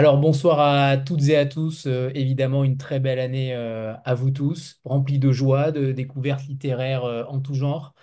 Alors 0.00 0.16
bonsoir 0.16 0.60
à 0.60 0.96
toutes 0.96 1.28
et 1.28 1.36
à 1.36 1.44
tous. 1.44 1.84
Euh, 1.86 2.10
évidemment, 2.14 2.64
une 2.64 2.78
très 2.78 3.00
belle 3.00 3.18
année 3.18 3.54
euh, 3.54 3.92
à 4.06 4.14
vous 4.14 4.30
tous, 4.30 4.80
remplie 4.82 5.18
de 5.18 5.30
joie, 5.30 5.72
de 5.72 5.92
découvertes 5.92 6.46
littéraires 6.48 7.04
euh, 7.04 7.24
en 7.24 7.38
tout 7.38 7.52
genre. 7.52 7.94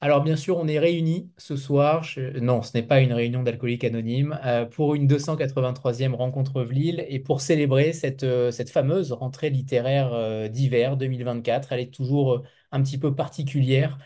Alors 0.00 0.22
bien 0.22 0.36
sûr, 0.36 0.58
on 0.58 0.68
est 0.68 0.78
réunis 0.78 1.32
ce 1.36 1.56
soir. 1.56 2.06
Non, 2.40 2.62
ce 2.62 2.76
n'est 2.76 2.84
pas 2.84 3.00
une 3.00 3.12
réunion 3.12 3.42
d'alcooliques 3.42 3.82
anonymes 3.82 4.38
pour 4.70 4.94
une 4.94 5.08
283e 5.08 6.14
rencontre 6.14 6.62
Vlil 6.62 7.04
et 7.08 7.18
pour 7.18 7.40
célébrer 7.40 7.92
cette, 7.92 8.24
cette 8.52 8.70
fameuse 8.70 9.10
rentrée 9.12 9.50
littéraire 9.50 10.48
d'hiver 10.50 10.96
2024. 10.96 11.72
Elle 11.72 11.80
est 11.80 11.94
toujours 11.94 12.44
un 12.70 12.82
petit 12.82 12.98
peu 12.98 13.12
particulière. 13.14 13.98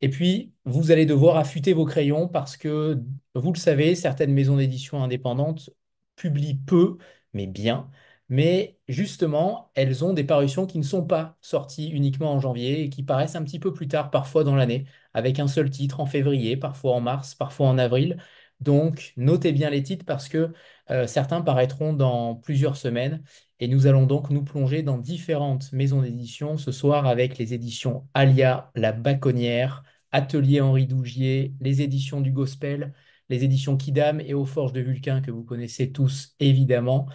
Et 0.00 0.08
puis, 0.10 0.52
vous 0.64 0.90
allez 0.90 1.06
devoir 1.06 1.36
affûter 1.36 1.72
vos 1.74 1.84
crayons 1.84 2.28
parce 2.28 2.56
que, 2.56 3.00
vous 3.34 3.52
le 3.52 3.58
savez, 3.58 3.94
certaines 3.94 4.32
maisons 4.32 4.56
d'édition 4.56 5.02
indépendantes 5.02 5.70
publient 6.16 6.54
peu, 6.56 6.98
mais 7.32 7.46
bien. 7.46 7.90
Mais 8.28 8.78
justement, 8.88 9.70
elles 9.74 10.04
ont 10.04 10.14
des 10.14 10.24
parutions 10.24 10.66
qui 10.66 10.78
ne 10.78 10.82
sont 10.84 11.04
pas 11.06 11.36
sorties 11.42 11.88
uniquement 11.90 12.32
en 12.32 12.40
janvier 12.40 12.82
et 12.82 12.88
qui 12.90 13.02
paraissent 13.02 13.36
un 13.36 13.44
petit 13.44 13.58
peu 13.58 13.72
plus 13.74 13.88
tard, 13.88 14.10
parfois 14.10 14.44
dans 14.44 14.56
l'année, 14.56 14.86
avec 15.12 15.38
un 15.38 15.48
seul 15.48 15.68
titre 15.70 16.00
en 16.00 16.06
février, 16.06 16.56
parfois 16.56 16.94
en 16.94 17.00
mars, 17.00 17.34
parfois 17.34 17.68
en 17.68 17.78
avril. 17.78 18.16
Donc, 18.60 19.12
notez 19.16 19.52
bien 19.52 19.70
les 19.70 19.82
titres 19.82 20.04
parce 20.06 20.28
que 20.28 20.52
euh, 20.90 21.06
certains 21.06 21.42
paraîtront 21.42 21.92
dans 21.92 22.36
plusieurs 22.36 22.76
semaines. 22.76 23.22
Et 23.60 23.68
nous 23.68 23.86
allons 23.86 24.06
donc 24.06 24.30
nous 24.30 24.42
plonger 24.44 24.82
dans 24.82 24.98
différentes 24.98 25.72
maisons 25.72 26.02
d'édition 26.02 26.56
ce 26.56 26.72
soir 26.72 27.06
avec 27.06 27.38
les 27.38 27.54
éditions 27.54 28.08
Alia, 28.14 28.70
La 28.74 28.92
Baconnière, 28.92 29.82
Atelier 30.10 30.60
Henri 30.60 30.86
Dougier, 30.86 31.54
les 31.60 31.82
éditions 31.82 32.20
du 32.20 32.32
Gospel, 32.32 32.92
les 33.28 33.44
éditions 33.44 33.76
Kidam 33.76 34.20
et 34.20 34.34
Aux 34.34 34.44
Forges 34.44 34.72
de 34.72 34.80
Vulcain 34.80 35.20
que 35.20 35.30
vous 35.30 35.44
connaissez 35.44 35.92
tous 35.92 36.34
évidemment. 36.40 37.08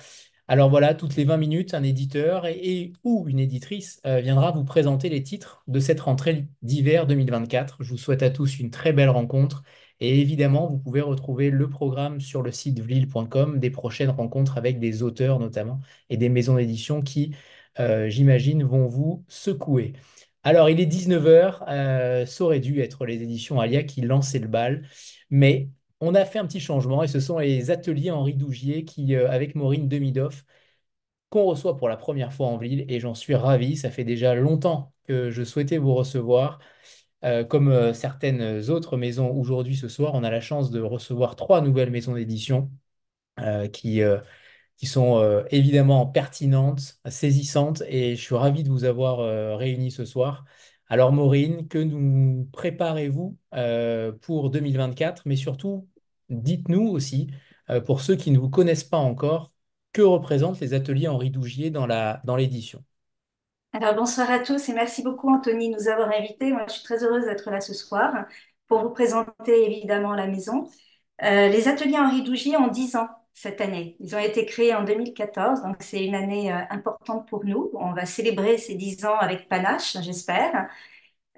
Alors 0.50 0.70
voilà, 0.70 0.94
toutes 0.94 1.18
les 1.18 1.26
20 1.26 1.38
minutes, 1.38 1.74
un 1.74 1.84
éditeur 1.84 2.46
et, 2.46 2.94
ou 3.04 3.26
une 3.28 3.40
éditrice 3.40 4.00
euh, 4.06 4.22
viendra 4.22 4.52
vous 4.52 4.64
présenter 4.64 5.10
les 5.10 5.22
titres 5.22 5.62
de 5.68 5.80
cette 5.82 6.00
rentrée 6.00 6.48
d'hiver 6.62 7.06
2024. 7.06 7.84
Je 7.84 7.90
vous 7.92 7.98
souhaite 7.98 8.24
à 8.24 8.30
tous 8.30 8.58
une 8.60 8.72
très 8.72 8.94
belle 8.94 9.10
rencontre 9.10 9.64
et 10.00 10.22
évidemment, 10.22 10.68
vous 10.68 10.78
pouvez 10.78 11.02
retrouver 11.02 11.50
le 11.50 11.70
programme 11.70 12.22
sur 12.22 12.44
le 12.44 12.52
site 12.54 12.80
vlil.com 12.80 13.60
des 13.60 13.70
prochaines 13.72 14.10
rencontres 14.10 14.58
avec 14.58 14.80
des 14.80 15.04
auteurs 15.04 15.40
notamment 15.40 15.80
et 16.10 16.16
des 16.16 16.30
maisons 16.30 16.56
d'édition 16.56 17.02
qui, 17.02 17.36
euh, 17.80 18.10
j'imagine, 18.10 18.64
vont 18.64 18.88
vous 18.88 19.26
secouer. 19.28 19.94
Alors, 20.44 20.70
il 20.70 20.80
est 20.80 20.86
19h, 20.86 22.26
ça 22.26 22.44
aurait 22.44 22.62
dû 22.62 22.80
être 22.80 23.06
les 23.06 23.22
éditions 23.22 23.60
Alia 23.60 23.84
qui 23.84 24.00
lançaient 24.02 24.40
le 24.40 24.48
bal, 24.48 24.88
mais 25.30 25.70
on 26.02 26.16
a 26.16 26.26
fait 26.26 26.40
un 26.40 26.46
petit 26.46 26.60
changement 26.60 27.04
et 27.04 27.08
ce 27.08 27.20
sont 27.20 27.40
les 27.40 27.72
ateliers 27.72 28.12
Henri 28.12 28.34
Dougier 28.34 28.86
qui, 28.86 29.16
euh, 29.16 29.30
avec 29.30 29.56
Maureen 29.56 29.88
Demidoff, 29.88 30.46
qu'on 31.30 31.46
reçoit 31.46 31.78
pour 31.78 31.90
la 31.90 31.98
première 31.98 32.34
fois 32.34 32.48
en 32.48 32.58
ville 32.58 32.86
et 32.90 33.00
j'en 33.00 33.16
suis 33.16 33.36
ravi. 33.36 33.78
Ça 33.78 33.92
fait 33.92 34.04
déjà 34.04 34.36
longtemps 34.36 34.94
que 35.08 35.30
je 35.32 35.44
souhaitais 35.44 35.78
vous 35.78 35.94
recevoir. 35.96 36.60
Euh, 37.26 37.44
comme 37.44 37.70
euh, 37.70 37.94
certaines 37.94 38.70
autres 38.70 38.98
maisons 38.98 39.32
aujourd'hui 39.32 39.76
ce 39.76 39.88
soir, 39.90 40.14
on 40.16 40.24
a 40.24 40.32
la 40.32 40.42
chance 40.42 40.72
de 40.72 40.82
recevoir 40.82 41.36
trois 41.36 41.62
nouvelles 41.62 41.92
maisons 41.92 42.14
d'édition 42.16 42.72
qui, 43.74 44.02
sont 44.84 45.46
évidemment 45.52 46.06
pertinentes, 46.08 47.00
saisissantes, 47.08 47.84
et 47.88 48.16
je 48.16 48.22
suis 48.22 48.36
ravi 48.36 48.64
de 48.64 48.70
vous 48.70 48.84
avoir 48.84 49.58
réunis 49.58 49.92
ce 49.92 50.06
soir. 50.06 50.46
Alors 50.88 51.12
Maureen, 51.12 51.68
que 51.68 51.78
nous 51.78 52.50
préparez-vous 52.52 53.38
pour 54.22 54.50
2024, 54.50 55.24
mais 55.26 55.36
surtout, 55.36 55.88
dites-nous 56.30 56.88
aussi, 56.88 57.32
euh, 57.70 57.82
pour 57.82 58.02
ceux 58.02 58.16
qui 58.16 58.32
ne 58.32 58.40
vous 58.40 58.50
connaissent 58.50 58.84
pas 58.84 58.98
encore, 58.98 59.52
que 59.94 60.02
représentent 60.02 60.60
les 60.60 60.74
ateliers 60.74 61.08
Henri 61.08 61.32
Dougier 61.32 61.70
dans 61.72 62.36
l'édition? 62.36 62.84
Alors 63.74 63.96
bonsoir 63.96 64.30
à 64.32 64.40
tous 64.40 64.70
et 64.70 64.74
merci 64.74 65.04
beaucoup 65.04 65.30
Anthony 65.30 65.70
de 65.70 65.76
nous 65.76 65.88
avoir 65.88 66.10
invités. 66.10 66.52
Moi, 66.52 66.66
je 66.68 66.74
suis 66.74 66.84
très 66.84 67.04
heureuse 67.04 67.26
d'être 67.26 67.52
là 67.52 67.62
ce 67.62 67.74
soir 67.74 68.26
pour 68.68 68.82
vous 68.82 68.90
présenter 68.90 69.66
évidemment 69.66 70.14
la 70.14 70.28
maison. 70.28 70.68
Euh, 71.24 71.48
les 71.50 71.68
ateliers 71.68 71.98
Henri 71.98 72.24
Dougier 72.24 72.58
ont 72.58 72.68
10 72.68 72.96
ans 72.96 73.08
cette 73.34 73.62
année. 73.62 73.96
Ils 74.00 74.16
ont 74.16 74.20
été 74.20 74.46
créés 74.46 74.74
en 74.74 74.84
2014, 74.84 75.62
donc 75.64 75.78
c'est 75.80 76.04
une 76.04 76.16
année 76.16 76.52
euh, 76.52 76.60
importante 76.70 77.28
pour 77.28 77.46
nous. 77.46 77.72
On 77.74 77.94
va 77.94 78.06
célébrer 78.06 78.58
ces 78.58 78.76
10 78.76 79.06
ans 79.06 79.18
avec 79.18 79.48
panache, 79.48 79.98
j'espère. 80.02 80.68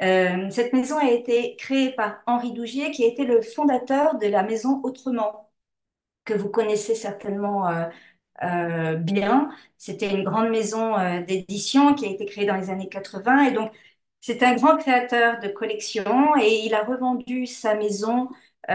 Euh, 0.02 0.50
cette 0.50 0.74
maison 0.74 0.98
a 0.98 1.10
été 1.12 1.56
créée 1.58 1.92
par 1.92 2.22
Henri 2.26 2.54
Dougier, 2.54 2.92
qui 2.92 3.04
été 3.04 3.26
le 3.26 3.42
fondateur 3.42 4.18
de 4.18 4.28
la 4.28 4.44
maison 4.44 4.80
Autrement, 4.84 5.52
que 6.26 6.34
vous 6.34 6.50
connaissez 6.50 6.96
certainement 6.96 7.68
euh, 7.70 7.86
euh, 8.44 8.96
bien. 8.96 9.50
C'était 9.78 10.10
une 10.12 10.24
grande 10.24 10.50
maison 10.50 10.96
d'édition 11.28 11.96
qui 11.96 12.06
a 12.06 12.10
été 12.10 12.26
créée 12.26 12.46
dans 12.46 12.56
les 12.56 12.70
années 12.70 12.90
80 12.90 13.46
et 13.50 13.52
donc 13.54 13.72
c'est 14.22 14.44
un 14.44 14.56
grand 14.56 14.78
créateur 14.78 15.40
de 15.40 15.48
collections 15.50 16.36
et 16.42 16.66
il 16.66 16.74
a 16.74 16.84
revendu 16.84 17.46
sa 17.48 17.76
maison 17.76 18.30
au 18.70 18.74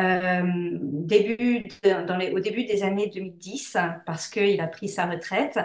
début 1.06 1.64
des 2.64 2.82
années 2.82 3.08
2010 3.08 3.76
parce 4.06 4.28
qu'il 4.28 4.60
a 4.60 4.66
pris 4.68 4.88
sa 4.88 5.06
retraite. 5.06 5.58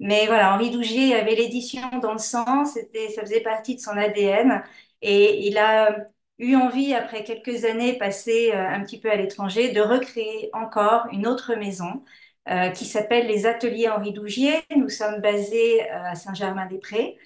Mais 0.00 0.26
voilà, 0.26 0.54
Henri 0.54 0.70
Dougier 0.70 1.14
avait 1.14 1.34
l'édition 1.34 1.82
dans 2.02 2.12
le 2.12 2.18
sang, 2.18 2.64
ça 2.64 2.80
faisait 3.22 3.40
partie 3.42 3.76
de 3.76 3.80
son 3.80 3.90
ADN 3.92 4.62
et 5.02 5.46
il 5.46 5.58
a 5.58 5.96
eu 6.38 6.56
envie, 6.56 6.94
après 6.94 7.24
quelques 7.24 7.64
années 7.64 7.98
passées 7.98 8.50
euh, 8.52 8.68
un 8.68 8.82
petit 8.82 9.00
peu 9.00 9.10
à 9.10 9.16
l'étranger, 9.16 9.72
de 9.72 9.80
recréer 9.80 10.50
encore 10.52 11.06
une 11.12 11.26
autre 11.26 11.54
maison 11.54 12.04
euh, 12.48 12.70
qui 12.70 12.86
s'appelle 12.86 13.26
les 13.26 13.46
Ateliers 13.46 13.88
Henri 13.88 14.12
Dougier. 14.12 14.54
Nous 14.76 14.88
sommes 14.88 15.20
basés 15.20 15.82
euh, 15.90 16.02
à 16.04 16.14
Saint-Germain-des-Prés 16.14 17.18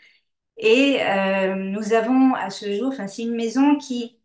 et 0.57 0.99
nous 1.57 1.95
avons 1.95 2.35
à 2.35 2.49
ce 2.51 2.73
jour, 2.73 2.89
enfin, 2.89 3.09
c'est 3.09 3.23
une 3.23 3.35
maison 3.35 3.77
qui 3.77 4.19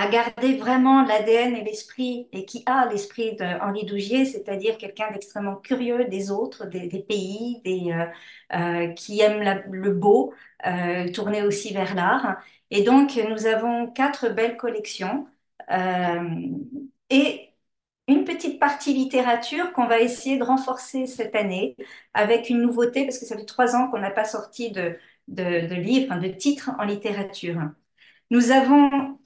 a 0.00 0.08
gardé 0.08 0.56
vraiment 0.56 1.02
l'ADN 1.04 1.54
et 1.56 1.62
l'esprit, 1.62 2.26
et 2.32 2.46
qui 2.46 2.62
a 2.66 2.88
l'esprit 2.88 3.36
d'Henri 3.36 3.84
Dougier, 3.84 4.24
c'est-à-dire 4.24 4.78
quelqu'un 4.78 5.10
d'extrêmement 5.12 5.56
curieux 5.56 6.06
des 6.06 6.30
autres, 6.30 6.66
des, 6.66 6.88
pays, 7.06 7.60
des, 7.64 7.92
euh, 7.92 8.06
euh, 8.56 8.88
qui 8.94 9.20
aime 9.20 9.62
le 9.70 9.92
beau, 9.92 10.32
euh, 10.66 11.10
tourné 11.12 11.42
aussi 11.42 11.74
vers 11.74 11.94
l'art. 11.94 12.38
Et 12.70 12.82
donc, 12.82 13.16
nous 13.28 13.46
avons 13.46 13.88
quatre 13.88 14.30
belles 14.30 14.56
collections. 14.56 15.26
et 17.10 17.46
une 18.08 18.24
petite 18.24 18.58
partie 18.60 18.92
littérature 18.94 19.72
qu'on 19.72 19.86
va 19.86 20.00
essayer 20.00 20.36
de 20.38 20.44
renforcer 20.44 21.06
cette 21.06 21.34
année 21.36 21.76
avec 22.14 22.50
une 22.50 22.60
nouveauté, 22.62 23.04
parce 23.04 23.18
que 23.18 23.26
ça 23.26 23.36
fait 23.36 23.44
trois 23.44 23.76
ans 23.76 23.90
qu'on 23.90 23.98
n'a 24.00 24.10
pas 24.10 24.24
sorti 24.24 24.70
de, 24.72 24.96
de, 25.28 25.68
de 25.68 25.74
livres, 25.76 26.16
de 26.18 26.28
titres 26.28 26.70
en 26.78 26.84
littérature. 26.84 27.60
Nous 28.30 28.50
avons 28.52 29.18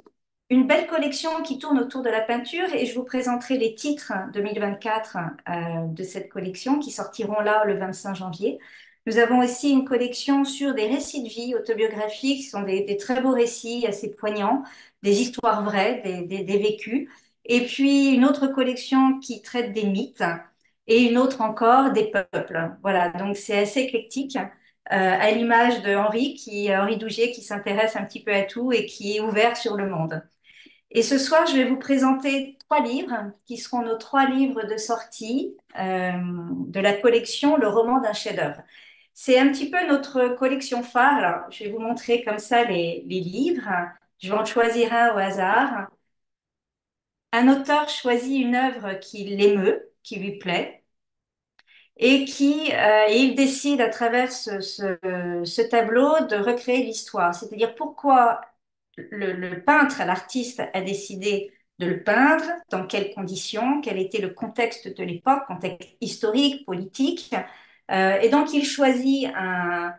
une 0.50 0.66
belle 0.66 0.86
collection 0.86 1.42
qui 1.42 1.58
tourne 1.58 1.78
autour 1.78 2.02
de 2.02 2.10
la 2.10 2.20
peinture 2.20 2.72
et 2.74 2.86
je 2.86 2.94
vous 2.94 3.04
présenterai 3.04 3.56
les 3.58 3.74
titres 3.74 4.12
2024 4.34 5.16
euh, 5.48 5.86
de 5.88 6.02
cette 6.02 6.28
collection 6.28 6.78
qui 6.78 6.90
sortiront 6.90 7.40
là 7.40 7.64
le 7.64 7.74
25 7.78 8.14
janvier. 8.14 8.58
Nous 9.06 9.18
avons 9.18 9.40
aussi 9.40 9.70
une 9.70 9.84
collection 9.84 10.44
sur 10.44 10.74
des 10.74 10.86
récits 10.86 11.22
de 11.22 11.28
vie 11.28 11.54
autobiographiques, 11.54 12.38
qui 12.38 12.42
sont 12.44 12.62
des, 12.62 12.96
très 12.96 13.20
beaux 13.20 13.32
récits 13.32 13.86
assez 13.86 14.10
poignants, 14.14 14.62
des 15.02 15.20
histoires 15.20 15.62
vraies, 15.64 16.02
des, 16.26 16.58
vécus. 16.58 17.08
Et 17.44 17.66
puis 17.66 18.10
une 18.14 18.24
autre 18.24 18.46
collection 18.46 19.18
qui 19.20 19.42
traite 19.42 19.72
des 19.72 19.84
mythes 19.84 20.24
et 20.86 21.02
une 21.02 21.18
autre 21.18 21.40
encore 21.42 21.92
des 21.92 22.10
peuples. 22.10 22.70
Voilà, 22.82 23.10
donc 23.10 23.36
c'est 23.36 23.58
assez 23.58 23.80
éclectique 23.80 24.36
euh, 24.36 24.40
à 24.90 25.30
l'image 25.30 25.82
de 25.82 25.94
Henri, 25.94 26.34
qui, 26.34 26.74
Henri 26.74 26.96
Dougier, 26.98 27.30
qui 27.32 27.42
s'intéresse 27.42 27.96
un 27.96 28.04
petit 28.04 28.22
peu 28.22 28.32
à 28.32 28.42
tout 28.42 28.72
et 28.72 28.86
qui 28.86 29.16
est 29.16 29.20
ouvert 29.20 29.56
sur 29.56 29.76
le 29.76 29.88
monde. 29.88 30.22
Et 30.94 31.02
ce 31.02 31.18
soir, 31.18 31.46
je 31.46 31.56
vais 31.56 31.64
vous 31.64 31.76
présenter 31.78 32.56
trois 32.60 32.80
livres 32.80 33.32
qui 33.46 33.58
seront 33.58 33.82
nos 33.82 33.96
trois 33.96 34.26
livres 34.26 34.64
de 34.64 34.76
sortie 34.76 35.56
euh, 35.78 36.12
de 36.68 36.80
la 36.80 36.92
collection 36.94 37.56
Le 37.56 37.68
roman 37.68 38.00
d'un 38.00 38.12
chef-d'œuvre. 38.12 38.62
C'est 39.14 39.38
un 39.38 39.50
petit 39.50 39.70
peu 39.70 39.86
notre 39.88 40.36
collection 40.36 40.82
phare. 40.82 41.46
Je 41.50 41.64
vais 41.64 41.70
vous 41.70 41.80
montrer 41.80 42.22
comme 42.24 42.38
ça 42.38 42.64
les, 42.64 43.02
livres. 43.08 43.68
Je 44.20 44.28
vais 44.30 44.38
en 44.38 44.44
choisir 44.44 44.92
un 44.92 45.14
au 45.14 45.18
hasard. 45.18 45.88
Un 47.32 47.48
auteur 47.48 47.88
choisit 47.88 48.40
une 48.42 48.54
œuvre 48.54 48.94
qui 49.00 49.24
l'émeut, 49.24 49.90
qui 50.02 50.16
lui 50.16 50.38
plaît, 50.38 50.84
et 51.96 52.24
qui 52.24 52.72
euh, 52.72 53.06
il 53.10 53.34
décide 53.34 53.80
à 53.80 53.88
travers 53.88 54.32
ce 54.32 55.68
tableau 55.68 56.20
de 56.26 56.36
recréer 56.36 56.84
l'histoire. 56.84 57.34
C'est-à-dire 57.34 57.74
pourquoi 57.74 58.40
le, 58.96 59.62
peintre, 59.64 60.02
l'artiste 60.04 60.62
a 60.72 60.80
décidé 60.80 61.52
de 61.78 61.86
le 61.86 62.02
peindre, 62.02 62.44
dans 62.70 62.86
quelles 62.86 63.12
conditions, 63.14 63.80
quel 63.80 63.98
était 63.98 64.20
le 64.20 64.30
contexte 64.30 64.96
de 64.96 65.04
l'époque, 65.04 65.46
contexte 65.46 65.90
historique, 66.00 66.64
politique. 66.66 67.34
Euh, 67.90 68.18
et 68.20 68.28
donc 68.28 68.52
il 68.52 68.64
choisit 68.64 69.28
un, 69.34 69.94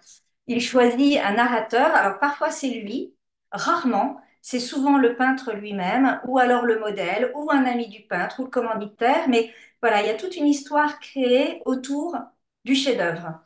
il 0.48 0.62
choisit 0.62 1.18
un 1.18 1.34
narrateur. 1.34 1.94
Alors 1.96 2.20
parfois 2.20 2.50
c'est 2.50 2.70
lui, 2.70 3.14
rarement 3.52 4.18
c'est 4.46 4.60
souvent 4.60 5.00
le 5.00 5.16
peintre 5.16 5.54
lui-même, 5.54 6.22
ou 6.28 6.38
alors 6.38 6.66
le 6.66 6.80
modèle, 6.80 7.32
ou 7.34 7.50
un 7.52 7.66
ami 7.66 7.88
du 7.88 8.04
peintre, 8.04 8.40
ou 8.40 8.44
le 8.44 8.50
commanditaire. 8.52 9.28
Mais 9.28 9.52
voilà, 9.82 10.02
il 10.04 10.08
y 10.08 10.10
a 10.12 10.14
toute 10.14 10.36
une 10.36 10.46
histoire 10.46 11.00
créée 11.00 11.64
autour 11.66 12.16
du 12.64 12.76
chef-d'œuvre. 12.76 13.42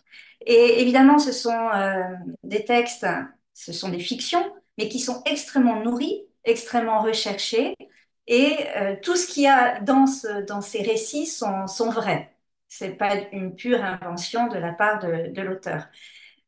Et 0.45 0.81
évidemment, 0.81 1.18
ce 1.18 1.31
sont 1.31 1.69
euh, 1.74 2.04
des 2.44 2.66
textes, 2.66 3.07
ce 3.54 3.72
sont 3.72 3.88
des 3.88 4.00
fictions, 4.00 4.44
mais 4.80 4.88
qui 4.88 5.00
sont 5.00 5.22
extrêmement 5.26 5.81
nourris, 5.84 6.26
extrêmement 6.46 7.02
recherchés. 7.02 7.76
Et 8.28 8.56
euh, 8.78 8.96
tout 9.02 9.18
ce 9.18 9.28
qu'il 9.28 9.44
y 9.44 9.48
a 9.48 9.81
dans, 9.81 10.06
ces 10.08 10.81
récits 10.81 11.28
sont, 11.28 11.66
vrais. 11.90 12.34
Ce 12.70 12.86
n'est 12.86 12.96
pas 12.96 13.16
une 13.34 13.56
pure 13.56 13.84
invention 13.84 14.48
de 14.48 14.58
la 14.58 14.72
part 14.72 15.00
de, 15.00 15.42
l'auteur. 15.42 15.88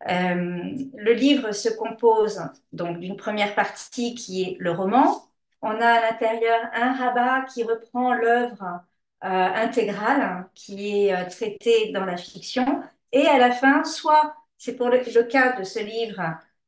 Euh, 0.10 0.62
le 0.96 1.14
livre 1.14 1.52
se 1.52 1.70
compose 1.70 2.42
donc 2.72 3.00
d'une 3.00 3.18
première 3.18 3.54
partie 3.54 4.16
qui 4.16 4.44
est 4.44 4.58
le 4.60 4.72
roman. 4.72 5.28
On 5.62 5.72
a 5.82 5.88
à 5.88 6.02
l'intérieur 6.02 6.60
un 6.74 6.94
rabat 6.94 7.42
qui 7.54 7.64
reprend 7.64 8.14
l'œuvre 8.14 8.82
euh, 9.24 9.28
intégrale 9.28 10.48
qui 10.56 11.08
est 11.08 11.28
traitée 11.28 11.92
dans 11.92 12.06
la 12.06 12.18
fiction. 12.18 12.82
Et 13.12 13.28
à 13.28 13.38
la 13.38 13.52
fin, 13.52 13.84
soit 13.84 14.36
c'est 14.58 14.76
pour 14.76 14.90
le, 14.90 15.00
cas 15.24 15.60
de 15.60 15.64
ce 15.64 15.80
livre 15.80 16.22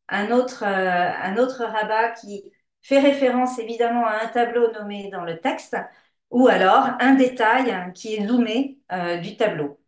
un 0.10 0.32
autre, 0.32 0.64
un 0.64 1.38
autre 1.38 1.64
rabat 1.64 2.12
qui 2.12 2.52
fait 2.82 3.00
référence 3.00 3.60
évidemment 3.60 4.06
à 4.06 4.24
un 4.24 4.28
tableau 4.28 4.72
nommé 4.74 5.10
dans 5.12 5.24
le 5.24 5.40
texte, 5.40 5.78
ou 6.30 6.48
alors 6.48 6.90
un 7.00 7.16
détail 7.16 7.92
qui 7.94 8.16
est 8.16 8.28
zoomé 8.28 8.80
du 9.22 9.38
tableau. 9.38 9.80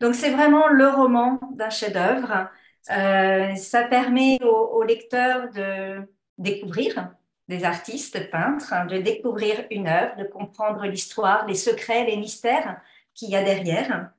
Donc 0.00 0.14
c'est 0.14 0.30
vraiment 0.30 0.68
le 0.68 0.88
roman 0.88 1.40
d'un 1.52 1.70
chef-d'œuvre 1.70 2.50
euh, 2.90 3.54
ça 3.56 3.84
permet 3.84 4.38
aux, 4.42 4.82
lecteurs 4.82 5.50
de 5.52 6.06
découvrir 6.38 7.14
des 7.48 7.64
artistes 7.64 8.30
peintres, 8.30 8.72
hein, 8.72 8.86
de 8.86 8.98
découvrir 8.98 9.66
une 9.70 9.88
œuvre, 9.88 10.16
de 10.16 10.24
comprendre 10.24 10.84
l'histoire, 10.84 11.46
les 11.46 11.54
secrets, 11.54 12.04
les 12.04 12.16
mystères 12.16 12.80
qu'il 13.14 13.30
y 13.30 13.36
a 13.36 13.42
derrière. 13.42 14.10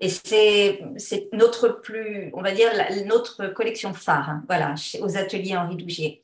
Et 0.00 0.08
c'est 0.08 0.80
notre 1.32 1.68
plus, 1.68 2.30
on 2.34 2.42
va 2.42 2.52
dire, 2.52 2.70
notre 3.06 3.46
collection 3.48 3.94
phare, 3.94 4.28
hein, 4.28 4.44
voilà, 4.48 4.74
aux 5.00 5.16
ateliers 5.16 5.56
Henri 5.56 5.76
Dougier. 5.76 6.22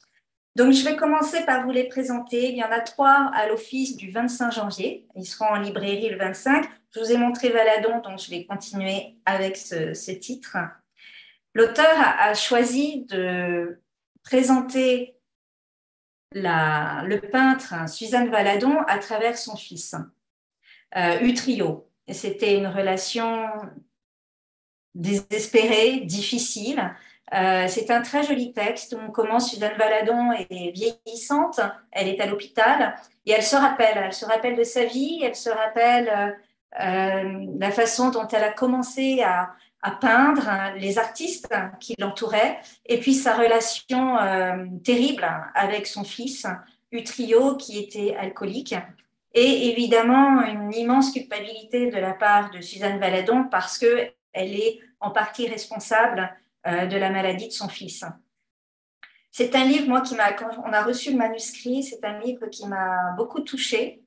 Donc, 0.56 0.72
je 0.72 0.84
vais 0.84 0.96
commencer 0.96 1.44
par 1.46 1.64
vous 1.64 1.70
les 1.70 1.84
présenter. 1.84 2.50
Il 2.50 2.56
y 2.56 2.64
en 2.64 2.72
a 2.72 2.80
trois 2.80 3.30
à 3.34 3.46
l'office 3.46 3.96
du 3.96 4.10
25 4.10 4.52
janvier. 4.52 5.06
Ils 5.14 5.24
seront 5.24 5.46
en 5.46 5.60
librairie 5.60 6.10
le 6.10 6.18
25. 6.18 6.68
Je 6.94 7.00
vous 7.00 7.12
ai 7.12 7.16
montré 7.16 7.50
Valadon, 7.50 8.00
donc 8.00 8.18
je 8.18 8.30
vais 8.30 8.44
continuer 8.44 9.14
avec 9.24 9.56
ce 9.56 10.10
titre. 10.10 10.56
L'auteur 11.54 11.98
a, 11.98 12.34
choisi 12.34 13.04
de 13.06 13.80
présenter 14.22 15.16
le 16.32 17.18
peintre 17.18 17.88
Suzanne 17.88 18.30
Valadon 18.30 18.78
à 18.86 18.98
travers 18.98 19.36
son 19.36 19.56
fils, 19.56 19.96
euh, 20.96 21.18
Utrio. 21.20 21.89
C'était 22.12 22.56
une 22.56 22.66
relation 22.66 23.48
désespérée, 24.94 26.00
difficile. 26.00 26.94
Euh, 27.34 27.66
c'est 27.68 27.90
un 27.90 28.02
très 28.02 28.24
joli 28.24 28.52
texte. 28.52 28.96
On 29.00 29.10
commence, 29.10 29.50
Suzanne 29.50 29.76
Valadon 29.78 30.32
est 30.32 30.72
vieillissante, 30.72 31.60
elle 31.92 32.08
est 32.08 32.20
à 32.20 32.26
l'hôpital 32.26 32.96
et 33.26 33.32
elle 33.32 33.42
se 33.42 33.56
rappelle, 33.56 33.96
elle 33.96 34.12
se 34.12 34.24
rappelle 34.24 34.56
de 34.56 34.64
sa 34.64 34.84
vie, 34.84 35.20
elle 35.22 35.36
se 35.36 35.50
rappelle 35.50 36.36
euh, 36.80 37.46
la 37.58 37.70
façon 37.70 38.10
dont 38.10 38.26
elle 38.28 38.44
a 38.44 38.52
commencé 38.52 39.22
à, 39.22 39.54
peindre 39.98 40.74
les 40.76 40.98
artistes 40.98 41.48
qui 41.80 41.94
l'entouraient, 41.98 42.60
et 42.84 43.00
puis 43.00 43.14
sa 43.14 43.34
relation 43.34 44.18
euh, 44.18 44.66
terrible 44.84 45.26
avec 45.54 45.86
son 45.86 46.04
fils, 46.04 46.46
Utrio, 46.92 47.56
qui 47.56 47.78
était 47.78 48.14
alcoolique, 48.14 48.74
et 49.32 49.68
évidemment 49.70 50.42
une 50.42 50.72
immense 50.74 51.12
culpabilité 51.12 51.90
de 51.90 51.98
la 51.98 52.14
part 52.14 52.50
de 52.50 52.60
Suzanne 52.60 52.98
Valadon 52.98 53.44
parce 53.44 53.78
qu'elle 53.78 54.12
est 54.34 54.80
en 55.00 55.10
partie 55.10 55.48
responsable 55.48 56.34
euh, 56.66 56.86
de 56.86 56.96
la 56.96 57.10
maladie 57.10 57.48
de 57.48 57.52
son 57.52 57.68
fils. 57.68 58.04
C'est 59.30 59.54
un 59.54 59.64
livre, 59.64 59.88
moi, 59.88 60.00
qui 60.00 60.16
m'a, 60.16 60.32
quand 60.32 60.50
on 60.66 60.72
a 60.72 60.82
reçu 60.82 61.12
le 61.12 61.16
manuscrit, 61.16 61.84
c'est 61.84 62.04
un 62.04 62.18
livre 62.18 62.46
qui 62.48 62.66
m'a 62.66 63.12
beaucoup 63.16 63.40
touchée. 63.40 64.02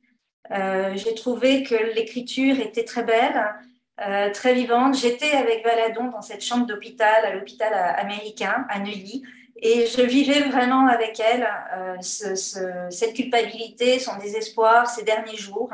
Euh, 0.52 0.92
j'ai 0.96 1.16
trouvé 1.16 1.64
que 1.64 1.76
l'écriture 1.96 2.60
était 2.60 2.84
très 2.84 3.04
belle, 3.04 3.56
euh, 4.02 4.30
très 4.32 4.54
vivante. 4.54 4.96
J'étais 4.96 5.32
avec 5.32 5.64
Valadon 5.64 6.10
dans 6.10 6.22
cette 6.22 6.44
chambre 6.44 6.66
d'hôpital, 6.66 7.26
à 7.26 7.34
l'hôpital 7.34 7.74
américain, 7.98 8.66
à 8.70 8.80
Neuilly, 8.80 9.24
et 9.56 9.86
je 9.86 10.02
vivais 10.02 10.42
vraiment 10.42 10.88
avec 10.88 11.20
elle 11.20 11.48
euh, 11.76 12.90
cette 12.90 13.14
culpabilité, 13.14 14.00
son 14.00 14.18
désespoir, 14.18 14.88
ces 14.88 15.04
derniers 15.04 15.38
jours. 15.38 15.72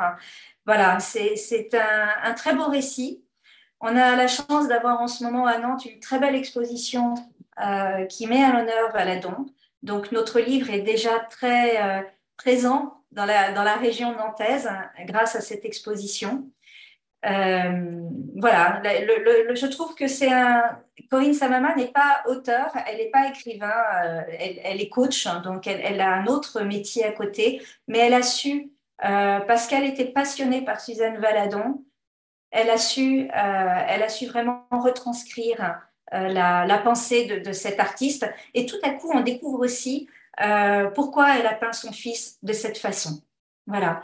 Voilà, 0.66 1.00
c'est 1.00 1.70
un, 2.24 2.34
très 2.34 2.54
beau 2.54 2.68
récit. 2.68 3.24
On 3.82 3.96
a 3.96 4.16
la 4.16 4.28
chance 4.28 4.68
d'avoir 4.68 5.02
en 5.02 5.08
ce 5.08 5.24
moment 5.24 5.46
à 5.46 5.58
Nantes 5.58 5.86
une 5.86 6.00
très 6.00 6.20
belle 6.20 6.36
exposition 6.36 7.16
euh, 7.62 8.06
qui 8.06 8.28
met 8.28 8.44
à 8.44 8.52
l'honneur 8.52 8.92
Valadon. 8.92 9.46
Donc 9.82 10.12
notre 10.12 10.40
livre 10.40 10.70
est 10.70 10.82
déjà 10.82 11.20
très 11.30 12.06
présent 12.38 13.02
dans 13.12 13.26
la, 13.26 13.54
dans 13.54 13.64
la 13.64 13.76
région 13.76 14.14
nantaise 14.16 14.70
grâce 15.06 15.36
à 15.36 15.42
cette 15.42 15.66
exposition. 15.66 16.50
Euh, 17.26 18.10
voilà, 18.38 18.82
je 18.84 19.66
trouve 19.68 19.96
que 19.96 20.08
c'est 20.08 20.32
un. 20.32 20.80
Corinne 21.10 21.34
Samama 21.34 21.76
n'est 21.76 21.88
pas 21.92 22.22
auteur, 22.28 22.72
elle 22.88 22.98
n'est 22.98 23.10
pas 23.10 23.28
écrivain, 23.30 23.74
euh, 24.06 24.22
elle, 24.38 24.80
est 24.80 24.90
coach, 24.90 25.26
hein, 25.26 25.42
donc 25.44 25.66
elle, 25.66 26.02
a 26.02 26.14
un 26.14 26.28
autre 26.28 26.62
métier 26.62 27.04
à 27.04 27.12
côté, 27.12 27.64
mais 27.88 27.98
elle 27.98 28.14
a 28.14 28.22
su, 28.22 28.70
euh, 29.04 29.40
parce 29.40 29.66
qu'elle 29.66 29.86
était 29.86 30.06
passionnée 30.06 30.64
par 30.64 30.80
Suzanne 30.80 31.18
Valadon, 31.18 31.84
elle 32.52 32.70
a 32.70 32.78
su, 32.78 33.28
elle 33.32 34.04
a 34.04 34.10
su 34.10 34.28
vraiment 34.28 34.68
retranscrire 34.72 35.80
la, 36.12 36.66
la, 36.66 36.78
pensée 36.78 37.26
de, 37.26 37.40
de, 37.40 37.54
cet 37.54 37.80
artiste. 37.80 38.30
Et 38.54 38.66
tout 38.66 38.80
à 38.84 38.92
coup, 38.92 39.12
on 39.14 39.22
découvre 39.22 39.60
aussi 39.60 40.08
pourquoi 40.94 41.38
elle 41.38 41.48
a 41.48 41.54
peint 41.54 41.74
son 41.74 41.92
fils 41.92 42.38
de 42.44 42.54
cette 42.54 42.78
façon. 42.78 43.22
Voilà. 43.68 44.04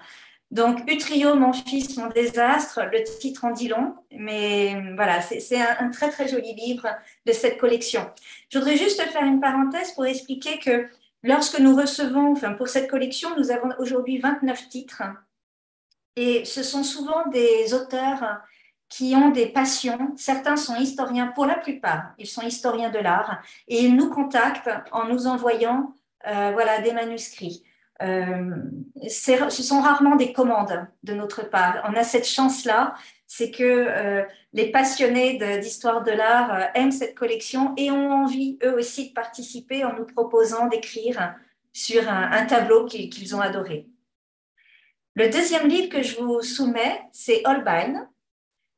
Donc, 0.52 0.90
Utrio, 0.90 1.36
mon 1.36 1.54
fils, 1.54 1.98
mon 1.98 2.08
désastre, 2.08 2.82
le 2.92 3.04
titre 3.20 3.46
en 3.46 3.52
dit 3.52 3.68
long, 3.68 3.96
mais 4.12 4.94
voilà, 4.96 5.22
c'est 5.22 5.60
un, 5.60 5.90
très 5.90 6.10
très 6.10 6.28
joli 6.28 6.54
livre 6.54 6.88
de 7.26 7.32
cette 7.32 7.58
collection. 7.58 8.10
Je 8.50 8.60
voudrais 8.60 8.78
juste 8.78 9.02
faire 9.02 9.24
une 9.24 9.42
parenthèse 9.42 9.92
pour 9.94 10.06
expliquer 10.06 10.60
que 10.60 10.88
lorsque 11.24 11.60
nous 11.60 11.76
recevons, 11.76 12.32
enfin 12.32 12.54
pour 12.54 12.68
cette 12.68 12.90
collection, 12.90 13.30
nous 13.38 13.52
avons 13.52 13.70
aujourd'hui 13.80 14.20
29 14.20 14.70
titres, 14.70 15.04
et 16.16 16.46
ce 16.46 16.64
sont 16.64 16.84
souvent 16.84 17.28
des 17.28 17.74
auteurs 17.74 18.42
qui 18.88 19.16
ont 19.16 19.30
des 19.30 19.48
passions. 19.48 20.14
Certains 20.16 20.56
sont 20.56 20.76
historiens, 20.76 21.28
pour 21.28 21.48
la 21.48 21.58
plupart, 21.58 22.14
ils 22.18 22.28
sont 22.28 22.44
historiens 22.44 22.92
de 22.92 23.00
l'art, 23.00 23.42
et 23.68 23.84
ils 23.84 23.96
nous 23.96 24.10
contactent 24.10 24.70
en 24.92 25.08
nous 25.08 25.28
envoyant 25.28 25.94
euh, 26.28 26.52
voilà, 26.54 26.82
des 26.82 26.94
manuscrits. 26.94 27.64
Euh, 28.02 28.56
ce 29.08 29.64
sont 29.64 29.82
rarement 29.82 30.16
des 30.16 30.34
commandes 30.34 30.88
de 31.04 31.14
notre 31.14 31.44
part. 31.50 31.82
On 31.88 31.96
a 31.96 32.04
cette 32.04 32.28
chance-là, 32.28 32.96
c'est 33.26 33.52
que 33.52 33.64
euh, 33.64 34.24
les 34.54 34.72
passionnés 34.72 35.38
d'histoire 35.60 36.04
de, 36.04 36.12
l'art 36.12 36.54
euh, 36.54 36.66
aiment 36.76 36.92
cette 36.92 37.16
collection 37.16 37.74
et 37.78 37.92
ont 37.92 38.12
envie, 38.12 38.60
eux 38.64 38.76
aussi, 38.76 39.10
de 39.10 39.14
participer 39.14 39.86
en 39.86 39.94
nous 39.94 40.06
proposant 40.06 40.68
d'écrire 40.68 41.36
sur 41.72 42.10
un, 42.10 42.46
tableau 42.46 42.86
qu'ils 42.86 43.36
ont 43.36 43.42
adoré. 43.42 43.88
Le 45.16 45.30
deuxième 45.30 45.68
livre 45.68 45.90
que 45.90 46.04
je 46.04 46.18
vous 46.18 46.42
soumets, 46.42 47.02
c'est 47.12 47.42
Holbein. 47.46 48.10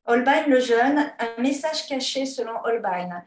Holbein 0.06 0.48
le 0.48 0.60
jeune, 0.60 1.00
un 1.20 1.42
message 1.42 1.88
caché 1.88 2.26
selon 2.26 2.54
Holbein. 2.64 3.24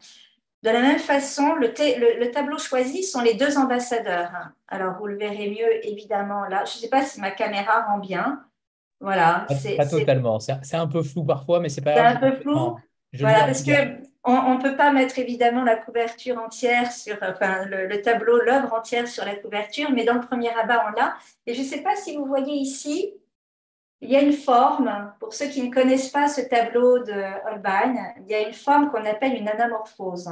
De 0.63 0.69
la 0.69 0.81
même 0.81 0.99
façon, 0.99 1.55
le, 1.55 2.31
tableau 2.31 2.59
choisi 2.59 3.03
sont 3.03 3.21
les 3.21 3.33
deux 3.33 3.57
ambassadeurs. 3.57 4.31
Alors, 4.67 4.95
vous 4.99 5.07
le 5.07 5.17
verrez 5.17 5.49
mieux, 5.49 5.85
évidemment, 5.87 6.45
là. 6.45 6.65
Je 6.65 6.75
ne 6.75 6.81
sais 6.81 6.89
pas 6.89 7.03
si 7.03 7.19
ma 7.19 7.31
caméra 7.31 7.85
rend 7.87 7.97
bien. 7.97 8.43
Voilà. 8.99 9.47
Pas, 9.77 9.87
totalement. 9.87 10.39
C'est 10.39 10.75
un 10.75 10.87
peu 10.87 11.01
flou 11.01 11.23
parfois, 11.23 11.59
mais 11.59 11.69
c'est 11.69 11.81
pas. 11.81 11.95
C'est 11.95 11.99
un 12.01 12.15
peu 12.17 12.31
flou. 12.33 12.77
voilà, 13.19 13.45
parce 13.45 13.63
qu'on 13.63 14.55
ne 14.55 14.61
peut 14.61 14.75
pas 14.75 14.91
mettre 14.91 15.17
évidemment 15.17 15.63
la 15.63 15.77
couverture 15.77 16.37
entière 16.37 16.91
sur, 16.91 17.17
enfin, 17.23 17.65
le, 17.65 17.99
tableau, 18.01 18.39
l'œuvre 18.39 18.71
entière 18.73 19.07
sur 19.07 19.25
la 19.25 19.35
couverture, 19.35 19.89
mais 19.91 20.03
dans 20.03 20.13
le 20.13 20.21
premier 20.21 20.49
rabat, 20.51 20.85
on 20.87 20.91
l'a. 20.91 21.15
Et 21.47 21.55
je 21.55 21.61
ne 21.61 21.65
sais 21.65 21.81
pas 21.81 21.95
si 21.95 22.15
vous 22.15 22.25
voyez 22.25 22.53
ici, 22.53 23.11
il 24.01 24.09
y 24.09 24.15
a 24.15 24.21
une 24.21 24.33
forme, 24.33 25.13
pour 25.19 25.33
ceux 25.33 25.47
qui 25.47 25.61
ne 25.61 25.73
connaissent 25.73 26.09
pas 26.09 26.27
ce 26.27 26.41
tableau 26.41 26.99
de 26.99 27.51
Holbein, 27.51 27.93
il 28.17 28.31
y 28.31 28.33
a 28.33 28.47
une 28.47 28.53
forme 28.53 28.89
qu'on 28.89 29.05
appelle 29.05 29.35
une 29.35 29.47
anamorphose. 29.47 30.29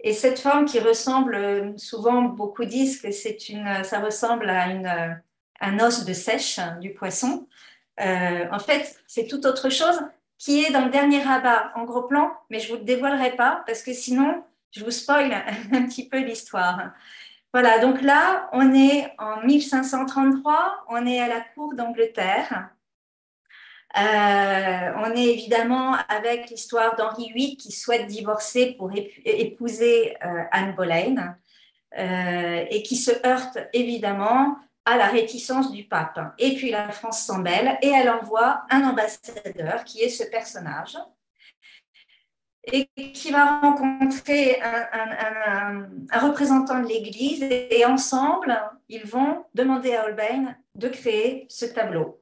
Et 0.00 0.12
cette 0.12 0.38
forme 0.38 0.64
qui 0.64 0.80
ressemble, 0.80 1.78
souvent 1.78 2.22
beaucoup 2.22 2.64
disent 2.64 3.00
que 3.00 3.12
c'est 3.12 3.48
une, 3.48 3.84
ça 3.84 4.00
ressemble 4.00 4.48
à 4.48 4.68
une, 4.68 5.22
un 5.60 5.78
os 5.78 6.04
de 6.04 6.12
sèche 6.12 6.58
du 6.80 6.92
poisson. 6.92 7.46
Euh, 8.00 8.46
en 8.50 8.58
fait, 8.58 8.98
c'est 9.06 9.26
tout 9.26 9.46
autre 9.46 9.68
chose 9.68 10.00
qui 10.38 10.64
est 10.64 10.72
dans 10.72 10.86
le 10.86 10.90
dernier 10.90 11.22
rabat 11.22 11.70
en 11.76 11.84
gros 11.84 12.04
plan, 12.04 12.32
mais 12.48 12.60
je 12.60 12.68
ne 12.68 12.72
vous 12.72 12.78
le 12.78 12.84
dévoilerai 12.84 13.36
pas 13.36 13.62
parce 13.66 13.82
que 13.82 13.92
sinon, 13.92 14.42
je 14.70 14.82
vous 14.82 14.90
spoil 14.90 15.32
un 15.72 15.86
petit 15.86 16.08
peu 16.08 16.18
l'histoire. 16.18 16.92
Voilà, 17.52 17.80
donc 17.80 18.00
là, 18.02 18.48
on 18.52 18.72
est 18.72 19.12
en 19.18 19.42
1533, 19.42 20.84
on 20.88 21.04
est 21.04 21.20
à 21.20 21.26
la 21.26 21.40
cour 21.40 21.74
d'Angleterre. 21.74 22.70
Euh, 23.98 24.92
on 24.98 25.10
est 25.16 25.32
évidemment 25.32 25.96
avec 26.08 26.48
l'histoire 26.48 26.94
d'Henri 26.94 27.32
VIII 27.34 27.56
qui 27.56 27.72
souhaite 27.72 28.06
divorcer 28.06 28.76
pour 28.78 28.92
épouser 29.24 30.16
euh, 30.24 30.44
Anne 30.52 30.76
Boleyn 30.76 31.36
euh, 31.98 32.64
et 32.70 32.84
qui 32.84 32.94
se 32.94 33.10
heurte 33.26 33.58
évidemment 33.72 34.56
à 34.84 34.96
la 34.96 35.06
réticence 35.06 35.72
du 35.72 35.88
pape. 35.88 36.20
Et 36.38 36.54
puis 36.54 36.70
la 36.70 36.90
France 36.92 37.22
s'embelle 37.24 37.78
et 37.82 37.88
elle 37.88 38.10
envoie 38.10 38.62
un 38.70 38.84
ambassadeur 38.84 39.82
qui 39.84 40.02
est 40.02 40.08
ce 40.08 40.22
personnage 40.22 40.96
et 42.64 42.88
qui 43.12 43.30
va 43.30 43.60
rencontrer 43.60 44.60
un, 44.62 45.88
représentant 46.20 46.80
de 46.80 46.88
l'Église 46.88 47.42
et, 47.42 47.84
ensemble, 47.84 48.60
ils 48.88 49.06
vont 49.06 49.44
demander 49.54 49.94
à 49.94 50.04
Holbein 50.04 50.54
de 50.74 50.88
créer 50.88 51.46
ce 51.48 51.64
tableau. 51.64 52.20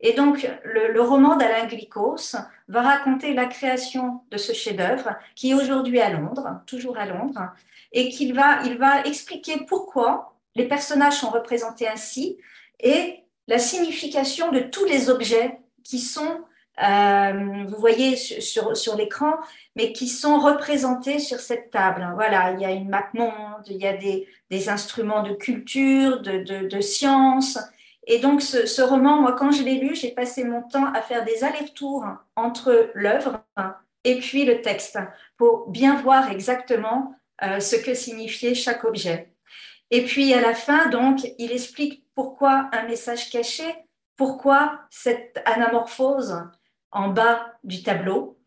Et 0.00 0.14
donc, 0.14 0.48
le, 0.64 1.00
roman 1.00 1.36
d'Alain 1.36 1.66
Glycos 1.66 2.36
va 2.68 2.82
raconter 2.82 3.34
la 3.34 3.46
création 3.46 4.22
de 4.30 4.38
ce 4.38 4.52
chef-d'œuvre 4.52 5.16
qui 5.34 5.50
est 5.50 5.54
aujourd'hui 5.54 6.00
à 6.00 6.10
Londres, 6.10 6.60
toujours 6.66 6.98
à 6.98 7.06
Londres, 7.06 7.52
et 7.92 8.08
qu'il 8.08 8.34
va, 8.34 8.62
va 8.78 9.02
expliquer 9.02 9.64
pourquoi 9.66 10.36
les 10.54 10.66
personnages 10.66 11.18
sont 11.20 11.30
représentés 11.30 11.88
ainsi 11.88 12.38
et 12.80 13.24
la 13.46 13.58
signification 13.58 14.50
de 14.50 14.60
tous 14.60 14.84
les 14.84 15.08
objets 15.08 15.60
qui 15.84 15.98
sont, 15.98 16.40
euh, 16.82 17.64
vous 17.68 17.76
voyez 17.78 18.16
sur, 18.16 18.76
sur 18.76 18.96
l'écran, 18.96 19.34
mais 19.76 19.92
qui 19.92 20.08
sont 20.08 20.38
représentés 20.38 21.18
sur 21.18 21.40
cette 21.40 21.70
table. 21.70 22.06
Voilà, 22.14 22.52
il 22.52 22.60
y 22.60 22.64
a 22.64 22.70
une 22.70 22.88
map 22.88 23.08
monde, 23.14 23.64
il 23.66 23.76
y 23.76 23.86
a 23.86 23.96
des, 23.96 24.28
des 24.50 24.68
instruments 24.68 25.22
de 25.22 25.32
culture, 25.32 26.20
de, 26.20 26.38
de, 26.38 26.68
de 26.68 26.80
science, 26.80 27.58
et 28.06 28.20
donc, 28.20 28.40
ce, 28.40 28.82
roman, 28.82 29.20
moi, 29.20 29.32
quand 29.32 29.50
je 29.50 29.64
l'ai 29.64 29.78
lu, 29.78 29.96
j'ai 29.96 30.12
passé 30.12 30.44
mon 30.44 30.62
temps 30.62 30.92
à 30.92 31.02
faire 31.02 31.24
des 31.24 31.42
allers-retours 31.42 32.06
entre 32.36 32.90
l'œuvre 32.94 33.42
et 34.04 34.20
puis 34.20 34.44
le 34.44 34.62
texte 34.62 34.98
pour 35.36 35.68
bien 35.68 36.00
voir 36.00 36.30
exactement 36.30 37.16
euh, 37.42 37.58
ce 37.58 37.74
que 37.74 37.94
signifiait 37.94 38.54
chaque 38.54 38.84
objet. 38.84 39.32
Et 39.90 40.04
puis, 40.04 40.32
à 40.34 40.40
la 40.40 40.54
fin, 40.54 40.86
donc, 40.88 41.26
il 41.38 41.50
explique 41.50 42.04
pourquoi 42.14 42.70
un 42.72 42.84
message 42.84 43.28
caché, 43.30 43.64
pourquoi 44.16 44.80
cette 44.90 45.42
anamorphose 45.44 46.44
en 46.96 47.08
bas 47.08 47.52
du 47.62 47.82
tableau. 47.82 48.38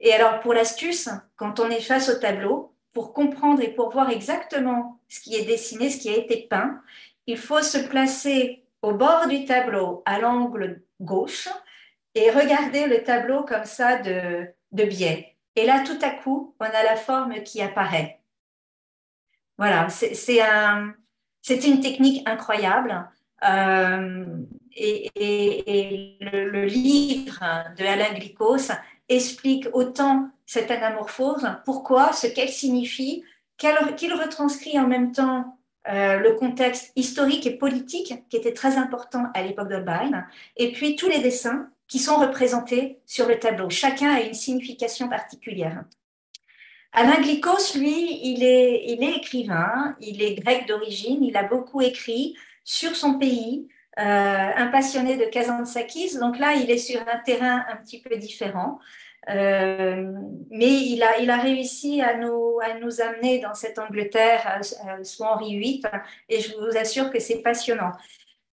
Et 0.00 0.12
alors, 0.14 0.40
pour 0.40 0.54
l'astuce, 0.54 1.10
quand 1.36 1.60
on 1.60 1.68
est 1.68 1.82
face 1.82 2.08
au 2.08 2.18
tableau, 2.18 2.74
pour 2.92 3.12
comprendre 3.12 3.60
et 3.60 3.74
pour 3.74 3.90
voir 3.90 4.10
exactement 4.10 5.00
ce 5.08 5.20
qui 5.20 5.36
est 5.36 5.44
dessiné, 5.44 5.90
ce 5.90 6.00
qui 6.00 6.08
a 6.08 6.16
été 6.16 6.46
peint, 6.48 6.82
il 7.26 7.36
faut 7.36 7.62
se 7.62 7.78
placer 7.78 8.64
au 8.82 8.94
bord 8.94 9.26
du 9.28 9.44
tableau, 9.44 10.02
à 10.06 10.18
l'angle 10.18 10.82
gauche, 11.00 11.48
et 12.14 12.30
regarder 12.30 12.86
le 12.86 13.04
tableau 13.04 13.44
comme 13.44 13.66
ça 13.66 13.98
de, 13.98 14.46
de 14.72 14.84
biais. 14.84 15.36
Et 15.54 15.66
là, 15.66 15.84
tout 15.84 15.98
à 16.00 16.10
coup, 16.10 16.56
on 16.58 16.64
a 16.64 16.82
la 16.82 16.96
forme 16.96 17.42
qui 17.42 17.60
apparaît. 17.60 18.20
Voilà, 19.58 19.90
c'est 19.90 20.40
un, 20.40 20.94
une 21.50 21.80
technique 21.82 22.26
incroyable. 22.26 23.06
Euh, 23.46 24.24
et, 24.76 26.16
le, 26.20 26.64
livre 26.64 27.40
de 27.78 27.84
Alain 27.84 28.14
Glycos 28.14 28.72
explique 29.08 29.66
autant 29.72 30.30
cette 30.46 30.70
anamorphose, 30.70 31.46
pourquoi, 31.64 32.12
ce 32.12 32.26
qu'elle 32.26 32.48
signifie, 32.48 33.24
qu'il 33.56 34.12
retranscrit 34.14 34.78
en 34.78 34.86
même 34.86 35.12
temps 35.12 35.58
euh, 35.88 36.18
le 36.18 36.34
contexte 36.34 36.92
historique 36.96 37.46
et 37.46 37.56
politique 37.56 38.14
qui 38.28 38.36
était 38.36 38.52
très 38.52 38.76
important 38.76 39.26
à 39.34 39.42
l'époque 39.42 39.68
d'Holbein, 39.68 40.24
et 40.56 40.72
puis 40.72 40.96
tous 40.96 41.08
les 41.08 41.20
dessins 41.20 41.70
qui 41.88 41.98
sont 41.98 42.16
représentés 42.16 42.98
sur 43.06 43.26
le 43.26 43.38
tableau. 43.38 43.68
Chacun 43.70 44.12
a 44.12 44.20
une 44.20 44.34
signification 44.34 45.08
particulière. 45.08 45.84
Alain 46.92 47.20
Glycos, 47.20 47.76
lui, 47.76 48.20
il 48.22 48.42
est 48.42 49.16
écrivain, 49.16 49.96
il 50.00 50.22
est 50.22 50.34
grec 50.34 50.66
d'origine, 50.66 51.22
il 51.22 51.36
a 51.36 51.44
beaucoup 51.44 51.80
écrit 51.80 52.36
sur 52.64 52.96
son 52.96 53.18
pays, 53.18 53.68
euh, 53.98 54.02
un 54.02 54.68
passionné 54.68 55.16
de 55.16 55.24
Kazantzakis, 55.24 56.18
donc 56.18 56.38
là, 56.38 56.54
il 56.54 56.70
est 56.70 56.78
sur 56.78 57.00
un 57.00 57.18
terrain 57.18 57.64
un 57.70 57.76
petit 57.76 58.00
peu 58.00 58.16
différent. 58.16 58.78
Euh, 59.28 60.12
mais 60.50 60.70
il 60.70 61.02
a, 61.02 61.18
il 61.18 61.30
a 61.30 61.36
réussi 61.36 62.00
à 62.00 62.16
nous, 62.16 62.58
à 62.62 62.78
nous 62.78 63.00
amener 63.02 63.38
dans 63.38 63.52
cette 63.52 63.78
Angleterre 63.78 64.60
sous 65.02 65.24
Henri 65.24 65.58
VIII 65.58 65.82
et 66.30 66.40
je 66.40 66.56
vous 66.56 66.76
assure 66.78 67.10
que 67.10 67.20
c'est 67.20 67.42
passionnant. 67.42 67.92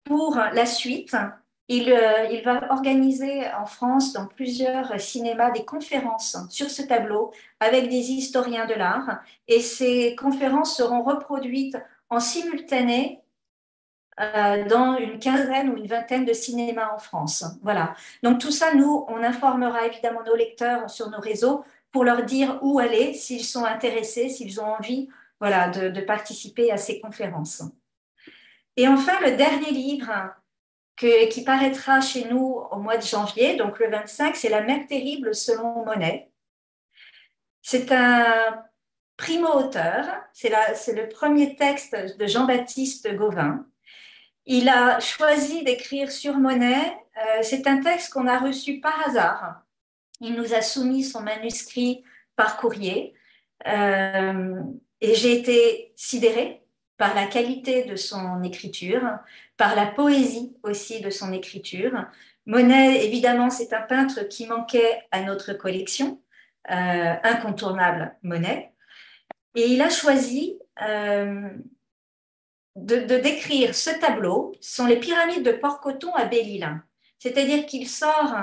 Pour 0.06 0.38
la 0.38 0.66
suite, 0.66 1.16
il, 1.68 1.92
euh, 1.92 2.28
il, 2.32 2.44
va 2.44 2.72
organiser 2.72 3.42
en 3.58 3.66
France, 3.66 4.14
dans 4.14 4.28
plusieurs 4.28 5.00
cinémas, 5.00 5.52
des 5.52 5.66
conférences 5.66 6.38
sur 6.50 6.70
ce 6.70 6.82
tableau 6.82 7.32
avec 7.60 7.90
des 7.90 8.12
historiens 8.12 8.66
de 8.66 8.74
l'art. 8.74 9.22
Et 9.48 9.60
ces 9.60 10.16
conférences 10.16 10.78
seront 10.78 11.04
reproduites 11.04 11.78
en 12.10 12.20
simultané 12.20 13.23
euh, 14.20 14.68
dans 14.68 14.98
une 14.98 15.18
quinzaine 15.18 15.70
ou 15.70 15.78
une 15.78 15.88
vingtaine 15.88 16.26
de 16.26 16.34
cinémas 16.34 16.94
en 16.94 17.00
France. 17.00 17.44
Voilà. 17.64 17.96
Donc 18.22 18.40
tout 18.40 18.52
ça, 18.52 18.76
nous, 18.76 19.06
on 19.08 19.24
informera 19.24 19.88
évidemment 19.88 20.22
nos 20.24 20.36
lecteurs 20.36 20.90
sur 20.90 21.10
nos 21.10 21.20
réseaux 21.20 21.64
pour 21.92 22.04
leur 22.04 22.24
dire 22.24 22.60
où 22.62 22.80
aller, 22.80 23.14
s'ils 23.14 23.44
sont 23.44 23.66
intéressés, 23.66 24.30
s'ils 24.30 24.62
ont 24.62 24.76
envie 24.76 25.10
voilà, 25.40 25.70
de, 25.70 26.02
participer 26.02 26.72
à 26.72 26.78
ces 26.78 27.00
conférences. 27.00 27.64
Et 28.78 28.88
enfin, 28.88 29.20
le 29.22 29.36
dernier 29.36 29.72
livre 29.72 30.12
qui 30.96 31.44
paraîtra 31.44 32.00
chez 32.00 32.26
nous 32.26 32.62
au 32.72 32.78
mois 32.78 32.98
de 32.98 33.04
janvier, 33.04 33.56
donc 33.56 33.80
le 33.80 33.90
25, 33.90 34.36
c'est 34.36 34.50
La 34.50 34.62
mer 34.62 34.86
terrible 34.88 35.34
selon 35.34 35.84
Monet. 35.86 36.32
C'est 37.62 37.92
un 37.92 38.64
primo-auteur, 39.18 40.06
c'est 40.34 40.50
le 40.50 41.10
premier 41.10 41.56
texte 41.56 42.18
de 42.18 42.28
Jean-Baptiste 42.28 43.16
Gauvin. 43.16 43.66
Il 44.46 44.68
a 44.68 45.00
choisi 45.00 45.64
d'écrire 45.64 46.12
sur 46.12 46.36
Monet. 46.38 46.98
Euh, 47.18 47.40
c'est 47.44 47.66
un 47.68 47.80
texte 47.80 48.12
qu'on 48.12 48.28
a 48.28 48.40
reçu 48.40 48.82
par 48.82 49.08
hasard. 49.08 49.62
Il 50.20 50.36
nous 50.36 50.54
a 50.54 50.62
soumis 50.62 51.04
son 51.04 51.22
manuscrit 51.22 52.04
par 52.36 52.58
courrier 52.58 53.14
euh, 53.68 54.62
et 55.00 55.16
j'ai 55.16 55.40
été 55.40 55.94
sidérée 55.96 56.62
par 56.98 57.16
la 57.16 57.26
qualité 57.26 57.84
de 57.84 57.96
son 57.96 58.44
écriture, 58.44 59.18
par 59.58 59.76
la 59.76 59.86
poésie 59.86 60.56
aussi 60.64 61.02
de 61.02 61.10
son 61.10 61.32
écriture. 61.32 62.06
Monet, 62.46 63.06
évidemment, 63.06 63.50
c'est 63.50 63.74
un 63.74 63.82
peintre 63.82 64.24
qui 64.28 64.46
manquait 64.48 65.02
à 65.12 65.22
notre 65.22 65.54
collection, 65.54 66.22
euh, 66.70 67.14
incontournable 67.24 68.16
Monet. 68.24 68.74
Et 69.56 69.68
il 69.68 69.82
a 69.82 69.90
choisi 69.90 70.60
de, 72.76 73.18
décrire 73.18 73.76
ce 73.76 73.92
tableau 73.92 74.54
sont 74.62 74.86
les 74.86 74.98
pyramides 74.98 75.44
de 75.44 75.52
Port-Coton 75.52 76.14
à 76.14 76.26
Belle-Île. 76.26 76.82
C'est-à-dire 77.20 77.66
qu'il 77.66 77.88
sort 77.88 78.36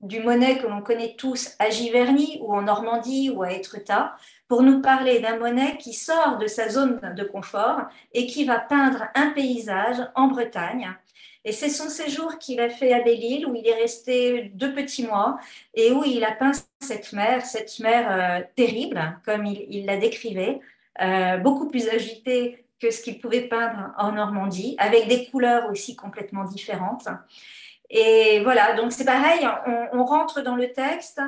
du 0.00 0.20
Monet 0.20 0.58
que 0.58 0.66
l'on 0.66 0.82
connaît 0.82 1.14
tous 1.16 1.54
à 1.58 1.70
Giverny 1.70 2.38
ou 2.42 2.54
en 2.54 2.62
Normandie 2.62 3.30
ou 3.30 3.42
à 3.42 3.52
Étretat 3.52 4.16
pour 4.48 4.62
nous 4.62 4.82
parler 4.82 5.20
d'un 5.20 5.38
Monet 5.38 5.78
qui 5.78 5.94
sort 5.94 6.38
de 6.38 6.46
sa 6.46 6.68
zone 6.68 7.14
de 7.16 7.24
confort 7.24 7.82
et 8.12 8.26
qui 8.26 8.44
va 8.44 8.58
peindre 8.58 9.04
un 9.14 9.30
paysage 9.30 9.96
en 10.14 10.28
Bretagne. 10.28 10.94
Et 11.46 11.52
c'est 11.52 11.68
son 11.68 11.90
séjour 11.90 12.38
qu'il 12.38 12.60
a 12.60 12.70
fait 12.70 12.92
à 12.92 13.02
Belle-Île 13.02 13.46
où 13.46 13.54
il 13.54 13.66
est 13.66 13.74
resté 13.74 14.50
deux 14.54 14.72
petits 14.72 15.06
mois 15.06 15.38
et 15.74 15.92
où 15.92 16.02
il 16.04 16.24
a 16.24 16.32
peint 16.32 16.52
cette 16.80 17.12
mer, 17.12 17.44
cette 17.44 17.78
mer 17.80 18.06
euh, 18.10 18.44
terrible, 18.56 19.20
comme 19.24 19.44
il, 19.44 19.84
la 19.84 19.98
décrivait, 19.98 20.60
euh, 21.02 21.36
beaucoup 21.38 21.68
plus 21.68 21.88
agitée 21.88 22.63
que 22.80 22.90
ce 22.90 23.02
qu'il 23.02 23.20
pouvait 23.20 23.48
peindre 23.48 23.92
en 23.98 24.12
Normandie, 24.12 24.76
avec 24.78 25.08
des 25.08 25.26
couleurs 25.26 25.70
aussi 25.70 25.96
complètement 25.96 26.44
différentes. 26.44 27.08
Et 27.90 28.40
voilà, 28.42 28.74
donc 28.74 28.92
c'est 28.92 29.04
pareil, 29.04 29.46
on, 29.92 30.04
rentre 30.04 30.42
dans 30.42 30.56
le 30.56 30.72
texte, 30.72 31.20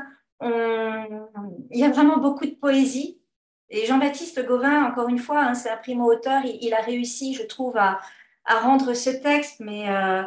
il 0.42 1.78
y 1.78 1.84
a 1.84 1.90
vraiment 1.90 2.18
beaucoup 2.18 2.46
de 2.46 2.54
poésie. 2.54 3.20
Et 3.68 3.86
Jean-Baptiste 3.86 4.44
Gauvin, 4.46 4.84
encore 4.84 5.08
une 5.08 5.18
fois, 5.18 5.40
hein, 5.40 5.54
c'est 5.54 5.70
un 5.70 5.76
primo-auteur, 5.76 6.42
il, 6.44 6.72
a 6.74 6.80
réussi, 6.80 7.34
je 7.34 7.42
trouve, 7.42 7.76
à, 7.76 8.00
rendre 8.48 8.94
ce 8.94 9.10
texte, 9.10 9.60
mais 9.60 9.88
euh, 9.88 10.22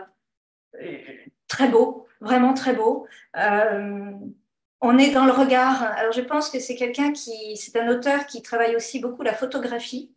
très 1.48 1.70
beau, 1.70 2.06
vraiment 2.20 2.54
très 2.54 2.74
beau. 2.74 3.08
Euh, 3.38 4.12
on 4.82 4.98
est 4.98 5.12
dans 5.12 5.26
le 5.26 5.32
regard. 5.32 5.84
Alors 5.84 6.14
je 6.14 6.22
pense 6.22 6.50
que 6.50 6.60
c'est 6.60 6.76
quelqu'un 6.76 7.12
qui, 7.12 7.58
c'est 7.58 7.78
un 7.78 7.90
auteur 7.90 8.26
qui 8.26 8.42
travaille 8.42 8.76
aussi 8.76 9.00
beaucoup 9.00 9.24
la 9.24 9.34
photographie. 9.34 10.14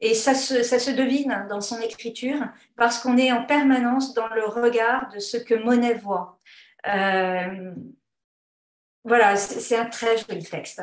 Et 0.00 0.14
ça 0.14 0.34
se, 0.34 0.62
ça 0.62 0.78
se 0.78 0.90
devine 0.90 1.46
dans 1.50 1.60
son 1.60 1.80
écriture 1.80 2.40
parce 2.76 3.00
qu'on 3.00 3.16
est 3.16 3.32
en 3.32 3.44
permanence 3.44 4.14
dans 4.14 4.28
le 4.28 4.44
regard 4.44 5.08
de 5.12 5.18
ce 5.18 5.36
que 5.36 5.54
Monet 5.54 5.94
voit. 5.94 6.38
Euh, 6.86 7.72
voilà, 9.04 9.36
c'est 9.36 9.76
un 9.76 9.86
très 9.86 10.16
joli 10.18 10.44
texte. 10.44 10.82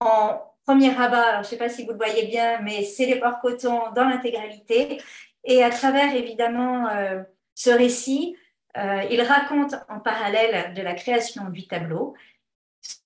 En 0.00 0.42
premier 0.66 0.90
rabat, 0.90 1.34
je 1.34 1.38
ne 1.38 1.44
sais 1.44 1.56
pas 1.56 1.68
si 1.68 1.84
vous 1.84 1.92
le 1.92 1.96
voyez 1.96 2.26
bien, 2.26 2.60
mais 2.62 2.84
c'est 2.84 3.06
les 3.06 3.20
porcs 3.20 3.40
cotons 3.40 3.92
dans 3.94 4.08
l'intégralité. 4.08 5.00
Et 5.44 5.62
à 5.62 5.70
travers, 5.70 6.14
évidemment, 6.14 6.88
euh, 6.88 7.22
ce 7.54 7.70
récit, 7.70 8.36
euh, 8.76 9.02
il 9.10 9.20
raconte 9.22 9.74
en 9.88 10.00
parallèle 10.00 10.74
de 10.74 10.82
la 10.82 10.94
création 10.94 11.50
du 11.50 11.66
tableau 11.66 12.14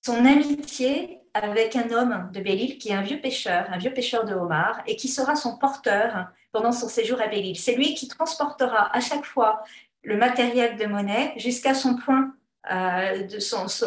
son 0.01 0.25
amitié 0.25 1.21
avec 1.43 1.75
un 1.75 1.89
homme 1.91 2.29
de 2.33 2.41
Belle-Île 2.41 2.77
qui 2.77 2.89
est 2.89 2.93
un 2.93 3.01
vieux 3.01 3.19
pêcheur, 3.19 3.65
un 3.71 3.77
vieux 3.77 3.93
pêcheur 3.93 4.25
de 4.25 4.33
homard, 4.33 4.81
et 4.85 4.95
qui 4.95 5.07
sera 5.07 5.35
son 5.35 5.57
porteur 5.57 6.27
pendant 6.51 6.71
son 6.71 6.87
séjour 6.87 7.21
à 7.21 7.27
Belle-Île. 7.27 7.57
C'est 7.57 7.75
lui 7.75 7.93
qui 7.93 8.07
transportera 8.07 8.95
à 8.95 8.99
chaque 8.99 9.25
fois 9.25 9.63
le 10.03 10.17
matériel 10.17 10.77
de 10.77 10.85
Monet 10.85 11.33
jusqu'à 11.37 11.73
son 11.73 11.95
point, 11.97 12.33
euh, 12.71 13.27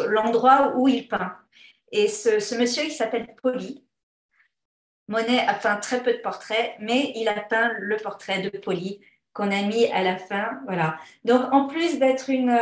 l'endroit 0.07 0.73
où 0.75 0.87
il 0.87 1.07
peint. 1.07 1.35
Et 1.91 2.07
ce, 2.07 2.55
monsieur, 2.57 2.83
il 2.85 2.91
s'appelle 2.91 3.27
Poli. 3.41 3.83
Monet 5.07 5.45
a 5.45 5.53
peint 5.53 5.75
très 5.77 6.01
peu 6.01 6.13
de 6.13 6.19
portraits, 6.19 6.75
mais 6.79 7.11
il 7.15 7.27
a 7.27 7.39
peint 7.41 7.73
le 7.79 7.97
portrait 7.97 8.41
de 8.41 8.57
Poli 8.57 9.01
qu'on 9.33 9.51
a 9.51 9.61
mis 9.63 9.87
à 9.87 10.03
la 10.03 10.17
fin. 10.17 10.61
Voilà. 10.65 10.97
Donc, 11.25 11.51
en 11.51 11.67
plus 11.67 11.99
d'être 11.99 12.29
une, 12.29 12.57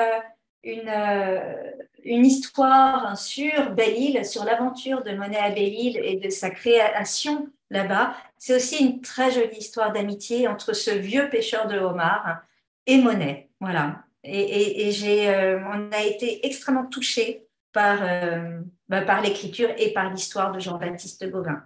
une 2.04 2.26
histoire 2.26 3.18
sur 3.18 3.72
Belle-Île, 3.72 4.26
sur 4.26 4.44
l'aventure 4.44 5.04
de 5.04 5.12
Monet 5.12 5.38
à 5.38 5.50
Belle-Île 5.50 6.00
et 6.04 6.16
de 6.18 6.30
sa 6.30 6.50
création 6.50 7.50
là-bas, 7.70 8.14
c'est 8.38 8.56
aussi 8.56 8.84
une 8.84 9.02
très 9.02 9.32
jolie 9.32 9.58
histoire 9.58 9.92
d'amitié 9.92 10.48
entre 10.48 10.74
ce 10.74 10.92
vieux 10.92 11.30
pêcheur 11.30 11.68
de 11.68 11.78
homard 11.78 12.42
et 12.86 12.98
Monet. 12.98 13.50
Voilà. 13.60 14.04
Et, 14.24 15.28
euh, 15.30 15.60
on 15.72 15.92
a 15.92 16.04
été 16.04 16.46
extrêmement 16.46 16.86
touchés 16.86 17.48
par, 17.72 18.00
euh, 18.02 18.60
bah, 18.88 19.02
par 19.02 19.22
l'écriture 19.22 19.70
et 19.78 19.94
par 19.94 20.12
l'histoire 20.12 20.52
de 20.52 20.60
Jean-Baptiste 20.60 21.30
Gauvin. 21.30 21.64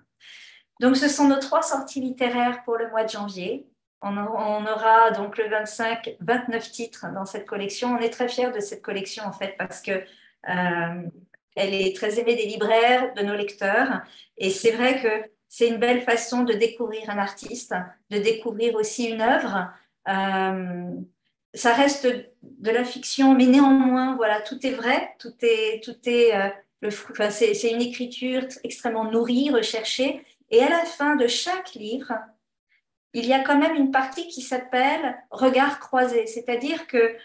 Donc, 0.80 0.98
ce 0.98 1.08
sont 1.08 1.28
nos 1.28 1.40
trois 1.40 1.62
sorties 1.62 2.02
littéraires 2.02 2.64
pour 2.64 2.78
le 2.78 2.90
mois 2.90 3.04
de 3.04 3.10
janvier. 3.10 3.68
On, 4.02 4.18
aura 4.18 5.12
donc 5.12 5.38
le 5.38 5.48
25, 5.48 6.18
29 6.20 6.72
titres 6.72 7.06
dans 7.14 7.26
cette 7.26 7.46
collection. 7.46 7.96
On 7.96 8.00
est 8.00 8.10
très 8.10 8.28
fiers 8.28 8.52
de 8.52 8.60
cette 8.60 8.82
collection, 8.82 9.24
en 9.24 9.32
fait, 9.32 9.56
parce 9.58 9.82
que 9.82 10.04
euh, 10.50 11.04
elle 11.56 11.74
est 11.74 11.96
très 11.96 12.20
aimée 12.20 12.36
des 12.36 12.46
libraires, 12.46 13.14
de 13.14 13.22
nos 13.22 13.36
lecteurs. 13.36 14.02
Et 14.38 14.50
c'est 14.50 14.72
vrai 14.72 15.02
que 15.02 15.30
c'est 15.48 15.68
une 15.68 15.78
belle 15.78 16.02
façon 16.02 16.44
de 16.44 16.54
découvrir 16.54 17.10
un 17.10 17.18
artiste, 17.18 17.76
de 18.10 18.18
découvrir 18.18 18.76
aussi 18.76 19.10
une 19.10 19.22
œuvre. 19.22 19.70
Euh, 20.08 20.90
ça 21.54 21.74
reste 21.74 22.08
de 22.42 22.72
la 22.72 22.84
fiction, 22.84 23.36
mais 23.36 23.46
néanmoins, 23.46 24.16
voilà, 24.16 24.42
tout 24.42 24.66
est 24.66 24.72
vrai, 24.72 25.14
tout 25.20 25.34
est, 25.42 25.84
tout 25.84 25.98
est, 26.06 26.36
euh, 26.36 26.50
enfin, 26.88 27.30
c'est 27.30 27.72
une 27.72 27.82
écriture 27.82 28.44
extrêmement 28.64 29.12
nourrie, 29.12 29.52
recherchée. 29.52 30.24
Et 30.50 30.62
à 30.62 30.70
la 30.70 30.86
fin 30.86 31.16
de 31.16 31.28
chaque 31.28 31.74
livre, 31.76 32.14
il 33.14 33.28
y 33.28 33.34
a 33.34 33.44
quand 33.44 33.58
même 33.58 33.76
une 33.76 33.92
partie 33.92 34.28
qui 34.28 34.42
s'appelle 34.42 35.18
Regard 35.30 35.80
croisé, 35.80 36.26
c'est-à-dire 36.26 36.88
que 36.88 37.16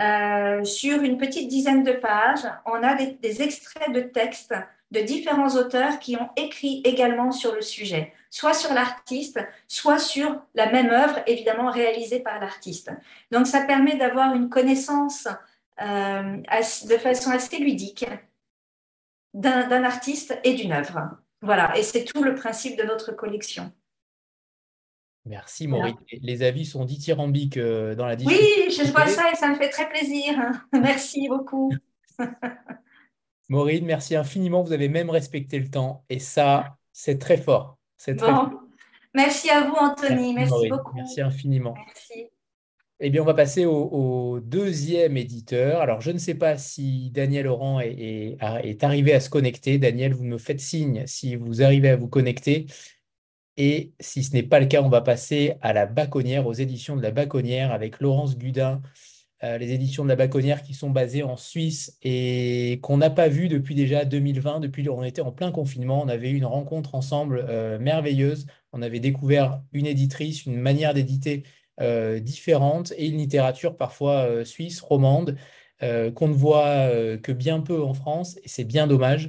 euh, 0.00 0.64
sur 0.64 1.02
une 1.02 1.16
petite 1.16 1.48
dizaine 1.48 1.82
de 1.82 1.92
pages, 1.92 2.46
on 2.66 2.82
a 2.82 2.94
des, 2.94 3.42
extraits 3.42 3.92
de 3.92 4.00
textes 4.00 4.54
de 4.90 5.00
différents 5.00 5.54
auteurs 5.56 5.98
qui 5.98 6.16
ont 6.16 6.28
écrit 6.36 6.82
également 6.84 7.32
sur 7.32 7.54
le 7.54 7.62
sujet, 7.62 8.12
soit 8.30 8.54
sur 8.54 8.72
l'artiste, 8.74 9.40
soit 9.68 9.98
sur 9.98 10.42
la 10.54 10.70
même 10.70 10.90
œuvre, 10.90 11.20
évidemment 11.26 11.70
réalisée 11.70 12.20
par 12.20 12.38
l'artiste. 12.40 12.92
Donc 13.30 13.46
ça 13.46 13.62
permet 13.62 13.96
d'avoir 13.96 14.34
une 14.34 14.48
connaissance 14.48 15.28
euh, 15.80 16.36
de 16.88 16.96
façon 16.98 17.30
assez 17.30 17.58
ludique 17.58 18.06
d'un 19.34 19.84
artiste 19.84 20.38
et 20.44 20.54
d'une 20.54 20.72
œuvre. 20.72 21.10
Voilà, 21.42 21.76
et 21.76 21.82
c'est 21.82 22.04
tout 22.04 22.22
le 22.22 22.34
principe 22.34 22.78
de 22.78 22.84
notre 22.84 23.12
collection. 23.12 23.72
Merci 25.26 25.66
Maureen. 25.66 25.96
Les 26.22 26.42
avis 26.42 26.64
sont 26.64 26.84
dithyrambiques 26.84 27.56
euh, 27.56 27.94
dans 27.96 28.06
la 28.06 28.14
discussion. 28.14 28.44
Oui, 28.44 28.70
je 28.70 28.90
vois 28.92 29.08
ça 29.08 29.30
et 29.32 29.34
ça 29.34 29.48
me 29.48 29.56
fait 29.56 29.70
très 29.70 29.88
plaisir. 29.88 30.34
Merci 30.72 31.28
beaucoup. 31.28 31.72
Maureen, 33.48 33.84
merci 33.84 34.16
infiniment. 34.16 34.64
Vous 34.64 34.72
avez 34.72 34.88
même 34.88 35.08
respecté 35.08 35.60
le 35.60 35.68
temps 35.68 36.04
et 36.08 36.18
ça, 36.18 36.78
c'est 36.92 37.18
très 37.18 37.36
fort. 37.36 37.78
C'est 37.96 38.16
très 38.16 38.26
fort. 38.26 38.50
Merci 39.14 39.50
à 39.50 39.62
vous, 39.62 39.76
Anthony. 39.76 40.34
Merci, 40.34 40.68
beaucoup. 40.68 40.96
Merci 40.96 41.20
infiniment. 41.20 41.74
Merci. 41.86 42.26
Eh 42.98 43.10
bien, 43.10 43.22
on 43.22 43.24
va 43.24 43.34
passer 43.34 43.66
au, 43.66 44.40
deuxième 44.40 45.16
éditeur. 45.16 45.80
Alors, 45.80 46.00
je 46.00 46.10
ne 46.10 46.18
sais 46.18 46.34
pas 46.34 46.56
si 46.58 47.10
Daniel 47.10 47.44
Laurent 47.44 47.78
est, 47.78 48.36
est, 48.40 48.84
arrivé 48.84 49.12
à 49.12 49.20
se 49.20 49.30
connecter. 49.30 49.78
Daniel, 49.78 50.12
vous 50.12 50.24
me 50.24 50.38
faites 50.38 50.60
signe 50.60 51.06
si 51.06 51.36
vous 51.36 51.62
arrivez 51.62 51.90
à 51.90 51.96
vous 51.96 52.08
connecter. 52.08 52.66
Et 53.56 53.92
si 54.00 54.22
ce 54.22 54.32
n'est 54.34 54.42
pas 54.42 54.60
le 54.60 54.66
cas, 54.66 54.82
on 54.82 54.88
va 54.88 55.00
passer 55.00 55.54
à 55.62 55.72
la 55.72 55.86
Baconnière, 55.86 56.46
aux 56.46 56.52
éditions 56.52 56.96
de 56.96 57.02
la 57.02 57.10
Baconnière 57.10 57.72
avec 57.72 58.00
Laurence 58.00 58.36
Gudin, 58.36 58.82
euh, 59.44 59.58
les 59.58 59.72
éditions 59.72 60.02
de 60.04 60.08
la 60.08 60.16
Baconnière 60.16 60.62
qui 60.62 60.74
sont 60.74 60.90
basées 60.90 61.22
en 61.22 61.36
Suisse 61.36 61.98
et 62.02 62.80
qu'on 62.82 62.96
n'a 62.98 63.10
pas 63.10 63.28
vu 63.28 63.48
depuis 63.48 63.74
déjà 63.74 64.04
2020, 64.04 64.60
depuis 64.60 64.84
qu'on 64.84 65.02
était 65.02 65.22
en 65.22 65.32
plein 65.32 65.52
confinement. 65.52 66.02
On 66.02 66.08
avait 66.08 66.30
eu 66.30 66.36
une 66.36 66.46
rencontre 66.46 66.94
ensemble 66.94 67.44
euh, 67.48 67.78
merveilleuse. 67.78 68.46
On 68.72 68.82
avait 68.82 69.00
découvert 69.00 69.62
une 69.72 69.86
éditrice, 69.86 70.46
une 70.46 70.58
manière 70.58 70.94
d'éditer 70.94 71.44
euh, 71.80 72.20
différente 72.20 72.92
et 72.96 73.06
une 73.08 73.18
littérature 73.18 73.76
parfois 73.76 74.44
suisse, 74.44 74.80
romande, 74.80 75.36
qu'on 75.80 76.28
ne 76.28 76.32
voit 76.34 76.88
que 77.18 77.32
bien 77.32 77.60
peu 77.60 77.82
en 77.82 77.92
France 77.94 78.38
et 78.42 78.48
c'est 78.48 78.64
bien 78.64 78.86
dommage. 78.86 79.28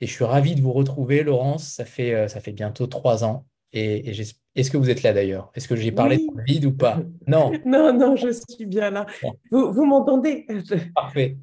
Et 0.00 0.06
je 0.06 0.12
suis 0.12 0.24
ravi 0.24 0.54
de 0.54 0.62
vous 0.62 0.72
retrouver, 0.72 1.22
Laurence. 1.22 1.64
Ça 1.64 1.84
fait, 1.84 2.28
ça 2.28 2.40
fait 2.40 2.52
bientôt 2.52 2.86
trois 2.86 3.24
ans. 3.24 3.46
Et, 3.72 4.12
est-ce 4.54 4.70
que 4.70 4.76
vous 4.76 4.90
êtes 4.90 5.02
là 5.02 5.12
d'ailleurs? 5.12 5.50
Est-ce 5.54 5.66
que 5.66 5.76
j'ai 5.76 5.92
parlé 5.92 6.18
de 6.18 6.42
vide 6.46 6.66
ou 6.66 6.72
pas? 6.72 7.00
Non. 7.26 7.52
non, 7.66 7.92
non, 7.92 8.16
je 8.16 8.28
suis 8.30 8.66
bien 8.66 8.90
là. 8.90 9.06
Vous, 9.50 9.84
m'entendez? 9.84 10.46
Parfait. 10.94 11.38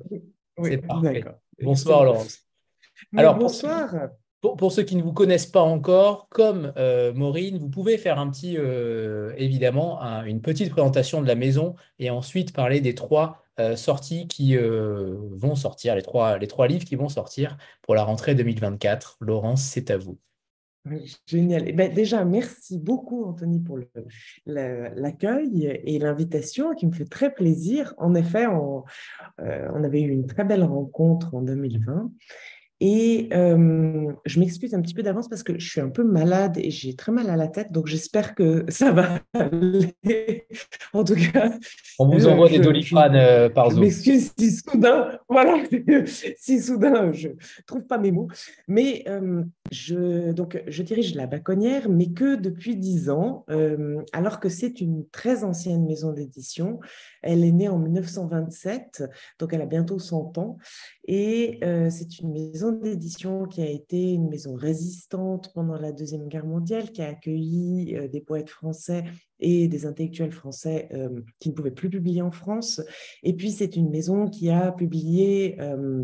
C'est 0.63 0.77
parfait. 0.77 1.23
Bonsoir 1.61 2.05
Laurence. 2.05 2.39
Alors, 3.15 3.35
bonsoir. 3.35 3.93
Pour, 4.41 4.71
ceux 4.71 4.83
qui 4.83 4.95
ne 4.95 5.01
vous 5.01 5.11
connaissent 5.11 5.47
pas 5.47 5.61
encore, 5.61 6.29
comme 6.29 6.71
euh, 6.77 7.11
Maureen, 7.13 7.57
vous 7.57 7.69
pouvez 7.69 7.97
faire 7.97 8.19
un 8.19 8.29
petit, 8.29 8.55
euh, 8.57 9.33
évidemment, 9.35 9.99
une 10.23 10.39
petite 10.39 10.69
présentation 10.69 11.21
de 11.21 11.27
la 11.27 11.35
maison 11.35 11.75
et 11.97 12.09
ensuite 12.09 12.53
parler 12.53 12.79
des 12.79 12.95
trois 12.95 13.43
euh, 13.59 13.75
sorties 13.75 14.29
qui 14.29 14.55
vont 14.55 15.55
sortir, 15.55 15.95
les 15.95 16.01
trois, 16.03 16.37
les 16.37 16.47
trois 16.47 16.67
livres 16.67 16.85
qui 16.85 16.95
vont 16.95 17.09
sortir 17.09 17.57
pour 17.81 17.95
la 17.95 18.03
rentrée 18.03 18.33
2024. 18.33 19.17
Laurence, 19.19 19.61
c'est 19.61 19.91
à 19.91 19.97
vous. 19.97 20.17
Génial. 21.25 21.63
Eh 21.67 21.73
ben, 21.73 21.93
déjà, 21.93 22.23
merci 22.25 22.79
beaucoup, 22.79 23.25
Anthony, 23.25 23.59
pour 23.59 23.79
l'accueil 24.45 25.81
et 25.83 25.99
l'invitation 25.99 26.73
qui 26.73 26.87
me 26.87 26.91
fait 26.91 27.05
très 27.05 27.33
plaisir. 27.33 27.93
En 27.97 28.15
effet, 28.15 28.47
on, 28.47 28.85
euh, 29.41 29.69
on, 29.73 29.83
avait 29.83 30.01
eu 30.01 30.09
une 30.09 30.25
très 30.25 30.45
belle 30.45 30.63
rencontre 30.63 31.35
en 31.35 31.41
2020 31.41 32.11
et 32.81 33.27
euh, 33.33 34.13
je 34.25 34.39
m'excuse 34.39 34.73
un 34.73 34.81
petit 34.81 34.93
peu 34.93 35.03
d'avance 35.03 35.27
parce 35.27 35.43
que 35.43 35.59
je 35.59 35.69
suis 35.69 35.81
un 35.81 35.89
peu 35.89 36.03
malade 36.03 36.57
et 36.57 36.71
j'ai 36.71 36.95
très 36.95 37.11
mal 37.11 37.29
à 37.29 37.35
la 37.35 37.49
tête, 37.49 37.73
donc 37.73 37.87
j'espère 37.87 38.35
que 38.35 38.63
ça 38.69 38.91
va 38.91 39.19
aller. 39.33 40.47
En 40.93 41.03
tout 41.03 41.15
cas, 41.15 41.51
on 41.99 42.07
vous 42.07 42.27
envoie 42.27 42.47
des 42.47 42.59
doliprane 42.59 43.15
euh, 43.15 43.49
par 43.49 43.71
Zoom. 43.71 43.79
Je 43.79 43.81
m'excuse 43.81 44.31
si 44.37 44.51
soudain, 44.51 45.19
voilà, 45.27 45.61
si 46.37 46.61
soudain 46.61 47.11
je 47.11 47.29
trouve 47.67 47.85
pas 47.85 47.97
mes 47.97 48.11
mots. 48.11 48.29
Mais 48.69 49.03
euh, 49.09 49.43
je, 49.71 50.31
donc, 50.31 50.63
je 50.67 50.83
dirige 50.83 51.15
la 51.15 51.27
Baconnière, 51.27 51.89
mais 51.89 52.11
que 52.13 52.35
depuis 52.35 52.77
dix 52.77 53.09
ans, 53.09 53.45
alors 54.13 54.39
que 54.39 54.47
c'est 54.47 54.79
une 54.79 55.07
très 55.09 55.43
ancienne 55.43 55.85
maison 55.85 56.13
d'édition. 56.13 56.79
Elle 57.21 57.43
est 57.43 57.51
née 57.51 57.67
en 57.67 57.77
1927, 57.77 59.03
donc 59.37 59.53
elle 59.53 59.61
a 59.61 59.65
bientôt 59.65 59.99
100 59.99 60.37
ans. 60.37 60.57
Et 61.05 61.59
c'est 61.89 62.19
une 62.19 62.31
maison 62.31 62.68
d'édition 62.71 63.45
qui 63.45 63.61
a 63.61 63.69
été 63.69 64.13
une 64.13 64.29
maison 64.29 64.55
résistante 64.55 65.51
pendant 65.53 65.77
la 65.77 65.91
Deuxième 65.91 66.27
Guerre 66.27 66.45
mondiale, 66.45 66.91
qui 66.91 67.01
a 67.01 67.09
accueilli 67.09 67.95
euh, 67.95 68.07
des 68.07 68.21
poètes 68.21 68.49
français 68.49 69.03
et 69.39 69.67
des 69.67 69.85
intellectuels 69.85 70.31
français 70.31 70.89
euh, 70.93 71.21
qui 71.39 71.49
ne 71.49 71.53
pouvaient 71.53 71.71
plus 71.71 71.89
publier 71.89 72.21
en 72.21 72.31
France. 72.31 72.81
Et 73.23 73.33
puis, 73.33 73.51
c'est 73.51 73.75
une 73.75 73.89
maison 73.89 74.27
qui 74.27 74.49
a 74.49 74.71
publié 74.71 75.59
euh, 75.59 76.03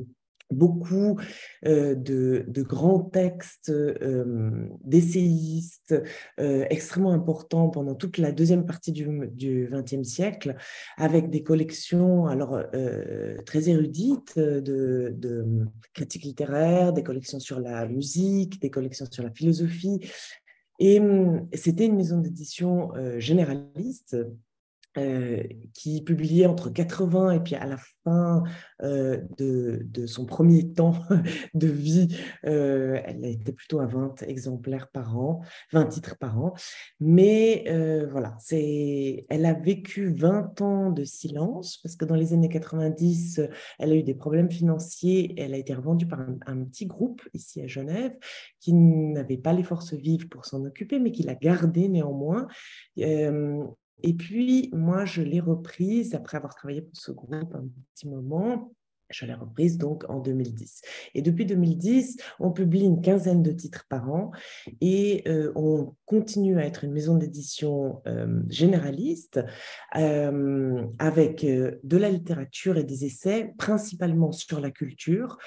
beaucoup 0.51 1.19
euh, 1.65 1.95
de, 1.95 2.45
grands 2.63 2.99
textes 2.99 3.69
euh, 3.69 4.67
d'essayistes 4.83 5.95
euh, 6.39 6.65
extrêmement 6.69 7.11
importants 7.11 7.69
pendant 7.69 7.95
toute 7.95 8.17
la 8.17 8.31
deuxième 8.31 8.65
partie 8.65 8.91
du 8.91 9.69
XXe 9.71 10.03
siècle, 10.03 10.55
avec 10.97 11.29
des 11.29 11.43
collections 11.43 12.27
alors 12.27 12.59
très 13.45 13.69
érudites 13.69 14.37
de, 14.37 15.13
de 15.15 15.45
critiques 15.93 16.23
littéraires, 16.23 16.93
des 16.93 17.03
collections 17.03 17.39
sur 17.39 17.59
la 17.59 17.87
musique, 17.87 18.61
des 18.61 18.69
collections 18.69 19.05
sur 19.09 19.23
la 19.23 19.31
philosophie. 19.31 19.99
Et 20.79 20.99
hum, 20.99 21.47
c'était 21.53 21.85
une 21.85 21.95
maison 21.95 22.19
d'édition 22.19 22.91
généraliste 23.17 24.17
euh, 24.97 25.43
qui 25.73 26.01
publiait 26.01 26.45
entre 26.45 26.69
80 26.69 27.31
et 27.31 27.39
puis 27.41 27.55
à 27.55 27.65
la 27.65 27.75
fin 28.05 28.43
euh, 28.81 29.21
de, 29.37 30.05
son 30.05 30.25
premier 30.25 30.71
temps 30.71 30.95
de 31.53 31.67
vie, 31.67 32.15
euh, 32.45 33.01
elle 33.03 33.25
était 33.25 33.51
plutôt 33.51 33.81
à 33.81 33.87
20 33.87 34.23
exemplaires 34.23 34.87
par 34.87 35.17
an, 35.17 35.41
20 35.73 35.87
titres 35.87 36.17
par 36.17 36.39
an. 36.41 36.53
Mais 37.01 37.65
voilà, 38.09 38.37
elle 38.51 39.45
a 39.45 39.53
vécu 39.53 40.13
20 40.13 40.61
ans 40.61 40.91
de 40.91 41.03
silence 41.03 41.77
parce 41.83 41.97
que 41.97 42.05
dans 42.05 42.15
les 42.15 42.31
années 42.31 42.49
90, 42.49 43.41
elle 43.79 43.91
a 43.91 43.95
eu 43.95 44.03
des 44.03 44.15
problèmes 44.15 44.49
financiers. 44.49 45.33
Elle 45.37 45.53
a 45.53 45.57
été 45.57 45.73
revendue 45.73 46.07
par 46.07 46.21
un, 46.21 46.37
un 46.45 46.63
petit 46.63 46.85
groupe 46.85 47.21
ici 47.33 47.61
à 47.61 47.67
Genève 47.67 48.15
qui 48.61 48.73
n'avait 48.73 49.37
pas 49.37 49.51
les 49.51 49.63
forces 49.63 49.93
vives 49.93 50.29
pour 50.29 50.45
s'en 50.45 50.63
occuper, 50.63 50.99
mais 50.99 51.11
qui 51.11 51.23
l'a 51.23 51.35
gardée 51.35 51.89
néanmoins. 51.89 52.47
Et 54.03 54.13
puis, 54.13 54.69
moi, 54.73 55.05
je 55.05 55.21
l'ai 55.21 55.39
reprise 55.39 56.15
après 56.15 56.37
avoir 56.37 56.55
travaillé 56.55 56.81
pour 56.81 56.95
ce 56.95 57.11
groupe 57.11 57.55
un 57.55 57.67
petit 57.93 58.07
moment. 58.07 58.73
Je 59.09 59.25
l'ai 59.25 59.33
reprise 59.33 59.77
donc 59.77 60.03
en 60.09 60.19
2010. 60.19 60.81
Et 61.13 61.21
depuis 61.21 61.45
2010, 61.45 62.17
on 62.39 62.51
publie 62.51 62.83
une 62.83 63.01
quinzaine 63.01 63.43
de 63.43 63.51
titres 63.51 63.85
par 63.87 64.11
an 64.11 64.31
et 64.81 65.23
euh, 65.27 65.51
on 65.55 65.93
continue 66.05 66.57
à 66.57 66.65
être 66.65 66.83
une 66.83 66.91
maison 66.91 67.15
d'édition 67.15 68.01
euh, 68.07 68.41
généraliste 68.49 69.39
euh, 69.95 70.83
avec 70.97 71.45
de 71.45 71.97
la 71.97 72.09
littérature 72.09 72.77
et 72.77 72.83
des 72.83 73.05
essais, 73.05 73.53
principalement 73.57 74.31
sur 74.31 74.59
la 74.59 74.71
culture. 74.71 75.37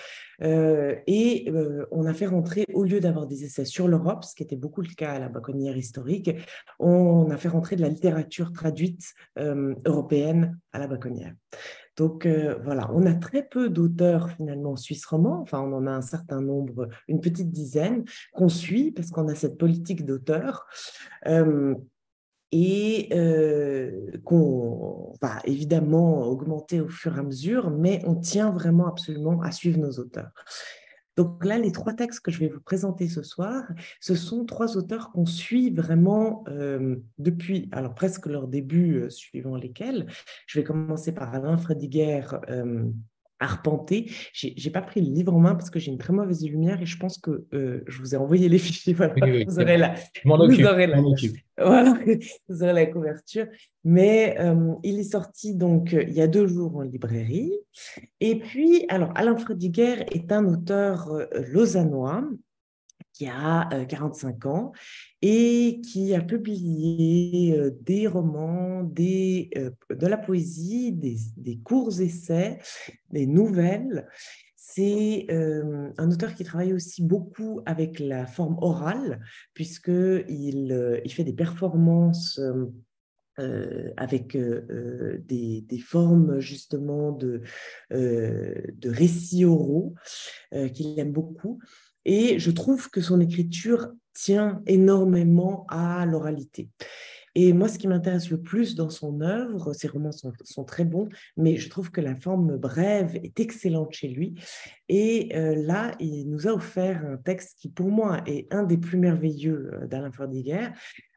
et 0.40 1.50
on 1.90 2.06
a 2.06 2.14
fait 2.14 2.26
rentrer, 2.26 2.64
au 2.72 2.84
lieu 2.84 3.00
d'avoir 3.00 3.26
des 3.26 3.44
essais 3.44 3.64
sur 3.64 3.88
l'Europe, 3.88 4.24
ce 4.24 4.34
qui 4.34 4.42
était 4.42 4.56
beaucoup 4.56 4.82
le 4.82 4.94
cas 4.94 5.12
à 5.12 5.18
la 5.18 5.28
Baconnière 5.28 5.76
historique, 5.76 6.30
on 6.78 7.30
a 7.30 7.36
fait 7.36 7.48
rentrer 7.48 7.76
de 7.76 7.82
la 7.82 7.88
littérature 7.88 8.52
traduite 8.52 9.14
européenne 9.36 10.58
à 10.72 10.78
la 10.78 10.86
Baconnière. 10.86 11.34
Donc 11.98 12.26
euh, 12.26 12.54
voilà, 12.62 12.88
on 12.94 13.04
a 13.06 13.14
très 13.14 13.42
peu 13.42 13.68
d'auteurs 13.68 14.30
finalement 14.30 14.76
suisse 14.76 15.04
romans, 15.04 15.40
enfin 15.42 15.60
on 15.60 15.72
en 15.72 15.86
a 15.88 15.90
un 15.90 16.00
certain 16.00 16.40
nombre, 16.40 16.88
une 17.08 17.20
petite 17.20 17.50
dizaine 17.50 18.04
qu'on 18.32 18.48
suit 18.48 18.92
parce 18.92 19.10
qu'on 19.10 19.26
a 19.26 19.34
cette 19.34 19.58
politique 19.58 20.06
d'auteurs. 20.06 20.66
Euh, 21.26 21.74
et 22.50 23.10
euh, 23.12 24.10
qu'on 24.24 25.12
va 25.20 25.40
évidemment 25.44 26.22
augmenter 26.22 26.80
au 26.80 26.88
fur 26.88 27.14
et 27.14 27.20
à 27.20 27.22
mesure, 27.22 27.70
mais 27.70 28.00
on 28.06 28.14
tient 28.14 28.50
vraiment 28.52 28.86
absolument 28.86 29.42
à 29.42 29.52
suivre 29.52 29.78
nos 29.78 29.90
auteurs. 29.90 30.30
Donc 31.18 31.44
là, 31.44 31.58
les 31.58 31.72
trois 31.72 31.94
textes 31.94 32.20
que 32.20 32.30
je 32.30 32.38
vais 32.38 32.46
vous 32.46 32.60
présenter 32.60 33.08
ce 33.08 33.24
soir, 33.24 33.64
ce 33.98 34.14
sont 34.14 34.44
trois 34.44 34.76
auteurs 34.76 35.10
qu'on 35.10 35.26
suit 35.26 35.70
vraiment 35.70 36.44
euh, 36.46 36.94
depuis, 37.18 37.68
alors 37.72 37.96
presque 37.96 38.26
leur 38.26 38.46
début, 38.46 39.00
euh, 39.00 39.10
suivant 39.10 39.56
lesquels. 39.56 40.06
Je 40.46 40.60
vais 40.60 40.64
commencer 40.64 41.10
par 41.10 41.34
Alain 41.34 41.56
Frédiguer, 41.56 42.22
euh, 42.48 42.84
arpenter. 43.40 44.10
J'ai 44.32 44.54
n'ai 44.62 44.70
pas 44.70 44.82
pris 44.82 45.00
le 45.00 45.12
livre 45.12 45.34
en 45.34 45.40
main 45.40 45.54
parce 45.54 45.70
que 45.70 45.78
j'ai 45.78 45.90
une 45.90 45.98
très 45.98 46.12
mauvaise 46.12 46.44
lumière 46.46 46.80
et 46.80 46.86
je 46.86 46.98
pense 46.98 47.18
que 47.18 47.46
euh, 47.52 47.82
je 47.86 48.00
vous 48.00 48.14
ai 48.14 48.18
envoyé 48.18 48.48
les 48.48 48.58
fichiers. 48.58 48.94
Voilà, 48.94 49.14
vous 49.46 49.58
aurez 49.60 49.78
la, 49.78 49.94
vous 50.24 50.32
aurez 50.32 50.86
la, 50.86 51.00
voilà, 51.58 51.98
vous 52.48 52.62
aurez 52.62 52.72
la 52.72 52.86
couverture. 52.86 53.46
Mais 53.84 54.36
euh, 54.38 54.74
il 54.82 54.98
est 54.98 55.10
sorti 55.10 55.54
donc 55.54 55.92
il 55.92 56.12
y 56.12 56.20
a 56.20 56.26
deux 56.26 56.46
jours 56.46 56.76
en 56.76 56.82
librairie. 56.82 57.52
Et 58.20 58.38
puis, 58.38 58.84
alors 58.88 59.12
Alain 59.14 59.36
Frédiguer 59.36 60.04
est 60.12 60.32
un 60.32 60.46
auteur 60.46 61.12
euh, 61.12 61.26
lausannois 61.52 62.24
qui 63.18 63.26
a 63.26 63.68
45 63.88 64.46
euh, 64.46 64.48
ans 64.48 64.72
et 65.22 65.80
qui 65.82 66.14
a 66.14 66.20
publié 66.20 67.52
euh, 67.58 67.76
des 67.82 68.06
romans, 68.06 68.84
des, 68.84 69.50
euh, 69.56 69.70
de 69.90 70.06
la 70.06 70.16
poésie, 70.16 70.92
des, 70.92 71.58
courts 71.64 72.00
essais, 72.00 72.58
des 73.10 73.26
nouvelles. 73.26 74.06
C'est 74.54 75.26
un 75.30 76.10
auteur 76.10 76.34
qui 76.34 76.44
travaille 76.44 76.72
aussi 76.72 77.02
beaucoup 77.02 77.62
avec 77.66 77.98
la 77.98 78.26
forme 78.26 78.58
orale, 78.60 79.20
puisqu'il 79.52 81.00
il 81.04 81.12
fait 81.12 81.24
des 81.24 81.32
performances 81.32 82.40
avec 83.96 84.36
des, 84.36 85.82
formes 85.84 86.38
justement 86.38 87.12
de, 87.12 87.42
de 87.90 88.88
récits 88.88 89.46
oraux 89.46 89.94
qu'il 90.52 90.98
aime 91.00 91.12
beaucoup. 91.12 91.58
Et 92.10 92.38
je 92.38 92.50
trouve 92.50 92.88
que 92.88 93.02
son 93.02 93.20
écriture 93.20 93.88
tient 94.14 94.62
énormément 94.66 95.66
à 95.68 96.06
l'oralité. 96.06 96.70
Et 97.34 97.52
moi, 97.52 97.68
ce 97.68 97.78
qui 97.78 97.86
m'intéresse 97.86 98.30
le 98.30 98.40
plus 98.40 98.74
dans 98.74 98.88
son 98.88 99.20
œuvre, 99.20 99.74
ses 99.74 99.88
romans 99.88 100.10
sont, 100.10 100.64
très 100.64 100.86
bons, 100.86 101.10
mais 101.36 101.58
je 101.58 101.68
trouve 101.68 101.90
que 101.90 102.00
la 102.00 102.16
forme 102.16 102.56
brève 102.56 103.14
est 103.16 103.38
excellente 103.40 103.92
chez 103.92 104.08
lui. 104.08 104.34
Et 104.88 105.36
euh, 105.36 105.54
là, 105.54 105.94
il 106.00 106.30
nous 106.30 106.48
a 106.48 106.52
offert 106.52 107.04
un 107.04 107.18
texte 107.18 107.58
qui, 107.58 107.68
pour 107.68 107.90
moi, 107.90 108.22
est 108.24 108.50
un 108.54 108.62
des 108.62 108.78
plus 108.78 108.96
merveilleux 108.96 109.70
euh, 109.74 109.86
d'Alain 109.86 110.10
Fordiguer. 110.10 110.68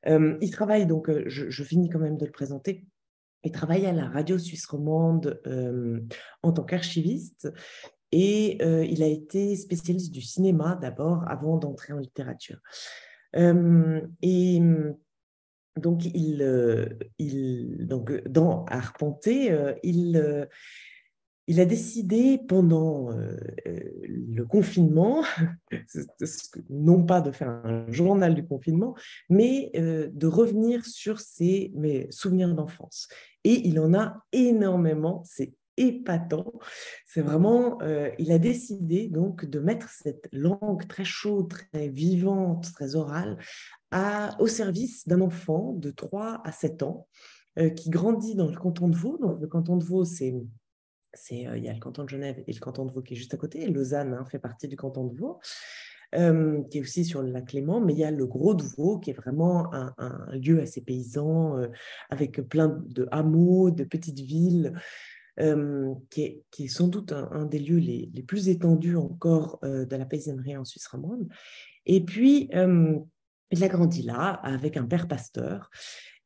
Euh, 0.07 0.37
il 0.41 0.51
travaille, 0.51 0.85
donc, 0.85 1.09
je, 1.25 1.49
je, 1.49 1.63
finis 1.63 1.87
quand 1.87 1.99
même 1.99 2.17
de 2.17 2.25
le 2.25 2.31
présenter. 2.31 2.85
Il 3.45 3.51
travaille 3.51 3.85
à 3.85 3.93
la 3.93 4.09
radio 4.09 4.37
suisse 4.37 4.65
romande 4.65 5.41
en 6.43 6.51
tant 6.51 6.63
qu'archiviste. 6.63 7.47
Et 8.11 8.57
euh, 8.61 8.85
il 8.85 9.03
a 9.03 9.07
été 9.07 9.55
spécialiste 9.55 10.11
du 10.11 10.21
cinéma 10.21 10.77
d'abord, 10.81 11.23
avant 11.27 11.57
d'entrer 11.57 11.93
en 11.93 11.99
littérature. 11.99 12.59
Euh, 13.37 14.01
et 14.21 14.61
donc, 15.79 16.05
il, 16.05 16.41
euh, 16.41 16.85
donc, 17.19 18.11
dans 18.27 18.65
Arpenter, 18.65 19.75
il, 19.83 20.47
il 21.47 21.59
a 21.61 21.65
décidé 21.65 22.37
pendant 22.37 23.09
le 23.65 24.43
confinement, 24.43 25.23
non 26.69 27.03
pas 27.03 27.21
de 27.21 27.31
faire 27.31 27.49
un 27.49 27.89
journal 27.89 28.35
du 28.35 28.45
confinement, 28.45 28.95
mais 29.29 29.71
de 29.73 30.27
revenir 30.27 30.85
sur 30.85 31.21
ses 31.21 31.71
souvenirs 32.09 32.53
d'enfance. 32.53 33.07
Et 33.45 33.65
il 33.65 33.79
en 33.79 33.93
a 33.93 34.25
énormément, 34.33 35.23
c'est 35.25 35.53
épatant. 35.77 36.53
C'est 37.05 37.21
vraiment, 37.21 37.81
euh, 37.81 38.09
il 38.19 38.31
a 38.31 38.39
décidé 38.39 39.07
donc 39.07 39.45
de 39.45 39.59
mettre 39.59 39.89
cette 39.89 40.27
langue 40.31 40.87
très 40.87 41.05
chaude, 41.05 41.49
très 41.49 41.89
vivante, 41.89 42.71
très 42.73 42.95
orale 42.95 43.37
au 44.39 44.47
service 44.47 45.05
d'un 45.07 45.19
enfant 45.19 45.73
de 45.73 45.91
3 45.91 46.41
à 46.45 46.51
7 46.53 46.83
ans 46.83 47.07
euh, 47.59 47.69
qui 47.69 47.89
grandit 47.89 48.35
dans 48.35 48.47
le 48.47 48.55
canton 48.55 48.87
de 48.87 48.95
Vaud. 48.95 49.17
Donc 49.17 49.41
le 49.41 49.47
canton 49.47 49.77
de 49.77 49.83
Vaud, 49.83 50.05
c'est 50.05 50.33
euh, 50.33 51.57
il 51.57 51.63
y 51.63 51.67
a 51.67 51.73
le 51.73 51.79
canton 51.79 52.03
de 52.03 52.09
Genève 52.09 52.41
et 52.47 52.53
le 52.53 52.59
canton 52.59 52.85
de 52.85 52.91
Vaud 52.93 53.01
qui 53.01 53.13
est 53.13 53.17
juste 53.17 53.33
à 53.33 53.37
côté. 53.37 53.65
Lausanne 53.67 54.13
hein, 54.13 54.25
fait 54.25 54.39
partie 54.39 54.69
du 54.69 54.77
canton 54.77 55.05
de 55.07 55.17
Vaud, 55.17 55.39
qui 56.13 56.77
est 56.77 56.81
aussi 56.81 57.03
sur 57.03 57.21
le 57.21 57.31
lac 57.31 57.51
Léman. 57.51 57.81
Mais 57.81 57.93
il 57.93 57.99
y 57.99 58.05
a 58.05 58.11
le 58.11 58.25
Gros 58.25 58.53
de 58.53 58.63
Vaud, 58.63 58.99
qui 58.99 59.09
est 59.09 59.13
vraiment 59.13 59.73
un 59.73 60.37
lieu 60.37 60.61
assez 60.61 60.81
paysan, 60.81 61.61
avec 62.09 62.41
plein 62.47 62.81
de 62.85 63.07
hameaux, 63.11 63.71
de 63.71 63.83
petites 63.83 64.19
villes. 64.19 64.73
Euh, 65.39 65.93
qui, 66.09 66.43
est, 66.59 66.67
sans 66.67 66.89
doute 66.89 67.13
un, 67.13 67.45
des 67.45 67.59
lieux 67.59 67.77
les, 67.77 68.23
plus 68.27 68.49
étendus 68.49 68.97
encore 68.97 69.59
euh, 69.63 69.85
de 69.85 69.95
la 69.95 70.05
paysannerie 70.05 70.57
en 70.57 70.65
Suisse 70.65 70.87
romande. 70.87 71.27
Et 71.85 72.03
puis, 72.03 72.49
euh, 72.53 72.99
il 73.49 73.63
a 73.63 73.69
grandi 73.69 74.01
là 74.03 74.39
avec 74.43 74.75
un 74.75 74.85
père 74.85 75.07
pasteur. 75.07 75.69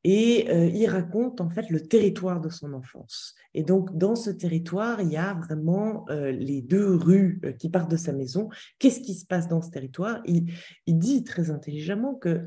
Et 0.08 0.46
il 0.72 0.86
raconte 0.86 1.41
en 1.41 1.50
fait 1.50 1.68
le 1.72 1.82
territoire 1.82 2.39
de 2.39 2.50
son 2.50 2.74
enfance. 2.74 3.34
Et 3.56 3.63
donc, 3.63 3.98
dans 3.98 4.13
ce 4.13 4.30
territoire, 4.30 5.02
il 5.02 5.10
y 5.10 5.18
a 5.18 5.34
vraiment 5.34 6.06
les 6.10 6.62
deux 6.62 6.94
rues 6.94 7.41
qui 7.58 7.72
partent 7.72 7.89
de 7.89 7.98
sa 7.98 8.13
maison. 8.13 8.50
Qu'est-ce 8.78 9.00
qui 9.00 9.15
se 9.15 9.26
passe 9.26 9.48
dans 9.48 9.63
ce 9.63 9.72
territoire? 9.72 10.22
Il, 10.26 10.54
dit 10.86 11.24
très 11.24 11.50
intelligemment 11.50 12.13
que 12.13 12.46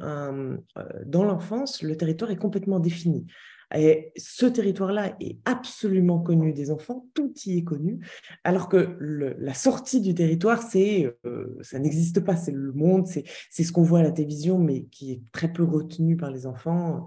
dans 1.05 1.25
l'enfance, 1.25 1.83
le 1.83 1.97
territoire 1.97 2.31
est 2.31 2.37
complètement 2.37 2.79
défini. 2.79 3.27
Et 3.75 4.13
ce 4.17 4.47
territoire-là 4.47 5.15
est 5.21 5.39
absolument 5.45 6.19
connu 6.19 6.53
des 6.53 6.71
enfants, 6.71 7.07
tout 7.15 7.33
y 7.45 7.59
est 7.59 7.65
connu, 7.65 8.01
alors 8.45 8.69
que 8.69 8.97
la 9.01 9.55
sortie 9.55 10.01
du 10.01 10.15
territoire, 10.15 10.63
c'est, 10.63 11.15
euh, 11.27 11.57
ça 11.61 11.79
n'existe 11.79 12.21
pas, 12.21 12.37
c'est 12.37 12.53
le 12.53 12.73
monde, 12.73 13.07
c'est, 13.07 13.25
ce 13.51 13.73
qu'on 13.73 13.83
voit 13.83 13.99
à 13.99 14.03
la 14.03 14.13
télévision, 14.13 14.59
mais 14.59 14.85
qui 14.85 15.13
est 15.13 15.23
très 15.33 15.53
peu 15.53 15.65
retenu 15.65 16.17
par 16.17 16.31
les 16.31 16.47
enfants. 16.47 17.05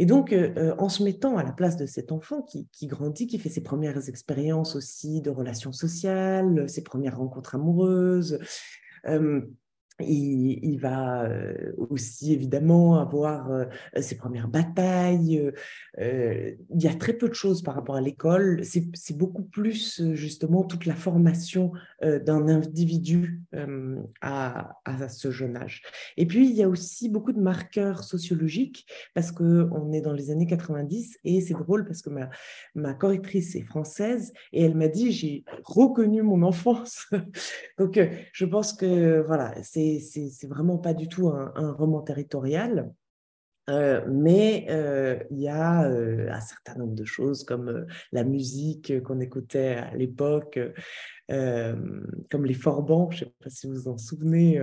Et 0.00 0.06
donc, 0.06 0.32
euh, 0.32 0.52
euh, 0.56 0.74
en 0.78 0.88
se 0.88 1.02
mettant 1.02 1.36
à 1.36 1.42
la 1.42 1.50
place 1.50 1.76
de 1.76 1.86
cet 1.86 2.12
enfant 2.12 2.42
qui, 2.42 2.68
grandit, 2.86 3.26
qui 3.26 3.40
fait 3.40 3.48
ses 3.48 3.62
premières 3.62 4.08
expériences 4.08 4.76
aussi 4.76 5.20
de 5.20 5.30
relations 5.30 5.72
sociales, 5.72 6.68
ses 6.68 6.84
premières 6.84 7.18
rencontres 7.18 7.56
amoureuses, 7.56 8.38
il, 10.00 10.78
va 10.78 11.24
euh, 11.24 11.72
aussi 11.76 12.32
évidemment 12.32 13.00
avoir 13.00 13.50
euh, 13.50 13.64
ses 14.00 14.16
premières 14.16 14.48
batailles. 14.48 15.52
Euh, 16.00 16.54
il 16.70 16.82
y 16.82 16.86
a 16.86 16.94
très 16.94 17.12
peu 17.12 17.28
de 17.28 17.34
choses 17.34 17.62
par 17.62 17.74
rapport 17.74 17.96
à 17.96 18.00
l'école. 18.00 18.62
C'est 18.64 19.16
beaucoup 19.16 19.42
plus 19.42 20.00
justement 20.14 20.62
toute 20.64 20.86
la 20.86 20.94
formation 20.94 21.72
d'un 22.02 22.48
individu 22.48 23.42
à, 24.20 24.76
ce 25.08 25.30
jeune 25.30 25.56
âge. 25.56 25.82
Et 26.16 26.26
puis 26.26 26.48
il 26.48 26.54
y 26.54 26.62
a 26.62 26.68
aussi 26.68 27.08
beaucoup 27.08 27.32
de 27.32 27.40
marqueurs 27.40 28.04
sociologiques 28.04 28.86
parce 29.14 29.32
qu'on 29.32 29.92
est 29.92 30.00
dans 30.00 30.12
les 30.12 30.30
années 30.30 30.46
90 30.46 31.18
et 31.24 31.40
c'est 31.40 31.54
drôle 31.54 31.86
parce 31.86 32.02
que 32.02 32.10
ma, 32.10 32.30
ma 32.74 32.94
correctrice 32.94 33.56
est 33.56 33.62
française 33.62 34.32
et 34.52 34.62
elle 34.62 34.76
m'a 34.76 34.88
dit 34.88 35.10
j'ai 35.12 35.44
reconnu 35.64 36.22
mon 36.22 36.42
enfance. 36.42 37.06
Donc 37.78 37.98
je 38.32 38.44
pense 38.44 38.72
que 38.72 39.24
voilà, 39.26 39.54
c'est 39.62 39.87
c'est 40.00 40.46
vraiment 40.46 40.78
pas 40.78 40.94
du 40.94 41.08
tout 41.08 41.28
un, 41.28 41.72
roman 41.72 42.02
territorial. 42.02 42.92
Euh, 43.68 44.02
mais 44.08 44.66
euh, 44.70 45.18
il 45.30 45.40
y 45.40 45.48
a 45.48 45.84
euh, 45.84 46.30
un 46.30 46.40
certain 46.40 46.74
nombre 46.76 46.94
de 46.94 47.04
choses 47.04 47.44
comme 47.44 47.86
la 48.12 48.24
musique 48.24 49.02
qu'on 49.02 49.20
écoutait 49.20 49.74
à 49.74 49.94
l'époque, 49.94 50.58
comme 51.28 52.46
les 52.46 52.54
forbans, 52.54 53.10
je 53.10 53.24
ne 53.24 53.28
sais 53.28 53.34
pas 53.44 53.50
si 53.50 53.66
vous 53.66 53.74
vous 53.74 53.88
en 53.88 53.98
souvenez, 53.98 54.58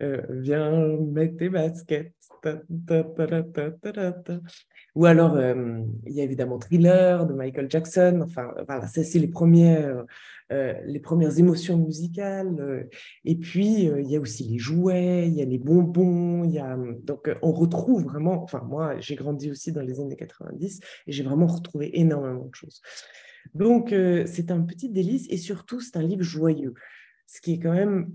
viens 0.00 0.98
mettre 0.98 1.38
tes 1.38 1.48
baskets. 1.48 2.12
Ou 4.94 5.06
alors, 5.06 5.38
il 5.38 6.12
y 6.12 6.20
a 6.20 6.24
évidemment 6.24 6.58
Thriller 6.58 7.26
de 7.26 7.32
Michael 7.32 7.70
Jackson. 7.70 8.20
Enfin, 8.22 8.54
voilà, 8.66 8.86
c'est 8.86 9.18
les 9.18 9.28
premières, 9.28 10.04
les 10.50 11.00
premières 11.00 11.38
émotions 11.38 11.76
musicales. 11.78 12.88
et 13.24 13.34
puis, 13.34 13.84
il 13.84 14.08
y 14.08 14.16
a 14.16 14.20
aussi 14.20 14.44
les 14.44 14.58
jouets, 14.58 15.26
il 15.26 15.34
y 15.34 15.42
a 15.42 15.44
les 15.44 15.58
bonbons. 15.58 16.44
Donc, 17.02 17.28
on 17.42 17.50
retrouve 17.50 18.04
vraiment. 18.04 18.42
Enfin, 18.44 18.62
moi, 18.68 19.00
j'ai 19.00 19.16
grandi 19.16 19.50
aussi 19.50 19.72
dans 19.72 19.82
les 19.82 20.00
années 20.00 20.16
90 20.16 20.80
et 21.06 21.12
j'ai 21.12 21.24
vraiment 21.24 21.46
retrouvé 21.46 21.98
énormément 21.98 22.46
de 22.46 22.54
choses. 22.54 22.80
Donc, 23.54 23.92
c'est 24.26 24.50
un 24.50 24.62
petit 24.62 24.90
délice 24.90 25.26
et 25.28 25.38
surtout, 25.38 25.80
c'est 25.80 25.96
un 25.96 26.02
livre 26.02 26.22
joyeux. 26.22 26.74
Ce 27.26 27.40
qui 27.40 27.54
est 27.54 27.58
quand 27.58 27.72
même 27.72 28.12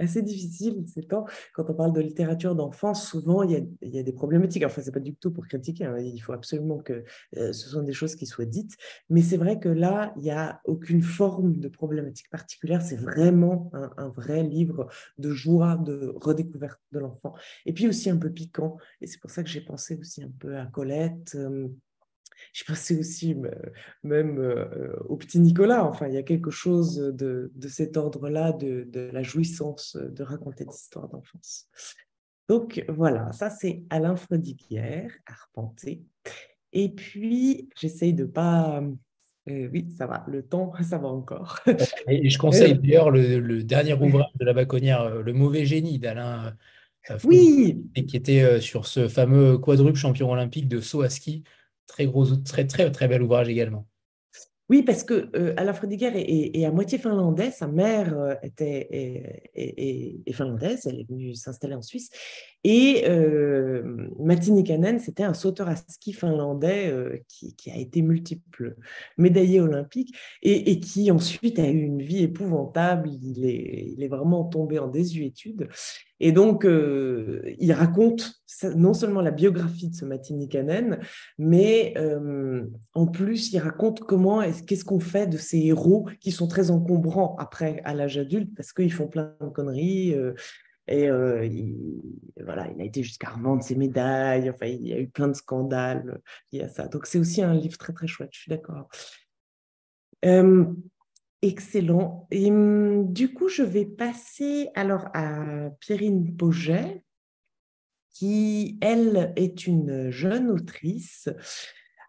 assez 0.00 0.22
difficile 0.22 0.84
ces 0.86 1.02
temps. 1.02 1.26
Quand 1.54 1.68
on 1.68 1.74
parle 1.74 1.92
de 1.92 2.00
littérature 2.00 2.54
d'enfance, 2.54 3.08
souvent, 3.08 3.42
il 3.42 3.50
y, 3.52 3.56
a, 3.56 3.60
il 3.82 3.94
y, 3.94 3.98
a, 3.98 4.02
des 4.02 4.12
problématiques. 4.12 4.64
Enfin, 4.64 4.82
c'est 4.82 4.92
pas 4.92 5.00
du 5.00 5.14
tout 5.14 5.30
pour 5.30 5.46
critiquer. 5.46 5.84
Hein. 5.84 5.98
Il 5.98 6.18
faut 6.18 6.32
absolument 6.32 6.78
que 6.78 7.04
ce 7.34 7.52
sont 7.52 7.82
des 7.82 7.92
choses 7.92 8.14
qui 8.16 8.26
soient 8.26 8.44
dites. 8.44 8.76
Mais 9.08 9.22
c'est 9.22 9.36
vrai 9.36 9.58
que 9.58 9.68
là, 9.68 10.12
il 10.16 10.22
n'y 10.22 10.30
a 10.30 10.60
aucune 10.64 11.02
forme 11.02 11.56
de 11.56 11.68
problématique 11.68 12.30
particulière. 12.30 12.82
C'est 12.82 12.96
vraiment 12.96 13.70
un, 13.72 13.90
un, 13.96 14.08
vrai 14.08 14.42
livre 14.42 14.88
de 15.18 15.30
joie, 15.30 15.76
de 15.76 16.12
redécouverte 16.16 16.80
de 16.92 16.98
l'enfant. 16.98 17.34
Et 17.66 17.72
puis 17.72 17.88
aussi 17.88 18.10
un 18.10 18.16
peu 18.16 18.30
piquant. 18.30 18.76
Et 19.00 19.06
c'est 19.06 19.20
pour 19.20 19.30
ça 19.30 19.42
que 19.42 19.48
j'ai 19.48 19.60
pensé 19.60 19.96
aussi 19.98 20.22
un 20.22 20.32
peu 20.38 20.56
à 20.56 20.66
Colette. 20.66 21.36
Je 22.52 22.64
pensais 22.64 22.98
aussi 22.98 23.36
même 24.02 24.38
euh, 24.38 24.96
au 25.08 25.16
petit 25.16 25.38
Nicolas. 25.38 25.84
Enfin, 25.84 26.08
il 26.08 26.14
y 26.14 26.18
a 26.18 26.22
quelque 26.22 26.50
chose 26.50 26.96
de, 26.96 27.52
cet 27.68 27.96
ordre-là, 27.96 28.52
de, 28.52 29.10
la 29.12 29.22
jouissance 29.22 29.96
de 29.96 30.22
raconter 30.22 30.64
des 30.64 30.74
histoires 30.74 31.08
d'enfance. 31.08 31.68
Donc 32.48 32.84
voilà, 32.88 33.30
ça 33.32 33.48
c'est 33.50 33.84
Alain 33.90 34.16
Frodiguière, 34.16 35.12
Arpenté. 35.26 36.02
Et 36.72 36.88
puis, 36.88 37.68
j'essaye 37.78 38.14
de 38.14 38.24
pas... 38.24 38.82
Euh, 39.48 39.68
oui, 39.72 39.88
ça 39.96 40.06
va, 40.06 40.24
le 40.28 40.42
temps, 40.42 40.72
ça 40.82 40.98
va 40.98 41.08
encore. 41.08 41.60
Et 42.08 42.28
je 42.28 42.38
conseille 42.38 42.72
euh, 42.72 42.78
d'ailleurs 42.78 43.10
le, 43.10 43.62
dernier 43.62 43.94
ouvrage 43.94 44.32
de 44.38 44.44
la 44.44 44.52
Baconnière, 44.52 45.22
Le 45.22 45.32
mauvais 45.32 45.64
génie 45.64 45.98
d'Alain 45.98 46.56
oui. 47.24 47.82
qui 48.06 48.16
était 48.16 48.60
sur 48.60 48.86
ce 48.86 49.08
fameux 49.08 49.56
quadruple 49.56 49.98
champion 49.98 50.30
olympique 50.30 50.68
de 50.68 50.80
saut 50.80 51.02
à 51.02 51.08
ski 51.08 51.44
Très 51.90 52.06
gros, 52.06 52.24
très, 52.36 52.68
très, 52.68 52.88
très 52.92 53.08
bel 53.08 53.20
ouvrage 53.20 53.48
également. 53.48 53.84
Oui, 54.68 54.84
parce 54.84 55.02
que 55.02 55.28
euh, 55.34 55.52
Alain 55.56 55.74
est, 55.90 56.64
à 56.64 56.70
moitié 56.70 56.98
finlandais. 56.98 57.50
Sa 57.50 57.66
mère 57.66 58.16
euh, 58.16 58.34
était 58.44 58.86
est, 59.52 60.32
finlandaise. 60.32 60.86
Elle 60.86 61.00
est 61.00 61.08
venue 61.08 61.34
s'installer 61.34 61.74
en 61.74 61.82
Suisse. 61.82 62.08
Et 62.62 63.04
euh, 63.08 64.08
Matti 64.18 64.52
Nikanen, 64.52 64.98
c'était 64.98 65.22
un 65.22 65.32
sauteur 65.32 65.68
à 65.68 65.76
ski 65.76 66.12
finlandais 66.12 66.90
euh, 66.90 67.16
qui, 67.28 67.70
a 67.70 67.76
été 67.76 68.02
multiple 68.02 68.76
médaillé 69.16 69.60
olympique 69.60 70.14
et, 70.42 70.78
qui 70.78 71.10
ensuite 71.10 71.58
a 71.58 71.68
eu 71.70 71.80
une 71.80 72.02
vie 72.02 72.22
épouvantable. 72.22 73.08
Il 73.08 73.46
est, 73.46 74.08
vraiment 74.08 74.44
tombé 74.44 74.78
en 74.78 74.88
désuétude. 74.88 75.68
Et 76.18 76.32
donc, 76.32 76.66
euh, 76.66 77.40
il 77.58 77.72
raconte 77.72 78.42
non 78.74 78.92
seulement 78.92 79.20
la 79.20 79.30
biographie 79.30 79.88
de 79.88 79.94
ce 79.94 80.04
Matti 80.04 80.34
Nikanen, 80.34 80.98
mais 81.38 81.94
euh, 81.96 82.66
en 82.92 83.06
plus, 83.06 83.52
il 83.52 83.58
raconte 83.58 84.00
comment, 84.00 84.42
qu'est-ce 84.66 84.84
qu'on 84.84 85.00
fait 85.00 85.28
de 85.28 85.38
ces 85.38 85.58
héros 85.58 86.08
qui 86.20 86.32
sont 86.32 86.48
très 86.48 86.70
encombrants 86.72 87.36
après 87.38 87.80
à 87.84 87.94
l'âge 87.94 88.18
adulte 88.18 88.50
parce 88.54 88.72
qu'ils 88.72 88.92
font 88.92 89.06
plein 89.06 89.32
de 89.40 89.48
conneries. 89.48 90.14
Et 90.90 91.08
euh, 91.08 91.46
il, 91.46 92.02
voilà, 92.44 92.68
il 92.74 92.80
a 92.82 92.84
été 92.84 93.02
jusqu'à 93.02 93.30
revendre 93.30 93.62
ses 93.62 93.76
médailles. 93.76 94.50
Enfin, 94.50 94.66
il 94.66 94.86
y 94.86 94.92
a 94.92 94.98
eu 94.98 95.08
plein 95.08 95.28
de 95.28 95.34
scandales 95.34 96.20
liés 96.52 96.62
à 96.62 96.68
ça. 96.68 96.88
Donc, 96.88 97.06
c'est 97.06 97.18
aussi 97.18 97.42
un 97.42 97.54
livre 97.54 97.78
très, 97.78 97.92
très 97.92 98.08
chouette. 98.08 98.30
Je 98.32 98.40
suis 98.40 98.50
d'accord. 98.50 98.88
Euh, 100.24 100.66
excellent. 101.42 102.26
Et 102.32 102.50
hum, 102.50 103.12
du 103.12 103.32
coup, 103.32 103.48
je 103.48 103.62
vais 103.62 103.86
passer 103.86 104.68
alors 104.74 105.08
à 105.14 105.70
Pierrine 105.78 106.36
Poget, 106.36 107.04
qui, 108.12 108.76
elle, 108.80 109.32
est 109.36 109.68
une 109.68 110.10
jeune 110.10 110.50
autrice. 110.50 111.28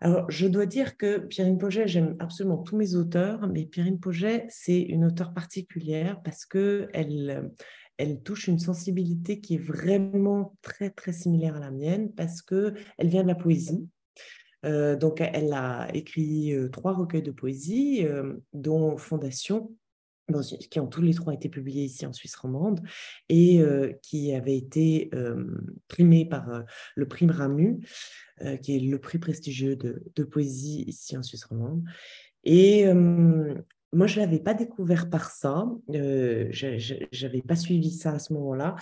Alors, 0.03 0.29
je 0.31 0.47
dois 0.47 0.65
dire 0.65 0.97
que 0.97 1.19
Pierrine 1.19 1.59
Poget, 1.59 1.87
j'aime 1.87 2.15
absolument 2.17 2.57
tous 2.57 2.75
mes 2.75 2.95
auteurs, 2.95 3.47
mais 3.47 3.67
Pierrine 3.67 3.99
Poget, 3.99 4.47
c'est 4.49 4.81
une 4.81 5.05
auteure 5.05 5.31
particulière 5.31 6.19
parce 6.23 6.47
que 6.47 6.89
elle, 6.93 7.51
elle 7.97 8.21
touche 8.21 8.47
une 8.47 8.59
sensibilité 8.59 9.39
qui 9.41 9.55
est 9.55 9.63
vraiment 9.63 10.55
très, 10.61 10.89
très 10.89 11.13
similaire 11.13 11.55
à 11.55 11.59
la 11.59 11.71
mienne 11.71 12.11
parce 12.13 12.41
qu'elle 12.41 12.75
vient 12.99 13.23
de 13.23 13.27
la 13.27 13.35
poésie. 13.35 13.87
Euh, 14.65 14.95
donc, 14.95 15.21
elle 15.21 15.53
a 15.53 15.87
écrit 15.93 16.53
euh, 16.53 16.69
trois 16.69 16.93
recueils 16.93 17.23
de 17.23 17.31
poésie, 17.31 18.05
euh, 18.05 18.33
dont 18.53 18.97
Fondation, 18.97 19.75
qui 20.69 20.79
ont 20.79 20.87
tous 20.87 21.01
les 21.01 21.13
trois 21.13 21.33
été 21.33 21.49
publiés 21.49 21.83
ici 21.83 22.05
en 22.05 22.13
Suisse 22.13 22.35
romande 22.35 22.79
et 23.27 23.61
qui 24.01 24.31
avaient 24.33 24.55
été 24.55 25.09
primés 25.89 26.23
par 26.23 26.63
le 26.95 27.05
prix 27.05 27.27
Ramu, 27.27 27.85
qui 28.61 28.77
est 28.77 28.79
le 28.79 28.97
prix 28.97 29.17
prestigieux 29.17 29.75
de, 29.75 30.01
de, 30.15 30.23
poésie 30.23 30.85
ici 30.87 31.17
en 31.17 31.23
Suisse 31.23 31.43
romande. 31.43 31.83
Et 32.45 32.85
moi, 33.93 34.07
je 34.07 34.19
ne 34.19 34.25
l'avais 34.25 34.39
pas 34.39 34.53
découvert 34.53 35.09
par 35.09 35.31
ça. 35.31 35.65
Euh, 35.89 36.47
je 36.51 37.25
n'avais 37.25 37.41
pas 37.41 37.55
suivi 37.55 37.91
ça 37.91 38.13
à 38.13 38.19
ce 38.19 38.33
moment-là. 38.33 38.75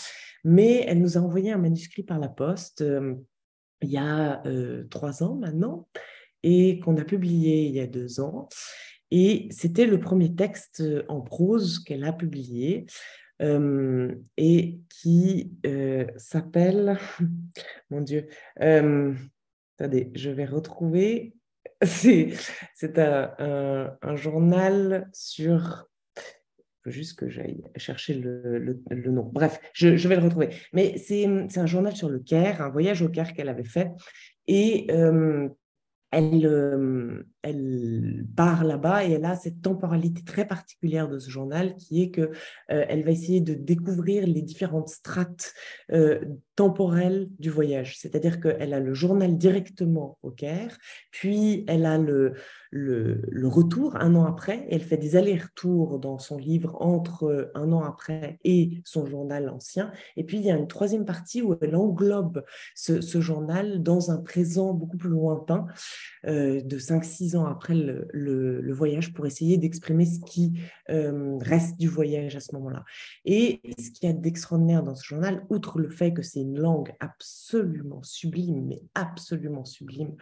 Mais 0.43 0.86
elle 0.88 1.00
nous 1.00 1.17
a 1.17 1.22
envoyé 1.22 1.52
un 1.52 1.58
manuscrit 1.58 2.04
par 2.04 2.19
la 2.19 2.30
poste 2.30 2.82
euh, 2.82 3.15
il 3.82 3.89
y 3.89 3.98
a 3.98 4.45
euh, 4.45 4.84
trois 4.89 5.24
ans 5.24 5.36
maintenant 5.36 5.88
et 6.43 6.80
qu'on 6.80 6.98
a 6.98 7.06
publié 7.06 7.65
il 7.65 7.76
y 7.76 7.80
a 7.80 7.88
deux 7.88 8.19
ans. 8.19 8.50
Et 9.10 9.48
c'était 9.52 9.88
le 9.88 10.00
premier 10.00 10.36
texte 10.36 10.84
en 11.08 11.22
prose 11.22 11.80
qu'elle 11.80 12.04
a 12.04 12.13
publié 12.13 12.86
et 14.38 14.80
qui 14.89 15.52
s'appelle, 16.17 17.00
mon 17.89 18.02
Dieu, 18.02 18.28
attendez, 18.58 20.12
je 20.13 20.30
vais 20.30 20.45
retrouver 20.45 21.34
c'est 21.86 23.00
un, 23.00 23.98
un, 24.02 24.15
journal 24.15 25.10
sur. 25.13 25.88
Il 26.18 26.84
faut 26.84 26.92
juste 26.92 27.20
que 27.20 27.30
j'aille 27.30 27.63
chercher 27.76 28.13
le, 28.15 28.58
le, 28.89 29.12
nom. 29.12 29.30
Bref, 29.34 29.60
je, 29.74 29.98
je, 29.98 30.08
vais 30.08 30.15
le 30.15 30.24
retrouver. 30.24 30.50
Mais 30.74 30.98
c'est 30.98 31.26
un 31.26 31.65
journal 31.65 31.96
sur 31.96 32.10
le 32.10 32.20
Caire, 32.20 32.62
un 32.62 32.70
voyage 32.70 33.02
au 33.02 33.10
Caire 33.10 33.34
qu'elle 33.34 33.50
avait 33.50 33.63
fait. 33.63 33.92
Et 34.48 34.88
euh, 34.92 35.48
elle, 36.12 36.46
euh, 36.46 37.24
elle 37.41 38.25
part 38.36 38.63
là-bas 38.63 39.06
et 39.06 39.12
elle 39.12 39.25
a 39.25 39.36
cette 39.36 39.62
temporalité 39.62 40.23
très 40.23 40.45
particulière 40.45 41.08
de 41.08 41.19
ce 41.19 41.30
journal 41.30 41.75
qui 41.75 42.04
est 42.04 42.12
que 42.12 42.21
euh, 42.21 42.86
elle 42.88 43.04
va 43.04 43.12
essayer 43.12 43.41
de 43.41 43.54
découvrir 43.54 44.28
les 44.28 44.41
différentes 44.41 44.89
strates 44.89 45.54
euh, 45.91 46.19
temporelles 46.56 47.30
du 47.39 47.49
voyage. 47.49 47.97
C'est-à-dire 47.97 48.41
qu'elle 48.41 48.73
a 48.73 48.82
le 48.82 48.93
journal 48.93 49.38
directement 49.38 50.17
au 50.23 50.32
Caire, 50.32 50.78
puis 51.12 51.63
elle 51.67 51.86
a 51.86 51.97
le, 51.97 52.34
le, 52.71 53.47
retour 53.47 53.95
un 53.95 54.13
an 54.15 54.25
après, 54.25 54.67
elle 54.69 54.82
fait 54.82 54.97
des 54.97 55.15
allers-retours 55.15 55.99
dans 55.99 56.19
son 56.19 56.38
livre 56.38 56.75
entre 56.82 57.52
un 57.56 57.71
an 57.71 57.84
après 57.84 58.39
et 58.43 58.82
son 58.84 59.06
journal 59.06 59.49
ancien. 59.49 59.91
Et 60.17 60.25
puis 60.25 60.38
il 60.38 60.43
y 60.43 60.52
a 60.52 60.58
une 60.58 60.67
troisième 60.67 61.06
partie 61.06 61.41
où 61.41 61.56
elle 61.62 61.75
englobe 61.75 62.43
ce, 62.75 62.99
ce 62.99 63.21
journal 63.21 63.82
dans 63.82 64.12
un 64.12 64.17
présent 64.17 64.73
beaucoup 64.73 64.97
plus 64.97 65.10
lointain 65.10 65.65
de 66.25 66.78
5-6 66.78 67.29
ans 67.36 67.46
après 67.46 67.76
le, 67.76 68.74
voyage 68.74 69.13
pour 69.13 69.26
essayer 69.26 69.58
d'exprimer 69.58 70.06
ce 70.06 70.20
qui 70.20 70.60
euh, 70.89 71.38
reste 71.42 71.78
du 71.78 71.88
voyage 71.88 72.36
à 72.36 72.39
ce 72.39 72.54
moment-là. 72.56 72.84
Et 73.26 73.62
ce 73.80 73.92
qu'il 73.92 74.08
y 74.08 74.12
a 74.12 74.13
d'extraordinaire 74.13 74.84
dans 74.84 74.96
ce 74.96 75.06
journal, 75.06 75.46
outre 75.50 75.80
le 75.80 75.89
fait 75.89 76.13
que 76.13 76.22
c'est 76.22 76.42
une 76.42 76.60
langue 76.60 76.94
absolument 77.00 78.02
sublime, 78.04 78.65
mais 78.68 78.82
absolument 78.96 79.65
sublime, 79.65 80.15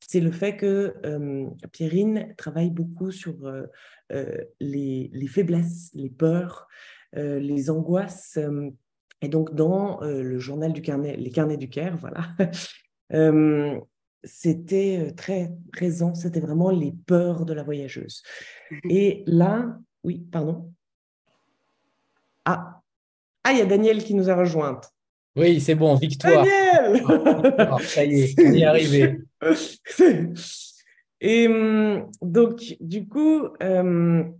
c'est 0.00 0.20
le 0.20 0.32
fait 0.32 0.56
que 0.56 0.94
euh, 1.04 1.46
Pierrine 1.72 2.34
travaille 2.36 2.70
beaucoup 2.70 3.12
sur 3.12 3.36
les, 4.58 5.10
les, 5.12 5.26
faiblesses, 5.28 5.90
les 5.94 6.10
peurs, 6.10 6.66
les 7.12 7.70
angoisses. 7.70 8.38
et 9.22 9.28
donc, 9.28 9.54
dans 9.54 10.00
le 10.00 10.38
journal 10.38 10.72
du 10.72 10.82
carnet, 10.82 11.16
les 11.16 11.30
carnets 11.30 11.58
du 11.58 11.68
Caire, 11.68 11.96
voilà, 11.98 12.34
c'était 14.24 14.98
euh, 15.00 15.10
très 15.12 15.52
présent, 15.72 16.14
c'était 16.14 16.40
vraiment 16.40 16.70
les 16.70 16.92
peurs 17.06 17.44
de 17.44 17.52
la 17.52 17.62
voyageuse. 17.62 18.22
Et 18.90 19.24
là, 19.26 19.78
oui, 20.04 20.26
pardon. 20.30 20.72
Ah, 22.44 22.80
ah, 23.44 23.52
il 23.52 23.58
y 23.58 23.62
a 23.62 23.66
Daniel 23.66 24.02
qui 24.02 24.14
nous 24.14 24.30
a 24.30 24.36
rejointe. 24.36 24.90
Oui, 25.36 25.60
c'est 25.60 25.74
bon, 25.74 25.94
victoire. 25.94 26.44
Daniel 26.44 27.04
ah, 27.58 27.76
Ça 27.80 28.04
y 28.04 28.20
est, 28.20 28.40
on 28.40 28.52
y 28.52 28.62
est 28.62 28.64
arrivé. 28.64 29.18
Et 31.20 31.46
hum, 31.46 32.10
donc, 32.22 32.76
du 32.80 33.06
coup, 33.06 33.46
hum, 33.62 34.34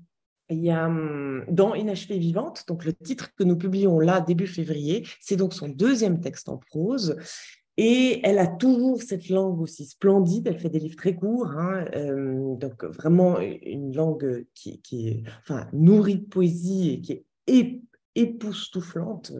il 0.49 0.65
y 0.65 0.71
a 0.71 0.87
hum, 0.87 1.45
dans 1.49 1.75
Inachevée 1.75 2.19
vivante, 2.19 2.65
donc 2.69 2.85
le 2.85 2.93
titre 2.93 3.35
que 3.35 3.45
nous 3.45 3.57
publions 3.57 4.01
là 4.01 4.21
début 4.21 4.47
février, 4.47 5.07
c'est 5.21 5.37
donc 5.37 5.55
son 5.55 5.69
deuxième 5.69 6.21
texte 6.21 6.49
en 6.49 6.57
prose. 6.57 7.17
Et 7.83 8.21
elle 8.25 8.39
a 8.39 8.47
toujours 8.47 9.01
cette 9.01 9.31
langue 9.31 9.59
aussi 9.59 9.87
splendide. 9.87 10.47
Elle 10.47 10.59
fait 10.59 10.69
des 10.69 10.81
livres 10.81 10.99
très 10.99 11.15
courts, 11.15 11.53
hein, 11.53 11.87
euh, 11.95 12.55
donc 12.57 12.85
vraiment 12.85 13.41
une 13.41 13.97
langue 13.97 14.45
qui, 14.53 14.83
est 14.93 15.23
enfin, 15.39 15.67
nourrie 15.73 16.19
de 16.19 16.27
poésie 16.27 16.91
et 16.91 17.01
qui 17.01 17.25
est 17.47 17.81
époustouflante. 18.17 19.33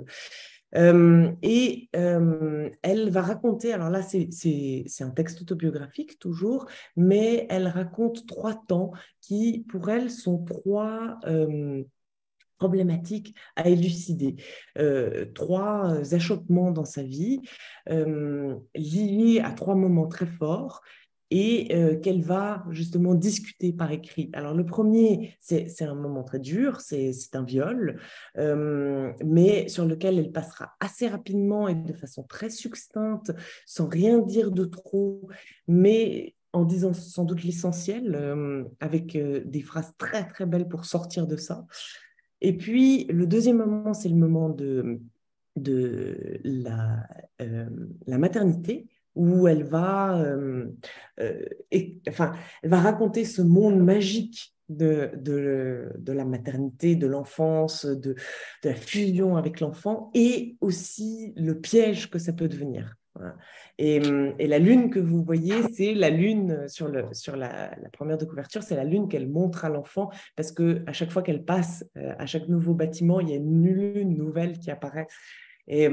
Euh, 0.75 1.31
et 1.43 1.91
euh, 1.95 2.71
elle 2.81 3.11
va 3.11 3.21
raconter, 3.21 3.75
alors 3.75 3.91
là 3.91 4.01
c'est 4.01 4.89
un 5.01 5.11
texte 5.11 5.43
autobiographique 5.43 6.19
toujours, 6.19 6.65
mais 6.97 7.47
elle 7.51 7.69
raconte 7.69 8.27
trois 8.27 8.55
temps 8.55 8.93
qui 9.21 9.67
pour 9.69 9.91
elle 9.91 10.11
sont 10.11 10.43
trois 10.45 11.19
problématiques 12.61 13.35
à 13.57 13.69
élucider. 13.69 14.37
Euh, 14.79 15.25
trois 15.35 15.95
euh, 15.95 16.15
achoppements 16.15 16.71
dans 16.71 16.85
sa 16.85 17.03
vie 17.03 17.41
euh, 17.89 18.55
liés 18.75 19.41
à 19.43 19.51
trois 19.53 19.75
moments 19.75 20.07
très 20.07 20.27
forts 20.27 20.83
et 21.33 21.69
qu'elle 22.03 22.23
va 22.23 22.65
justement 22.71 23.15
discuter 23.15 23.73
par 23.73 23.93
écrit. 23.93 24.31
Alors 24.33 24.53
le 24.53 24.67
premier, 24.67 25.37
c'est 25.39 25.81
un 25.83 25.95
moment 25.95 26.25
très 26.25 26.41
dur, 26.41 26.81
c'est 26.81 27.13
un 27.35 27.45
viol, 27.45 28.01
mais 28.37 29.69
sur 29.69 29.85
lequel 29.85 30.19
elle 30.19 30.33
passera 30.33 30.73
assez 30.81 31.07
rapidement 31.07 31.69
et 31.69 31.77
de 31.77 31.93
façon 31.93 32.25
très 32.25 32.51
succincte, 32.51 33.33
sans 33.65 33.87
rien 33.87 34.19
dire 34.19 34.51
de 34.51 34.65
trop, 34.65 35.29
mais 35.69 36.35
en 36.53 36.65
disant 36.65 36.93
sans 36.95 37.23
doute 37.23 37.45
l'essentiel, 37.45 38.75
avec 38.81 39.17
des 39.17 39.63
phrases 39.63 39.93
très 39.99 40.27
très 40.27 40.47
belles 40.47 40.67
pour 40.67 40.85
sortir 40.85 41.29
de 41.29 41.37
ça. 41.37 41.65
Et 42.41 42.57
puis, 42.57 43.05
le 43.05 43.27
deuxième 43.27 43.59
moment, 43.59 43.93
c'est 43.95 44.09
le 44.09 44.17
moment 44.17 44.49
de, 44.49 45.01
euh, 47.41 47.69
la 48.07 48.19
maternité, 48.19 48.89
où 49.15 49.49
elle 49.49 49.65
va, 49.65 50.19
euh, 50.21 50.67
euh, 51.21 51.45
elle 51.71 52.01
va 52.65 52.81
raconter 52.81 53.25
ce 53.25 53.43
monde 53.43 53.83
magique 53.83 54.55
de, 54.69 55.91
la 56.07 56.25
maternité, 56.25 56.95
de 56.95 57.07
l'enfance, 57.07 57.85
de, 57.85 58.15
la 58.65 58.75
fusion 58.75 59.37
avec 59.37 59.61
l'enfant, 59.61 60.11
et 60.15 60.57
aussi 60.61 61.33
le 61.37 61.61
piège 61.61 62.11
que 62.11 62.19
ça 62.19 62.33
peut 62.33 62.49
devenir. 62.49 62.97
Et, 63.79 64.01
la 64.01 64.59
lune 64.59 64.91
que 64.91 64.99
vous 64.99 65.23
voyez, 65.23 65.63
c'est 65.73 65.95
la 65.95 66.11
lune 66.11 66.69
sur, 66.69 66.89
le, 66.89 67.07
sur 67.13 67.37
la, 67.37 67.75
première 67.93 68.19
de 68.19 68.25
couverture, 68.25 68.63
c'est 68.63 68.77
la 68.77 68.85
lune 68.85 69.09
qu'elle 69.09 69.29
montre 69.29 69.65
à 69.65 69.69
l'enfant 69.69 70.11
parce 70.37 70.53
que 70.53 70.83
à 70.87 70.93
chaque 70.93 71.11
fois 71.11 71.23
qu'elle 71.23 71.45
passe, 71.45 71.85
euh, 71.97 72.13
à 72.19 72.27
chaque 72.27 72.49
nouveau 72.49 72.75
bâtiment, 72.75 73.21
il 73.21 73.31
y 73.31 73.33
a 73.33 73.37
une 73.37 73.65
lune 73.65 74.17
nouvelle 74.17 74.59
qui 74.59 74.71
apparaît. 74.71 75.07
Et, 75.69 75.89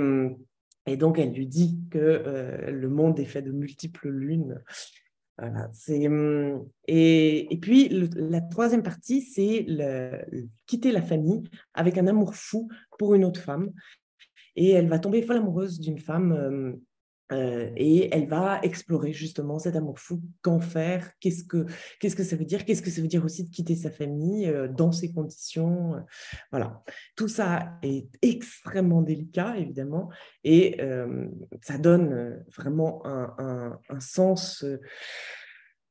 et 0.88 0.96
donc, 0.96 1.20
elle 1.20 1.34
lui 1.34 1.48
dit 1.48 1.80
que 1.92 1.98
euh, 1.98 2.72
le 2.72 2.90
monde 2.90 3.20
est 3.20 3.26
fait 3.26 3.42
de 3.42 3.52
multiples 3.52 4.10
lunes. 4.10 4.62
Voilà, 5.38 5.70
et, 6.88 7.60
puis, 7.62 7.90
la 8.16 8.42
troisième 8.42 8.82
partie, 8.82 9.22
c'est 9.22 9.68
quitter 10.66 10.92
la 10.92 11.02
famille 11.02 11.44
avec 11.76 11.98
un 12.00 12.08
amour 12.08 12.34
fou 12.34 12.70
pour 12.98 13.14
une 13.14 13.24
autre 13.24 13.42
femme. 13.42 13.72
Et 14.56 14.72
elle 14.72 14.88
va 14.88 14.98
tomber 14.98 15.22
folle 15.22 15.38
amoureuse 15.38 15.80
d'une 15.80 16.00
femme 16.00 16.32
euh, 16.32 16.74
et 17.32 18.10
elle 18.14 18.28
va 18.28 18.60
explorer 18.64 19.12
justement 19.12 19.60
cet 19.60 19.76
amour 19.76 20.00
fou, 20.00 20.22
qu'en 20.42 20.60
faire, 20.60 21.12
qu'est-ce 21.20 21.44
que, 21.44 21.66
que 22.00 22.24
ça 22.24 22.36
veut 22.36 22.46
dire, 22.46 22.66
qu'est-ce 22.66 22.82
que 22.82 22.90
ça 22.90 23.02
veut 23.02 23.08
dire 23.08 23.26
aussi 23.26 23.44
de 23.44 23.50
quitter 23.50 23.76
sa 23.76 23.92
famille 23.92 24.48
euh, 24.48 24.68
dans 24.68 24.92
ces 24.92 25.12
conditions. 25.12 25.96
Euh, 25.96 26.00
voilà, 26.52 26.84
tout 27.16 27.28
ça 27.28 27.78
est 27.84 28.08
extrêmement 28.22 29.02
délicat, 29.02 29.58
évidemment, 29.58 30.10
et 30.44 30.80
ça 31.62 31.78
donne 31.78 32.44
vraiment 32.56 33.06
un, 33.06 33.80
un, 33.90 34.00
sens 34.00 34.66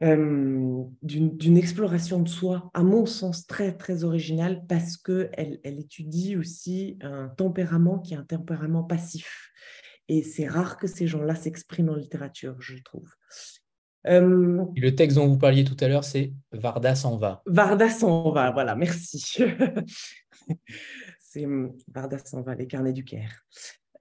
d'une 0.01 1.57
exploration 1.57 2.21
de 2.21 2.29
soi, 2.29 2.71
à 2.75 2.83
mon 2.83 3.07
sens, 3.07 3.47
très, 3.47 3.77
très 3.77 4.05
original, 4.05 4.65
parce 4.69 4.97
qu'elle 4.97 5.61
elle 5.63 5.79
étudie 5.79 6.37
aussi 6.37 6.99
un 7.03 7.29
tempérament 7.29 7.99
qui 7.99 8.15
est 8.15 8.19
un 8.19 8.25
tempérament 8.25 8.85
passif. 8.85 9.53
Et 10.09 10.23
c'est 10.23 10.47
rare 10.47 10.79
que 10.79 10.87
ces 10.87 11.07
gens-là 11.07 11.35
s'expriment 11.35 11.91
en 11.91 11.97
littérature, 11.97 12.57
je 12.61 12.77
trouve. 12.83 13.11
Euh, 14.07 14.65
le 14.77 14.95
texte 14.95 15.17
dont 15.17 15.27
vous 15.27 15.39
parliez 15.39 15.65
tout 15.65 15.77
à 15.81 15.89
l'heure, 15.89 16.05
c'est 16.05 16.33
Varda 16.53 16.95
s'en 16.95 17.17
va. 17.17 17.43
Varda 17.47 17.91
s'en 17.91 18.31
va, 18.31 18.51
voilà, 18.53 18.77
merci. 18.77 19.37
c'est 21.21 21.45
hum, 21.45 21.77
Varda 21.93 22.19
s'en 22.19 22.43
va, 22.43 22.55
les 22.55 22.67
carnets 22.67 22.93
du 22.93 23.05
Caire. 23.05 23.45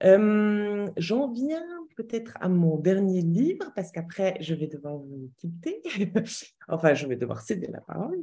Euh, 0.04 0.86
j'en 0.98 1.32
viens 1.32 1.64
peut-être 1.96 2.36
à 2.40 2.48
mon 2.48 2.78
dernier 2.78 3.22
livre, 3.22 3.72
parce 3.74 3.90
qu'après, 3.90 4.36
je 4.40 4.54
vais 4.54 4.66
devoir 4.66 4.98
vous 4.98 5.30
quitter. 5.38 5.82
enfin, 6.68 6.94
je 6.94 7.06
vais 7.06 7.16
devoir 7.16 7.40
céder 7.40 7.68
la 7.72 7.80
parole. 7.80 8.22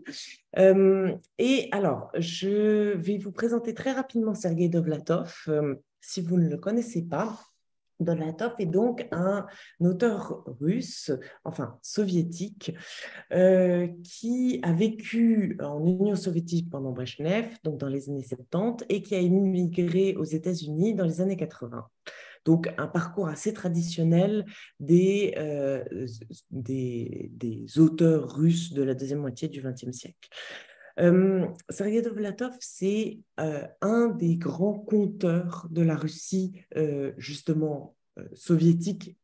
Euh, 0.57 1.13
et 1.39 1.67
alors, 1.71 2.11
je 2.17 2.93
vais 2.93 3.17
vous 3.17 3.31
présenter 3.31 3.73
très 3.73 3.91
rapidement 3.91 4.35
Sergei 4.35 4.69
Dovlatov. 4.69 5.49
si 5.99 6.21
vous 6.21 6.37
ne 6.37 6.47
le 6.47 6.57
connaissez 6.57 7.01
pas, 7.01 7.39
Donatov 8.03 8.53
est 8.59 8.65
donc 8.65 9.07
un 9.11 9.45
auteur 9.79 10.43
russe, 10.59 11.11
enfin 11.43 11.77
soviétique, 11.81 12.73
euh, 13.31 13.87
qui 14.03 14.59
a 14.63 14.73
vécu 14.73 15.57
en 15.61 15.85
Union 15.85 16.15
soviétique 16.15 16.69
pendant 16.69 16.91
Brezhnev, 16.91 17.47
donc 17.63 17.77
dans 17.77 17.89
les 17.89 18.09
années 18.09 18.23
70, 18.23 18.85
et 18.89 19.01
qui 19.01 19.15
a 19.15 19.19
immigré 19.19 20.15
aux 20.15 20.23
États-Unis 20.23 20.95
dans 20.95 21.05
les 21.05 21.21
années 21.21 21.37
80. 21.37 21.87
Donc 22.45 22.69
un 22.77 22.87
parcours 22.87 23.27
assez 23.27 23.53
traditionnel 23.53 24.45
euh, 24.81 25.83
des, 26.51 27.29
des, 27.31 27.79
auteurs 27.79 28.35
russes 28.35 28.73
de 28.73 28.83
la 28.83 28.93
deuxième 28.93 29.19
moitié 29.19 29.47
du 29.47 29.61
XXe 29.61 29.91
siècle. 29.91 30.29
Euh, 30.99 31.47
Sergei 31.69 32.01
Dovlatov, 32.01 32.55
c'est 32.59 33.19
euh, 33.39 33.65
un 33.81 34.09
des 34.09 34.35
grands 34.35 34.77
conteurs 34.77 35.67
de 35.71 35.81
la 35.81 35.95
Russie, 35.95 36.53
euh, 36.77 37.13
justement 37.17 37.95
soviétique, 38.33 39.17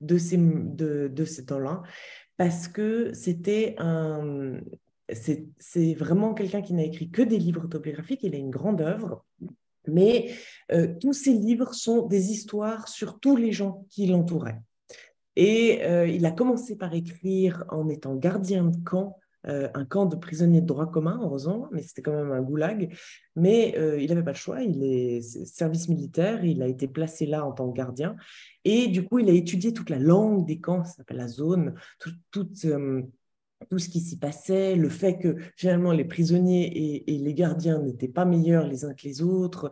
de 0.00 0.16
ces, 0.16 0.38
de, 0.38 1.08
de 1.08 1.24
ces 1.24 1.46
temps-là, 1.46 1.82
parce 2.36 2.68
que 2.68 3.12
c'était 3.12 3.74
un. 3.78 4.60
C'est 5.08 5.92
vraiment 5.94 6.32
quelqu'un 6.32 6.62
qui 6.62 6.72
n'a 6.72 6.84
écrit 6.84 7.10
que 7.10 7.20
des 7.20 7.38
livres 7.38 7.64
autobiographiques, 7.64 8.22
il 8.22 8.34
a 8.34 8.38
une 8.38 8.48
grande 8.48 8.80
œuvre, 8.80 9.26
mais 9.86 10.32
tous 11.00 11.12
ces 11.12 11.34
livres 11.34 11.74
sont 11.74 12.06
des 12.06 12.30
histoires 12.30 12.88
sur 12.88 13.20
tous 13.20 13.36
les 13.36 13.52
gens 13.52 13.84
qui 13.90 14.06
l'entouraient. 14.06 14.62
Et 15.36 15.82
il 16.14 16.24
a 16.24 16.30
commencé 16.30 16.76
par 16.76 16.94
écrire 16.94 17.64
en 17.68 17.90
étant 17.90 18.14
gardien 18.14 18.64
de 18.64 18.76
camp 18.82 19.18
euh, 19.48 19.68
un 19.74 19.84
camp 19.84 20.06
de 20.06 20.16
prisonniers 20.16 20.60
de 20.60 20.66
droit 20.66 20.90
commun, 20.90 21.18
heureusement, 21.22 21.68
mais 21.72 21.82
c'était 21.82 22.02
quand 22.02 22.12
même 22.12 22.30
un 22.30 22.42
goulag. 22.42 22.96
Mais 23.34 23.74
euh, 23.76 24.00
il 24.00 24.08
n'avait 24.08 24.22
pas 24.22 24.32
le 24.32 24.36
choix, 24.36 24.62
il 24.62 24.82
est 24.84 25.20
service 25.46 25.88
militaire, 25.88 26.44
il 26.44 26.62
a 26.62 26.68
été 26.68 26.86
placé 26.86 27.26
là 27.26 27.44
en 27.44 27.52
tant 27.52 27.70
que 27.70 27.76
gardien. 27.76 28.16
Et 28.64 28.88
du 28.88 29.04
coup, 29.04 29.18
il 29.18 29.28
a 29.28 29.32
étudié 29.32 29.72
toute 29.72 29.90
la 29.90 29.98
langue 29.98 30.46
des 30.46 30.60
camps, 30.60 30.84
ça 30.84 30.94
s'appelle 30.94 31.16
la 31.16 31.28
zone, 31.28 31.74
toute, 32.30 32.64
euh, 32.64 33.02
tout 33.70 33.78
ce 33.78 33.88
qui 33.88 34.00
s'y 34.00 34.18
passait, 34.18 34.74
le 34.76 34.88
fait 34.88 35.18
que 35.18 35.36
finalement 35.56 35.92
les 35.92 36.04
prisonniers 36.04 37.04
et, 37.06 37.18
les 37.18 37.34
gardiens 37.34 37.78
n'étaient 37.78 38.08
pas 38.08 38.24
meilleurs 38.24 38.66
les 38.66 38.84
uns 38.84 38.94
que 38.94 39.04
les 39.04 39.22
autres. 39.22 39.70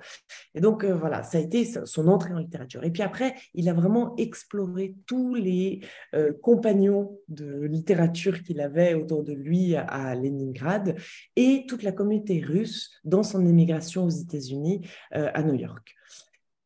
Et 0.55 0.61
donc 0.61 0.85
euh, 0.85 0.95
voilà, 0.95 1.23
ça 1.23 1.39
a 1.39 1.41
été 1.41 1.65
son 1.65 2.09
entrée 2.09 2.33
en 2.33 2.39
littérature. 2.39 2.85
Et 2.85 2.91
puis 2.91 3.03
après, 3.03 3.35
il 3.55 3.69
a 3.69 3.75
vraiment 3.75 4.15
exploré 4.17 4.95
tous 5.07 5.35
les 5.35 5.81
euh, 6.15 6.33
compagnons 6.43 7.19
de 7.29 7.63
littérature 7.63 8.43
qu'il 8.43 8.61
avait 8.61 8.95
autour 8.95 9.25
de 9.25 9.33
lui 9.33 9.75
à, 9.77 10.15
Leningrad 10.15 10.97
et 11.37 11.65
toute 11.69 11.83
la 11.83 11.93
communauté 11.93 12.41
russe 12.41 12.91
dans 13.05 13.23
son 13.23 13.47
émigration 13.47 14.05
aux 14.05 14.11
États-Unis 14.11 14.81
euh, 15.15 15.31
à 15.35 15.43
New 15.43 15.55
York. 15.55 15.95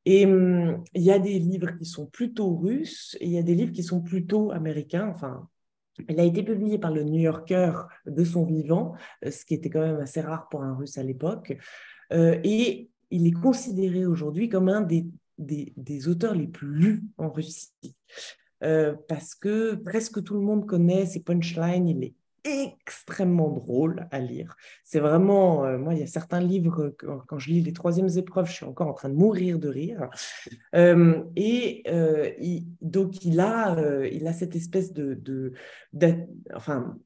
Et 0.06 0.26
hum, 0.26 0.84
il 0.94 1.02
y 1.02 1.10
a 1.10 1.18
des 1.18 1.38
livres 1.38 1.76
qui 1.78 1.86
sont 1.86 2.06
plutôt 2.06 2.54
russes 2.54 3.16
et 3.20 3.26
il 3.26 3.32
y 3.32 3.38
a 3.38 3.42
des 3.42 3.54
livres 3.54 3.72
qui 3.72 3.82
sont 3.82 4.02
plutôt 4.02 4.50
américains, 4.52 5.08
enfin 5.08 5.48
elle 6.08 6.20
a 6.20 6.24
été 6.24 6.42
publiée 6.42 6.78
par 6.78 6.92
le 6.92 7.04
New 7.04 7.20
Yorker 7.20 7.72
de 8.06 8.24
son 8.24 8.44
vivant, 8.44 8.94
euh, 9.24 9.30
ce 9.30 9.44
qui 9.44 9.54
était 9.54 9.70
quand 9.70 9.80
même 9.80 10.00
assez 10.00 10.20
rare 10.20 10.48
pour 10.48 10.62
un 10.62 10.74
russe 10.74 10.98
à 10.98 11.02
l'époque. 11.02 11.56
Euh, 12.12 12.38
et 12.44 12.90
il 13.10 13.26
est 13.26 13.32
considéré 13.32 14.06
aujourd'hui 14.06 14.48
comme 14.48 14.68
un 14.68 14.80
des, 14.80 15.06
des, 15.38 16.08
auteurs 16.08 16.34
les 16.34 16.46
plus 16.48 16.68
lus 16.68 17.04
en 17.18 17.30
Russie. 17.30 17.96
Euh, 18.62 18.94
parce 19.08 19.34
que 19.34 19.74
presque 19.74 20.22
tout 20.22 20.34
le 20.34 20.40
monde 20.40 20.66
connaît 20.66 21.06
ses 21.06 21.20
punchlines, 21.20 21.88
il 21.88 22.04
est 22.04 22.14
extrêmement 22.44 23.50
drôle 23.50 24.06
à 24.10 24.20
lire. 24.20 24.56
C'est 24.84 25.00
vraiment, 25.00 25.64
euh, 25.64 25.78
moi, 25.78 25.94
il 25.94 26.00
y 26.00 26.02
a 26.02 26.06
certains 26.06 26.40
livres, 26.40 26.94
quand, 26.98 27.38
je 27.38 27.50
lis 27.50 27.62
les 27.62 27.72
troisièmes 27.72 28.10
épreuves, 28.16 28.46
je 28.46 28.52
suis 28.52 28.66
encore 28.66 28.88
en 28.88 28.92
train 28.92 29.08
de 29.08 29.14
mourir 29.14 29.58
de 29.58 29.68
rire. 29.68 30.08
Euh, 30.74 31.22
et 31.36 31.82
euh, 31.88 32.30
donc, 32.82 33.24
il 33.24 33.40
a, 33.40 34.06
il 34.06 34.26
a 34.26 34.32
cette 34.32 34.56
espèce 34.56 34.92
de, 34.92 35.14
de, 35.92 36.14
enfin, 36.54 36.96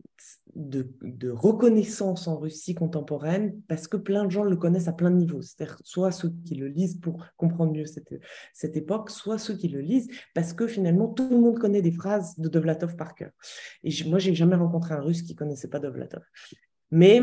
de, 0.55 1.31
reconnaissance 1.31 2.29
en 2.29 2.39
Russie 2.39 2.75
contemporaine 2.75 3.61
parce 3.69 3.89
que 3.89 3.97
plein 3.97 4.25
de 4.25 4.31
gens 4.31 4.45
le 4.45 4.57
connaissent 4.57 4.89
à 4.89 4.93
plein 4.93 5.11
de 5.11 5.17
niveaux. 5.17 5.43
C'est-à-dire 5.43 5.79
soit 5.85 6.11
ceux 6.11 6.31
qui 6.45 6.55
le 6.55 6.69
lisent 6.69 6.99
pour 7.01 7.25
comprendre 7.37 7.73
mieux 7.73 7.87
cette, 7.87 8.15
cette 8.53 8.77
époque, 8.77 9.11
soit 9.11 9.39
ceux 9.39 9.55
qui 9.55 9.69
le 9.69 9.81
lisent 9.81 10.09
parce 10.35 10.53
que 10.53 10.67
finalement 10.67 11.09
tout 11.09 11.29
le 11.31 11.39
monde 11.39 11.59
connaît 11.59 11.83
des 11.83 11.93
phrases 11.93 12.39
de 12.39 12.49
Dovlatov 12.49 12.97
par 12.97 13.15
cœur. 13.15 13.31
Et 13.85 13.91
moi, 14.07 14.19
j'ai 14.19 14.35
jamais 14.35 14.57
rencontré 14.57 14.95
un 14.95 15.01
Russe 15.01 15.23
qui 15.23 15.35
connaissait 15.35 15.69
pas 15.69 15.79
Dovlatov. 15.79 16.23
Mais 16.91 17.21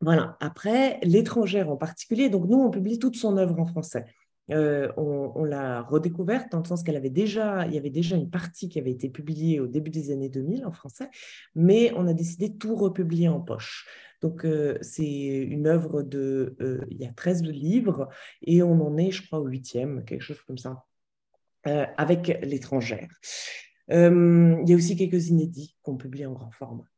voilà, 0.00 0.36
après, 0.40 1.00
l'étrangère 1.02 1.70
en 1.70 1.76
particulier, 1.76 2.28
donc 2.28 2.48
nous, 2.48 2.58
on 2.58 2.70
publie 2.70 2.98
toute 2.98 3.16
son 3.16 3.36
œuvre 3.36 3.58
en 3.58 3.66
français. 3.66 4.04
Euh, 4.50 4.90
on, 4.96 5.44
l'a 5.44 5.82
redécouverte 5.82 6.52
dans 6.52 6.58
le 6.58 6.64
sens 6.64 6.82
qu'elle 6.82 6.96
avait 6.96 7.10
déjà, 7.10 7.66
il 7.66 7.74
y 7.74 7.78
avait 7.78 7.90
déjà 7.90 8.16
une 8.16 8.30
partie 8.30 8.68
qui 8.68 8.78
avait 8.78 8.90
été 8.90 9.08
publiée 9.08 9.60
au 9.60 9.66
début 9.66 9.90
des 9.90 10.10
années 10.10 10.28
2000 10.28 10.64
en 10.66 10.72
français, 10.72 11.10
mais 11.54 11.92
on 11.96 12.06
a 12.06 12.14
décidé 12.14 12.48
de 12.48 12.56
tout 12.56 12.74
republier 12.74 13.28
en 13.28 13.40
poche. 13.40 13.86
Donc, 14.20 14.44
euh, 14.44 14.78
c'est 14.80 15.06
une 15.06 15.66
œuvre 15.66 16.02
de, 16.02 16.56
euh, 16.60 16.84
il 16.90 16.98
y 16.98 17.06
a 17.06 17.12
13 17.12 17.42
livres 17.42 18.08
et 18.42 18.62
on 18.62 18.80
en 18.80 18.96
est, 18.96 19.10
je 19.10 19.26
crois, 19.26 19.38
au 19.38 19.46
huitième, 19.46 20.04
quelque 20.04 20.22
chose 20.22 20.40
comme 20.42 20.58
ça, 20.58 20.84
avec 21.64 22.38
l'étrangère. 22.42 23.10
il 23.88 24.64
y 24.66 24.72
a 24.72 24.76
aussi 24.76 24.96
quelques 24.96 25.28
inédits 25.28 25.76
qu'on 25.82 25.96
publie 25.96 26.24
en 26.24 26.32
grand 26.32 26.50
format. 26.50 26.88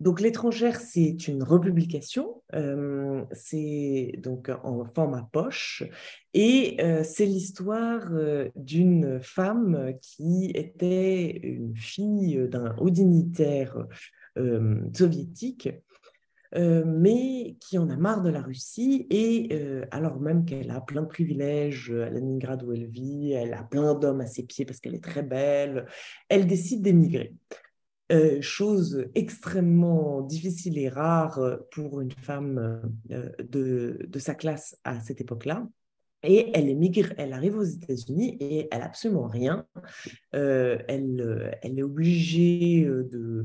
Donc 0.00 0.20
l'étrangère, 0.20 0.78
c'est 0.80 1.26
une 1.26 1.42
republication, 1.42 2.42
euh, 2.54 3.24
c'est 3.32 4.12
donc 4.18 4.48
en 4.62 4.84
format 4.94 5.28
poche, 5.32 5.82
et 6.34 6.76
euh, 6.80 7.02
c'est 7.02 7.26
l'histoire 7.26 8.06
euh, 8.12 8.48
d'une 8.54 9.18
femme 9.20 9.94
qui 10.00 10.52
était 10.54 11.40
une 11.42 11.74
fille 11.74 12.46
d'un 12.48 12.76
haut 12.78 12.90
dignitaire 12.90 13.76
soviétique, 14.94 15.68
mais 16.54 17.56
qui 17.58 17.76
en 17.76 17.90
a 17.90 17.96
marre 17.96 18.22
de 18.22 18.30
la 18.30 18.40
Russie, 18.40 19.08
et 19.10 19.48
alors 19.90 20.20
même 20.20 20.44
qu'elle 20.44 20.70
a 20.70 20.80
plein 20.80 21.02
de 21.02 21.08
privilèges 21.08 21.90
à 21.90 22.08
Leningrad 22.08 22.62
où 22.62 22.72
elle 22.72 22.86
vit, 22.86 23.32
elle 23.32 23.52
a 23.52 23.64
plein 23.64 23.94
d'hommes 23.94 24.20
à 24.20 24.26
ses 24.26 24.44
pieds 24.44 24.64
parce 24.64 24.78
qu'elle 24.78 24.94
est 24.94 25.02
très 25.02 25.24
belle, 25.24 25.86
elle 26.28 26.46
décide 26.46 26.82
d'émigrer. 26.82 27.34
Euh, 28.10 28.40
chose 28.40 29.06
extrêmement 29.14 30.22
difficile 30.22 30.78
et 30.78 30.88
rare 30.88 31.58
pour 31.70 32.00
une 32.00 32.10
femme 32.10 32.82
euh, 33.10 33.28
de, 33.40 33.98
de, 34.08 34.18
sa 34.18 34.34
classe 34.34 34.78
à 34.84 34.98
cette 35.00 35.20
époque-là. 35.20 35.68
Et 36.24 36.50
elle 36.52 36.68
émigre, 36.68 37.12
elle 37.16 37.32
arrive 37.32 37.56
aux 37.56 37.64
États-Unis 37.64 38.36
et 38.40 38.68
elle 38.72 38.80
n'a 38.80 38.86
absolument 38.86 39.28
rien. 39.28 39.66
Euh, 40.34 40.78
elle, 40.88 41.20
euh, 41.20 41.50
elle, 41.62 41.78
est 41.78 41.82
obligée 41.82 42.84
euh, 42.84 43.04
de 43.04 43.44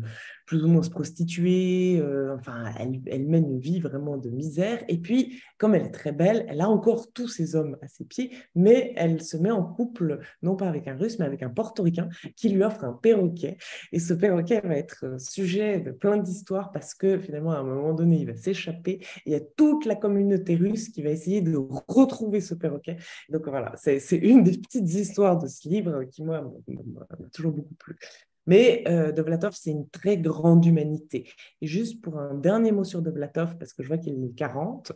plus 0.53 0.65
ou 0.65 0.67
moins 0.67 0.83
se 0.83 0.91
prostituer. 0.91 1.99
enfin, 2.37 2.65
elle, 2.79 3.01
elle, 3.07 3.25
mène 3.25 3.49
une 3.49 3.59
vie 3.59 3.79
vraiment 3.79 4.17
de 4.17 4.29
misère. 4.29 4.83
Et 4.87 4.99
puis, 4.99 5.41
comme 5.57 5.73
elle 5.73 5.87
est 5.87 5.91
très 5.91 6.11
belle, 6.11 6.45
elle 6.47 6.61
a 6.61 6.69
encore 6.69 7.11
tous 7.11 7.27
ces 7.27 7.55
hommes 7.55 7.75
à 7.81 7.87
ses 7.87 8.05
pieds, 8.05 8.29
mais 8.53 8.93
elle 8.95 9.23
se 9.23 9.35
met 9.35 9.49
en 9.49 9.63
couple, 9.63 10.19
non 10.43 10.55
pas 10.55 10.67
avec 10.67 10.87
un 10.87 10.95
Russe, 10.95 11.17
mais 11.17 11.25
avec 11.25 11.41
un 11.41 11.49
Portoricain 11.49 12.07
qui 12.35 12.49
lui 12.49 12.61
offre 12.61 12.83
un 12.83 12.93
perroquet. 12.93 13.57
Et 13.91 13.97
ce 13.97 14.13
perroquet 14.13 14.61
va 14.61 14.75
être 14.75 15.19
sujet 15.19 15.79
de 15.79 15.89
plein 15.89 16.17
d'histoires 16.17 16.71
parce 16.71 16.93
que 16.93 17.17
finalement, 17.17 17.53
à 17.53 17.57
un 17.57 17.63
moment 17.63 17.95
donné, 17.95 18.19
il 18.19 18.27
va 18.27 18.35
s'échapper. 18.35 19.03
Il 19.25 19.31
y 19.31 19.35
a 19.35 19.41
toute 19.41 19.87
la 19.87 19.95
communauté 19.95 20.53
russe 20.55 20.89
qui 20.89 21.01
va 21.01 21.09
essayer 21.09 21.41
de 21.41 21.57
retrouver 21.87 22.41
ce 22.41 22.53
perroquet. 22.53 22.97
Donc 23.29 23.49
voilà, 23.49 23.73
c'est 23.75 23.97
une 24.17 24.43
des 24.43 24.55
petites 24.59 24.93
histoires 24.93 25.39
de 25.39 25.47
ce 25.47 25.67
livre 25.67 26.03
qui, 26.03 26.23
moi, 26.23 26.41
m'a 26.67 27.29
toujours 27.31 27.53
beaucoup 27.53 27.73
plu. 27.73 27.97
Mais 28.45 28.83
euh, 28.87 29.11
Dovlatov, 29.11 29.53
c'est 29.53 29.71
une 29.71 29.87
très 29.89 30.17
grande 30.17 30.65
humanité. 30.65 31.29
Et 31.61 31.67
juste 31.67 32.01
pour 32.01 32.19
un 32.19 32.33
dernier 32.33 32.71
mot 32.71 32.83
sur 32.83 33.01
Dovlatov, 33.01 33.57
parce 33.57 33.73
que 33.73 33.83
je 33.83 33.87
vois 33.87 33.97
qu'il 33.97 34.13
est 34.23 34.35
40, 34.35 34.91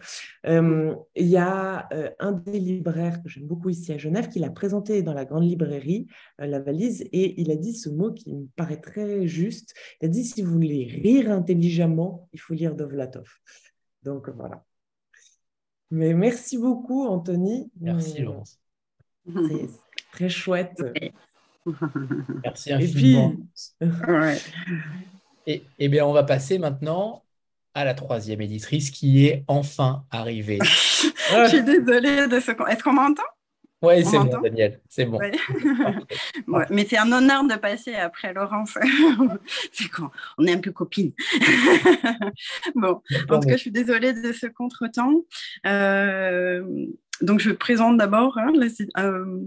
euh, 0.48 0.95
il 1.16 1.28
y 1.28 1.38
a 1.38 1.88
euh, 1.93 2.10
un 2.20 2.34
des 2.34 2.60
libraires 2.60 3.22
que 3.24 3.30
j'aime 3.30 3.45
beaucoup 3.48 3.70
ici 3.70 3.91
à 3.93 3.98
Genève 3.98 4.28
qui 4.28 4.39
l'a 4.39 4.50
présenté 4.50 5.02
dans 5.02 5.14
la 5.14 5.26
grande 5.26 5.43
librairie, 5.43 6.08
La 6.39 6.60
Valise, 6.60 7.04
et 7.12 7.39
il 7.39 7.52
a 7.52 7.56
dit 7.56 7.74
ce 7.74 7.89
mot 7.89 8.12
qui 8.12 8.34
me 8.34 8.48
paraît 8.56 8.82
très 8.82 9.28
juste. 9.28 9.74
Il 10.02 10.06
a 10.06 10.10
dit 10.10 10.26
si 10.26 10.41
vous 10.41 10.52
voulez 10.52 10.86
rire 10.86 11.32
intelligemment, 11.32 12.28
il 12.34 12.39
faut 12.39 12.54
lire 12.54 12.76
Dovlatov. 12.76 13.28
Donc 14.04 14.30
voilà. 14.30 14.64
Mais 15.89 16.14
merci 16.14 16.58
beaucoup, 16.58 17.06
Anthony. 17.06 17.72
Merci, 17.80 18.22
Laurence. 18.22 18.60
C'est 19.26 19.70
très 20.12 20.30
chouette. 20.30 20.84
Merci 22.43 22.74
infiniment. 22.74 23.34
Et, 25.45 25.63
et, 25.80 25.88
bien, 25.88 26.05
on 26.05 26.13
va 26.13 26.24
passer 26.24 26.59
maintenant 26.59 27.24
à 27.74 27.86
la 27.86 27.93
troisième 27.93 28.41
éditrice 28.41 28.91
qui 28.91 29.26
est 29.28 29.43
enfin 29.47 30.03
arrivée. 30.11 30.59
Je 30.63 31.47
suis 31.47 31.63
désolée 31.63 32.28
de 32.28 32.39
ce 32.39 32.51
Est-ce 32.70 32.84
qu'on 32.84 32.93
m'entend? 32.93 33.24
Oui, 33.84 34.03
c'est 34.03 34.18
bon, 34.18 34.41
Daniel, 34.41 34.80
c'est 34.89 35.05
bon. 35.05 35.20
mais 36.72 36.88
c'est 36.89 36.97
un 36.97 37.11
honneur 37.11 37.43
de 37.43 37.55
passer 37.55 37.93
après 37.93 38.34
Laurence. 38.34 38.76
c'est 39.72 39.88
quand 39.89 40.09
on 40.39 40.47
est 40.47 40.53
un 40.53 40.57
peu 40.57 40.72
copines. 40.72 41.13
bon, 42.74 43.01
en 43.30 43.39
tout 43.39 43.47
cas, 43.47 43.55
je 43.55 43.61
suis 43.61 43.72
désolée 43.72 44.13
de 44.13 44.32
ce 44.32 44.47
contretemps. 44.47 45.22
Euh, 45.68 46.88
donc, 47.22 47.39
je 47.39 47.51
présente 47.51 47.97
d'abord 47.97 48.39
hein, 48.39 48.51
euh, 48.97 49.45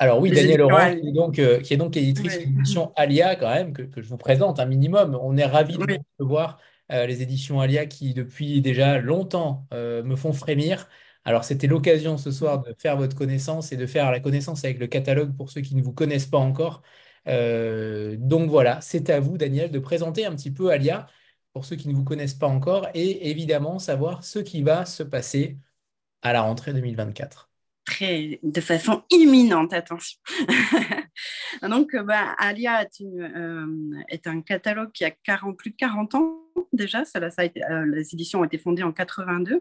alors 0.00 0.20
oui, 0.20 0.30
Daniel 0.32 0.58
Laurent, 0.58 0.96
qui 0.96 1.08
est 1.08 1.12
donc, 1.12 1.38
euh, 1.38 1.60
qui 1.60 1.74
est 1.74 1.76
donc 1.76 1.96
éditrice 1.96 2.38
de 2.38 2.44
l'édition 2.44 2.92
Alia, 2.96 3.36
quand 3.36 3.50
même, 3.50 3.72
que, 3.72 3.84
je 3.96 4.08
vous 4.08 4.16
présente 4.16 4.58
un 4.58 4.66
minimum. 4.66 5.16
On 5.22 5.36
est 5.36 5.44
ravis 5.44 5.78
de 5.78 6.24
voir 6.24 6.58
les 6.90 7.22
éditions 7.22 7.60
Alia 7.60 7.86
qui, 7.86 8.14
depuis 8.14 8.60
déjà 8.60 8.98
longtemps, 8.98 9.66
me 9.72 10.16
font 10.16 10.32
frémir. 10.32 10.88
Alors, 11.24 11.44
c'était 11.44 11.66
l'occasion 11.66 12.16
ce 12.18 12.30
soir 12.32 12.62
de 12.62 12.74
faire 12.78 12.96
votre 12.96 13.14
connaissance 13.14 13.72
et 13.72 13.76
de 13.76 13.86
faire 13.86 14.10
la 14.10 14.20
connaissance 14.20 14.64
avec 14.64 14.78
le 14.78 14.86
catalogue 14.86 15.36
pour 15.36 15.50
ceux 15.50 15.60
qui 15.60 15.76
ne 15.76 15.82
vous 15.82 15.92
connaissent 15.92 16.26
pas 16.26 16.38
encore. 16.38 16.82
Euh, 17.28 18.16
donc 18.18 18.50
voilà, 18.50 18.80
c'est 18.80 19.10
à 19.10 19.20
vous, 19.20 19.38
Daniel, 19.38 19.70
de 19.70 19.78
présenter 19.78 20.26
un 20.26 20.34
petit 20.34 20.50
peu 20.50 20.70
Alia 20.70 21.06
pour 21.52 21.64
ceux 21.64 21.76
qui 21.76 21.88
ne 21.88 21.94
vous 21.94 22.04
connaissent 22.04 22.34
pas 22.34 22.48
encore 22.48 22.88
et 22.94 23.30
évidemment 23.30 23.78
savoir 23.78 24.24
ce 24.24 24.38
qui 24.38 24.62
va 24.62 24.86
se 24.86 25.02
passer 25.02 25.58
à 26.22 26.32
la 26.32 26.42
rentrée 26.42 26.72
2024. 26.74 27.49
De 28.42 28.60
façon 28.60 29.02
imminente, 29.10 29.72
attention. 29.72 30.18
Donc, 31.62 31.94
bah, 31.96 32.34
Alia 32.38 32.82
est, 32.82 33.02
euh, 33.02 33.66
est, 34.08 34.26
un 34.26 34.40
catalogue 34.40 34.92
qui 34.92 35.04
a 35.04 35.10
40, 35.10 35.56
plus 35.56 35.70
de 35.70 35.76
40 35.76 36.14
ans 36.14 36.40
déjà. 36.72 37.04
Ça, 37.04 37.30
ça 37.30 37.42
a 37.42 37.44
été, 37.44 37.62
euh, 37.64 37.86
les 37.86 38.14
éditions 38.14 38.40
ont 38.40 38.44
été 38.44 38.58
fondées 38.58 38.82
en 38.82 38.92
82. 38.92 39.60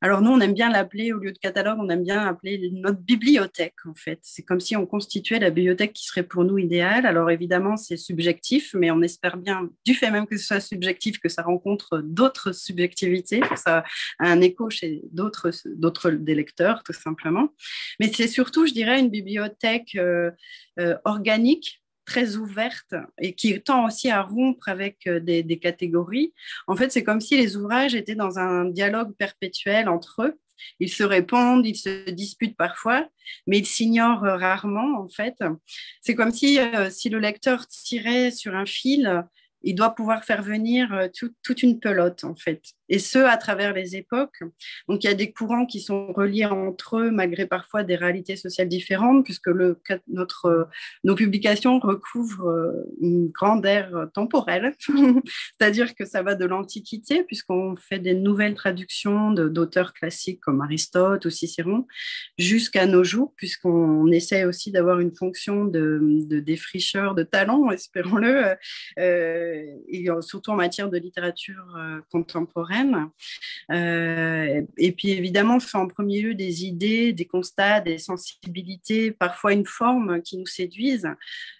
Alors 0.00 0.20
nous, 0.20 0.30
on 0.30 0.40
aime 0.40 0.54
bien 0.54 0.70
l'appeler, 0.70 1.12
au 1.12 1.18
lieu 1.18 1.32
de 1.32 1.38
catalogue, 1.38 1.78
on 1.80 1.88
aime 1.88 2.02
bien 2.02 2.26
appeler 2.26 2.70
notre 2.72 3.00
bibliothèque, 3.00 3.74
en 3.86 3.94
fait. 3.94 4.18
C'est 4.22 4.42
comme 4.42 4.60
si 4.60 4.76
on 4.76 4.86
constituait 4.86 5.38
la 5.38 5.50
bibliothèque 5.50 5.92
qui 5.92 6.04
serait 6.04 6.22
pour 6.22 6.44
nous 6.44 6.58
idéale. 6.58 7.06
Alors 7.06 7.30
évidemment, 7.30 7.76
c'est 7.76 7.96
subjectif, 7.96 8.74
mais 8.74 8.90
on 8.90 9.02
espère 9.02 9.36
bien, 9.36 9.68
du 9.84 9.94
fait 9.94 10.10
même 10.10 10.26
que 10.26 10.36
ce 10.36 10.46
soit 10.46 10.60
subjectif, 10.60 11.18
que 11.18 11.28
ça 11.28 11.42
rencontre 11.42 11.98
d'autres 12.04 12.52
subjectivités, 12.52 13.40
que 13.40 13.58
ça 13.58 13.84
a 14.18 14.28
un 14.28 14.40
écho 14.40 14.70
chez 14.70 15.02
d'autres, 15.12 16.10
des 16.10 16.34
lecteurs, 16.34 16.82
tout 16.82 16.92
simplement. 16.92 17.48
Mais 18.00 18.10
c'est 18.12 18.28
surtout, 18.28 18.66
je 18.66 18.72
dirais, 18.72 19.00
une 19.00 19.10
bibliothèque 19.10 19.96
euh, 19.96 20.30
euh, 20.80 20.96
organique 21.04 21.83
très 22.04 22.36
ouverte 22.36 22.94
et 23.18 23.34
qui 23.34 23.60
tend 23.62 23.86
aussi 23.86 24.10
à 24.10 24.22
rompre 24.22 24.68
avec 24.68 25.08
des, 25.08 25.42
des 25.42 25.58
catégories. 25.58 26.32
En 26.66 26.76
fait, 26.76 26.92
c'est 26.92 27.04
comme 27.04 27.20
si 27.20 27.36
les 27.36 27.56
ouvrages 27.56 27.94
étaient 27.94 28.14
dans 28.14 28.38
un 28.38 28.66
dialogue 28.66 29.14
perpétuel 29.16 29.88
entre 29.88 30.22
eux 30.22 30.38
ils 30.80 30.90
se 30.90 31.02
répondent, 31.02 31.66
ils 31.66 31.76
se 31.76 32.10
disputent 32.10 32.56
parfois, 32.56 33.08
mais 33.46 33.58
ils 33.58 33.66
s'ignorent 33.66 34.22
rarement, 34.22 35.00
en 35.00 35.08
fait. 35.08 35.34
C'est 36.00 36.14
comme 36.14 36.30
si, 36.30 36.58
si 36.90 37.08
le 37.10 37.18
lecteur 37.18 37.66
tirait 37.66 38.30
sur 38.30 38.54
un 38.54 38.64
fil 38.64 39.24
il 39.64 39.74
doit 39.74 39.94
pouvoir 39.94 40.24
faire 40.24 40.42
venir 40.42 40.92
euh, 40.92 41.08
toute 41.42 41.62
une 41.62 41.80
pelote, 41.80 42.22
en 42.24 42.34
fait. 42.34 42.62
Et 42.88 42.98
ce, 42.98 43.18
à 43.18 43.36
travers 43.36 43.72
les 43.72 43.96
époques. 43.96 44.42
Donc, 44.88 45.04
il 45.04 45.06
y 45.06 45.10
a 45.10 45.14
des 45.14 45.32
courants 45.32 45.66
qui 45.66 45.80
sont 45.80 46.12
reliés 46.12 46.44
entre 46.44 46.98
eux, 46.98 47.10
malgré 47.10 47.46
parfois 47.46 47.82
des 47.82 47.96
réalités 47.96 48.36
sociales 48.36 48.68
différentes, 48.68 49.24
puisque 49.24 49.48
notre, 50.08 50.46
euh, 50.46 50.64
nos 51.02 51.14
publications 51.14 51.78
recouvrent 51.78 52.48
euh, 52.48 52.84
une 53.00 53.28
grande 53.28 53.64
ère 53.64 54.08
temporelle. 54.12 54.74
C'est-à-dire 55.58 55.94
que 55.94 56.04
ça 56.04 56.22
va 56.22 56.34
de 56.34 56.44
l'Antiquité, 56.44 57.24
puisqu'on 57.24 57.76
fait 57.76 57.98
des 57.98 58.14
nouvelles 58.14 58.54
traductions 58.54 59.32
d'auteurs 59.32 59.92
classiques 59.92 60.40
comme 60.40 60.60
Aristote 60.60 61.24
ou 61.24 61.30
Cicéron, 61.30 61.86
jusqu'à 62.38 62.86
nos 62.86 63.04
jours, 63.04 63.32
puisqu'on 63.36 64.10
essaie 64.10 64.44
aussi 64.44 64.70
d'avoir 64.70 65.00
une 65.00 65.14
fonction 65.14 65.64
de, 65.64 66.40
défricheur 66.40 67.14
de 67.14 67.22
talent, 67.22 67.70
espérons-le. 67.70 68.56
Euh, 68.98 70.20
surtout 70.20 70.50
en 70.50 70.56
matière 70.56 70.90
de 70.90 70.98
littérature 70.98 71.76
euh, 71.76 72.00
Euh, 73.70 74.62
et 74.76 74.92
puis 74.92 75.10
évidemment, 75.10 75.60
fait 75.60 75.78
en 75.78 75.88
premier 75.88 76.20
lieu 76.20 76.34
des 76.34 76.64
idées, 76.64 77.12
des 77.12 77.24
constats, 77.24 77.80
des 77.80 77.98
sensibilités, 77.98 79.10
parfois 79.10 79.52
une 79.52 79.66
forme 79.66 80.22
qui 80.22 80.36
nous 80.36 80.46
séduisent. 80.46 81.08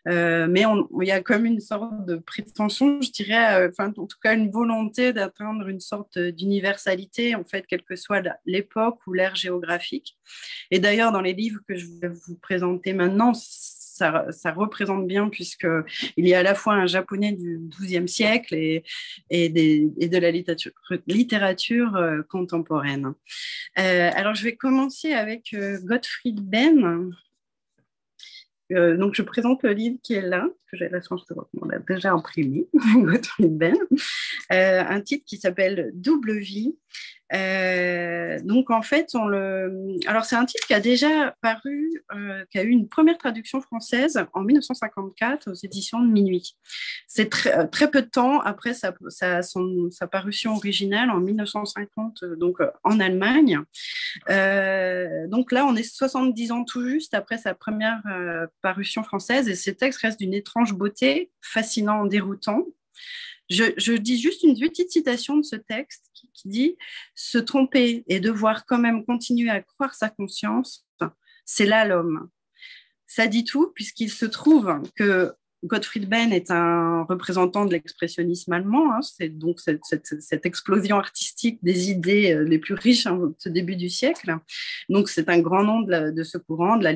mais 0.07 0.64
il 1.01 1.07
y 1.09 1.11
a 1.11 1.20
comme 1.20 1.47
une 1.47 1.61
sorte 1.61 2.07
de 2.07 2.16
prétention, 2.16 3.01
je 3.01 3.11
dirais, 3.11 3.68
enfin, 3.68 3.93
en 3.97 4.07
tout 4.07 4.18
cas 4.22 4.35
une 4.35 4.51
volonté 4.51 5.12
d'atteindre 5.12 5.68
une 5.68 5.81
sorte 5.81 6.18
d'universalité, 6.18 7.35
en 7.35 7.45
fait, 7.45 7.66
quelle 7.66 7.83
que 7.83 7.97
soit 7.97 8.22
l'époque 8.47 8.99
ou 9.07 9.12
l'ère 9.12 9.35
géographique. 9.35 10.16
Et 10.70 10.79
d'ailleurs, 10.79 11.12
dans 11.12 11.20
les 11.20 11.33
livres 11.33 11.61
que 11.68 11.77
je 11.77 11.87
vais 12.01 12.09
vous 12.09 12.37
présenter 12.37 12.93
maintenant, 12.93 13.33
ça, 13.95 14.53
représente 14.53 15.07
bien, 15.07 15.28
puisqu'il 15.28 16.26
y 16.26 16.34
a 16.34 16.40
à 16.40 16.42
la 16.42 16.55
fois 16.55 16.74
un 16.74 16.86
japonais 16.86 17.32
du 17.32 17.61
XIIe 17.68 18.09
siècle 18.09 18.55
et, 18.55 18.82
de 19.30 20.18
la 20.18 20.30
littérature, 21.07 21.97
euh, 21.97 22.22
contemporaine. 22.28 23.14
Euh, 23.78 24.11
alors, 24.14 24.34
je 24.34 24.45
vais 24.45 24.57
commencer 24.57 25.12
avec 25.12 25.55
euh, 25.55 25.78
Gottfried 25.84 26.40
Benn. 26.40 27.12
donc, 28.70 29.14
je 29.14 29.22
présente 29.22 29.62
le 29.62 29.72
livre 29.72 29.99
qui 30.03 30.14
est 30.14 30.22
là, 30.22 30.49
que 30.70 30.76
j'ai 30.76 30.88
la 30.88 31.01
chance 31.01 31.24
de 31.26 31.36
l'a 31.70 31.78
déjà 31.78 32.12
imprimé, 32.12 32.66
Gottfried 32.97 33.57
Benn, 33.57 33.78
un 34.51 35.01
titre 35.03 35.24
qui 35.24 35.36
s'appelle 35.36 35.92
Double 35.95 36.38
vie, 36.38 36.76
euh, 37.33 38.39
donc 38.43 38.70
en 38.70 38.83
fait. 38.83 39.12
Alors 40.07 40.25
c'est 40.25 40.37
un 40.37 40.45
titre 40.45 40.66
qui 40.66 40.75
a 40.75 40.81
déjà 40.81 41.35
paru, 41.41 42.05
euh, 42.14 42.45
qui 42.51 42.59
a 42.59 42.62
eu 42.62 42.68
une 42.68 42.89
première 42.89 43.18
traduction 43.18 43.61
française 43.61 44.25
en 44.35 44.43
1954 44.43 45.51
aux 45.51 45.55
éditions 45.55 46.01
de 46.01 46.11
Minuit. 46.11 46.57
C'est 47.07 47.31
très, 47.31 47.59
euh, 47.59 47.64
peu 47.66 48.03
de 48.03 48.07
temps 48.07 48.41
après 48.41 48.75
sa 48.75 50.07
parution 50.11 50.55
originale 50.55 51.11
en 51.11 51.20
1950, 51.20 52.25
donc 52.39 52.59
en 52.83 53.01
Allemagne. 53.01 53.61
donc 54.29 55.53
là, 55.53 55.66
on 55.66 55.77
est 55.77 55.83
70 55.83 56.53
ans 56.53 56.64
tout 56.64 56.87
juste 56.89 57.14
après 57.14 57.39
sa 57.39 57.55
première 57.55 58.03
parution 58.62 59.03
française 59.03 59.49
et 59.49 59.55
ces 59.55 59.75
textes 59.75 60.01
restent 60.01 60.18
d'une 60.18 60.35
étrange 60.35 60.75
beauté, 60.75 61.31
fascinant, 61.41 62.05
déroutant. 62.07 62.64
Je, 63.51 63.97
dis 63.97 64.18
juste 64.18 64.42
une 64.42 64.59
petite 64.59 64.90
citation 64.90 65.36
de 65.36 65.42
ce 65.42 65.57
texte 65.57 66.11
qui, 66.14 66.49
dit 66.49 66.76
Se 67.14 67.38
tromper 67.38 68.05
et 68.07 68.20
devoir 68.20 68.64
quand 68.64 68.78
même 68.78 69.05
continuer 69.05 69.51
à 69.51 69.61
croire 69.61 69.95
sa 69.95 70.09
conscience, 70.09 70.86
c'est 71.45 71.66
là 71.66 71.84
l'homme. 71.84 72.28
Ça 73.07 73.26
dit 73.26 73.45
tout, 73.45 73.70
puisqu'il 73.74 74.11
se 74.11 74.24
trouve 74.24 74.80
que 74.97 75.34
Gottfried 75.64 76.09
Benn 76.09 76.32
est 76.32 76.51
un 76.51 77.05
représentant 77.05 77.64
de 77.64 77.72
l'expressionnisme 77.72 78.53
allemand. 78.53 78.95
Hein. 78.95 79.01
c'est 79.03 79.30
donc 79.30 79.61
cette, 79.61 80.47
explosion 80.47 80.99
artistique 80.99 81.59
des 81.62 81.90
idées 81.90 82.34
euh, 82.34 82.45
les 82.45 82.59
plus 82.59 82.74
riches 82.74 83.07
en 83.07 83.32
ce 83.38 83.49
début 83.49 83.76
du 83.76 83.88
siècle. 83.88 84.36
Donc, 84.88 85.09
c'est 85.09 85.28
un 85.28 85.40
grand 85.40 85.64
nom 85.64 85.80
de, 85.80 86.22
ce 86.22 86.38
courant, 86.38 86.76
de 86.76 86.84
la 86.84 86.92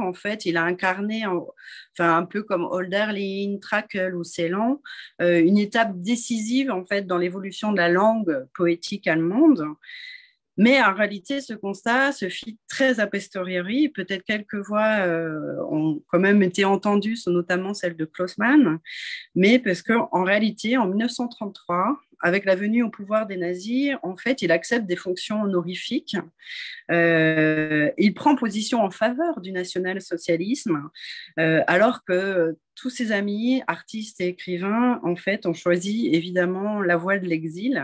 En 0.00 0.14
fait, 0.14 0.46
il 0.46 0.56
a 0.56 0.64
incarné, 0.64 1.26
enfin, 1.26 2.16
un 2.16 2.24
peu 2.24 2.42
comme 2.42 2.64
Holderlin, 2.64 3.58
Trakl 3.60 4.14
ou 4.14 4.24
Celan, 4.24 4.80
euh, 5.20 5.40
une 5.40 5.58
étape 5.58 5.92
décisive 6.00 6.70
en 6.70 6.84
fait 6.84 7.06
dans 7.06 7.18
l'évolution 7.18 7.72
de 7.72 7.76
la 7.78 7.88
langue 7.88 8.46
poétique 8.54 9.06
allemande. 9.06 9.64
Mais 10.58 10.82
en 10.82 10.92
réalité, 10.92 11.40
ce 11.40 11.54
constat 11.54 12.10
se 12.10 12.28
fit 12.28 12.58
très 12.68 12.98
a 12.98 13.06
posteriori. 13.06 13.88
Peut-être 13.88 14.24
quelques 14.24 14.56
voix 14.56 15.06
euh, 15.06 15.56
ont 15.70 16.02
quand 16.08 16.18
même 16.18 16.42
été 16.42 16.64
entendues, 16.64 17.16
notamment 17.28 17.74
celle 17.74 17.96
de 17.96 18.04
Klausmann, 18.04 18.80
mais 19.36 19.60
parce 19.60 19.82
qu'en 19.82 20.24
réalité, 20.24 20.76
en 20.76 20.88
1933, 20.88 22.00
avec 22.20 22.44
la 22.44 22.54
venue 22.54 22.82
au 22.82 22.90
pouvoir 22.90 23.26
des 23.26 23.36
nazis, 23.36 23.92
en 24.02 24.16
fait, 24.16 24.42
il 24.42 24.50
accepte 24.50 24.86
des 24.86 24.96
fonctions 24.96 25.42
honorifiques. 25.42 26.16
Euh, 26.90 27.90
il 27.98 28.14
prend 28.14 28.34
position 28.34 28.82
en 28.82 28.90
faveur 28.90 29.40
du 29.40 29.52
national-socialisme, 29.52 30.88
euh, 31.38 31.62
alors 31.66 32.04
que 32.04 32.56
tous 32.74 32.90
ses 32.90 33.12
amis, 33.12 33.62
artistes 33.66 34.20
et 34.20 34.28
écrivains, 34.28 35.00
en 35.02 35.16
fait, 35.16 35.46
ont 35.46 35.54
choisi 35.54 36.08
évidemment 36.12 36.80
la 36.80 36.96
voie 36.96 37.18
de 37.18 37.26
l'exil. 37.26 37.82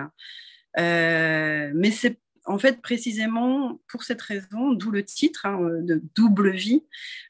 mais 0.77 1.91
c'est 1.91 2.19
en 2.47 2.59
fait, 2.59 2.83
précisément 2.83 3.81
pour 3.89 4.03
cette 4.05 4.21
raison, 4.21 4.73
d'où 4.73 4.91
le 4.91 5.03
titre 5.03 5.47
hein, 5.47 5.59
de 5.81 6.03
Double 6.15 6.51
vie, 6.51 6.83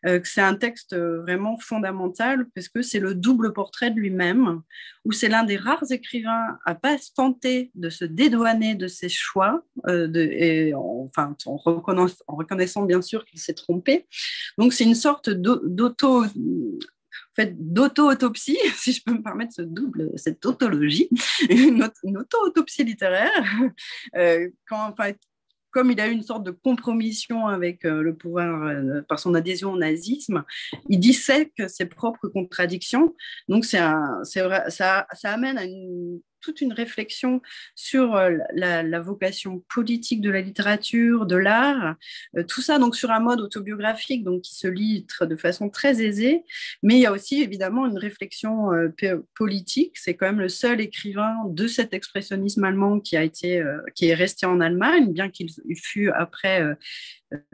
euh, 0.07 0.21
c'est 0.25 0.41
un 0.41 0.57
texte 0.57 0.93
euh, 0.93 1.21
vraiment 1.23 1.57
fondamental 1.59 2.47
parce 2.55 2.69
que 2.69 2.83
c'est 2.83 2.99
le 2.99 3.15
double 3.15 3.53
portrait 3.53 3.91
de 3.91 4.01
lui-même, 4.01 4.63
où 5.05 5.13
c'est 5.13 5.29
l'un 5.29 5.45
des 5.45 5.57
rares 5.57 5.91
écrivains 5.91 6.59
à 6.65 6.75
pas 6.75 6.99
se 6.99 7.13
tenter 7.13 7.71
de 7.75 7.91
se 7.91 8.05
dédouaner 8.05 8.75
de 8.75 8.89
ses 8.89 9.09
choix, 9.09 9.63
euh, 9.87 10.11
et 10.15 10.75
en, 10.75 11.11
en 11.17 11.57
reconnaissant 11.57 12.83
bien 12.83 13.03
sûr 13.03 13.25
qu'il 13.25 13.39
s'est 13.39 13.55
trompé. 13.55 14.07
Donc 14.59 14.73
c'est 14.73 14.85
une 14.85 14.95
sorte 14.95 15.31
d'auto 15.31 16.25
fait, 17.35 17.55
d'auto-autopsie, 17.57 18.59
si 18.77 18.93
je 18.93 19.03
peux 19.03 19.13
me 19.13 19.23
permettre 19.23 19.55
ce 19.55 19.63
double, 19.63 20.11
cette 20.17 20.45
autologie, 20.47 21.09
une, 21.51 21.83
auto-autopsie 22.17 22.85
littéraire, 22.85 23.31
euh, 24.17 24.49
quand, 24.69 24.89
enfin, 24.89 25.13
comme 25.71 25.91
il 25.91 26.01
a 26.01 26.07
eu 26.07 26.13
une 26.13 26.23
sorte 26.23 26.45
de 26.45 26.53
compromission 26.53 27.49
avec 27.49 27.85
euh, 27.85 28.01
le 28.01 28.15
pouvoir 28.15 28.63
euh, 28.63 29.03
par 29.09 29.19
son 29.19 29.35
adhésion 29.35 29.73
au 29.73 29.77
nazisme, 29.77 30.45
il 30.89 31.01
dissèque 31.01 31.61
ses 31.67 31.87
propres 31.87 32.29
contradictions. 32.29 33.15
Donc, 33.49 33.65
c'est 33.65 33.81
ça, 34.69 35.07
ça 35.13 35.31
amène 35.33 35.59
à 35.59 35.65
une 35.65 36.21
toute 36.45 36.61
une 36.61 36.73
réflexion 36.73 37.41
sur 37.75 38.15
euh, 38.15 38.37
la, 38.55 39.01
vocation 39.01 39.65
politique 39.75 40.21
de 40.21 40.31
la 40.31 40.41
littérature, 40.41 41.27
de 41.27 41.37
l'art, 41.37 41.97
euh, 42.37 42.45
tout 42.45 42.61
ça 42.61 42.79
donc 42.79 42.97
sur 42.97 43.11
un 43.11 43.21
mode 43.21 43.41
autobiographique 43.41 44.25
donc 44.25 44.43
qui 44.43 44.55
se 44.55 44.69
lit 44.69 45.07
de 45.21 45.37
façon 45.37 45.69
très 45.69 46.03
aisée, 46.03 46.45
mais 46.83 46.95
il 46.95 47.01
y 47.01 47.07
a 47.07 47.13
aussi 47.13 47.43
évidemment 47.43 47.87
une 47.87 47.99
réflexion 47.99 48.73
euh, 48.73 48.89
politique. 49.35 49.97
C'est 49.97 50.15
quand 50.15 50.27
même 50.27 50.41
le 50.41 50.49
seul 50.49 50.81
écrivain 50.81 51.35
de 51.49 51.67
cet 51.67 51.95
expressionnisme 51.95 52.63
allemand 52.65 53.01
qui 53.01 53.17
a 53.17 53.23
été, 53.23 53.63
qui 53.95 54.09
est 54.09 54.15
resté 54.15 54.47
en 54.47 54.61
Allemagne, 54.61 55.13
bien 55.13 55.31
qu'il 55.31 55.51
fût 55.77 56.11
après 56.11 56.77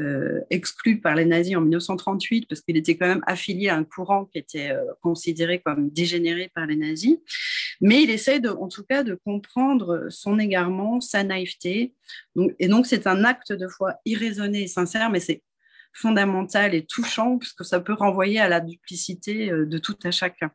euh, 0.00 0.40
exclu 0.50 1.00
par 1.00 1.14
les 1.14 1.24
nazis 1.24 1.56
en 1.56 1.60
1938 1.60 2.46
parce 2.48 2.60
qu'il 2.60 2.76
était 2.76 2.96
quand 2.96 3.06
même 3.06 3.22
affilié 3.26 3.68
à 3.68 3.76
un 3.76 3.84
courant 3.84 4.24
qui 4.26 4.38
était 4.38 4.70
euh, 4.70 4.84
considéré 5.00 5.60
comme 5.60 5.90
dégénéré 5.90 6.50
par 6.54 6.66
les 6.66 6.76
nazis. 6.76 7.18
Mais 7.80 8.02
il 8.02 8.10
essaie 8.10 8.46
en 8.46 8.68
tout 8.68 8.84
cas 8.84 9.02
de 9.02 9.14
comprendre 9.14 10.06
son 10.10 10.38
égarement, 10.38 11.00
sa 11.00 11.24
naïveté. 11.24 11.94
et 12.58 12.68
donc 12.68 12.86
c'est 12.86 13.06
un 13.06 13.24
acte 13.24 13.52
de 13.52 13.68
foi 13.68 13.94
irraisonné 14.04 14.62
et 14.62 14.66
sincère, 14.66 15.10
mais 15.10 15.20
c'est 15.20 15.42
fondamental 15.92 16.74
et 16.74 16.84
touchant 16.86 17.38
puisque 17.38 17.64
ça 17.64 17.80
peut 17.80 17.94
renvoyer 17.94 18.38
à 18.38 18.48
la 18.48 18.60
duplicité 18.60 19.50
euh, 19.50 19.66
de 19.66 19.78
tout 19.78 19.98
à 20.04 20.10
chacun. 20.10 20.50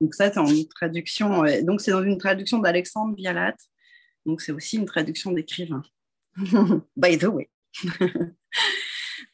Donc 0.00 0.14
ça, 0.14 0.32
c'est 0.32 0.38
en 0.38 0.46
traduction. 0.74 1.44
Donc 1.62 1.82
c'est 1.82 1.90
dans 1.90 2.02
une 2.02 2.16
traduction 2.16 2.58
d'Alexandre 2.58 3.14
Vialat. 3.14 3.56
Donc 4.26 4.40
c'est 4.40 4.52
aussi 4.52 4.76
une 4.76 4.86
traduction 4.86 5.32
d'écrivain. 5.32 5.82
By 6.96 7.18
the 7.18 7.24
way. 7.24 7.50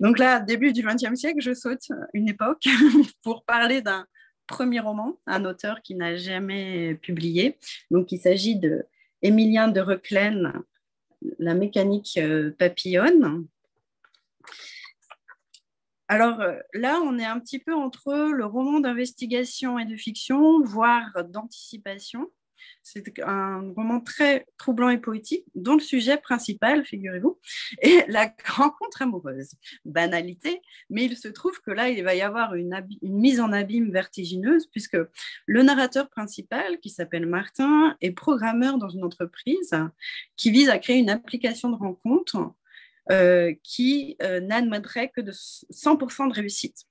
Donc 0.01 0.19
là, 0.19 0.41
début 0.41 0.73
du 0.73 0.83
XXe 0.83 1.15
siècle, 1.15 1.41
je 1.41 1.55
saute 1.55 1.89
une 2.13 2.29
époque 2.29 2.65
pour 3.23 3.45
parler 3.45 3.81
d'un 3.81 4.07
premier 4.47 4.81
roman, 4.81 5.19
un 5.27 5.45
auteur 5.45 5.83
qui 5.83 5.95
n'a 5.95 6.17
jamais 6.17 6.95
publié. 6.97 7.59
Donc 7.91 8.13
il 8.13 8.19
s'agit 8.19 8.57
de 8.57 8.85
Émilien 9.23 9.69
de 9.69 9.81
Reclène, 9.81 10.53
La 11.39 11.55
mécanique 11.55 12.19
euh, 12.19 12.53
papillonne. 12.59 13.47
alors 16.09 16.41
là, 16.75 17.01
on 17.03 17.19
est 17.19 17.25
un 17.25 17.41
petit 17.41 17.59
peu 17.59 17.75
entre 17.75 18.31
le 18.33 18.45
roman 18.45 18.81
d'investigation 18.81 19.79
et 19.79 19.87
de 19.87 19.97
fiction, 19.97 20.63
voire 20.63 21.25
d'anticipation. 21.25 22.31
C'est 22.83 23.21
un 23.23 23.73
roman 23.75 24.01
très 24.01 24.47
troublant 24.59 24.91
et 24.91 24.99
poétique, 24.99 25.45
dont 25.55 25.75
le 25.75 25.81
sujet 25.81 26.17
principal, 26.17 26.85
figurez-vous, 26.85 27.39
est 27.81 28.07
la 28.09 28.33
rencontre 28.47 29.03
amoureuse. 29.03 29.55
Banalité, 29.85 30.61
mais 30.91 31.05
il 31.05 31.17
se 31.17 31.29
trouve 31.29 31.61
que 31.61 31.71
là, 31.71 31.89
il 31.89 32.03
va 32.05 32.15
y 32.15 32.23
avoir 32.23 32.55
une, 32.55 32.75
mise 33.03 33.41
en 33.41 33.53
abîme 33.53 33.91
vertigineuse, 33.91 34.67
puisque 34.67 34.99
le 35.47 35.63
narrateur 35.63 36.09
principal, 36.09 36.79
qui 36.81 36.91
s'appelle 36.91 37.27
Martin, 37.27 37.97
est 38.01 38.13
programmeur 38.13 38.79
dans 38.79 38.89
une 38.89 39.05
entreprise 39.05 39.75
qui 40.37 40.51
vise 40.51 40.69
à 40.69 40.79
créer 40.79 40.99
une 40.99 41.11
application 41.11 41.71
de 41.71 41.77
rencontre 41.77 42.53
euh, 43.11 43.55
qui 43.63 44.17
euh, 44.21 44.41
n'admettrait 44.41 45.11
que 45.11 45.21
de 45.21 45.31
100% 45.31 46.29
de 46.29 46.35
réussite. 46.35 46.87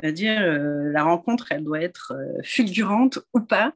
C'est-à-dire, 0.00 0.40
euh, 0.40 0.92
la 0.92 1.02
rencontre, 1.02 1.50
elle 1.50 1.64
doit 1.64 1.80
être 1.80 2.14
euh, 2.14 2.40
fulgurante 2.44 3.18
ou 3.34 3.40
pas. 3.40 3.74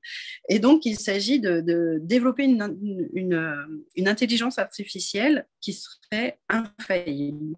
Et 0.49 0.61
donc, 0.61 0.87
il 0.87 0.97
s'agit 0.97 1.41
de, 1.41 1.99
développer 2.01 2.45
une, 2.45 4.07
intelligence 4.07 4.59
artificielle 4.59 5.47
qui 5.61 5.73
serait 5.73 6.39
infaillible. 6.49 7.57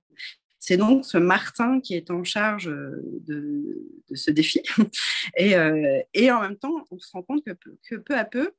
C'est 0.58 0.78
donc 0.78 1.04
ce 1.04 1.18
Martin 1.18 1.80
qui 1.80 1.94
est 1.94 2.10
en 2.10 2.24
charge 2.24 2.68
euh, 2.68 3.02
de, 3.26 3.86
ce 4.14 4.30
défi. 4.30 4.62
Et, 5.36 6.30
en 6.30 6.40
même 6.40 6.56
temps, 6.56 6.86
on 6.90 6.98
se 6.98 7.10
rend 7.12 7.22
compte 7.22 7.44
que 7.44 7.96
peu 7.96 8.16
à 8.16 8.24
peu, 8.24 8.52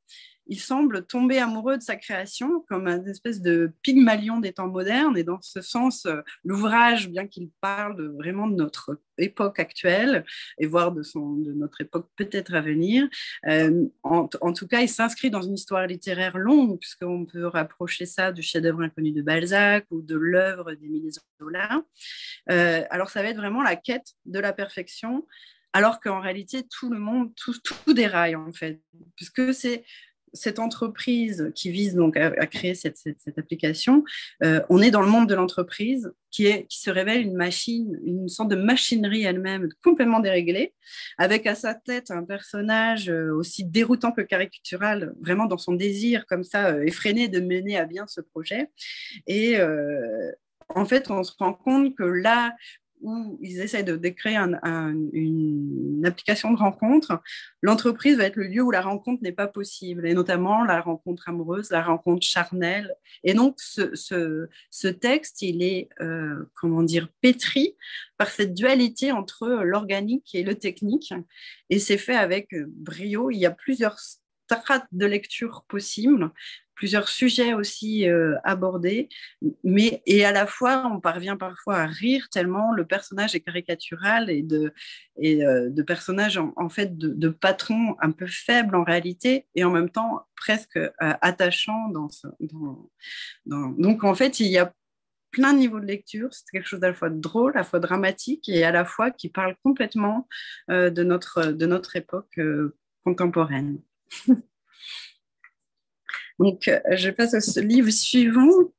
il 0.47 0.59
semble 0.59 1.05
tomber 1.05 1.39
amoureux 1.39 1.77
de 1.77 1.81
sa 1.81 1.95
création 1.95 2.63
comme 2.67 2.87
une 2.87 3.07
espèce 3.07 3.41
de 3.41 3.71
pygmalion 3.81 4.39
des 4.39 4.53
temps 4.53 4.67
modernes. 4.67 5.17
Et 5.17 5.23
dans 5.23 5.41
ce 5.41 5.61
sens, 5.61 6.05
euh, 6.05 6.21
l'ouvrage, 6.43 7.09
bien 7.09 7.27
qu'il 7.27 7.49
parle 7.61 8.15
vraiment 8.15 8.47
de 8.47 8.55
notre 8.55 8.99
époque 9.17 9.59
actuelle 9.59 10.25
et 10.57 10.67
voire 10.67 10.91
de, 10.91 11.01
notre 11.53 11.81
époque 11.81 12.09
peut-être 12.15 12.53
à 12.53 12.61
venir, 12.61 13.07
euh, 13.47 13.85
en, 14.03 14.27
tout 14.27 14.67
cas, 14.67 14.81
il 14.81 14.89
s'inscrit 14.89 15.29
dans 15.29 15.41
une 15.41 15.55
histoire 15.55 15.87
littéraire 15.87 16.37
longue, 16.37 16.79
puisqu'on 16.79 17.25
peut 17.25 17.47
rapprocher 17.47 18.05
ça 18.05 18.31
du 18.31 18.41
chef-d'œuvre 18.41 18.81
inconnu 18.81 19.11
de 19.11 19.21
Balzac 19.21 19.85
ou 19.91 20.01
de 20.01 20.15
l'œuvre 20.15 20.73
d'Émile 20.73 21.09
Zola. 21.41 21.83
Euh, 22.51 22.83
alors, 22.89 23.09
ça 23.09 23.21
va 23.21 23.29
être 23.29 23.37
vraiment 23.37 23.63
la 23.63 23.75
quête 23.75 24.13
de 24.25 24.39
la 24.39 24.53
perfection 24.53 25.25
alors 25.73 25.99
qu'en 25.99 26.21
réalité, 26.21 26.65
tout 26.65 26.89
le 26.89 26.99
monde, 26.99 27.35
tout, 27.35 27.53
tout 27.61 27.93
déraille 27.93 28.37
en 28.37 28.53
fait, 28.53 28.81
puisque 29.17 29.53
c'est 29.53 29.83
cette 30.35 30.59
entreprise 30.59 31.51
qui 31.55 31.71
vise 31.71 31.95
donc 31.95 32.17
à, 32.17 32.45
créer 32.45 32.75
cette, 32.75 32.99
application, 33.37 34.03
euh, 34.43 34.61
on 34.69 34.81
est 34.81 34.91
dans 34.91 35.01
le 35.01 35.07
monde 35.07 35.27
de 35.27 35.33
l'entreprise 35.33 36.11
qui, 36.29 36.65
qui 36.67 36.79
se 36.79 36.89
révèle 36.89 37.21
une 37.21 37.35
machine, 37.35 37.97
une 38.05 38.27
sorte 38.27 38.49
de 38.49 38.55
machinerie 38.55 39.23
elle-même 39.23 39.69
complètement 39.83 40.19
déréglée, 40.19 40.73
avec 41.17 41.47
à 41.47 41.55
sa 41.55 41.73
tête 41.73 42.11
un 42.11 42.23
personnage 42.23 43.09
euh, 43.09 43.33
aussi 43.33 43.63
déroutant 43.63 44.11
que 44.11 44.21
caricatural, 44.21 45.13
vraiment 45.21 45.45
dans 45.45 45.57
son 45.57 45.73
désir 45.73 46.25
comme 46.27 46.43
ça 46.43 46.67
euh, 46.67 46.83
effréné 46.83 47.27
de 47.27 47.39
mener 47.39 47.77
à 47.77 47.85
bien 47.85 48.05
ce 48.07 48.21
projet. 48.21 48.69
Et 49.27 49.57
en 50.69 50.85
fait, 50.85 51.09
on 51.11 51.23
se 51.23 51.31
rend 51.37 51.53
compte 51.53 51.95
que 51.95 52.03
là 52.03 52.55
où 53.05 53.37
ils 53.41 53.61
essayent 53.61 53.83
de, 53.83 54.09
créer 54.09 54.35
une 54.35 56.01
application 56.05 56.51
de 56.51 56.57
rencontre, 56.57 57.21
l'entreprise 57.61 58.17
va 58.17 58.25
être 58.25 58.35
le 58.35 58.47
lieu 58.47 58.61
où 58.61 58.71
la 58.71 58.81
rencontre 58.81 59.21
n'est 59.23 59.31
pas 59.31 59.47
possible, 59.47 60.07
et 60.07 60.13
notamment 60.13 60.63
la 60.63 60.81
rencontre 60.81 61.29
amoureuse, 61.29 61.69
la 61.69 61.83
rencontre 61.83 62.25
charnelle. 62.25 62.93
Et 63.23 63.33
donc, 63.33 63.59
ce, 63.59 64.87
texte, 64.87 65.41
il 65.41 65.61
est, 65.61 65.89
euh, 66.01 66.49
comment 66.55 66.83
dire, 66.83 67.07
pétri 67.21 67.75
par 68.17 68.29
cette 68.29 68.53
dualité 68.53 69.11
entre 69.11 69.47
l'organique 69.63 70.33
et 70.33 70.43
le 70.43 70.55
technique, 70.55 71.13
et 71.69 71.79
c'est 71.79 71.97
fait 71.97 72.15
avec 72.15 72.49
brio. 72.67 73.29
Il 73.29 73.37
y 73.37 73.45
a 73.45 73.51
plusieurs 73.51 73.99
strates 73.99 74.87
de 74.91 75.05
lecture 75.05 75.65
possibles, 75.67 76.31
plusieurs 76.75 77.07
sujets 77.07 77.53
aussi 77.53 78.07
euh, 78.07 78.35
abordés, 78.43 79.09
mais 79.63 80.01
et 80.05 80.25
à 80.25 80.31
la 80.31 80.45
fois 80.45 80.85
on 80.93 80.99
parvient 80.99 81.37
parfois 81.37 81.77
à 81.77 81.85
rire 81.85 82.27
tellement 82.29 82.73
le 82.73 82.85
personnage 82.85 83.33
est 83.33 83.39
caricatural 83.39 84.29
et 84.29 84.43
de 84.43 84.73
et 85.17 85.45
euh, 85.45 85.69
de 85.69 85.81
personnage 85.81 86.37
en, 86.37 86.69
fait 86.69 86.97
de, 86.97 87.09
de, 87.09 87.29
patron 87.29 87.95
un 88.01 88.11
peu 88.11 88.27
faible 88.27 88.75
en 88.75 88.83
réalité 88.83 89.47
et 89.55 89.63
en 89.63 89.71
même 89.71 89.89
temps 89.89 90.27
presque 90.35 90.77
euh, 90.77 90.91
donc 93.45 94.03
en 94.03 94.15
fait 94.15 94.39
il 94.39 94.47
y 94.47 94.57
a 94.57 94.73
plein 95.31 95.51
de 95.51 95.59
niveaux 95.59 95.81
de 95.81 95.85
lecture. 95.85 96.29
C'est 96.31 96.45
quelque 96.49 96.67
chose 96.67 96.81
à 96.81 96.87
la 96.87 96.93
fois 96.93 97.09
drôle, 97.09 97.51
à 97.55 97.59
la 97.59 97.63
fois 97.65 97.79
dramatique 97.81 98.47
et 98.47 98.63
à 98.63 98.71
la 98.71 98.85
fois 98.85 99.11
qui 99.11 99.27
parle 99.27 99.57
complètement 99.63 100.29
de, 100.69 101.03
notre, 101.03 101.47
de 101.47 101.65
notre 101.65 101.97
époque 101.97 102.39
contemporaine. 103.03 103.81
Donc, 106.39 106.67
euh, 106.67 106.79
je 106.91 107.09
passe 107.09 107.57
au 107.57 107.61
livre 107.61 107.89
suivant, 107.89 108.73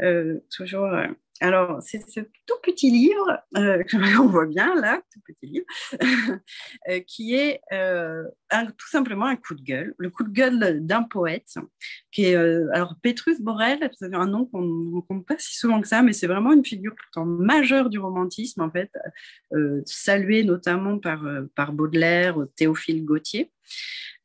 euh, 0.00 0.38
toujours. 0.54 0.86
Euh, 0.86 1.08
alors, 1.40 1.82
c'est 1.82 2.08
ce 2.08 2.20
tout 2.20 2.54
petit 2.62 2.88
livre, 2.90 3.42
on 4.20 4.28
voit 4.28 4.46
bien 4.46 4.76
là, 4.80 5.02
tout 5.12 5.20
petit 5.26 5.46
livre, 5.46 5.66
qui 7.08 7.34
est 7.34 7.60
tout 7.72 8.88
simplement 8.88 9.26
un 9.26 9.34
coup 9.34 9.56
de 9.56 9.62
gueule, 9.62 9.92
le 9.98 10.08
coup 10.08 10.22
de 10.22 10.30
gueule 10.30 10.86
d'un 10.86 11.02
poète, 11.02 11.52
qui 12.12 12.26
est, 12.26 12.36
alors 12.36 12.94
Petrus 13.02 13.40
Borel, 13.40 13.90
c'est 13.98 14.14
un 14.14 14.26
nom 14.26 14.44
qu'on 14.46 14.62
ne 14.62 14.92
rencontre 14.92 15.26
pas 15.26 15.34
si 15.36 15.56
souvent 15.56 15.80
que 15.80 15.88
ça, 15.88 16.02
mais 16.02 16.12
c'est 16.12 16.28
vraiment 16.28 16.52
une 16.52 16.64
figure 16.64 16.94
pourtant 16.94 17.26
majeure 17.26 17.90
du 17.90 17.98
romantisme, 17.98 18.60
en 18.60 18.70
fait, 18.70 18.92
saluée 19.84 20.44
notamment 20.44 21.00
par, 21.00 21.24
par 21.56 21.72
Baudelaire, 21.72 22.36
Théophile 22.54 23.04
Gautier. 23.04 23.50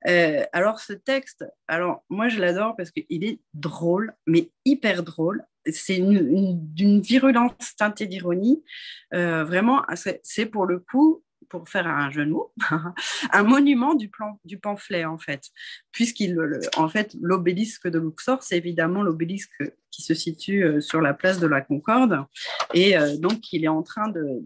Euh, 0.08 0.44
alors 0.54 0.80
ce 0.80 0.94
texte, 0.94 1.46
alors 1.68 2.04
moi 2.10 2.30
je 2.30 2.40
l'adore 2.40 2.76
parce 2.76 2.92
qu'il 2.92 3.24
est 3.24 3.40
drôle, 3.54 4.14
mais 4.26 4.52
hyper 4.66 5.04
drôle. 5.04 5.44
C'est 5.70 6.00
d'une 6.00 7.02
virulence 7.02 7.76
teintée 7.78 8.06
d'ironie. 8.06 8.64
Euh, 9.14 9.44
vraiment, 9.44 9.84
c'est 10.24 10.46
pour 10.46 10.66
le 10.66 10.80
coup 10.80 11.24
pour 11.50 11.68
faire 11.70 11.88
un 11.88 12.10
jeu 12.10 12.26
de 12.26 12.32
mots, 12.32 12.54
un 13.32 13.44
monument 13.44 13.96
du, 13.96 14.10
plan, 14.10 14.40
du 14.44 14.58
pamphlet, 14.60 15.06
en 15.06 15.18
fait. 15.18 15.44
Puisqu'il, 15.92 16.38
en 16.76 16.90
fait, 16.90 17.16
l'obélisque 17.22 17.88
de 17.88 18.00
Luxor, 18.00 18.44
c'est 18.44 18.58
évidemment 18.58 19.02
l'obélisque 19.02 19.64
qui 19.98 20.04
se 20.04 20.14
situe 20.14 20.64
euh, 20.64 20.80
sur 20.80 21.02
la 21.02 21.16
place 21.16 21.40
de 21.40 21.48
la 21.48 21.62
Concorde. 21.62 22.24
Et 22.76 22.96
euh, 22.96 23.18
donc, 23.18 23.52
il 23.52 23.64
est 23.66 23.68
en 23.68 23.82
train 23.82 24.10
de, 24.10 24.44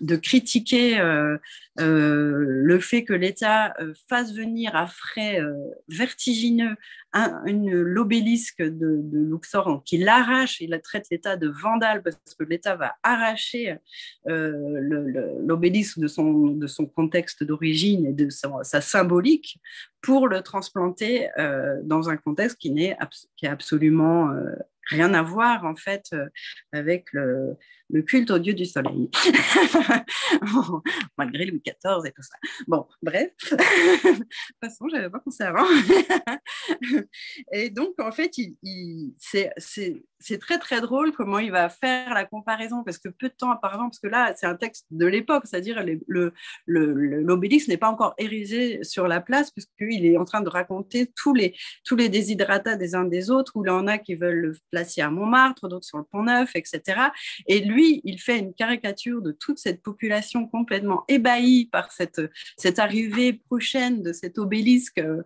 de, 0.00 0.16
critiquer 0.16 0.98
euh, 0.98 1.38
le 1.78 2.78
fait 2.80 3.04
que 3.04 3.12
l'État 3.12 3.72
fasse 4.08 4.34
venir 4.34 4.74
à 4.74 4.88
frais 4.88 5.40
vertigineux 5.88 6.74
l'obélisque 7.14 8.62
de, 8.62 9.00
de, 9.02 9.18
Luxor, 9.18 9.82
qu'il 9.84 10.04
l'arrache, 10.04 10.60
il 10.60 10.78
traite 10.82 11.06
l'État 11.10 11.36
de 11.36 11.48
vandale 11.48 12.02
parce 12.02 12.34
que 12.38 12.44
l'État 12.44 12.76
va 12.76 12.94
arracher 13.02 13.76
l'obélisque 14.26 15.98
de 15.98 16.08
son, 16.08 16.48
de 16.48 16.66
son 16.66 16.86
contexte 16.86 17.44
d'origine 17.44 18.06
et 18.06 18.12
de 18.12 18.28
sa, 18.30 18.80
symbolique 18.80 19.58
pour 20.02 20.28
le 20.28 20.40
transplanter 20.40 21.28
dans 21.82 22.08
un 22.08 22.16
contexte 22.16 22.56
qui 22.58 22.70
n'est 22.70 22.96
qui 23.36 23.46
est 23.46 23.48
absolument 23.50 24.30
euh, 24.30 24.54
rien 24.90 25.14
à 25.14 25.22
voir 25.22 25.64
en 25.64 25.76
fait 25.76 26.06
euh, 26.12 26.28
avec 26.72 27.12
le, 27.12 27.56
culte 28.06 28.30
au 28.30 28.38
dieu 28.38 28.54
du 28.54 28.64
soleil, 28.64 29.10
malgré 31.18 31.46
Louis 31.46 31.62
XIV 31.64 32.06
et 32.06 32.12
tout 32.12 32.22
ça. 32.22 32.36
Bon, 32.66 32.86
bref, 33.02 33.30
de 33.50 33.56
toute 33.56 34.26
façon, 34.62 34.88
j'avais 34.88 35.10
pas 35.10 35.20
pensé 35.20 35.44
avant. 35.44 35.66
et 37.52 37.70
donc, 37.70 38.00
en 38.00 38.12
fait, 38.12 38.36
il, 38.38 39.14
c'est 39.18 40.38
très 40.38 40.58
très 40.58 40.80
drôle 40.80 41.12
comment 41.12 41.38
il 41.38 41.50
va 41.50 41.68
faire 41.68 42.14
la 42.14 42.24
comparaison, 42.24 42.82
parce 42.84 42.98
que 42.98 43.08
peu 43.08 43.28
de 43.28 43.34
temps 43.34 43.52
auparavant, 43.52 43.84
parce 43.84 44.00
que 44.00 44.08
là, 44.08 44.34
c'est 44.36 44.46
un 44.46 44.56
texte 44.56 44.86
de 44.90 45.06
l'époque, 45.06 45.44
c'est-à-dire 45.46 45.84
l'obélisque 46.06 47.66
le, 47.66 47.72
n'est 47.72 47.78
pas 47.78 47.90
encore 47.90 48.14
érigé 48.18 48.82
sur 48.84 49.08
la 49.08 49.20
place, 49.20 49.50
puisqu'il 49.50 50.06
est 50.06 50.16
en 50.16 50.24
train 50.24 50.40
de 50.40 50.48
raconter 50.48 51.10
tous 51.16 51.34
les, 51.34 51.56
tous 51.84 51.96
les 51.96 52.08
déshydratats 52.08 52.76
des 52.76 52.94
uns 52.94 53.04
des 53.04 53.30
autres, 53.30 53.52
où 53.56 53.64
il 53.64 53.68
y 53.68 53.70
en 53.70 53.86
a 53.86 53.98
qui 53.98 54.14
veulent 54.14 54.40
le 54.40 54.56
placer 54.70 55.00
à 55.00 55.10
Montmartre, 55.10 55.68
d'autres 55.68 55.86
sur 55.86 55.98
le 55.98 56.04
Pont 56.04 56.22
Neuf, 56.22 56.54
etc. 56.54 57.00
Et 57.46 57.60
lui, 57.60 57.79
il 58.04 58.20
fait 58.20 58.38
une 58.38 58.54
caricature 58.54 59.22
de 59.22 59.32
toute 59.32 59.58
cette 59.58 59.82
population 59.82 60.46
complètement 60.46 61.04
ébahie 61.08 61.66
par 61.66 61.92
cette, 61.92 62.20
cette 62.56 62.78
arrivée 62.78 63.32
prochaine 63.32 64.02
de 64.02 64.12
cet 64.12 64.38
obélisque 64.38 64.98
euh, 64.98 65.22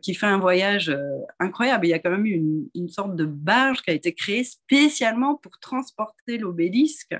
qui 0.00 0.14
fait 0.14 0.26
un 0.26 0.38
voyage 0.38 0.88
euh, 0.88 1.02
incroyable. 1.38 1.86
Il 1.86 1.90
y 1.90 1.94
a 1.94 1.98
quand 1.98 2.10
même 2.10 2.26
une, 2.26 2.68
une 2.74 2.88
sorte 2.88 3.16
de 3.16 3.24
barge 3.24 3.82
qui 3.82 3.90
a 3.90 3.94
été 3.94 4.12
créée 4.12 4.44
spécialement 4.44 5.36
pour 5.36 5.58
transporter 5.58 6.38
l'obélisque 6.38 7.14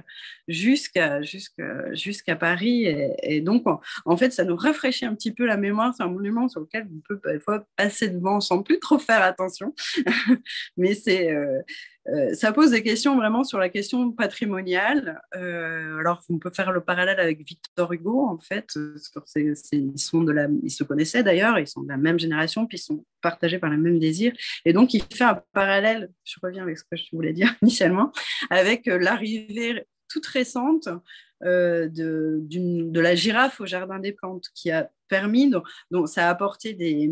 jusqu'à 0.47 1.21
jusqu'à 1.23 2.37
Paris. 2.37 2.87
Et, 3.23 3.41
donc, 3.41 3.65
en, 4.05 4.17
fait, 4.17 4.33
ça 4.33 4.45
nous 4.45 4.57
rafraîchit 4.57 5.05
un 5.05 5.15
petit 5.15 5.33
peu 5.33 5.47
la 5.47 5.57
mémoire. 5.57 5.95
C'est 5.97 6.03
un 6.03 6.09
monument 6.09 6.49
sur 6.49 6.61
lequel 6.61 6.89
on 6.91 7.01
peut 7.09 7.19
parfois 7.19 7.67
passer 7.77 8.09
devant 8.09 8.41
sans 8.41 8.63
plus 8.63 8.79
trop 8.79 8.99
faire 8.99 9.23
attention. 9.23 9.75
Mais 10.77 10.95
c'est... 10.95 11.33
Euh, 11.33 11.61
euh, 12.09 12.35
ça 12.35 12.53
pose 12.53 12.71
des 12.71 12.83
questions 12.83 13.17
vraiment 13.17 13.45
sur 13.45 13.59
la 13.59 13.69
question 13.69 14.11
patrimoniale. 14.13 15.21
Euh, 15.37 15.99
alors, 15.99 16.23
on 16.31 16.39
peut 16.39 16.51
faire 16.51 16.73
le 16.73 16.81
parallèle 16.81 17.21
avec 17.21 17.47
Victor 17.47 17.93
Hugo, 17.93 18.27
en 18.27 18.39
fait. 18.39 18.67
la, 20.33 20.49
ils 20.63 20.71
se 20.71 20.85
connaissaient 20.85 21.23
d'ailleurs, 21.23 21.59
ils 21.59 21.67
sont 21.67 21.83
de 21.83 21.89
la 21.89 21.97
même 21.97 22.19
génération, 22.19 22.67
puis 22.67 22.79
ils 22.79 22.83
sont 22.83 23.05
partagés 23.21 23.59
par 23.59 23.71
le 23.71 23.77
même 23.77 23.99
désir. 23.99 24.33
Et 24.65 24.73
donc, 24.73 24.95
il 24.95 25.03
fait 25.03 25.25
un 25.25 25.43
parallèle, 25.53 26.11
je 26.25 26.37
reviens 26.43 26.63
avec 26.63 26.79
ce 26.79 26.85
que 26.85 26.97
je 26.97 27.05
voulais 27.13 27.33
dire 27.33 27.55
initialement, 27.63 28.13
avec 28.51 28.87
l'arrivée 28.87 29.85
toute 30.09 30.27
récente 30.27 30.89
euh, 31.45 31.89
de, 31.89 32.41
de, 32.43 33.01
la 33.01 33.15
girafe 33.15 33.61
au 33.61 33.67
jardin 33.67 34.01
des 34.01 34.13
plantes 34.13 34.47
qui 34.55 34.73
a 34.73 34.91
permis, 35.09 35.51
donc, 35.91 36.09
ça 36.09 36.27
a 36.27 36.31
apporté 36.31 36.75
des 36.75 37.11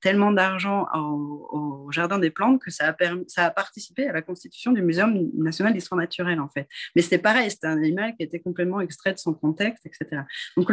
tellement 0.00 0.32
d'argent 0.32 0.86
au, 0.94 1.90
jardin 1.90 2.18
des 2.18 2.30
plantes 2.30 2.60
que 2.60 2.70
ça 2.70 2.94
a, 3.36 3.50
participé 3.50 4.08
à 4.08 4.12
la 4.12 4.22
constitution 4.22 4.72
du 4.72 4.82
Muséum 4.82 5.30
national 5.34 5.72
d'histoire 5.74 6.00
naturelle 6.00 6.40
en 6.40 6.48
fait. 6.48 6.68
Mais 6.96 7.02
c'était 7.02 7.18
pareil, 7.18 7.50
c'était 7.50 7.66
un 7.66 7.76
animal 7.76 8.14
qui 8.16 8.22
était 8.22 8.40
complètement 8.40 8.80
extrait 8.80 9.12
de 9.12 9.18
son 9.18 9.34
contexte, 9.34 9.86
etc. 9.86 10.22
Donc 10.56 10.72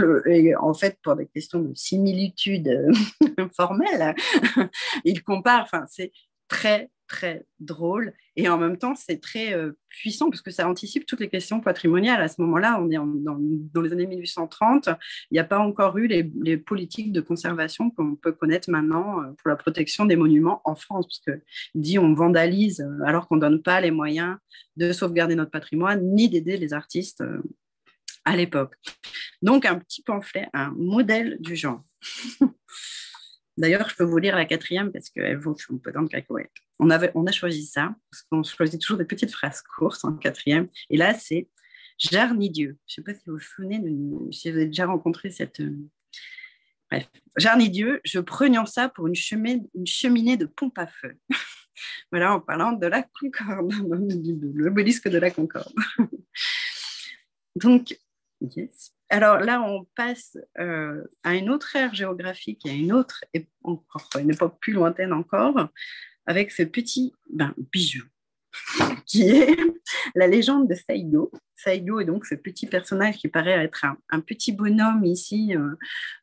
en 0.59 0.73
fait, 0.73 0.97
pour 1.03 1.15
des 1.15 1.27
questions 1.27 1.59
de 1.59 1.73
similitude 1.75 2.89
formelle, 3.55 4.15
il 5.05 5.23
compare, 5.23 5.63
enfin 5.63 5.85
c'est 5.89 6.11
très 6.47 6.89
très 7.09 7.45
drôle 7.59 8.13
et 8.37 8.47
en 8.47 8.57
même 8.57 8.77
temps 8.77 8.95
c'est 8.95 9.19
très 9.19 9.53
euh, 9.53 9.73
puissant 9.89 10.29
parce 10.29 10.41
que 10.41 10.51
ça 10.51 10.69
anticipe 10.69 11.05
toutes 11.05 11.19
les 11.19 11.27
questions 11.27 11.59
patrimoniales. 11.59 12.21
À 12.21 12.29
ce 12.29 12.39
moment-là, 12.41 12.79
on 12.79 12.89
est 12.89 12.95
dans, 12.95 13.81
les 13.81 13.91
années 13.91 14.05
1830, 14.05 14.87
il 15.31 15.33
n'y 15.33 15.39
a 15.39 15.43
pas 15.43 15.59
encore 15.59 15.97
eu 15.97 16.07
les, 16.07 16.57
politiques 16.57 17.11
de 17.11 17.19
conservation 17.19 17.89
qu'on 17.89 18.15
peut 18.15 18.31
connaître 18.31 18.69
maintenant 18.69 19.21
euh, 19.21 19.31
pour 19.37 19.49
la 19.49 19.57
protection 19.57 20.05
des 20.05 20.15
monuments 20.15 20.61
en 20.63 20.75
France, 20.75 21.07
parce 21.07 21.19
que 21.19 21.43
dit 21.75 21.99
on 21.99 22.13
vandalise 22.13 22.81
euh, 22.81 23.05
alors 23.05 23.27
qu'on 23.27 23.35
ne 23.35 23.41
donne 23.41 23.61
pas 23.61 23.81
les 23.81 23.91
moyens 23.91 24.37
de 24.77 24.93
sauvegarder 24.93 25.35
notre 25.35 25.51
patrimoine 25.51 26.01
ni 26.13 26.29
d'aider 26.29 26.55
les 26.55 26.73
artistes 26.73 27.23
à 28.23 28.37
l'époque. 28.37 28.75
Donc 29.41 29.65
un 29.65 29.79
petit 29.79 30.03
pamphlet, 30.03 30.47
un 30.53 30.71
modèle 30.77 31.37
du 31.39 31.55
genre. 31.55 31.83
D'ailleurs, 33.57 33.89
je 33.89 33.95
peux 33.95 34.05
vous 34.05 34.17
lire 34.17 34.37
la 34.37 34.45
quatrième 34.45 34.91
parce 34.91 35.09
qu'elle 35.09 35.37
vaut 35.37 35.57
un 35.69 35.77
peu 35.77 35.91
de 35.91 36.07
cacahuètes. 36.07 36.49
On, 36.79 36.89
a 36.89 37.31
choisi 37.31 37.65
ça, 37.65 37.93
parce 38.09 38.23
qu'on 38.23 38.41
choisit 38.43 38.79
toujours 38.79 38.97
des 38.97 39.05
petites 39.05 39.31
phrases 39.31 39.61
courtes 39.61 40.05
en 40.05 40.13
quatrième. 40.13 40.69
Et 40.89 40.95
là, 40.95 41.13
c'est 41.13 41.49
Jarnidieu. 41.97 42.77
Je 42.87 42.93
ne 42.93 42.95
sais 42.95 43.01
pas 43.01 43.13
si 43.13 43.23
vous 43.27 43.33
vous 43.33 43.39
souvenez, 43.39 43.79
de, 43.79 44.31
si 44.31 44.49
vous 44.49 44.55
avez 44.55 44.67
déjà 44.67 44.85
rencontré 44.85 45.29
cette. 45.29 45.59
Euh, 45.59 45.77
bref, 46.89 47.09
Jarnidieu, 47.37 47.99
je 48.05 48.19
prenais 48.19 48.57
ça 48.65 48.87
pour 48.87 49.07
une 49.07 49.15
cheminée, 49.15 49.67
une 49.75 49.85
cheminée 49.85 50.37
de 50.37 50.45
pompe 50.45 50.77
à 50.77 50.87
feu. 50.87 51.17
voilà, 52.11 52.33
en 52.33 52.39
parlant 52.39 52.71
de 52.71 52.87
la 52.87 53.03
Concorde, 53.03 53.69
de 53.89 54.51
l'obélisque 54.55 55.09
de 55.09 55.17
la 55.17 55.31
Concorde. 55.31 55.73
Donc, 57.55 57.97
yes. 58.39 58.93
Alors 59.09 59.39
là, 59.39 59.61
on 59.61 59.85
passe 59.95 60.37
euh, 60.59 61.03
à 61.23 61.33
une 61.33 61.49
autre 61.49 61.75
ère 61.75 61.93
géographique, 61.93 62.65
à 62.67 62.71
une 62.71 62.93
autre 62.93 63.25
encore, 63.63 64.07
une 64.19 64.31
époque 64.31 64.59
plus 64.61 64.73
lointaine 64.73 65.13
encore, 65.13 65.69
avec 66.29 66.51
ce 66.51 66.61
petit 66.61 67.11
ben, 67.27 67.53
bijou 67.73 68.03
qui 69.07 69.23
est 69.29 69.57
la 70.13 70.27
légende 70.27 70.69
de 70.69 70.75
Saigo. 70.75 71.31
Saigo 71.55 71.99
est 71.99 72.05
donc 72.05 72.27
ce 72.27 72.35
petit 72.35 72.67
personnage 72.67 73.17
qui 73.17 73.27
paraît 73.27 73.63
être 73.63 73.85
un, 74.09 74.19
petit 74.21 74.51
bonhomme 74.51 75.03
ici, 75.05 75.55
euh, 75.55 75.75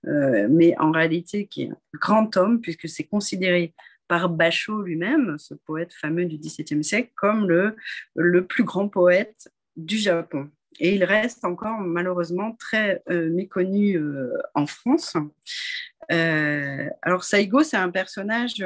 euh, 0.07 0.47
mais 0.49 0.79
en 0.79 0.93
réalité 0.93 1.49
qui 1.49 1.65
est 1.65 1.71
un 1.71 1.79
grand 1.95 2.37
homme, 2.37 2.61
puisque 2.61 2.89
c'est 2.89 3.05
considéré 3.05 3.75
par 4.07 4.29
Basho 4.29 4.83
lui-même, 4.83 5.37
ce 5.39 5.55
poète 5.55 5.93
fameux 5.93 6.27
du 6.27 6.39
XVIIe 6.39 6.85
siècle, 6.85 7.11
comme 7.17 7.49
le 8.15 8.47
plus 8.47 8.63
grand 8.63 8.89
poète 8.89 9.51
du 9.77 9.99
Japon 9.99 10.49
et 10.81 10.95
il 10.95 11.05
reste 11.05 11.45
encore 11.45 11.81
malheureusement 11.81 12.53
très 12.59 13.03
euh, 13.11 13.31
méconnu 13.31 13.97
euh, 13.97 14.33
en 14.55 14.67
France. 14.67 15.17
Euh, 16.13 16.89
alors 17.03 17.25
Saigo, 17.25 17.63
c'est 17.63 17.77
un 17.77 17.91
personnage 17.91 18.65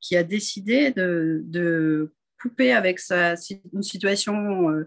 qui 0.00 0.16
a 0.16 0.22
décidé 0.24 0.90
de, 0.90 2.12
couper 2.40 2.72
avec 2.72 3.00
sa, 3.00 3.34
une 3.74 3.82
situation 3.82 4.84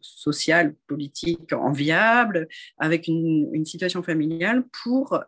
sociale, 0.00 0.76
politique 0.86 1.52
enviable, 1.52 2.46
avec 2.78 3.08
une, 3.08 3.50
une 3.52 3.64
situation 3.64 4.00
familiale, 4.04 4.62
pour 4.84 5.24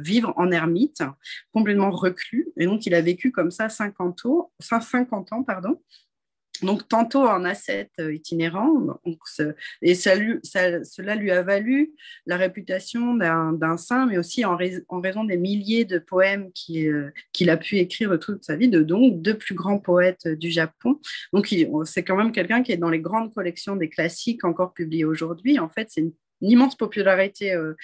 vivre 0.00 0.34
en 0.36 0.50
ermite, 0.50 1.02
complètement 1.50 1.90
reclus. 1.90 2.48
Et 2.58 2.66
donc, 2.66 2.84
il 2.84 2.94
a 2.94 3.00
vécu 3.00 3.32
comme 3.32 3.50
ça 3.50 3.70
50 3.70 4.26
ans, 4.26 4.52
50 4.60 5.32
ans 5.32 5.42
pardon, 5.42 5.80
donc, 6.62 6.88
tantôt 6.88 7.26
en 7.26 7.44
ascète 7.44 7.92
euh, 8.00 8.14
itinérant, 8.14 9.00
et 9.82 9.94
ça 9.94 10.14
cela 10.84 11.14
lui 11.14 11.30
a 11.30 11.42
valu 11.42 11.92
la 12.26 12.36
réputation 12.36 13.14
d'un 13.14 13.76
saint, 13.76 14.06
mais 14.06 14.18
aussi 14.18 14.44
en, 14.44 14.56
raison 14.56 15.24
des 15.24 15.36
milliers 15.36 15.84
de 15.84 15.98
poèmes 15.98 16.50
euh, 16.70 17.10
qu'il 17.32 17.50
a 17.50 17.56
pu 17.56 17.78
écrire 17.78 18.18
toute 18.18 18.44
sa 18.44 18.56
vie, 18.56 18.68
de 18.68 18.82
donc 18.82 19.22
deux 19.22 19.36
plus 19.36 19.54
grands 19.54 19.78
poètes 19.78 20.28
du 20.28 20.50
Japon. 20.50 21.00
Donc, 21.32 21.54
c'est 21.84 22.04
quand 22.04 22.16
même 22.16 22.32
quelqu'un 22.32 22.62
qui 22.62 22.72
est 22.72 22.76
dans 22.76 22.90
les 22.90 23.00
grandes 23.00 23.32
collections 23.32 23.76
des 23.76 23.88
classiques 23.88 24.44
encore 24.44 24.72
publiés 24.72 25.04
aujourd'hui. 25.04 25.58
En 25.58 25.68
fait, 25.68 25.88
c'est 25.90 26.00
une 26.00 26.12
une 26.40 26.50
immense 26.50 26.76
popularité 26.76 27.52
euh, 27.52 27.74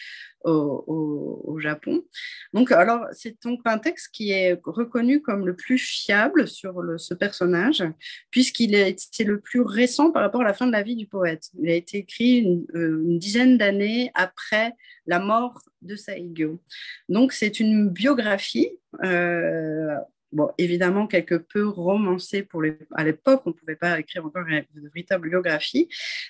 au, 0.45 1.59
Japon. 1.59 2.05
Donc, 2.53 2.73
alors, 2.73 3.07
c'est 3.13 3.41
donc 3.43 3.61
un 3.65 3.79
texte 3.79 4.11
qui 4.13 4.33
est 4.33 4.61
reconnu 4.65 5.23
comme 5.23 5.47
le 5.47 5.57
plus 5.57 5.79
fiable 5.79 6.47
sur 6.47 6.83
ce 6.99 7.15
personnage, 7.15 7.83
puisqu'il 8.31 8.75
est, 8.75 9.09
c'est 9.13 9.25
le 9.25 9.41
plus 9.41 9.63
récent 9.63 10.11
par 10.11 10.23
rapport 10.23 10.43
à 10.43 10.45
la 10.45 10.53
fin 10.53 10.67
de 10.67 10.73
la 10.73 10.83
vie 10.83 10.97
du 10.97 11.07
poète. 11.07 11.49
Il 11.59 11.71
a 11.71 11.75
été 11.75 11.99
écrit 11.99 12.39
une, 12.39 12.67
euh, 12.75 13.03
dizaine 13.19 13.57
d'années 13.57 14.11
après 14.15 14.75
la 15.07 15.21
mort 15.21 15.63
de 15.81 15.97
Saigo. 15.97 16.61
Donc, 17.09 17.33
c'est 17.33 17.61
une 17.61 17.89
biographie. 17.89 18.69
Euh, 19.05 19.97
bon, 20.35 20.51
évidemment 20.59 21.07
quelque 21.07 21.37
peu 21.37 21.67
romancé 21.67 22.43
pour 22.43 22.63
les, 22.63 22.77
à 22.95 23.05
l'époque, 23.05 23.43
on 23.47 23.51
ne 23.51 23.55
pouvait 23.55 23.77
pas 23.77 23.99
écrire 23.99 24.27
encore 24.27 24.47
une, 24.47 24.65
véritable 24.75 25.31
biographie. 25.31 25.89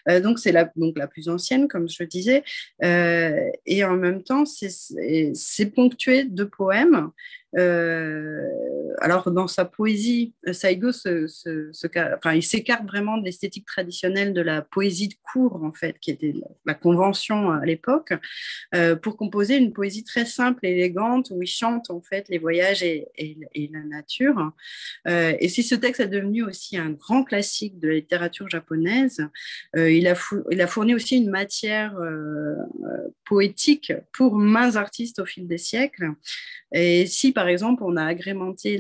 Euh, 0.09 0.21
donc 0.21 0.39
c'est 0.39 0.53
la, 0.53 0.71
donc 0.77 0.97
la 0.97 1.09
plus 1.09 1.29
ancienne, 1.29 1.67
comme 1.67 1.89
je 1.89 2.05
disais, 2.05 2.45
euh, 2.85 3.51
et 3.67 3.85
en 3.85 3.97
même 3.97 4.23
temps, 4.23 4.45
c'est 4.45 5.75
ponctué 5.75 6.25
de 6.25 6.45
poèmes 6.45 7.11
alors, 9.01 9.31
dans 9.31 9.49
sa 9.49 9.65
poésie, 9.65 10.35
Saigo 10.53 10.93
se, 10.93 11.27
enfin, 12.17 12.35
il 12.35 12.43
s'écarte 12.43 12.87
vraiment 12.87 13.19
de 13.19 13.25
l'esthétique 13.25 13.67
traditionnelle 13.67 14.33
de 14.33 14.41
la 14.41 14.63
poésie 14.63 15.09
de 15.09 15.15
cour, 15.23 15.63
en 15.63 15.73
fait, 15.73 15.99
qui 15.99 16.11
était 16.11 16.35
la 16.65 16.75
convention 16.75 17.51
à 17.51 17.65
l'époque, 17.65 18.13
euh, 18.75 18.97
pour 18.97 19.17
composer 19.17 19.57
une 19.57 19.73
poésie 19.73 20.05
très 20.05 20.25
simple 20.25 20.65
et 20.65 20.71
élégante 20.71 21.31
où 21.31 21.43
il 21.43 21.47
chante, 21.47 21.91
en 21.91 22.01
fait, 22.01 22.29
les 22.29 22.39
voyages 22.39 22.83
et, 22.83 23.09
la 23.73 23.83
nature. 23.83 24.53
Euh, 25.09 25.35
et 25.41 25.49
si 25.49 25.63
ce 25.63 25.75
texte 25.75 26.01
est 26.01 26.09
devenu 26.09 26.43
aussi 26.43 26.77
un 26.77 26.91
grand 26.91 27.25
classique 27.25 27.79
de 27.79 27.89
la 27.89 27.95
littérature 27.95 28.49
japonaise, 28.49 29.27
il, 29.77 30.07
a 30.07 30.15
il 30.51 30.61
a 30.61 30.67
fourni 30.67 30.95
aussi 30.95 31.17
une 31.17 31.31
matière 31.31 31.97
poétique 33.25 33.93
pour 34.13 34.37
mains 34.37 34.77
artistes 34.77 35.19
au 35.19 35.27
fil 35.27 35.47
des 35.47 35.59
siècles. 35.59 36.11
Et 36.75 37.07
si, 37.07 37.33
par 37.33 37.49
exemple, 37.49 37.85
on 37.85 37.97
a 37.97 38.05
agrémenté 38.05 38.79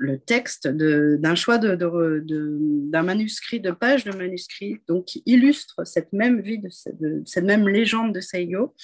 le 0.00 0.18
texte 0.18 0.66
d'un 0.66 1.34
choix 1.34 1.58
d'un 1.58 1.76
de, 1.76 3.02
manuscrit, 3.02 3.60
de 3.60 3.70
pages 3.70 4.04
de 4.04 4.12
manuscrit, 4.12 4.80
donc 4.88 5.04
qui 5.04 5.22
illustre 5.26 5.86
cette 5.86 6.14
même 6.14 6.40
vie, 6.40 6.58
de, 6.58 7.22
cette 7.26 7.44
même 7.44 7.68
légende 7.68 8.14
de 8.14 8.20
Seigo, 8.20 8.74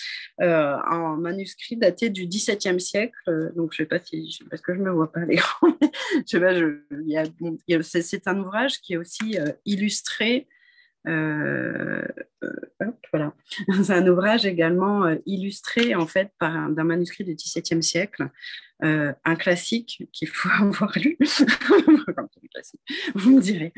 euh, 0.43 0.77
en 0.91 1.17
manuscrit 1.17 1.77
daté 1.77 2.11
du 2.11 2.27
XVIIe 2.27 2.79
siècle. 2.79 3.53
Donc, 3.57 3.73
je 3.73 3.83
ne 3.83 3.87
sais 3.87 3.89
pas 3.89 3.99
si, 4.05 4.39
parce 4.51 4.61
que 4.61 4.75
je 4.75 4.81
ne 4.81 4.85
me 4.85 4.91
vois 4.91 5.11
pas 5.11 5.21
à 5.21 5.25
l'écran, 5.25 5.69
c'est 7.83 8.29
un 8.29 8.39
ouvrage 8.39 8.81
qui 8.83 8.93
est 8.93 8.99
aussi 8.99 9.39
euh, 9.39 9.53
illustré 9.65 10.49
euh, 11.07 12.07
euh, 12.43 12.93
voilà. 13.13 13.35
C'est 13.85 13.93
un 13.93 14.07
ouvrage 14.07 14.47
également 14.47 15.05
euh, 15.05 15.17
illustré 15.27 15.95
en 15.95 16.07
fait 16.07 16.31
par 16.39 16.71
d'un 16.71 16.85
manuscrit 16.85 17.25
du 17.25 17.35
XVIIe 17.35 17.83
siècle, 17.83 18.29
un 18.81 19.37
classique 19.37 20.07
qu'il 20.13 20.29
faut 20.29 20.49
avoir 20.61 20.93
lu. 20.99 21.17
Vous 23.15 23.37
me 23.37 23.41
direz. 23.41 23.73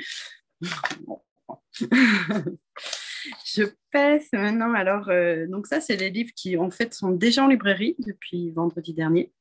Je 3.45 3.63
passe 3.93 4.29
maintenant. 4.33 4.73
Alors, 4.75 5.11
donc 5.49 5.67
ça, 5.69 5.81
c'est 5.81 5.97
les 5.97 6.11
livres 6.11 6.33
qui 6.35 6.57
en 6.57 6.71
fait 6.71 6.93
sont 6.93 7.11
déjà 7.11 7.45
en 7.45 7.49
librairie 7.49 7.95
depuis 8.01 8.51
vendredi 8.51 8.93
dernier. 8.93 9.33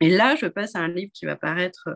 Et 0.00 0.08
là, 0.08 0.34
je 0.34 0.46
passe 0.46 0.74
à 0.74 0.80
un 0.80 0.88
livre 0.88 1.12
qui 1.12 1.26
va 1.26 1.36
paraître 1.36 1.90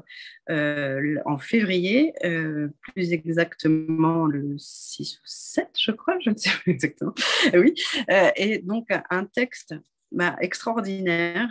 euh, 0.51 1.17
en 1.25 1.39
février, 1.39 2.13
euh, 2.25 2.69
plus 2.81 3.13
exactement 3.13 4.27
le 4.27 4.57
6 4.59 5.19
ou 5.19 5.23
7, 5.25 5.69
je 5.79 5.91
crois, 5.91 6.19
je 6.21 6.31
ne 6.31 6.37
sais 6.37 6.51
plus 6.51 6.73
exactement. 6.73 7.15
oui, 7.55 7.75
euh, 8.11 8.31
et 8.37 8.59
donc 8.59 8.89
un 9.09 9.25
texte 9.25 9.75
bah, 10.13 10.37
extraordinaire 10.41 11.49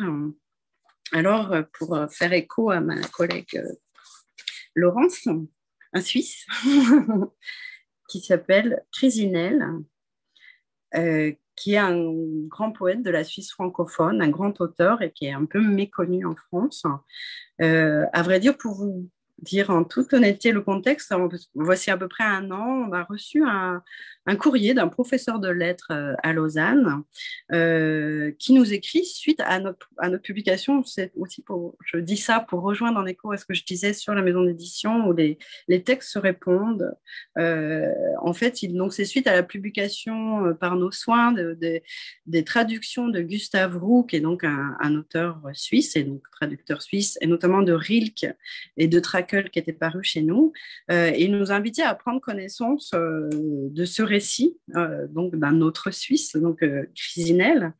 alors, 1.11 1.55
pour 1.77 2.07
faire 2.09 2.33
écho 2.33 2.71
à 2.71 2.79
ma 2.79 2.99
collègue 3.09 3.61
Laurence, 4.75 5.27
un 5.91 6.01
Suisse, 6.01 6.45
qui 8.09 8.19
s'appelle 8.21 8.83
Crisinel, 8.91 9.63
qui 11.55 11.73
est 11.73 11.77
un 11.77 12.03
grand 12.47 12.71
poète 12.71 13.03
de 13.03 13.09
la 13.09 13.23
Suisse 13.23 13.51
francophone, 13.51 14.21
un 14.21 14.29
grand 14.29 14.59
auteur 14.61 15.01
et 15.01 15.11
qui 15.11 15.25
est 15.25 15.33
un 15.33 15.45
peu 15.45 15.61
méconnu 15.61 16.25
en 16.25 16.35
France. 16.35 16.83
à 17.59 18.23
vrai 18.23 18.39
dire, 18.39 18.57
pour 18.57 18.73
vous 18.75 19.09
dire 19.43 19.69
en 19.69 19.83
toute 19.83 20.13
honnêteté 20.13 20.51
le 20.51 20.61
contexte. 20.61 21.13
Voici 21.53 21.91
à 21.91 21.97
peu 21.97 22.07
près 22.07 22.23
un 22.23 22.49
an, 22.51 22.87
on 22.89 22.93
a 22.93 23.03
reçu 23.03 23.43
un, 23.45 23.83
courrier 24.39 24.73
d'un 24.73 24.87
professeur 24.87 25.39
de 25.39 25.49
lettres 25.49 25.91
euh, 25.91 26.13
à 26.23 26.31
Lausanne 26.31 27.03
euh, 27.51 28.31
qui 28.39 28.53
nous 28.53 28.73
écrit 28.73 29.05
suite 29.05 29.41
à 29.41 29.59
notre, 29.59 29.89
publication. 30.23 30.83
C'est 30.83 31.11
aussi 31.17 31.41
pour, 31.41 31.75
je 31.85 31.97
dis 31.97 32.17
ça 32.17 32.39
pour 32.39 32.61
rejoindre 32.61 32.99
en 32.99 33.05
écho 33.05 33.31
à 33.31 33.37
ce 33.37 33.45
que 33.45 33.53
je 33.53 33.65
disais 33.65 33.93
sur 33.93 34.13
la 34.13 34.21
maison 34.21 34.43
d'édition 34.43 35.07
où 35.07 35.13
les, 35.13 35.37
les, 35.67 35.83
textes 35.83 36.11
se 36.11 36.19
répondent. 36.19 36.95
Euh, 37.37 37.91
en 38.21 38.33
fait, 38.33 38.63
donc 38.69 38.93
c'est 38.93 39.05
suite 39.05 39.27
à 39.27 39.33
la 39.33 39.43
publication 39.43 40.53
par 40.55 40.77
nos 40.77 40.91
soins 40.91 41.31
de, 41.33 41.57
des 42.25 42.43
traductions 42.43 43.09
de 43.09 43.21
Gustave 43.21 43.77
Roux, 43.77 44.03
qui 44.03 44.15
est 44.15 44.21
donc 44.21 44.43
un, 44.43 44.95
auteur 44.95 45.41
suisse 45.53 45.95
et 45.95 46.03
donc 46.03 46.21
traducteur 46.31 46.81
suisse, 46.81 47.17
et 47.21 47.27
notamment 47.27 47.61
de 47.61 47.73
Rilke 47.73 48.27
et 48.77 48.87
de 48.87 48.99
Qui 49.41 49.57
était 49.57 49.73
paru 49.73 50.03
chez 50.03 50.21
nous. 50.21 50.53
Euh, 50.91 51.11
et 51.11 51.23
il 51.23 51.31
nous 51.31 51.51
invitait 51.51 51.81
à 51.81 51.95
prendre 51.95 52.21
connaissance 52.21 52.91
euh, 52.93 53.27
de 53.31 53.83
ce 53.83 54.03
récit, 54.03 54.59
euh, 54.75 55.07
donc 55.07 55.35
d'un 55.35 55.61
autre 55.61 55.89
Suisse, 55.89 56.35
donc 56.35 56.63
Crisinel. 56.95 57.73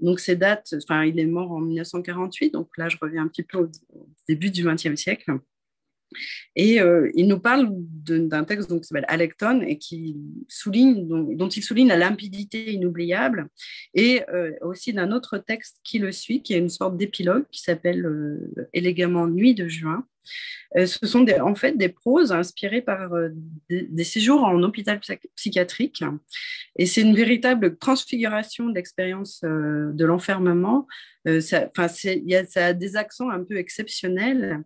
Donc 0.00 0.20
ces 0.20 0.36
dates, 0.36 0.74
enfin, 0.82 1.04
il 1.04 1.18
est 1.18 1.26
mort 1.26 1.50
en 1.52 1.60
1948, 1.60 2.52
donc 2.52 2.68
là 2.76 2.90
je 2.90 2.98
reviens 3.00 3.22
un 3.22 3.28
petit 3.28 3.42
peu 3.42 3.58
au, 3.58 3.70
début 4.28 4.50
du 4.50 4.64
XXe 4.64 4.96
siècle. 4.96 5.32
Et 6.56 6.80
il 7.14 7.28
nous 7.28 7.38
parle 7.38 7.68
d'un 7.70 8.44
texte 8.44 8.70
donc, 8.70 8.80
qui 8.80 8.88
s'appelle 8.88 9.04
Alecton 9.08 9.60
et 9.60 9.76
qui 9.76 10.16
souligne, 10.48 11.06
dont, 11.06 11.48
il 11.48 11.62
souligne 11.62 11.88
la 11.88 11.98
limpidité 11.98 12.72
inoubliable, 12.72 13.48
et 13.92 14.22
aussi 14.62 14.94
d'un 14.94 15.12
autre 15.12 15.36
texte 15.36 15.80
qui 15.84 15.98
le 15.98 16.10
suit, 16.10 16.42
qui 16.42 16.54
est 16.54 16.58
une 16.58 16.70
sorte 16.70 16.96
d'épilogue 16.96 17.44
qui 17.50 17.60
s'appelle 17.60 18.06
élégamment 18.72 19.26
Nuit 19.26 19.54
de 19.54 19.68
juin, 19.68 20.06
ce 20.74 21.06
sont 21.06 21.26
en 21.40 21.54
fait 21.54 21.76
des 21.76 21.88
proses 21.88 22.32
inspirées 22.32 22.82
par 22.82 23.12
euh, 23.14 23.28
des, 23.70 24.04
séjours 24.04 24.44
en 24.44 24.62
hôpital 24.62 25.00
psychiatrique. 25.34 26.04
Et 26.76 26.86
c'est 26.86 27.02
une 27.02 27.14
véritable 27.14 27.76
transfiguration 27.78 28.66
de 28.66 28.74
l'expérience 28.74 29.40
euh, 29.44 29.90
de 29.92 30.04
l'enfermement. 30.04 30.86
ça, 31.40 31.68
ça 31.74 32.66
a 32.66 32.72
des 32.72 32.96
accents 32.96 33.30
un 33.30 33.44
peu 33.44 33.56
exceptionnels. 33.56 34.62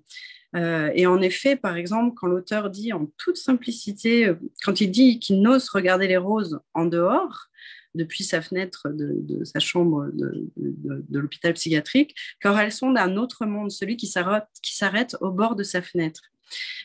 et 0.55 1.07
en 1.07 1.21
effet, 1.23 1.57
par 1.57 1.77
exemple, 1.77 2.15
quand 2.15 2.27
l'auteur 2.27 2.71
dit 2.71 2.93
en 2.93 3.07
toute 3.17 3.37
simplicité, 3.37 4.33
quand 4.65 4.81
il 4.81 4.91
dit 4.91 5.19
qu'il 5.19 5.41
n'ose 5.41 5.69
regarder 5.71 6.07
les 6.07 6.19
roses 6.19 6.61
en 6.75 6.85
dehors, 6.85 7.49
depuis 7.95 8.25
sa 8.25 8.41
fenêtre 8.41 8.89
de, 8.91 9.45
sa 9.45 9.61
chambre 9.61 10.11
de, 10.13 11.19
l'hôpital 11.19 11.55
psychiatrique, 11.55 12.15
car 12.41 12.59
elles 12.59 12.73
sont 12.73 12.91
d'un 12.91 13.17
autre 13.17 13.47
monde, 13.47 13.71
celui 13.71 13.97
qui 13.97 14.07
s'arrête 14.07 15.17
au 15.21 15.31
bord 15.31 15.57
de 15.57 15.63
sa 15.63 15.83
fenêtre. 15.83 16.23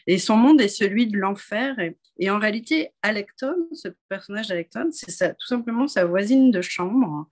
Et 0.06 0.18
son 0.18 0.38
monde 0.38 0.62
est 0.62 0.68
celui 0.68 1.08
de 1.08 1.18
l'enfer. 1.18 1.76
Et, 2.20 2.30
en 2.30 2.40
réalité, 2.40 2.90
Alecton, 3.02 3.56
ce 3.74 3.90
personnage 4.10 4.48
d'Alecton, 4.48 4.90
c'est 4.92 5.38
tout 5.38 5.48
simplement 5.48 5.88
sa 5.88 6.06
voisine 6.06 6.52
de 6.52 6.62
chambre 6.62 7.28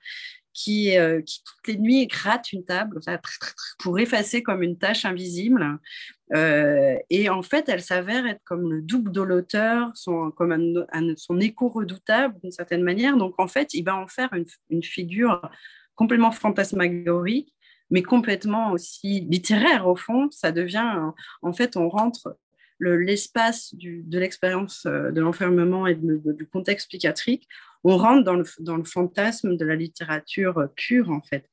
qui, 0.53 0.97
euh, 0.97 1.21
toutes 1.21 1.67
les 1.67 1.78
nuits 1.78 2.07
gratte 2.07 2.53
une 2.53 2.63
table 2.63 2.99
pour 3.80 3.99
effacer 3.99 4.41
comme 4.41 4.63
une 4.63 4.78
tâche 4.78 5.05
invisible. 5.05 5.80
Euh, 6.34 6.97
et 7.09 7.30
en 7.30 7.43
fait, 7.43 7.69
elle 7.69 7.82
s'avère 7.82 8.26
être 8.26 8.41
comme 8.45 8.71
le 8.71 8.82
double 8.82 9.11
de 9.11 9.21
l'auteur, 9.21 9.91
son, 9.93 10.32
comme 10.32 10.86
son 11.17 11.39
écho 11.39 11.69
redoutable 11.69 12.39
d'une 12.41 12.51
certaine 12.51 12.82
manière. 12.82 13.17
Donc 13.17 13.36
en 13.38 13.47
fait, 13.47 13.73
il 13.73 13.84
va 13.84 13.95
en 13.95 14.07
faire 14.07 14.34
une, 14.34 14.45
une 14.69 14.84
figure 14.84 15.41
complètement 15.93 16.32
fantasmagorique, 16.32 17.53
mais 17.91 18.01
complètement 18.01 18.71
aussi 18.71 19.21
littéraire 19.30 19.88
au 19.88 19.95
fond. 19.95 20.30
Ça 20.32 20.51
devient, 20.51 21.11
en 21.41 21.53
fait, 21.53 21.78
on 21.78 21.89
rentre 21.89 22.38
l'espace 22.80 23.73
de 23.76 24.19
l'expérience 24.19 24.86
euh, 24.86 25.11
de 25.11 25.21
l'enfermement 25.21 25.88
et 25.88 25.95
du 25.95 26.45
contexte 26.51 26.89
psychiatrique, 26.89 27.47
on 27.88 27.97
rentre 27.97 28.23
dans 28.23 28.33
le, 28.33 28.45
dans 28.59 28.77
le, 28.77 28.83
fantasme 28.83 29.55
de 29.55 29.63
la 29.63 29.75
littérature 29.75 30.69
pure, 30.75 31.11
en 31.11 31.21
fait. 31.21 31.45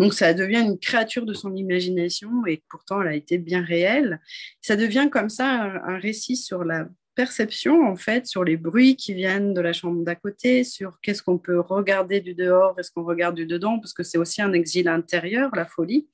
Donc, 0.00 0.14
ça 0.14 0.34
devient 0.34 0.60
une 0.60 0.80
créature 0.80 1.24
de 1.24 1.32
son 1.32 1.54
imagination 1.54 2.44
et 2.44 2.62
pourtant, 2.68 3.00
elle 3.02 3.08
a 3.08 3.14
été 3.14 3.38
bien 3.38 3.62
réelle. 3.62 4.20
Ça 4.60 4.74
devient 4.74 5.08
comme 5.10 5.28
ça 5.28 5.46
un, 5.62 5.98
récit 5.98 6.36
sur 6.36 6.64
la 6.64 6.88
perception, 7.14 7.86
en 7.86 7.94
fait, 7.94 8.26
sur 8.26 8.42
les 8.42 8.56
bruits 8.56 8.96
qui 8.96 9.14
viennent 9.14 9.54
de 9.54 9.60
la 9.60 9.72
chambre 9.72 10.04
d'à 10.04 10.16
côté, 10.16 10.64
sur 10.64 10.98
qu'est-ce 11.00 11.22
qu'on 11.22 11.38
peut 11.38 11.60
regarder 11.60 12.20
du 12.20 12.34
dehors, 12.34 12.74
est-ce 12.78 12.90
qu'on 12.90 13.04
regarde 13.04 13.36
du 13.36 13.46
dedans, 13.46 13.78
parce 13.78 13.94
que 13.94 14.02
c'est 14.02 14.18
aussi 14.18 14.42
un 14.42 14.52
exil 14.52 14.88
intérieur, 14.88 15.50
la 15.54 15.66
folie. 15.66 16.08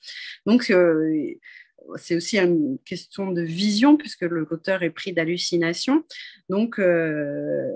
Donc, 0.44 0.70
euh, 0.70 1.34
c'est 1.96 2.14
aussi 2.14 2.38
une 2.38 2.78
question 2.84 3.32
de 3.32 3.40
vision, 3.40 3.96
puisque 3.96 4.22
l'auteur 4.22 4.82
est 4.82 4.90
pris 4.90 5.14
d'hallucination. 5.14 6.04
Donc, 6.50 6.78
euh, 6.78 7.72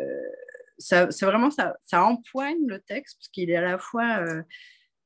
ça, 0.78 1.06
vraiment 1.22 1.50
ça, 1.50 1.76
ça 1.86 2.04
empoigne 2.04 2.66
le 2.66 2.80
texte, 2.80 3.18
parce 3.18 3.28
qu'il 3.28 3.50
est 3.50 3.56
à 3.56 3.62
la 3.62 3.78
fois 3.78 4.18
euh, 4.18 4.42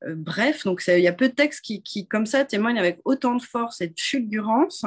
euh, 0.05 0.15
bref. 0.17 0.65
Donc, 0.65 0.83
il 0.87 1.01
y 1.01 1.09
a 1.09 1.13
peu 1.13 1.29
de 1.29 1.35
textes 1.35 1.65
qui, 1.65 1.83
qui, 1.83 2.07
comme 2.07 2.27
ça, 2.27 2.45
témoignent 2.45 2.79
avec 2.79 3.01
autant 3.05 3.35
de 3.35 3.43
force 3.43 3.81
et 3.81 3.89
de 3.89 3.99
fulgurance 3.99 4.85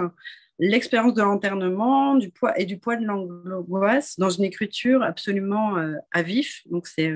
l'expérience 0.59 1.13
de 1.13 1.21
l'enternement 1.21 2.15
du 2.15 2.29
poids 2.29 2.57
et 2.59 2.65
du 2.65 2.77
poids 2.77 2.95
de 2.95 3.05
l'angoisse 3.05 4.17
dans 4.19 4.29
une 4.29 4.43
écriture 4.43 5.01
absolument 5.01 5.75
à 6.11 6.21
vif. 6.21 6.61
Donc, 6.69 6.87
c'est 6.87 7.13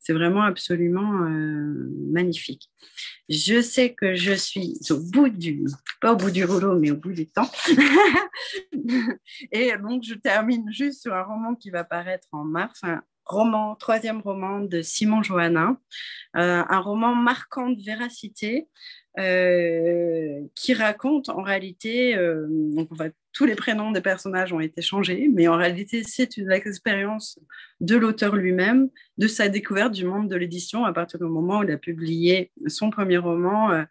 c'est 0.00 0.14
vraiment 0.14 0.42
absolument 0.42 1.24
euh, 1.24 1.92
magnifique. 2.10 2.70
Je 3.28 3.60
sais 3.60 3.92
que 3.92 4.14
je 4.14 4.32
suis 4.32 4.78
au 4.88 4.98
bout 4.98 5.28
du, 5.28 5.66
pas 6.00 6.14
au 6.14 6.16
bout 6.16 6.30
du 6.30 6.44
rouleau, 6.44 6.78
mais 6.78 6.90
au 6.90 6.96
bout 6.96 7.12
du 7.12 7.28
temps. 7.28 7.50
et 9.52 9.72
donc, 9.76 10.02
je 10.02 10.14
termine 10.14 10.64
juste 10.72 11.02
sur 11.02 11.14
un 11.14 11.22
roman 11.22 11.54
qui 11.54 11.70
va 11.70 11.84
paraître 11.84 12.28
en 12.32 12.44
mars, 12.44 12.80
un 12.82 13.02
roman, 13.26 13.76
troisième 13.76 14.20
roman 14.22 14.60
de 14.60 14.80
Simon 14.80 15.22
Johannin, 15.22 15.78
euh, 16.36 16.64
un 16.66 16.80
roman 16.80 17.14
marquant 17.14 17.68
de 17.68 17.82
véracité, 17.82 18.68
euh, 19.18 20.40
qui 20.54 20.72
raconte 20.72 21.28
en 21.28 21.42
réalité, 21.42 22.16
donc 22.48 22.88
tous 23.32 23.44
les 23.44 23.54
prénoms 23.54 23.90
des 23.90 24.00
personnages 24.00 24.52
ont 24.52 24.60
été 24.60 24.82
changés, 24.82 25.28
mais 25.32 25.48
en 25.48 25.56
réalité, 25.56 26.02
c'est 26.04 26.36
une 26.36 26.50
expérience 26.50 27.38
de 27.80 27.96
l'auteur 27.96 28.36
lui-même, 28.36 28.88
de 29.18 29.26
sa 29.26 29.48
découverte 29.48 29.92
du 29.92 30.04
monde 30.04 30.28
de 30.28 30.36
l'édition 30.36 30.84
à 30.84 30.92
partir 30.92 31.18
du 31.18 31.26
moment 31.26 31.60
où 31.60 31.62
il 31.64 31.70
a 31.70 31.76
publié 31.76 32.52
son 32.66 32.90
premier 32.90 33.18
roman, 33.18 33.70
euh, 33.70 33.84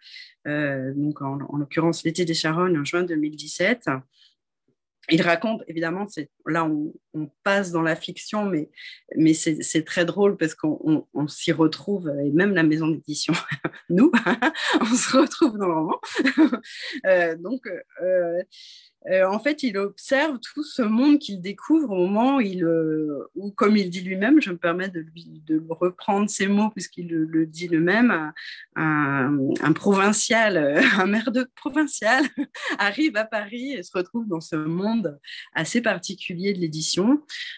euh, 0.48 0.94
donc 0.96 1.22
en, 1.22 1.40
en 1.42 1.58
l'occurrence 1.58 2.04
L'été 2.04 2.26
des 2.26 2.34
Charognes 2.34 2.78
en 2.78 2.86
juin 2.86 3.04
2017 3.04 3.90
il 5.12 5.22
raconte, 5.22 5.64
évidemment, 5.68 6.06
là 6.46 6.66
on, 6.66 6.94
passe 7.44 7.72
dans 7.72 7.82
la 7.82 7.96
fiction, 7.96 8.46
mais, 8.46 8.70
c'est 9.34 9.86
très 9.86 10.06
drôle 10.06 10.38
parce 10.38 10.56
qu'on 10.56 11.28
s'y 11.28 11.52
retrouve, 11.52 12.12
et 12.24 12.32
même 12.32 12.54
la 12.54 12.64
maison 12.64 12.88
d'édition, 12.88 13.34
nous, 13.90 14.12
on 14.82 14.86
se 14.86 15.18
retrouve 15.18 15.58
dans 15.58 15.68
le 15.68 15.74
roman. 15.74 16.00
Euh, 17.06 17.36
donc, 17.36 17.66
euh, 18.02 18.44
euh, 19.10 19.26
en 19.28 19.40
fait, 19.40 19.64
il 19.64 19.78
observe 19.78 20.40
tout 20.40 20.64
ce 20.64 20.82
monde 20.82 21.20
qu'il 21.20 21.42
découvre 21.42 21.92
au 21.92 22.08
moment 22.08 22.40
où, 23.36 23.52
comme 23.52 23.78
il 23.78 23.90
dit 23.90 24.02
lui-même, 24.02 24.42
je 24.42 24.52
me 24.52 24.58
permets 24.58 24.90
de 24.90 25.64
reprendre 25.70 26.30
ses 26.30 26.48
mots 26.48 26.70
puisqu'il 26.70 27.08
le, 27.08 27.46
dit 27.46 27.68
lui-même, 27.68 28.34
un, 28.76 29.34
un, 29.62 29.74
provincial, 29.74 30.58
un 30.98 31.06
maire 31.06 31.32
de 31.32 31.50
provincial 31.56 32.26
arrive 32.78 33.16
à 33.16 33.26
Paris 33.26 33.74
et 33.74 33.84
se 33.84 33.92
retrouve 33.98 34.28
dans 34.28 34.42
ce 34.42 34.58
monde 34.58 35.18
assez 35.54 35.82
particulier 35.82 36.54
de 36.54 36.60
l'édition. 36.60 37.09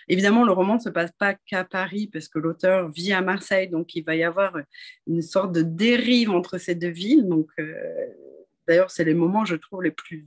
Évidemment, 0.07 0.43
le 0.43 0.51
roman 0.51 0.75
ne 0.75 0.79
se 0.79 0.89
passe 0.89 1.11
pas 1.17 1.33
qu'à 1.33 1.63
Paris 1.63 2.09
parce 2.11 2.27
que 2.27 2.39
l'auteur 2.39 2.91
vit 2.91 3.13
à 3.13 3.21
Marseille, 3.21 3.69
donc 3.69 3.95
il 3.95 4.03
va 4.03 4.15
y 4.15 4.23
avoir 4.23 4.57
une 5.07 5.21
sorte 5.21 5.51
de 5.51 5.61
dérive 5.61 6.31
entre 6.31 6.57
ces 6.57 6.75
deux 6.75 6.89
villes. 6.89 7.27
Donc, 7.27 7.47
euh, 7.59 7.73
D'ailleurs, 8.67 8.91
c'est 8.91 9.03
les 9.03 9.13
moments, 9.13 9.45
je 9.45 9.55
trouve, 9.55 9.83
les 9.83 9.91
plus 9.91 10.25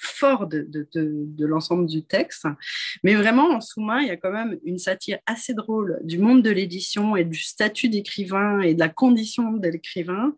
fort 0.00 0.46
de, 0.46 0.66
de, 0.70 1.46
l'ensemble 1.46 1.86
du 1.86 2.02
texte. 2.02 2.46
Mais 3.02 3.14
vraiment, 3.14 3.50
en 3.50 3.60
sous-main, 3.60 4.00
il 4.00 4.08
y 4.08 4.10
a 4.10 4.16
quand 4.16 4.30
même 4.30 4.58
une 4.64 4.78
satire 4.78 5.18
assez 5.26 5.52
drôle 5.52 5.98
du 6.02 6.18
monde 6.18 6.42
de 6.42 6.50
l'édition 6.50 7.16
et 7.16 7.24
du 7.24 7.38
statut 7.38 7.88
d'écrivain 7.88 8.60
et 8.60 8.74
de 8.74 8.80
la 8.80 8.88
condition 8.88 9.52
de 9.52 9.68
l'écrivain, 9.68 10.34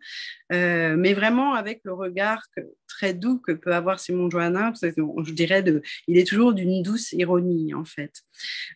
euh, 0.53 0.97
mais 0.97 1.15
vraiment 1.15 1.55
avec 1.55 1.81
le 1.85 1.93
regard 1.93 2.43
très 2.89 3.15
doux 3.15 3.39
que 3.39 3.53
peut 3.53 3.75
avoir 3.75 4.01
Simon 4.01 4.29
Johannin, 4.29 4.73
je 4.75 5.33
dirais, 5.33 5.63
de, 5.63 5.83
il 6.09 6.19
est 6.19 6.27
toujours 6.27 6.53
d'une 6.53 6.83
douce 6.83 7.13
ironie, 7.13 7.73
en 7.75 7.85
fait. 7.85 8.23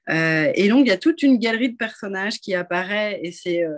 Euh, 0.09 0.53
et 0.55 0.69
donc, 0.69 0.87
il 0.87 0.89
y 0.89 0.93
a 0.93 0.99
toute 0.99 1.23
une 1.23 1.39
galerie 1.39 1.73
de 1.73 1.77
personnages 1.77 2.41
qui 2.41 2.55
apparaît 2.55 3.21
et 3.23 3.33
c'est... 3.33 3.65
Euh, 3.65 3.77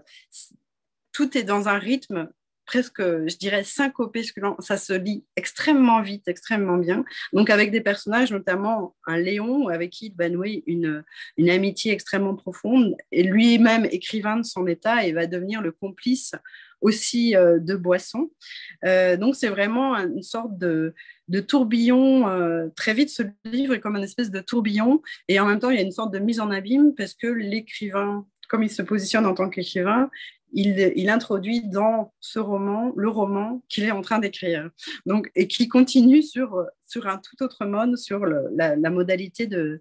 tout 1.12 1.36
est 1.36 1.42
dans 1.42 1.68
un 1.68 1.78
rythme 1.78 2.28
presque, 2.68 3.00
je 3.00 3.36
dirais, 3.38 3.64
syncopé, 3.64 4.22
que 4.22 4.40
ça 4.58 4.76
se 4.76 4.92
lit 4.92 5.24
extrêmement 5.36 6.02
vite, 6.02 6.28
extrêmement 6.28 6.76
bien. 6.76 7.02
Donc, 7.32 7.48
avec 7.48 7.70
des 7.70 7.80
personnages, 7.80 8.30
notamment 8.30 8.94
un 9.06 9.16
Léon, 9.16 9.68
avec 9.68 9.90
qui 9.90 10.08
il 10.08 10.14
va 10.16 10.28
nouer 10.28 10.64
une, 10.66 11.02
amitié 11.48 11.92
extrêmement 11.92 12.36
profonde, 12.36 12.94
et 13.10 13.22
lui-même 13.22 13.86
écrivain 13.90 14.36
de 14.36 14.42
son 14.42 14.66
état, 14.66 15.06
et 15.06 15.12
va 15.12 15.26
devenir 15.26 15.62
le 15.62 15.72
complice 15.72 16.32
aussi 16.82 17.34
euh, 17.34 17.58
de 17.58 17.74
boissons. 17.74 18.30
Euh, 18.84 19.16
donc, 19.16 19.34
c'est 19.34 19.48
vraiment 19.48 19.96
une 19.96 20.22
sorte 20.22 20.58
de, 20.58 20.94
de 21.28 21.40
tourbillon. 21.40 22.28
Euh, 22.28 22.68
très 22.76 22.92
vite, 22.92 23.08
ce 23.08 23.22
livre 23.44 23.72
est 23.72 23.80
comme 23.80 23.96
une 23.96 24.04
espèce 24.04 24.30
de 24.30 24.40
tourbillon, 24.40 25.00
et 25.28 25.40
en 25.40 25.46
même 25.46 25.58
temps, 25.58 25.70
il 25.70 25.76
y 25.76 25.80
a 25.80 25.86
une 25.86 25.90
sorte 25.90 26.12
de 26.12 26.18
mise 26.18 26.38
en 26.38 26.50
abîme, 26.50 26.94
parce 26.94 27.14
que 27.14 27.28
l'écrivain, 27.28 28.26
comme 28.50 28.62
il 28.62 28.70
se 28.70 28.82
positionne 28.82 29.24
en 29.24 29.32
tant 29.32 29.48
qu'écrivain, 29.48 30.10
il, 30.52 31.10
introduit 31.10 31.62
dans 31.62 32.12
ce 32.20 32.38
roman 32.38 32.92
le 32.96 33.08
roman 33.08 33.62
qu'il 33.68 33.84
est 33.84 33.90
en 33.90 34.02
train 34.02 34.18
d'écrire. 34.18 34.70
Donc, 35.06 35.30
et 35.34 35.46
qui 35.46 35.68
continue 35.68 36.22
sur, 36.22 36.64
sur 36.86 37.06
un 37.06 37.18
tout 37.18 37.42
autre 37.42 37.64
mode, 37.66 37.96
sur 37.96 38.24
la, 38.24 38.90
modalité 38.90 39.46
de, 39.46 39.80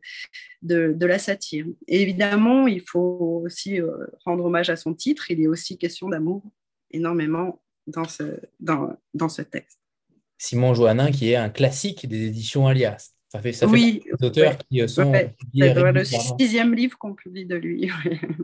de, 0.62 1.06
la 1.06 1.20
satire. 1.20 1.66
Et 1.88 2.02
évidemment, 2.02 2.68
il 2.68 2.82
faut 2.82 3.42
aussi 3.46 3.80
euh, 3.80 4.08
rendre 4.26 4.46
hommage 4.46 4.70
à 4.70 4.76
son 4.76 4.94
titre. 4.94 5.32
Il 5.32 5.42
est 5.42 5.48
aussi 5.48 5.78
question 5.78 6.10
d'amour 6.10 6.44
énormément 6.92 7.62
dans 7.88 8.06
ce, 8.06 8.40
dans, 8.60 8.96
dans 9.14 9.30
ce 9.30 9.42
texte. 9.42 9.80
Simon 10.38 10.74
Joannin, 10.74 11.12
qui 11.12 11.32
est 11.32 11.36
un 11.36 11.50
classique 11.50 12.08
des 12.08 12.28
éditions 12.28 12.68
Alias. 12.68 13.14
Ça 13.30 13.42
fait, 13.42 13.52
ça 13.52 13.68
fait 13.68 13.74
oui, 13.74 14.04
des 14.20 14.28
auteurs 14.28 14.58
qui 14.58 14.82
euh, 14.82 14.88
sont. 14.88 15.12
c'est 15.12 15.36
le 15.54 16.04
sixième 16.06 16.74
livre 16.74 16.98
qu'on 16.98 17.14
publie 17.14 17.46
de 17.46 17.56
lui. 17.56 17.92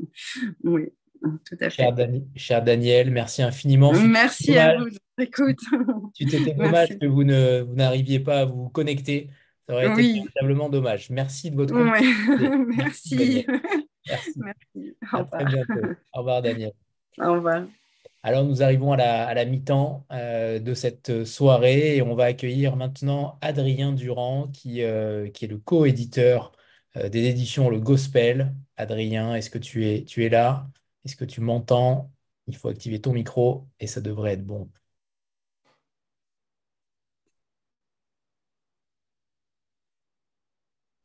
oui. 0.64 0.90
Tout 1.24 1.58
à 1.62 1.70
fait. 1.70 1.90
Cher, 2.36 2.64
Daniel, 2.64 3.12
merci 3.12 3.42
infiniment. 3.42 3.94
Merci 3.94 4.58
à 4.58 4.78
vous. 4.78 4.90
Écoute. 5.18 5.60
Tu 6.14 6.26
t'étais 6.26 6.54
dommage 6.54 6.98
que 7.00 7.06
vous 7.06 7.24
n'arriviez 7.24 8.20
pas 8.20 8.42
à 8.42 8.46
vous 8.46 8.70
connecter. 8.70 9.30
Ça 9.68 9.76
aurait 9.76 9.92
été 9.94 10.14
véritablement 10.14 10.70
dommage. 10.70 11.10
Merci 11.10 11.50
de 11.52 11.56
votre 11.56 11.74
Merci. 12.78 13.46
Merci. 14.06 14.96
À 15.12 15.24
très 15.24 15.46
bientôt. 15.46 15.88
Au 16.14 16.20
revoir, 16.20 16.42
Daniel. 16.42 16.74
Au 17.20 17.34
revoir. 17.34 17.64
Alors, 18.24 18.44
nous 18.44 18.64
arrivons 18.64 18.94
à 18.94 18.98
la, 18.98 19.28
à 19.28 19.34
la 19.34 19.46
mi-temps 19.46 20.06
euh, 20.12 20.60
de 20.60 20.74
cette 20.74 21.26
soirée 21.26 21.98
et 21.98 22.02
on 22.02 22.16
va 22.16 22.26
accueillir 22.26 22.76
maintenant 22.76 23.38
Adrien 23.42 23.92
Durand, 23.92 24.48
qui, 24.48 24.82
euh, 24.82 25.30
qui 25.30 25.46
est 25.46 25.50
le 25.50 25.58
co-éditeur 25.58 26.54
euh, 26.98 27.10
des 27.10 27.26
éditions 27.26 27.70
Le 27.70 27.80
Gospel. 27.80 28.54
Adrien, 28.78 29.36
est-ce 29.36 29.50
que 29.50 29.58
tu 29.58 29.88
es, 29.88 30.04
tu 30.04 30.26
es 30.26 30.30
là? 30.30 30.68
Est-ce 31.06 31.16
que 31.16 31.26
tu 31.26 31.42
m'entends? 31.42 32.12
Il 32.48 32.56
faut 32.56 32.68
activer 32.70 33.00
ton 33.02 33.14
micro 33.14 33.68
et 33.80 33.88
ça 33.88 34.02
devrait 34.02 34.34
être 34.34 34.46
bon. 34.46 34.70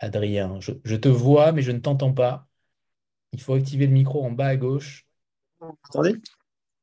Adrien, 0.00 0.60
je, 0.60 0.94
te 0.96 1.08
vois, 1.08 1.52
mais 1.52 1.62
je 1.62 1.72
ne 1.72 1.78
t'entends 1.78 2.12
pas. 2.12 2.46
Il 3.32 3.40
faut 3.40 3.54
activer 3.54 3.86
le 3.86 3.92
micro 3.92 4.24
en 4.24 4.30
bas 4.30 4.46
à 4.46 4.56
gauche. 4.56 5.06
Vous? 5.60 5.76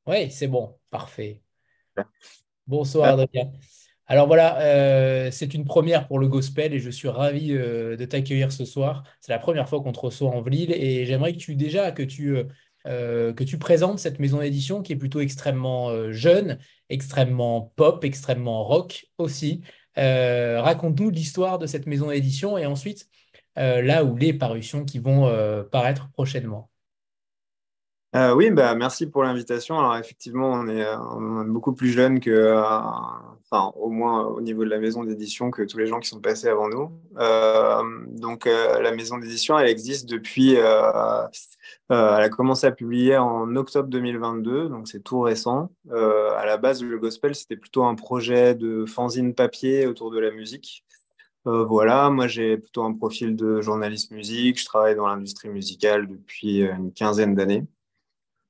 Oui, 0.08 0.30
c'est 0.32 0.48
bon, 0.48 0.78
parfait. 0.90 1.42
Bonsoir, 2.68 3.20
Adrien. 3.20 3.52
Alors 4.08 4.28
voilà, 4.28 4.60
euh, 4.62 5.32
c'est 5.32 5.54
une 5.56 5.66
première 5.66 6.08
pour 6.08 6.20
le 6.20 6.28
gospel 6.28 6.74
et 6.74 6.80
je 6.80 6.92
suis 6.92 7.08
ravi 7.08 7.54
euh, 7.54 7.98
de 7.98 8.06
t'accueillir 8.06 8.52
ce 8.52 8.66
soir. 8.66 9.04
C'est 9.20 9.32
la 9.32 9.40
première 9.40 9.68
fois 9.68 9.82
qu'on 9.82 9.92
te 9.92 10.00
reçoit 10.00 10.30
en 10.30 10.42
Vlille 10.42 10.72
et 10.72 11.06
j'aimerais 11.06 11.34
que 11.34 11.40
tu 11.40 11.56
déjà 11.56 11.92
que 11.92 12.04
tu 12.04 12.38
euh, 12.38 12.44
euh, 12.86 13.34
que 13.34 13.44
tu 13.44 13.58
présentes 13.58 14.00
cette 14.00 14.20
maison 14.20 14.40
d'édition 14.40 14.82
qui 14.82 14.94
est 14.94 14.96
plutôt 14.96 15.20
extrêmement 15.20 15.90
euh, 15.90 16.12
jeune, 16.12 16.60
extrêmement 16.90 17.74
pop, 17.76 18.04
extrêmement 18.04 18.64
rock 18.64 19.08
aussi. 19.18 19.62
Euh, 19.98 20.62
raconte-nous 20.62 21.10
l'histoire 21.10 21.58
de 21.58 21.68
cette 21.68 21.88
maison 21.88 22.10
d'édition 22.10 22.58
et 22.58 22.66
ensuite 22.66 23.08
là 23.58 24.04
où 24.04 24.18
les 24.18 24.34
parutions 24.34 24.84
qui 24.84 25.00
vont 25.00 25.32
paraître 25.72 26.10
prochainement. 26.12 26.70
Oui, 28.36 28.52
bah, 28.52 28.76
merci 28.76 29.08
pour 29.08 29.24
l'invitation. 29.24 29.78
Alors 29.80 29.96
effectivement, 29.98 30.52
on 30.52 30.68
est, 30.68 30.82
est, 30.82 31.48
beaucoup 31.48 31.74
plus 31.74 31.90
jeune 31.90 32.20
que, 32.20 32.56
enfin 33.50 33.72
au 33.76 33.90
moins 33.90 34.26
au 34.26 34.42
niveau 34.42 34.64
de 34.64 34.70
la 34.70 34.80
maison 34.80 35.04
d'édition 35.04 35.52
que 35.52 35.64
tous 35.64 35.78
les 35.78 35.88
gens 35.88 36.00
qui 36.00 36.10
sont 36.10 36.22
passés 36.22 36.48
avant 36.48 36.70
nous. 36.70 36.92
donc 38.20 38.46
la 38.46 38.92
maison 38.92 39.18
d'édition, 39.18 39.58
elle 39.60 39.70
existe 39.70 40.10
depuis 40.10 40.58
euh, 41.92 42.16
elle 42.18 42.24
a 42.24 42.30
commencé 42.30 42.66
à 42.66 42.72
publier 42.72 43.18
en 43.18 43.56
octobre 43.56 43.90
2022, 43.90 44.70
donc 44.70 44.88
c'est 44.88 45.02
tout 45.04 45.22
récent. 45.22 45.72
Euh, 45.92 46.32
à 46.36 46.46
la 46.46 46.58
base, 46.58 46.84
le 46.84 46.98
gospel, 46.98 47.36
c'était 47.36 47.58
plutôt 47.58 47.84
un 47.84 47.94
projet 47.96 48.56
de 48.56 48.86
fanzine 48.86 49.36
papier 49.36 49.86
autour 49.86 50.10
de 50.10 50.20
la 50.20 50.32
musique. 50.32 50.84
Euh, 51.48 51.64
voilà, 51.64 52.10
moi 52.10 52.28
j'ai 52.28 52.58
plutôt 52.58 52.84
un 52.84 52.94
profil 52.94 53.36
de 53.36 53.62
journaliste 53.62 54.12
musique, 54.12 54.60
je 54.60 54.66
travaille 54.66 54.96
dans 54.96 55.08
l'industrie 55.08 55.50
musicale 55.50 56.08
depuis 56.08 56.62
une 56.62 56.92
quinzaine 56.92 57.36
d'années. 57.36 57.66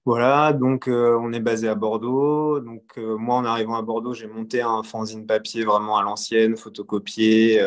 Voilà, 0.05 0.53
donc 0.53 0.87
on 0.87 1.33
est 1.33 1.39
basé 1.39 1.67
à 1.67 1.73
Bordeaux. 1.75 2.59
Donc 2.59 2.95
moi, 2.97 3.37
en 3.37 3.45
arrivant 3.45 3.75
à 3.75 3.81
Bordeaux, 3.81 4.13
j'ai 4.13 4.27
monté 4.27 4.61
un 4.61 4.83
fanzine 4.83 5.25
papier 5.25 5.65
vraiment 5.65 5.97
à 5.97 6.03
l'ancienne, 6.03 6.55
photocopié, 6.55 7.59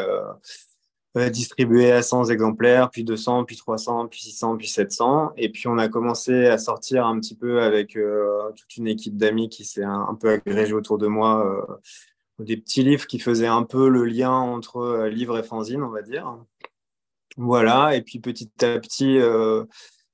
distribué 1.31 1.91
à 1.91 2.03
100 2.03 2.27
exemplaires, 2.31 2.91
puis 2.91 3.05
200, 3.05 3.45
puis 3.45 3.57
300, 3.57 4.09
puis 4.09 4.21
600, 4.21 4.57
puis 4.57 4.69
700. 4.69 5.33
Et 5.37 5.51
puis 5.51 5.67
on 5.69 5.79
a 5.79 5.89
commencé 5.89 6.47
à 6.47 6.59
sortir 6.59 7.07
un 7.07 7.19
petit 7.19 7.35
peu 7.35 7.63
avec 7.63 7.97
euh, 7.97 8.51
toute 8.57 8.77
une 8.77 8.87
équipe 8.87 9.17
d'amis 9.17 9.49
qui 9.49 9.65
s'est 9.65 9.85
un, 9.85 10.15
peu 10.15 10.31
agrégée 10.31 10.75
autour 10.75 10.99
de 10.99 11.07
moi, 11.07 11.45
euh, 11.45 12.45
des 12.45 12.57
petits 12.57 12.83
livres 12.83 13.07
qui 13.07 13.19
faisaient 13.19 13.47
un 13.47 13.65
peu 13.65 13.89
le 13.89 14.05
lien 14.05 14.31
entre 14.31 14.79
euh, 14.79 15.09
livre 15.09 15.39
et 15.39 15.43
fanzine, 15.43 15.83
on 15.83 15.91
va 15.91 16.03
dire. 16.03 16.39
Voilà, 17.37 17.95
et 17.95 18.03
puis 18.03 18.19
petit 18.19 18.51
à 18.63 18.79
petit, 18.81 19.19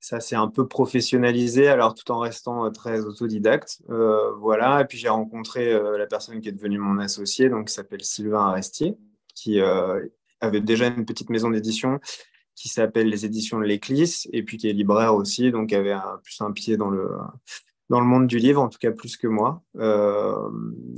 ça 0.05 0.21
s'est 0.21 0.37
un 0.37 0.49
peu 0.49 0.69
professionnalisé, 0.69 1.69
alors 1.69 1.95
tout 1.95 2.11
en 2.11 2.19
restant 2.19 2.71
très 2.71 3.01
autodidacte. 3.01 3.83
voilà, 4.39 4.83
et 4.83 4.85
puis 4.85 4.99
j'ai 4.99 5.09
rencontré 5.09 5.73
la 5.73 6.07
personne 6.07 6.41
qui 6.41 6.49
est 6.51 6.53
devenue 6.53 6.79
mon 6.79 6.99
associé, 6.99 7.49
donc 7.49 7.69
qui 7.69 7.75
s'appelle 7.75 8.05
Sylvain 8.05 8.49
Arestier, 8.49 8.97
qui 9.35 9.61
avait 10.41 10.61
déjà 10.61 10.89
une 10.89 11.07
petite 11.07 11.31
maison 11.31 11.49
d'édition 11.49 12.01
qui 12.55 12.69
s'appelle 12.69 13.09
les 13.09 13.25
éditions 13.25 13.59
de 13.59 13.65
l'Éclisse 13.65 14.29
et 14.33 14.43
puis 14.43 14.57
qui 14.57 14.69
est 14.69 14.73
libraire 14.73 15.15
aussi, 15.15 15.51
donc 15.51 15.73
avait 15.73 15.97
plus 16.23 16.41
un 16.41 16.53
pied 16.53 16.77
dans 16.77 16.91
le, 16.91 17.09
monde 17.91 18.27
du 18.27 18.39
livre, 18.39 18.63
en 18.63 18.69
tout 18.69 18.79
cas 18.79 18.93
plus 18.93 19.17
que 19.17 19.27
moi. 19.27 19.63
Euh, 19.77 20.49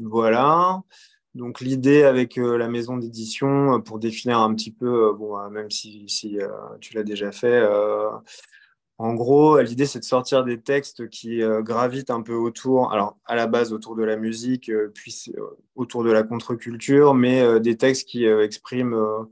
voilà. 0.02 0.82
Donc 1.34 1.60
l'idée 1.60 2.02
avec 2.02 2.38
euh, 2.38 2.56
la 2.56 2.68
maison 2.68 2.96
d'édition, 2.96 3.74
euh, 3.74 3.78
pour 3.78 3.98
définir 3.98 4.38
un 4.38 4.54
petit 4.54 4.70
peu, 4.70 5.12
même 5.50 5.70
si 5.70 6.06
tu 6.80 6.94
l'as 6.94 7.02
déjà 7.02 7.32
fait, 7.32 7.66
en 8.98 9.14
gros, 9.14 9.60
l'idée, 9.60 9.84
c'est 9.84 9.98
de 9.98 10.04
sortir 10.04 10.42
des 10.44 10.58
textes 10.60 11.08
qui 11.10 11.42
gravitent 11.60 12.10
un 12.10 12.22
peu 12.22 12.34
autour, 12.34 12.92
alors 12.92 13.18
à 13.26 13.34
la 13.34 13.46
base 13.46 13.72
autour 13.72 13.94
de 13.94 14.02
la 14.02 14.16
musique, 14.16 14.70
puis 14.94 15.32
autour 15.74 16.02
de 16.02 16.10
la 16.10 16.22
contre-culture, 16.22 17.12
mais 17.14 17.60
des 17.60 17.76
textes 17.76 18.08
qui 18.08 18.24
expriment 18.24 19.26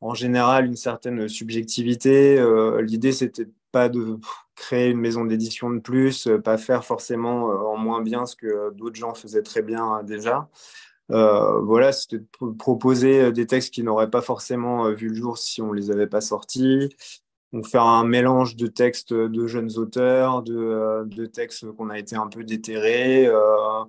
en 0.00 0.14
général 0.14 0.64
une 0.64 0.76
certaine 0.76 1.28
subjectivité. 1.28 2.42
l'idée, 2.80 3.12
c'était 3.12 3.48
pas 3.72 3.90
de 3.90 4.18
créer 4.54 4.90
une 4.90 5.00
maison 5.00 5.24
d'édition 5.24 5.70
de 5.70 5.80
plus, 5.80 6.28
pas 6.42 6.58
faire 6.58 6.84
forcément 6.84 7.46
en 7.46 7.76
moins 7.76 8.02
bien 8.02 8.26
ce 8.26 8.36
que 8.36 8.72
d'autres 8.72 8.96
gens 8.96 9.14
faisaient 9.14 9.42
très 9.42 9.62
bien 9.62 10.02
déjà. 10.02 10.48
voilà, 11.08 11.92
c'était 11.92 12.18
de 12.18 12.52
proposer 12.58 13.32
des 13.32 13.46
textes 13.46 13.74
qui 13.74 13.82
n'auraient 13.82 14.10
pas 14.10 14.22
forcément 14.22 14.90
vu 14.92 15.08
le 15.08 15.14
jour 15.14 15.36
si 15.36 15.60
on 15.60 15.72
les 15.72 15.90
avait 15.90 16.06
pas 16.06 16.22
sortis, 16.22 16.88
donc 17.52 17.66
faire 17.66 17.82
un 17.82 18.04
mélange 18.04 18.56
de 18.56 18.66
textes 18.66 19.12
de 19.12 19.46
jeunes 19.46 19.76
auteurs, 19.76 20.42
de, 20.42 20.56
euh, 20.56 21.26
textes 21.26 21.70
qu'on 21.72 21.90
a 21.90 21.98
été 21.98 22.16
un 22.16 22.28
peu 22.28 22.44
déterrés, 22.44 23.26
euh, 23.26 23.84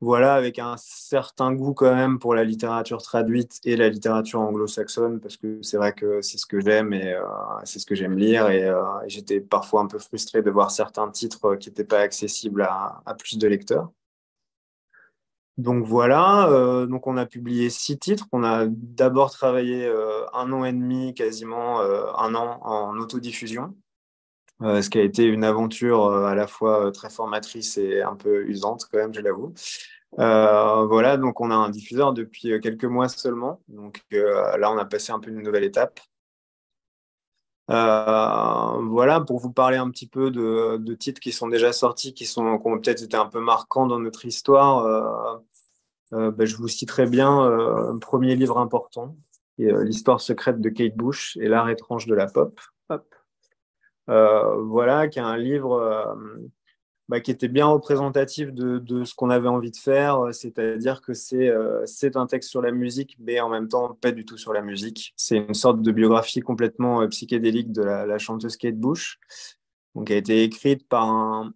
voilà, 0.00 0.34
avec 0.34 0.58
un 0.58 0.76
certain 0.78 1.52
goût 1.52 1.74
quand 1.74 1.94
même 1.94 2.18
pour 2.18 2.34
la 2.34 2.44
littérature 2.44 3.02
traduite 3.02 3.60
et 3.64 3.76
la 3.76 3.88
littérature 3.88 4.40
anglo-saxonne, 4.40 5.20
parce 5.20 5.36
que 5.36 5.62
c'est 5.62 5.76
vrai 5.78 5.92
que 5.92 6.20
c'est 6.22 6.38
ce 6.38 6.46
que 6.46 6.60
j'aime 6.60 6.92
et 6.92 7.14
euh, 7.14 7.22
c'est 7.64 7.78
ce 7.78 7.86
que 7.86 7.94
j'aime 7.94 8.16
lire. 8.16 8.48
Et, 8.50 8.70
j'étais 9.08 9.40
parfois 9.40 9.82
un 9.82 9.86
peu 9.86 9.98
frustré 9.98 10.42
de 10.42 10.50
voir 10.50 10.70
certains 10.70 11.08
titres 11.10 11.56
qui 11.56 11.68
n'étaient 11.68 11.84
pas 11.84 12.00
accessibles 12.00 12.62
à, 12.62 13.02
plus 13.18 13.38
de 13.38 13.48
lecteurs. 13.48 13.90
Donc 15.58 15.86
voilà, 15.86 16.48
euh, 16.50 16.86
donc 16.86 17.06
on 17.06 17.16
a 17.16 17.24
publié 17.24 17.70
six 17.70 17.98
titres. 17.98 18.26
On 18.32 18.44
a 18.44 18.66
d'abord 18.66 19.30
travaillé 19.30 19.86
euh, 19.86 20.26
un 20.34 20.52
an 20.52 20.64
et 20.64 20.72
demi, 20.72 21.14
quasiment 21.14 21.80
euh, 21.80 22.04
un 22.18 22.34
an 22.34 22.60
en 22.62 22.98
autodiffusion, 22.98 23.74
ce 24.60 24.88
qui 24.90 24.98
a 24.98 25.02
été 25.02 25.24
une 25.24 25.44
aventure 25.44 26.12
à 26.12 26.34
la 26.34 26.46
fois 26.46 26.92
très 26.92 27.08
formatrice 27.08 27.78
et 27.78 28.02
un 28.02 28.16
peu 28.16 28.44
usante 28.46 28.86
quand 28.90 28.98
même, 28.98 29.14
je 29.14 29.20
l'avoue. 29.20 29.54
voilà, 30.18 31.16
donc 31.16 31.40
on 31.40 31.50
a 31.50 31.54
un 31.54 31.70
diffuseur 31.70 32.12
depuis 32.12 32.60
quelques 32.60 32.84
mois 32.84 33.08
seulement. 33.08 33.60
Donc 33.68 34.02
là, 34.10 34.70
on 34.70 34.78
a 34.78 34.84
passé 34.84 35.12
un 35.12 35.20
peu 35.20 35.30
une 35.30 35.42
nouvelle 35.42 35.64
étape. 35.64 36.00
Voilà, 37.68 39.20
pour 39.26 39.38
vous 39.38 39.52
parler 39.52 39.76
un 39.76 39.90
petit 39.90 40.06
peu 40.06 40.30
de, 40.30 40.94
titres 40.94 41.20
qui 41.20 41.32
sont 41.32 41.48
déjà 41.48 41.72
sortis, 41.72 42.14
qui, 42.14 42.26
sont, 42.26 42.58
qui 42.58 42.66
ont 42.68 42.78
peut-être 42.78 43.02
été 43.02 43.16
un 43.16 43.26
peu 43.26 43.40
marquants 43.40 43.86
dans 43.86 43.98
notre 43.98 44.24
histoire. 44.24 45.40
Ben, 46.12 46.44
je 46.44 46.56
vous 46.56 46.68
citerai 46.68 47.06
bien 47.06 47.30
un 47.30 47.98
premier 47.98 48.36
livre 48.36 48.58
important, 48.58 49.16
L'histoire 49.58 50.20
secrète 50.20 50.60
de 50.60 50.68
Kate 50.68 50.96
Bush 50.96 51.38
et 51.40 51.48
l'art 51.48 51.70
étrange 51.70 52.06
de 52.06 52.14
la 52.14 52.26
pop. 52.26 52.60
voilà, 54.06 55.08
qui 55.08 55.18
est 55.18 55.22
un 55.22 55.36
livre 55.36 56.16
bah, 57.08 57.20
qui 57.20 57.30
était 57.30 57.46
bien 57.46 57.66
représentatif 57.66 58.52
de, 58.52 59.04
ce 59.04 59.14
qu'on 59.14 59.30
avait 59.30 59.48
envie 59.48 59.70
de 59.70 59.76
faire, 59.76 60.26
euh, 60.26 60.32
c'est-à-dire 60.32 61.00
que 61.00 61.12
euh, 61.34 61.82
c'est 61.86 62.16
un 62.16 62.26
texte 62.26 62.50
sur 62.50 62.60
la 62.60 62.72
musique, 62.72 63.16
mais 63.20 63.38
en 63.38 63.48
même 63.48 63.68
temps 63.68 63.94
pas 63.94 64.10
du 64.10 64.24
tout 64.24 64.36
sur 64.36 64.52
la 64.52 64.60
musique. 64.60 65.14
C'est 65.16 65.36
une 65.36 65.54
sorte 65.54 65.82
de 65.82 65.92
biographie 65.92 66.40
complètement 66.40 67.02
euh, 67.02 67.06
psychédélique 67.06 67.70
de 67.70 67.82
la, 67.82 68.18
chanteuse 68.18 68.56
Kate 68.56 68.76
Bush, 68.76 69.20
qui 70.04 70.12
a 70.12 70.16
été 70.16 70.42
écrite 70.42 70.88
par 70.88 71.08
un, 71.08 71.52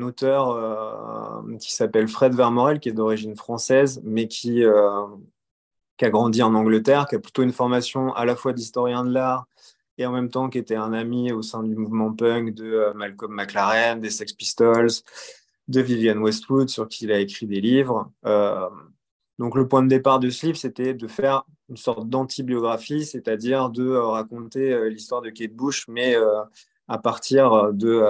auteur 0.00 1.44
qui 1.60 1.72
s'appelle 1.74 2.08
Fred 2.08 2.34
Vermorel, 2.34 2.80
qui 2.80 2.88
est 2.88 2.92
d'origine 2.92 3.36
française, 3.36 4.00
mais 4.02 4.28
qui 4.28 4.64
a 4.64 6.10
grandi 6.10 6.42
en 6.42 6.54
Angleterre, 6.54 7.06
qui 7.06 7.16
a 7.16 7.18
plutôt 7.18 7.42
une 7.42 7.52
formation 7.52 8.14
à 8.14 8.24
la 8.24 8.34
fois 8.34 8.54
d'historien 8.54 9.04
de 9.04 9.12
l'art 9.12 9.46
et 9.98 10.06
en 10.06 10.12
même 10.12 10.30
temps 10.30 10.48
qui 10.48 10.58
était 10.58 10.76
un 10.76 10.92
ami 10.92 11.32
au 11.32 11.42
sein 11.42 11.62
du 11.62 11.76
mouvement 11.76 12.12
punk 12.12 12.54
de 12.54 12.64
euh, 12.64 12.94
Malcolm 12.94 13.34
McLaren, 13.34 14.00
des 14.00 14.10
Sex 14.10 14.32
Pistols, 14.32 14.90
de 15.66 15.80
Vivienne 15.80 16.18
Westwood, 16.18 16.68
sur 16.68 16.88
qui 16.88 17.04
il 17.04 17.12
a 17.12 17.18
écrit 17.18 17.46
des 17.46 17.60
livres. 17.60 18.10
Euh, 18.24 18.68
donc 19.38 19.54
le 19.56 19.68
point 19.68 19.82
de 19.82 19.88
départ 19.88 20.20
de 20.20 20.30
ce 20.30 20.46
livre, 20.46 20.58
c'était 20.58 20.94
de 20.94 21.06
faire 21.08 21.44
une 21.68 21.76
sorte 21.76 22.08
d'antibiographie, 22.08 23.04
c'est-à-dire 23.04 23.70
de 23.70 23.86
euh, 23.86 24.06
raconter 24.06 24.88
l'histoire 24.88 25.20
de 25.20 25.30
Kate 25.30 25.52
Bush, 25.52 25.86
mais 25.88 26.16
à 26.90 26.96
partir 26.96 27.72
de 27.74 28.02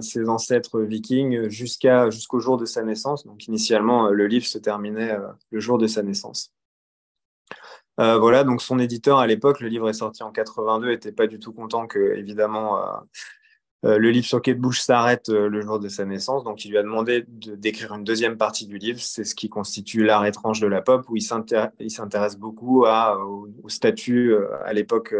ses 0.00 0.28
ancêtres 0.28 0.80
vikings 0.80 1.48
jusqu'à 1.48 2.10
jusqu'au 2.10 2.40
jour 2.40 2.56
de 2.56 2.64
sa 2.64 2.82
naissance. 2.82 3.24
Donc 3.24 3.46
initialement, 3.46 4.08
le 4.08 4.26
livre 4.26 4.46
se 4.46 4.58
terminait 4.58 5.16
le 5.50 5.60
jour 5.60 5.78
de 5.78 5.86
sa 5.86 6.02
naissance. 6.02 6.52
Euh, 8.00 8.18
voilà, 8.18 8.44
donc 8.44 8.60
son 8.60 8.78
éditeur 8.78 9.18
à 9.18 9.26
l'époque, 9.26 9.60
le 9.60 9.68
livre 9.68 9.88
est 9.88 9.94
sorti 9.94 10.22
en 10.22 10.32
82, 10.32 10.90
était 10.90 11.12
pas 11.12 11.26
du 11.26 11.38
tout 11.38 11.52
content 11.52 11.86
que, 11.86 12.16
évidemment, 12.16 12.78
euh, 12.78 12.96
euh, 13.84 13.98
le 13.98 14.10
livre 14.10 14.26
sur 14.26 14.42
Kate 14.42 14.58
Bush 14.58 14.80
s'arrête 14.80 15.28
le 15.28 15.60
jour 15.60 15.78
de 15.78 15.88
sa 15.88 16.04
naissance. 16.04 16.42
Donc, 16.42 16.64
il 16.64 16.70
lui 16.70 16.78
a 16.78 16.82
demandé 16.82 17.24
d'écrire 17.28 17.94
une 17.94 18.02
deuxième 18.02 18.36
partie 18.36 18.66
du 18.66 18.78
livre. 18.78 18.98
C'est 19.00 19.24
ce 19.24 19.34
qui 19.34 19.48
constitue 19.48 20.04
l'art 20.04 20.24
étrange 20.26 20.60
de 20.60 20.66
la 20.66 20.82
pop, 20.82 21.04
où 21.08 21.16
il 21.16 21.22
s'intéresse 21.22 22.36
beaucoup 22.36 22.84
à, 22.86 23.18
au, 23.18 23.68
statut 23.68 24.34
à 24.64 24.72
l'époque 24.72 25.14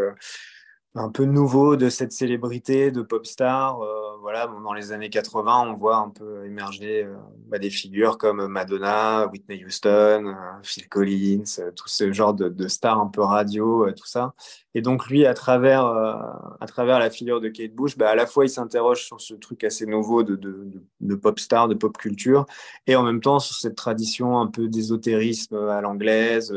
un 0.95 1.09
peu 1.09 1.25
nouveau 1.25 1.75
de 1.75 1.89
cette 1.89 2.13
célébrité 2.13 2.89
de 2.89 3.01
pop 3.01 3.25
star. 3.25 3.81
Euh, 3.81 4.15
voilà, 4.21 4.47
dans 4.47 4.73
les 4.73 4.93
années 4.93 5.09
80, 5.09 5.67
on 5.67 5.73
voit 5.73 5.97
un 5.97 6.09
peu 6.09 6.45
émerger 6.45 7.03
euh, 7.03 7.15
bah, 7.47 7.59
des 7.59 7.69
figures 7.69 8.17
comme 8.17 8.47
Madonna, 8.47 9.27
Whitney 9.27 9.63
Houston, 9.65 10.27
euh, 10.27 10.33
Phil 10.63 10.87
Collins, 10.87 11.43
tout 11.75 11.89
ce 11.89 12.11
genre 12.13 12.33
de, 12.33 12.67
stars 12.69 12.99
un 12.99 13.07
peu 13.07 13.21
radio, 13.21 13.91
tout 13.91 14.07
ça. 14.07 14.33
Et 14.73 14.81
donc 14.81 15.07
lui, 15.07 15.25
à 15.25 15.33
travers, 15.33 15.85
à 15.85 16.65
travers 16.67 16.99
la 16.99 17.09
figure 17.09 17.39
de 17.41 17.49
Kate 17.49 17.73
Bush, 17.73 17.97
bah, 17.97 18.09
à 18.09 18.15
la 18.15 18.25
fois 18.25 18.45
il 18.45 18.49
s'interroge 18.49 19.05
sur 19.05 19.21
ce 19.21 19.33
truc 19.33 19.63
assez 19.63 19.85
nouveau 19.85 20.23
de, 20.23 20.35
de, 20.35 20.71
de, 21.01 21.15
pop 21.15 21.39
star, 21.39 21.67
de 21.67 21.75
pop 21.75 21.95
culture, 21.97 22.45
et 22.87 22.95
en 22.95 23.03
même 23.03 23.21
temps 23.21 23.39
sur 23.39 23.55
cette 23.55 23.75
tradition 23.75 24.39
un 24.39 24.47
peu 24.47 24.67
d'ésotérisme 24.67 25.55
à 25.55 25.81
l'anglaise 25.81 26.53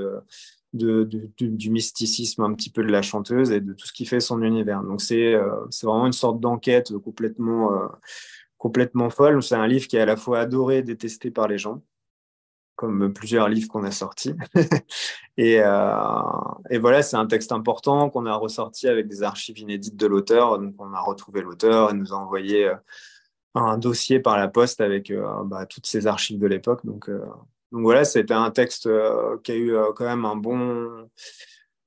de, 0.75 1.09
du 1.39 1.71
mysticisme 1.71 2.43
un 2.43 2.55
petit 2.55 2.71
peu 2.71 2.83
de 2.83 2.91
la 2.91 3.03
chanteuse 3.03 3.51
et 3.51 3.61
de 3.61 3.73
tout 3.73 3.87
ce 3.87 3.93
qui 3.93 4.05
fait 4.05 4.21
son 4.21 4.43
univers. 4.43 4.83
Donc 4.83 5.01
c'est 5.01 5.35
euh, 5.35 5.65
vraiment 5.83 6.07
une 6.07 6.13
sorte 6.13 6.41
d'enquête 6.41 6.97
complètement, 6.99 7.73
euh, 7.73 7.87
complètement 8.59 9.11
folle. 9.11 9.43
C'est 9.43 9.55
un 9.55 9.67
livre 9.67 9.87
qui 9.89 9.97
est 9.97 10.01
à 10.01 10.07
la 10.07 10.17
fois 10.17 10.41
adoré 10.41 10.79
et 10.79 10.83
détesté 10.83 11.31
par 11.31 11.49
les 11.49 11.57
gens, 11.57 11.83
comme 12.77 13.13
plusieurs 13.13 13.49
livres 13.49 13.69
qu'on 13.69 13.85
a 13.85 13.91
sortis. 13.91 14.35
et, 15.39 15.61
euh, 15.61 16.21
et, 16.71 16.79
voilà, 16.79 17.03
c'est 17.03 17.17
un 17.17 17.27
texte 17.27 17.53
important 17.53 18.11
qu'on 18.11 18.27
a 18.27 18.35
ressorti 18.35 18.89
avec 18.89 19.09
des 19.09 19.23
archives 19.23 19.59
inédites 19.59 19.97
de 19.97 20.07
l'auteur. 20.07 20.59
Donc 20.59 20.75
on 20.79 20.93
a 20.93 21.01
retrouvé 21.01 21.41
l'auteur 21.41 21.91
et 21.91 21.95
nous 21.95 22.13
a 22.13 22.17
envoyé 22.17 22.71
un 23.55 23.79
dossier 23.79 24.21
par 24.21 24.37
la 24.37 24.49
poste 24.49 24.83
avec 24.83 25.13
bah, 25.47 25.65
toutes 25.65 25.87
ces 25.87 26.07
archives 26.07 26.39
de 26.39 26.47
l'époque. 26.47 26.85
Donc 26.85 27.11
donc 27.73 27.83
voilà, 27.83 28.05
c'était 28.05 28.35
un 28.35 28.51
texte 28.51 28.87
euh, 28.87 29.37
qui 29.43 29.53
a 29.53 29.55
eu 29.55 29.75
euh, 29.75 29.93
quand 29.95 30.05
même 30.05 30.25
un 30.25 30.37
bon, 30.37 31.09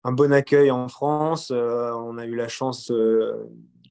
un 0.04 0.12
bon 0.12 0.32
accueil 0.32 0.70
en 0.70 0.88
France. 0.88 1.52
Euh, 1.52 1.92
on 1.94 2.18
a 2.18 2.26
eu 2.26 2.36
la 2.36 2.48
chance 2.48 2.92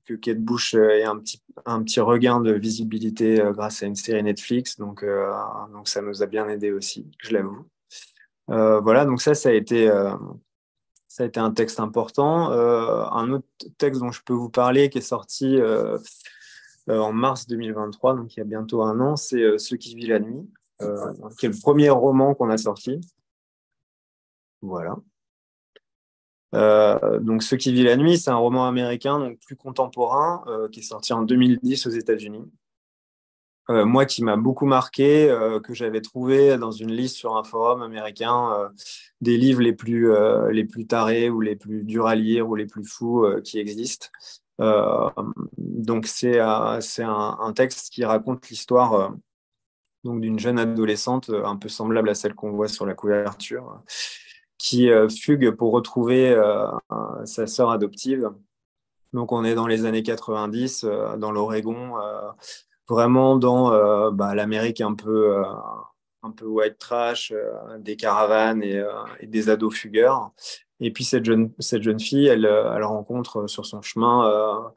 que 0.07 0.14
Kate 0.14 0.38
Bush 0.38 0.74
ait 0.74 1.05
un 1.05 1.18
petit, 1.18 1.43
un 1.66 1.82
petit 1.82 2.01
regain 2.01 2.41
de 2.41 2.53
visibilité 2.53 3.43
grâce 3.53 3.82
à 3.82 3.86
une 3.86 3.97
série 3.97 4.22
Netflix. 4.22 4.76
Donc, 4.76 5.05
donc 5.72 5.88
ça 5.88 6.01
nous 6.01 6.22
a 6.22 6.26
bien 6.26 6.49
aidé 6.49 6.72
aussi, 6.72 7.07
je 7.18 7.32
l'avoue. 7.32 7.66
voilà, 8.49 9.05
donc 9.05 9.20
ça, 9.20 9.34
ça 9.34 9.51
a 9.51 9.53
été, 9.53 9.86
ça 11.07 11.24
a 11.24 11.26
été 11.26 11.38
un 11.38 11.53
texte 11.53 11.78
important. 11.78 12.51
un 12.51 13.30
autre 13.30 13.47
texte 13.78 14.01
dont 14.01 14.11
je 14.11 14.22
peux 14.24 14.32
vous 14.32 14.51
parler 14.51 14.91
qui 14.91 14.99
est 14.99 15.01
sorti 15.01 15.61
en 16.88 17.12
mars 17.12 17.47
2023, 17.47 18.16
donc 18.16 18.34
il 18.34 18.41
y 18.41 18.43
a 18.43 18.47
bientôt 18.47 18.82
un 18.82 18.99
an, 18.99 19.14
c'est 19.14 19.59
Ce 19.59 19.76
qui 19.76 19.95
vit 19.95 20.07
la 20.07 20.18
nuit. 20.18 20.49
Euh, 20.83 21.12
qui 21.39 21.47
est 21.47 21.51
le 21.51 21.61
premier 21.61 21.91
roman 21.91 22.35
qu'on 22.35 22.51
a 22.51 22.59
sorti. 22.59 23.01
Voilà. 24.62 24.97
Euh, 26.55 27.20
donc, 27.20 27.43
Ce 27.43 27.55
qui 27.55 27.72
vit 27.72 27.85
la 27.85 27.97
nuit, 27.97 28.18
c'est 28.18 28.31
un 28.31 28.37
roman 28.37 28.66
américain, 28.66 29.18
donc 29.18 29.39
plus 29.41 29.57
contemporain, 29.57 30.43
euh, 30.49 30.68
qui 30.68 30.81
est 30.81 30.85
sorti 30.85 31.12
en 31.12 31.22
2010 31.22 31.87
aux 31.87 31.91
États-Unis. 31.91 32.51
moi, 33.68 34.05
qui 34.05 34.24
m'a 34.24 34.37
beaucoup 34.37 34.66
marqué, 34.66 35.28
que 35.62 35.74
j'avais 35.74 36.01
trouvé 36.01 36.59
dans 36.59 36.72
une 36.72 36.91
liste 36.91 37.14
sur 37.14 37.37
un 37.37 37.45
forum 37.45 37.83
américain 37.83 38.68
des 39.20 39.37
livres 39.37 39.61
les 39.61 39.72
plus, 39.72 40.12
les 40.51 40.64
plus 40.64 40.89
tarés 40.89 41.31
ou 41.31 41.41
les 41.41 41.55
plus 41.55 41.85
durs 41.85 42.09
à 42.09 42.16
lire 42.16 42.49
ou 42.49 42.57
les 42.57 42.66
plus 42.66 42.83
fous 42.83 43.24
qui 43.45 43.61
existent. 43.61 44.09
donc, 45.57 46.09
c'est 46.09 46.41
un, 46.41 47.53
texte 47.55 47.93
qui 47.93 48.05
raconte 48.05 48.49
l'histoire 48.49 49.14
donc 50.05 50.21
d'une 50.21 50.39
jeune 50.39 50.59
adolescente 50.59 51.31
euh, 51.31 51.45
un 51.45 51.57
peu 51.57 51.69
semblable 51.69 52.09
à 52.09 52.15
celle 52.15 52.35
qu'on 52.35 52.53
voit 52.53 52.69
sur 52.69 52.87
la 52.87 52.95
couverture, 52.95 53.83
qui 54.59 54.91
euh, 54.91 55.09
fugue 55.09 55.51
pour 55.53 55.73
retrouver 55.73 56.31
euh, 56.31 56.67
sa 57.25 57.47
sœur 57.47 57.71
adoptive. 57.71 58.31
Donc 59.13 59.33
on 59.33 59.45
est 59.45 59.55
dans 59.55 59.67
les 59.67 59.85
années 59.87 60.03
90, 60.03 60.87
dans 61.19 61.33
l'Oregon, 61.33 61.95
vraiment 62.89 63.37
dans 63.37 64.13
bah, 64.13 64.37
l'Amérique 64.37 64.81
un 64.81 64.95
peu, 64.95 65.43
un 66.23 66.31
peu 66.31 66.47
white 66.47 66.79
trash, 66.79 67.33
des 67.81 67.97
caravanes 67.97 68.63
et, 68.63 68.81
des 69.25 69.49
ados 69.49 69.75
fugueurs. 69.75 70.31
Et 70.79 70.93
puis 70.93 71.03
cette 71.03 71.25
jeune, 71.25 71.51
cette 71.59 71.83
jeune 71.83 71.99
fille, 71.99 72.29
elle, 72.29 72.45
elle 72.45 72.85
rencontre 72.85 73.49
sur 73.49 73.67
son 73.67 73.83
chemin 73.83 74.73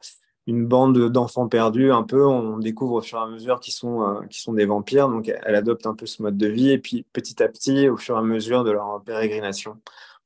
une 0.46 0.66
bande 0.66 1.10
d'enfants 1.10 1.48
perdus, 1.48 1.90
un 1.90 2.02
peu, 2.02 2.26
on 2.26 2.58
découvre 2.58 2.94
au 2.94 3.00
fur 3.00 3.18
et 3.18 3.22
à 3.22 3.26
mesure 3.26 3.60
qu'ils 3.60 3.72
sont, 3.72 4.02
euh, 4.02 4.20
sont 4.30 4.52
des 4.52 4.66
vampires, 4.66 5.08
donc 5.08 5.28
elle 5.28 5.54
adopte 5.54 5.86
un 5.86 5.94
peu 5.94 6.06
ce 6.06 6.22
mode 6.22 6.36
de 6.36 6.46
vie, 6.46 6.70
et 6.70 6.78
puis 6.78 7.06
petit 7.12 7.42
à 7.42 7.48
petit, 7.48 7.88
au 7.88 7.96
fur 7.96 8.16
et 8.16 8.18
à 8.18 8.22
mesure 8.22 8.64
de 8.64 8.70
leur 8.70 9.02
pérégrination, 9.02 9.78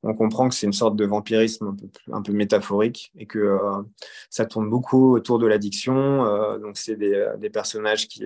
on 0.02 0.14
comprend 0.14 0.48
que 0.48 0.54
c'est 0.54 0.66
une 0.66 0.72
sorte 0.72 0.96
de 0.96 1.04
vampirisme 1.04 1.68
un 1.68 1.74
peu, 1.74 1.88
un 2.12 2.22
peu 2.22 2.32
métaphorique, 2.32 3.12
et 3.16 3.26
que 3.26 3.38
euh, 3.38 3.82
ça 4.28 4.44
tourne 4.44 4.68
beaucoup 4.68 5.14
autour 5.14 5.38
de 5.38 5.46
l'addiction, 5.46 6.24
euh, 6.24 6.58
donc 6.58 6.78
c'est 6.78 6.96
des, 6.96 7.28
des, 7.38 7.50
personnages 7.50 8.08
qui 8.08 8.24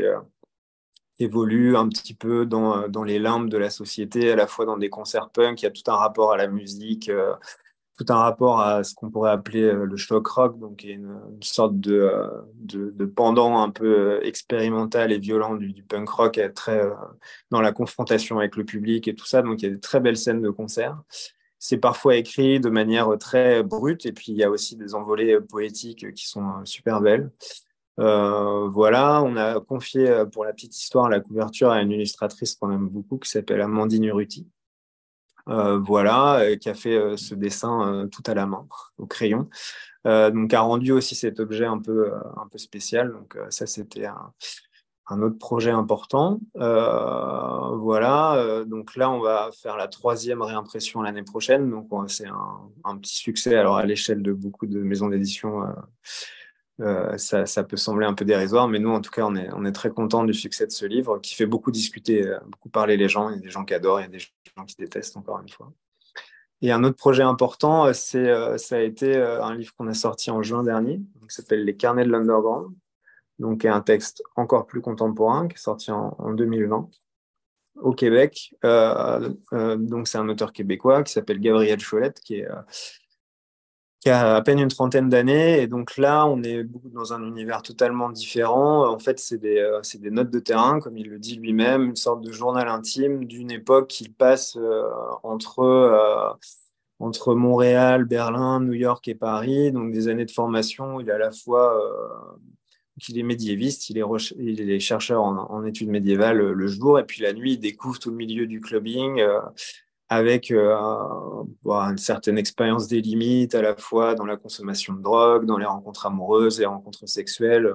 évoluent 1.18 1.76
un 1.76 1.88
petit 1.88 2.14
peu 2.14 2.46
dans, 2.46 2.88
dans, 2.88 3.04
les 3.04 3.18
limbes 3.18 3.50
de 3.50 3.58
la 3.58 3.68
société, 3.68 4.32
à 4.32 4.36
la 4.36 4.46
fois 4.46 4.64
dans 4.64 4.78
des 4.78 4.88
concerts 4.88 5.28
punk, 5.28 5.60
il 5.60 5.66
y 5.66 5.68
a 5.68 5.70
tout 5.70 5.88
un 5.88 5.96
rapport 5.96 6.32
à 6.32 6.38
la 6.38 6.46
musique, 6.46 7.10
tout 8.02 8.12
un 8.12 8.16
rapport 8.16 8.60
à 8.60 8.84
ce 8.84 8.94
qu'on 8.94 9.10
pourrait 9.10 9.30
appeler 9.30 9.62
euh, 9.62 9.84
le 9.84 9.96
shock 9.96 10.26
rock, 10.26 10.58
donc 10.58 10.84
une, 10.84 11.20
sorte 11.40 11.78
de, 11.78 11.94
euh, 11.94 12.28
de, 12.54 12.90
de, 12.90 13.04
pendant 13.04 13.58
un 13.58 13.70
peu 13.70 14.18
euh, 14.18 14.20
expérimental 14.22 15.12
et 15.12 15.18
violent 15.18 15.54
du, 15.54 15.82
punk 15.82 16.08
rock, 16.08 16.40
très 16.54 16.82
dans 17.50 17.60
la 17.60 17.72
confrontation 17.72 18.38
avec 18.38 18.56
le 18.56 18.64
public 18.64 19.08
et 19.08 19.14
tout 19.14 19.26
ça. 19.26 19.42
Donc 19.42 19.62
il 19.62 19.68
y 19.68 19.68
a 19.68 19.74
de 19.74 19.80
très 19.80 20.00
belles 20.00 20.16
scènes 20.16 20.42
de 20.42 20.50
concert. 20.50 21.00
C'est 21.58 21.78
parfois 21.78 22.16
écrit 22.16 22.58
de 22.58 22.70
manière 22.70 23.16
très 23.18 23.62
brute, 23.62 24.04
et 24.06 24.12
puis 24.12 24.32
il 24.32 24.36
y 24.36 24.42
a 24.42 24.50
aussi 24.50 24.76
des 24.76 24.94
envolées 24.94 25.38
poétiques 25.40 26.12
qui 26.12 26.28
sont 26.28 26.64
super 26.64 27.00
belles. 27.00 27.30
Voilà, 27.98 29.22
on 29.22 29.36
a 29.36 29.60
confié 29.60 30.24
pour 30.32 30.44
la 30.44 30.52
petite 30.52 30.76
histoire 30.76 31.08
la 31.08 31.20
couverture 31.20 31.70
à 31.70 31.80
une 31.82 31.92
illustratrice 31.92 32.56
qu'on 32.56 32.72
aime 32.72 32.88
beaucoup 32.88 33.18
qui 33.18 33.30
s'appelle 33.30 33.60
Amandine 33.60 34.04
Uruti. 34.04 34.48
Euh, 35.48 35.78
voilà, 35.78 36.40
euh, 36.40 36.56
qui 36.56 36.68
a 36.68 36.74
fait 36.74 36.96
euh, 36.96 37.16
ce 37.16 37.34
dessin 37.34 38.08
tout 38.12 38.22
à 38.26 38.34
la 38.34 38.46
main, 38.46 38.66
au 38.98 39.06
crayon. 39.06 39.48
donc, 40.04 40.54
a 40.54 40.60
rendu 40.60 40.92
aussi 40.92 41.14
cet 41.14 41.40
objet 41.40 41.64
un 41.64 41.78
peu, 41.78 42.12
un 42.36 42.46
peu 42.48 42.58
spécial. 42.58 43.12
Donc, 43.12 43.38
ça, 43.50 43.66
c'était 43.66 44.06
un 45.08 45.22
autre 45.22 45.38
projet 45.38 45.70
important. 45.70 46.40
voilà, 46.54 48.64
donc 48.66 48.96
là, 48.96 49.10
on 49.10 49.20
va 49.20 49.50
faire 49.52 49.76
la 49.76 49.88
troisième 49.88 50.42
réimpression 50.42 51.02
l'année 51.02 51.22
prochaine. 51.22 51.70
Donc, 51.70 51.88
c'est 52.08 52.28
un, 52.84 52.96
petit 52.96 53.16
succès. 53.16 53.56
Alors, 53.56 53.76
à 53.76 53.86
l'échelle 53.86 54.22
de 54.22 54.32
beaucoup 54.32 54.66
de 54.66 54.80
maisons 54.80 55.08
d'édition, 55.08 55.62
ça, 57.16 57.46
ça, 57.46 57.64
peut 57.64 57.76
sembler 57.76 58.06
un 58.06 58.14
peu 58.14 58.24
dérisoire, 58.24 58.68
mais 58.68 58.78
nous, 58.78 58.90
en 58.90 59.00
tout 59.00 59.10
cas, 59.10 59.24
on 59.24 59.36
est, 59.36 59.48
est 59.48 59.72
très 59.72 59.90
content 59.90 60.24
du 60.24 60.34
succès 60.34 60.66
de 60.66 60.72
ce 60.72 60.84
livre 60.86 61.18
qui 61.18 61.34
fait 61.34 61.46
beaucoup 61.46 61.70
discuter, 61.70 62.24
beaucoup 62.46 62.68
parler 62.68 62.96
les 62.96 63.08
gens. 63.08 63.30
Il 63.30 63.36
y 63.36 63.38
a 63.38 63.42
des 63.42 63.50
gens 63.50 63.64
qui 63.64 63.74
adorent, 63.74 64.00
il 64.00 64.04
y 64.04 64.06
a 64.06 64.10
des 64.10 64.18
gens 64.18 64.64
qui 64.66 64.76
détestent, 64.76 65.16
encore 65.16 65.40
une 65.40 65.48
fois. 65.48 65.72
Et 66.60 66.72
un 66.72 66.82
autre 66.84 66.96
projet 66.96 67.22
important, 67.22 67.92
c'est, 67.92 68.58
ça 68.58 68.76
a 68.76 68.80
été 68.80 69.16
un 69.16 69.54
livre 69.54 69.74
qu'on 69.74 69.86
a 69.88 69.94
sorti 69.94 70.30
en 70.30 70.42
juin 70.42 70.62
dernier, 70.62 71.00
qui 71.28 71.34
s'appelle 71.34 71.64
Les 71.64 71.76
Carnets 71.76 72.04
de 72.04 72.10
l'Underground 72.10 72.74
donc 73.42 73.64
un 73.64 73.80
texte 73.80 74.22
encore 74.36 74.66
plus 74.66 74.80
contemporain 74.80 75.48
qui 75.48 75.54
est 75.54 75.58
sorti 75.58 75.90
en, 75.90 76.32
2020 76.32 76.88
au 77.76 77.92
Québec. 77.92 78.54
Euh, 78.64 79.34
euh, 79.52 79.76
donc 79.76 80.08
c'est 80.08 80.18
un 80.18 80.28
auteur 80.28 80.52
québécois 80.52 81.02
qui 81.02 81.12
s'appelle 81.12 81.40
Gabriel 81.40 81.82
Cholette, 81.84 82.20
qui, 82.20 82.44
euh, 82.44 82.54
qui 84.02 84.10
a 84.10 84.34
à 84.34 84.42
peine 84.42 84.58
une 84.58 84.68
trentaine 84.68 85.08
d'années. 85.08 85.62
Et 85.62 85.66
donc 85.68 85.96
là, 85.96 86.26
on 86.26 86.42
est 86.42 86.64
dans 86.92 87.12
un 87.12 87.22
univers 87.22 87.62
totalement 87.62 88.10
différent. 88.10 88.92
En 88.92 88.98
fait, 88.98 89.20
c'est 89.20 89.38
des, 89.38 89.62
notes 90.10 90.30
de 90.30 90.40
terrain, 90.40 90.80
comme 90.80 90.96
il 90.96 91.08
le 91.08 91.18
dit 91.18 91.36
lui-même, 91.36 91.84
une 91.84 91.96
sorte 91.96 92.20
de 92.20 92.32
journal 92.32 92.68
intime 92.68 93.24
d'une 93.26 93.50
époque 93.50 93.88
qu'il 93.88 94.12
passe 94.12 94.58
entre 95.22 96.36
entre 96.98 97.34
Montréal, 97.34 98.04
Berlin, 98.04 98.60
New 98.60 98.74
York 98.74 99.08
et 99.08 99.16
Paris, 99.16 99.72
donc 99.72 99.92
des 99.92 100.06
années 100.06 100.24
de 100.24 100.30
formation. 100.30 101.00
Il 101.00 101.08
est 101.08 101.12
à 101.12 101.18
la 101.18 101.32
fois 101.32 101.76
qu'il 103.00 103.18
est 103.18 103.22
médiéviste, 103.22 103.90
il 103.90 103.98
est, 103.98 104.80
chercheur 104.80 105.22
en, 105.22 105.64
études 105.64 105.88
médiévales 105.88 106.40
euh, 106.40 106.52
le 106.52 106.66
jour, 106.66 106.98
et 106.98 107.04
puis 107.04 107.22
la 107.22 107.32
nuit, 107.32 107.54
il 107.54 107.58
découvre 107.58 107.98
tout 107.98 108.10
le 108.10 108.16
milieu 108.16 108.46
du 108.46 108.60
clubbing 108.60 109.20
euh, 109.20 109.40
avec 110.12 110.50
euh, 110.50 110.76
une 111.64 111.96
certaine 111.96 112.36
expérience 112.36 112.86
des 112.86 113.00
limites, 113.00 113.54
à 113.54 113.62
la 113.62 113.74
fois 113.74 114.14
dans 114.14 114.26
la 114.26 114.36
consommation 114.36 114.92
de 114.92 115.00
drogue, 115.00 115.46
dans 115.46 115.56
les 115.56 115.64
rencontres 115.64 116.04
amoureuses 116.04 116.60
et 116.60 116.66
rencontres 116.66 117.08
sexuelles. 117.08 117.74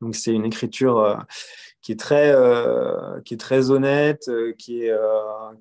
Donc 0.00 0.14
c'est 0.14 0.32
une 0.32 0.44
écriture 0.44 1.18
qui 1.80 1.92
est 1.92 1.98
très, 1.98 2.34
qui 3.24 3.34
est 3.34 3.40
très 3.40 3.70
honnête, 3.70 4.30
qui 4.58 4.84
est, 4.84 4.94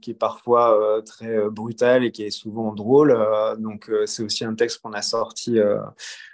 qui 0.01 0.11
est 0.11 0.15
parfois 0.15 1.01
très 1.05 1.49
brutale 1.49 2.03
et 2.03 2.11
qui 2.11 2.23
est 2.23 2.31
souvent 2.31 2.73
drôle. 2.73 3.15
donc 3.59 3.91
c'est 4.05 4.23
aussi 4.23 4.43
un 4.43 4.55
texte 4.55 4.81
qu'on 4.81 4.93
a 4.93 5.03
sorti 5.03 5.59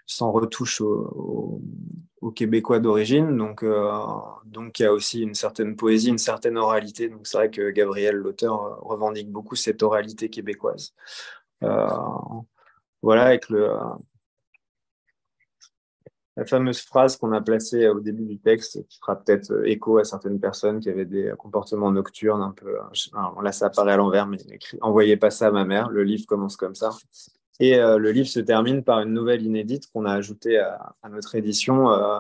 sans 0.05 0.31
retouche 0.31 0.79
au, 0.79 1.61
aux 2.21 2.31
Québécois 2.31 2.79
d'origine. 2.79 3.37
Donc, 3.37 3.63
euh, 3.63 3.91
donc, 4.45 4.79
il 4.79 4.83
y 4.83 4.85
a 4.85 4.93
aussi 4.93 5.21
une 5.21 5.35
certaine 5.35 5.75
poésie, 5.75 6.09
une 6.09 6.17
certaine 6.17 6.57
oralité. 6.57 7.09
Donc, 7.09 7.27
c'est 7.27 7.37
vrai 7.37 7.51
que 7.51 7.69
Gabriel, 7.71 8.15
l'auteur, 8.15 8.81
revendique 8.83 9.31
beaucoup 9.31 9.55
cette 9.55 9.83
oralité 9.83 10.29
québécoise. 10.29 10.93
Euh, 11.63 11.87
voilà, 13.01 13.25
avec 13.25 13.49
le, 13.49 13.69
la 16.35 16.45
fameuse 16.45 16.81
phrase 16.81 17.17
qu'on 17.17 17.31
a 17.31 17.41
placée 17.41 17.87
au 17.87 17.99
début 17.99 18.25
du 18.25 18.39
texte, 18.39 18.87
qui 18.87 18.99
fera 18.99 19.15
peut-être 19.15 19.65
écho 19.65 19.97
à 19.97 20.03
certaines 20.03 20.39
personnes 20.39 20.79
qui 20.79 20.89
avaient 20.89 21.05
des 21.05 21.33
comportements 21.37 21.91
nocturnes 21.91 22.41
un 22.41 22.51
peu. 22.51 22.77
là, 23.41 23.51
ça 23.51 23.67
apparaît 23.67 23.93
à 23.93 23.97
l'envers, 23.97 24.27
mais 24.27 24.37
écrit 24.51 24.77
Envoyez 24.81 25.17
pas 25.17 25.31
ça 25.31 25.47
à 25.47 25.51
ma 25.51 25.65
mère. 25.65 25.89
Le 25.89 26.03
livre 26.03 26.25
commence 26.27 26.55
comme 26.55 26.75
ça. 26.75 26.91
Et 27.59 27.75
euh, 27.75 27.97
le 27.97 28.11
livre 28.11 28.27
se 28.27 28.39
termine 28.39 28.83
par 28.83 28.99
une 28.99 29.13
nouvelle 29.13 29.41
inédite 29.41 29.91
qu'on 29.91 30.05
a 30.05 30.13
ajoutée 30.13 30.59
à, 30.59 30.93
notre 31.09 31.35
édition 31.35 31.89
euh, 31.91 32.19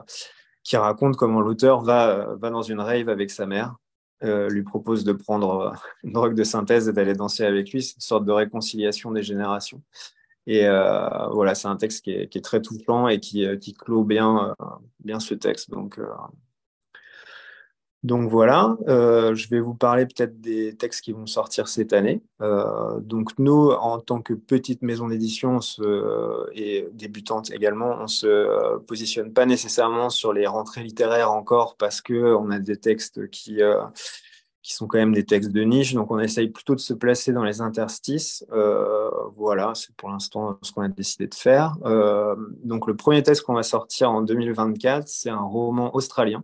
qui 0.63 0.77
raconte 0.77 1.15
comment 1.15 1.41
l'auteur 1.41 1.81
va, 1.81 2.35
va 2.35 2.49
dans 2.49 2.63
une 2.63 2.79
rave 2.79 3.09
avec 3.09 3.29
sa 3.29 3.45
mère, 3.45 3.75
euh, 4.23 4.49
lui 4.49 4.63
propose 4.63 5.03
de 5.03 5.13
prendre 5.13 5.73
une 6.03 6.13
drogue 6.13 6.33
de 6.33 6.43
synthèse 6.43 6.89
et 6.89 6.93
d'aller 6.93 7.13
danser 7.13 7.45
avec 7.45 7.71
lui. 7.71 7.83
C'est 7.83 7.95
une 7.95 8.01
sorte 8.01 8.25
de 8.25 8.31
réconciliation 8.31 9.11
des 9.11 9.23
générations. 9.23 9.81
Et 10.49 10.65
voilà, 11.31 11.55
c'est 11.55 11.67
un 11.67 11.75
texte 11.75 12.05
qui 12.05 12.11
est, 12.11 12.29
qui 12.29 12.37
est, 12.37 12.41
très 12.41 12.61
touchant 12.61 13.09
et 13.09 13.19
qui, 13.19 13.45
qui 13.59 13.73
clôt 13.73 14.05
bien, 14.05 14.55
bien 15.03 15.19
ce 15.19 15.33
texte. 15.33 15.71
Donc, 15.71 15.99
donc 18.03 18.29
voilà, 18.29 18.77
euh, 18.87 19.33
je 19.33 19.49
vais 19.49 19.59
vous 19.59 19.73
parler 19.73 20.05
peut-être 20.05 20.39
des 20.39 20.75
textes 20.75 21.01
qui 21.01 21.13
vont 21.13 21.25
sortir 21.25 21.67
cette 21.67 21.93
année. 21.93 22.21
Euh, 22.41 22.99
donc 22.99 23.31
nous, 23.39 23.71
en 23.71 23.99
tant 23.99 24.21
que 24.21 24.33
petite 24.33 24.83
maison 24.83 25.07
d'édition 25.07 25.59
et 26.53 26.87
débutante 26.93 27.49
également, 27.51 27.97
on 27.99 28.03
ne 28.03 28.07
se 28.07 28.77
positionne 28.79 29.33
pas 29.33 29.47
nécessairement 29.47 30.11
sur 30.11 30.31
les 30.31 30.45
rentrées 30.45 30.83
littéraires 30.83 31.31
encore 31.31 31.75
parce 31.75 32.01
qu'on 32.01 32.51
a 32.51 32.59
des 32.59 32.77
textes 32.77 33.29
qui, 33.31 33.63
euh, 33.63 33.81
qui 34.61 34.73
sont 34.73 34.85
quand 34.85 34.99
même 34.99 35.13
des 35.13 35.25
textes 35.25 35.51
de 35.51 35.63
niche. 35.63 35.95
Donc 35.95 36.11
on 36.11 36.19
essaye 36.19 36.49
plutôt 36.49 36.75
de 36.75 36.79
se 36.79 36.93
placer 36.93 37.33
dans 37.33 37.43
les 37.43 37.61
interstices. 37.61 38.45
voilà, 39.35 39.73
c'est 39.73 39.95
pour 39.95 40.09
l'instant 40.09 40.59
ce 40.61 40.71
qu'on 40.71 40.83
a 40.83 40.87
décidé 40.87 41.25
de 41.25 41.35
faire. 41.35 41.75
donc 42.63 42.85
le 42.85 42.95
premier 42.95 43.23
texte 43.23 43.41
qu'on 43.41 43.55
va 43.55 43.63
sortir 43.63 44.11
en 44.11 44.21
2024, 44.21 45.07
c'est 45.07 45.31
un 45.31 45.41
roman 45.41 45.95
australien 45.95 46.43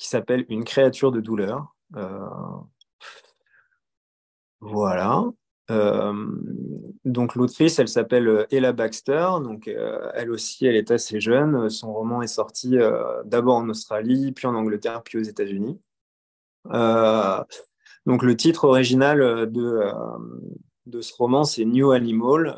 qui 0.00 0.08
s'appelle 0.08 0.46
Une 0.48 0.64
créature 0.64 1.12
de 1.12 1.20
douleur. 1.20 1.74
Euh, 1.94 2.26
voilà. 4.60 5.24
Euh, 5.70 6.26
donc 7.04 7.34
l'autrice, 7.34 7.78
elle 7.78 7.88
s'appelle 7.88 8.26
euh, 8.26 8.46
Ella 8.50 8.72
Baxter. 8.72 9.28
Donc 9.44 9.68
elle 10.14 10.30
aussi, 10.30 10.64
elle 10.64 10.76
est 10.76 10.90
assez 10.90 11.20
jeune. 11.20 11.68
Son 11.68 11.92
roman 11.92 12.22
est 12.22 12.28
sorti 12.28 12.78
d'abord 13.26 13.56
en 13.56 13.68
Australie, 13.68 14.32
puis 14.32 14.46
en 14.46 14.54
Angleterre, 14.54 15.02
puis 15.02 15.18
aux 15.18 15.22
États-Unis. 15.22 15.78
donc 18.06 18.22
le 18.22 18.36
titre 18.36 18.64
original 18.64 19.50
de, 19.52 19.82
de 20.86 21.00
ce 21.02 21.12
roman, 21.14 21.44
c'est 21.44 21.66
New 21.66 21.90
Animal. 21.90 22.54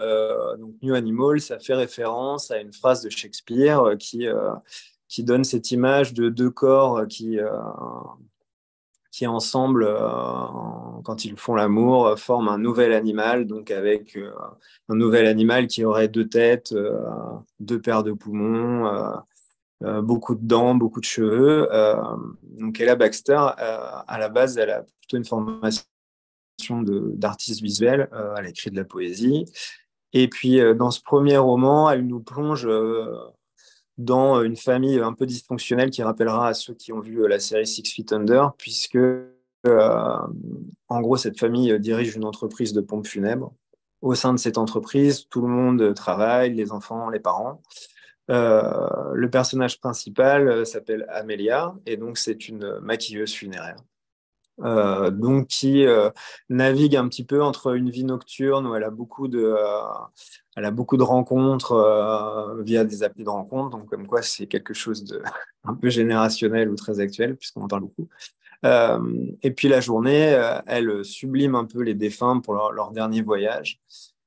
donc 0.61 0.75
New 0.81 0.95
Animal, 0.95 1.41
ça 1.41 1.59
fait 1.59 1.75
référence 1.75 2.53
à 2.53 2.61
une 2.61 2.73
phrase 2.73 3.03
de 3.03 3.11
Shakespeare 3.11 3.97
qui 3.99 4.29
qui 5.13 5.25
donne 5.25 5.45
cette 5.45 5.71
image 5.71 6.15
de 6.15 6.31
deux 6.31 6.49
corps 6.49 7.07
qui, 7.07 7.39
euh, 7.39 7.51
qui 9.11 9.27
ensemble, 9.27 9.85
euh, 9.85 10.47
quand 11.05 11.27
ils 11.27 11.37
font 11.37 11.55
l'amour, 11.55 12.19
forment 12.19 12.49
un 12.49 12.57
nouvel 12.57 12.95
animal, 12.95 13.47
donc 13.47 13.71
avec 13.71 14.17
euh, 14.17 14.33
un 14.89 14.95
nouvel 14.95 15.27
animal 15.27 15.67
qui 15.67 15.85
aurait 15.85 16.09
deux 16.09 16.27
têtes, 16.27 16.75
deux 17.61 17.79
paires 17.79 18.05
de 18.05 18.13
poumons, 18.13 18.91
beaucoup 19.83 20.35
de 20.35 20.47
dents, 20.47 20.75
beaucoup 20.75 21.01
de 21.01 21.05
cheveux. 21.05 21.69
donc 22.59 22.81
Ella 22.81 22.97
Baxter, 22.97 23.37
à 23.59 24.17
la 24.19 24.31
base, 24.31 24.57
elle 24.57 24.71
a 24.71 24.83
plutôt 24.83 25.19
une 25.19 25.27
formation 25.27 25.85
d'artiste 26.71 27.61
visuel, 27.61 28.09
elle 28.39 28.47
écrit 28.47 28.71
de 28.71 28.77
la 28.77 28.85
poésie. 28.85 29.45
Et 30.15 30.29
puis, 30.29 30.59
dans 30.75 30.91
ce 30.91 31.03
premier 31.03 31.37
roman, 31.37 31.91
elle 31.91 32.07
nous 32.07 32.21
plonge 32.21 32.67
dans 33.99 34.43
une 34.43 34.57
famille 34.57 34.99
un 34.99 35.13
peu 35.13 35.27
dysfonctionnelle 35.27 35.91
qui 35.91 36.03
rappellera 36.03 36.49
à 36.49 36.55
ceux 36.55 36.75
qui 36.75 36.93
ont 36.93 37.01
vu 37.01 37.23
euh, 37.23 37.29
la 37.29 37.39
série 37.39 37.67
Six 37.67 37.83
Feet 37.91 38.13
Under, 38.13 38.55
puisque 38.57 38.97
euh, 38.97 39.29
en 40.89 41.01
gros, 41.01 41.17
cette 41.17 41.39
famille 41.39 41.79
dirige 41.79 42.17
une 42.17 42.25
entreprise 42.25 42.73
de 42.73 42.81
pompes 42.81 43.07
funèbres. 43.07 43.55
Au 44.01 44.15
sein 44.15 44.33
de 44.33 44.39
cette 44.39 44.59
entreprise, 44.59 45.29
tout 45.29 45.43
le 45.43 45.49
monde 45.49 45.95
travaille, 45.95 46.55
les 46.55 46.73
enfants, 46.73 47.09
les 47.11 47.21
parents. 47.21 47.63
Euh, 48.31 49.13
le 49.15 49.31
personnage 49.31 49.81
principal 49.81 50.65
s'appelle 50.67 51.07
Amelia 51.09 51.75
et 51.87 51.97
donc 51.97 52.19
c'est 52.19 52.49
une 52.49 52.79
maquilleuse 52.81 53.33
funéraire. 53.33 53.77
Donc 54.63 55.49
qui 55.49 55.85
navigue 56.49 56.97
un 56.97 57.09
petit 57.09 57.25
peu 57.25 57.43
entre 57.43 57.75
une 57.75 57.91
vie 57.91 58.05
nocturne 58.05 58.67
où 58.67 58.75
elle 58.75 58.85
a 58.85 58.91
beaucoup 58.91 59.29
de, 59.29 59.57
elle 60.57 60.65
a 60.65 60.71
beaucoup 60.71 60.97
de 60.97 61.03
rencontres 61.03 61.73
euh, 61.73 62.63
via 62.63 62.85
des 62.85 63.03
applis 63.03 63.25
de 63.25 63.31
rencontres, 63.31 63.71
donc 63.71 63.89
comme 63.89 64.07
quoi 64.07 64.23
c'est 64.23 64.47
quelque 64.47 64.75
chose 64.75 65.05
de 65.05 65.23
un 65.65 65.75
peu 65.75 65.89
générationnel 65.89 66.69
ou 66.71 66.77
très 66.77 67.01
actuel, 67.01 67.37
puisqu'on 67.37 67.63
en 67.63 67.69
parle 67.69 67.83
beaucoup. 67.83 68.09
Euh, 68.65 69.27
et 69.43 69.51
puis 69.51 69.69
la 69.69 69.81
journée, 69.81 70.35
euh, 70.35 70.61
elle 70.67 71.05
sublime 71.05 71.55
un 71.55 71.65
peu 71.65 71.83
les 71.83 71.95
défunts 71.95 72.41
pour 72.41 72.55
leur, 72.55 72.91
dernier 72.93 73.23
voyage. 73.23 73.81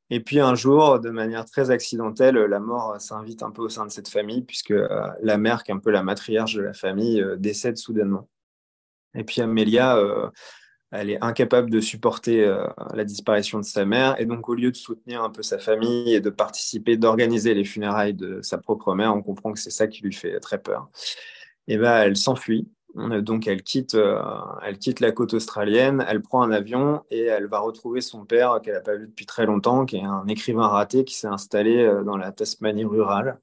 Et 0.09 0.19
puis 0.19 0.39
un 0.39 0.55
jour, 0.55 0.99
de 0.99 1.09
manière 1.09 1.45
très 1.45 1.71
accidentelle, 1.71 2.35
la 2.35 2.59
mort 2.59 2.99
s'invite 2.99 3.41
un 3.43 3.51
peu 3.51 3.63
au 3.63 3.69
sein 3.69 3.85
de 3.85 3.91
cette 3.91 4.07
famille, 4.07 4.41
puisque 4.41 4.73
la 5.21 5.37
mère, 5.37 5.63
qui 5.63 5.71
est 5.71 5.73
un 5.73 5.79
peu 5.79 5.89
la 5.89 6.03
matriarche 6.03 6.53
de 6.53 6.61
la 6.61 6.73
famille, 6.73 7.25
décède 7.39 7.77
soudainement. 7.77 8.29
Et 9.15 9.23
puis 9.23 9.41
Amélia 9.41 9.97
elle 10.91 11.09
est 11.09 11.23
incapable 11.23 11.69
de 11.69 11.79
supporter 11.79 12.43
euh, 12.43 12.67
la 12.93 13.03
disparition 13.03 13.59
de 13.59 13.65
sa 13.65 13.85
mère. 13.85 14.19
Et 14.19 14.25
donc, 14.25 14.47
au 14.49 14.53
lieu 14.53 14.71
de 14.71 14.75
soutenir 14.75 15.23
un 15.23 15.29
peu 15.29 15.43
sa 15.43 15.59
famille 15.59 16.13
et 16.13 16.21
de 16.21 16.29
participer, 16.29 16.97
d'organiser 16.97 17.53
les 17.53 17.65
funérailles 17.65 18.13
de 18.13 18.41
sa 18.41 18.57
propre 18.57 18.93
mère, 18.93 19.15
on 19.15 19.21
comprend 19.21 19.51
que 19.51 19.59
c'est 19.59 19.71
ça 19.71 19.87
qui 19.87 20.03
lui 20.03 20.13
fait 20.13 20.39
très 20.39 20.59
peur. 20.59 20.89
Et 21.67 21.77
ben, 21.77 21.97
elle 22.01 22.17
s'enfuit. 22.17 22.69
Donc, 22.95 23.45
elle 23.45 23.61
quitte, 23.61 23.95
euh, 23.95 24.21
elle 24.63 24.77
quitte 24.77 25.01
la 25.01 25.11
côte 25.11 25.33
australienne, 25.33 26.05
elle 26.07 26.21
prend 26.21 26.43
un 26.43 26.51
avion 26.51 27.03
et 27.11 27.23
elle 27.23 27.47
va 27.47 27.59
retrouver 27.59 27.99
son 27.99 28.23
père 28.23 28.61
qu'elle 28.63 28.75
n'a 28.75 28.79
pas 28.79 28.95
vu 28.95 29.07
depuis 29.07 29.25
très 29.25 29.45
longtemps, 29.45 29.85
qui 29.85 29.97
est 29.97 30.03
un 30.03 30.25
écrivain 30.27 30.67
raté 30.67 31.03
qui 31.03 31.15
s'est 31.15 31.27
installé 31.27 31.83
euh, 31.83 32.03
dans 32.03 32.15
la 32.15 32.31
Tasmanie 32.31 32.85
rurale. 32.85 33.41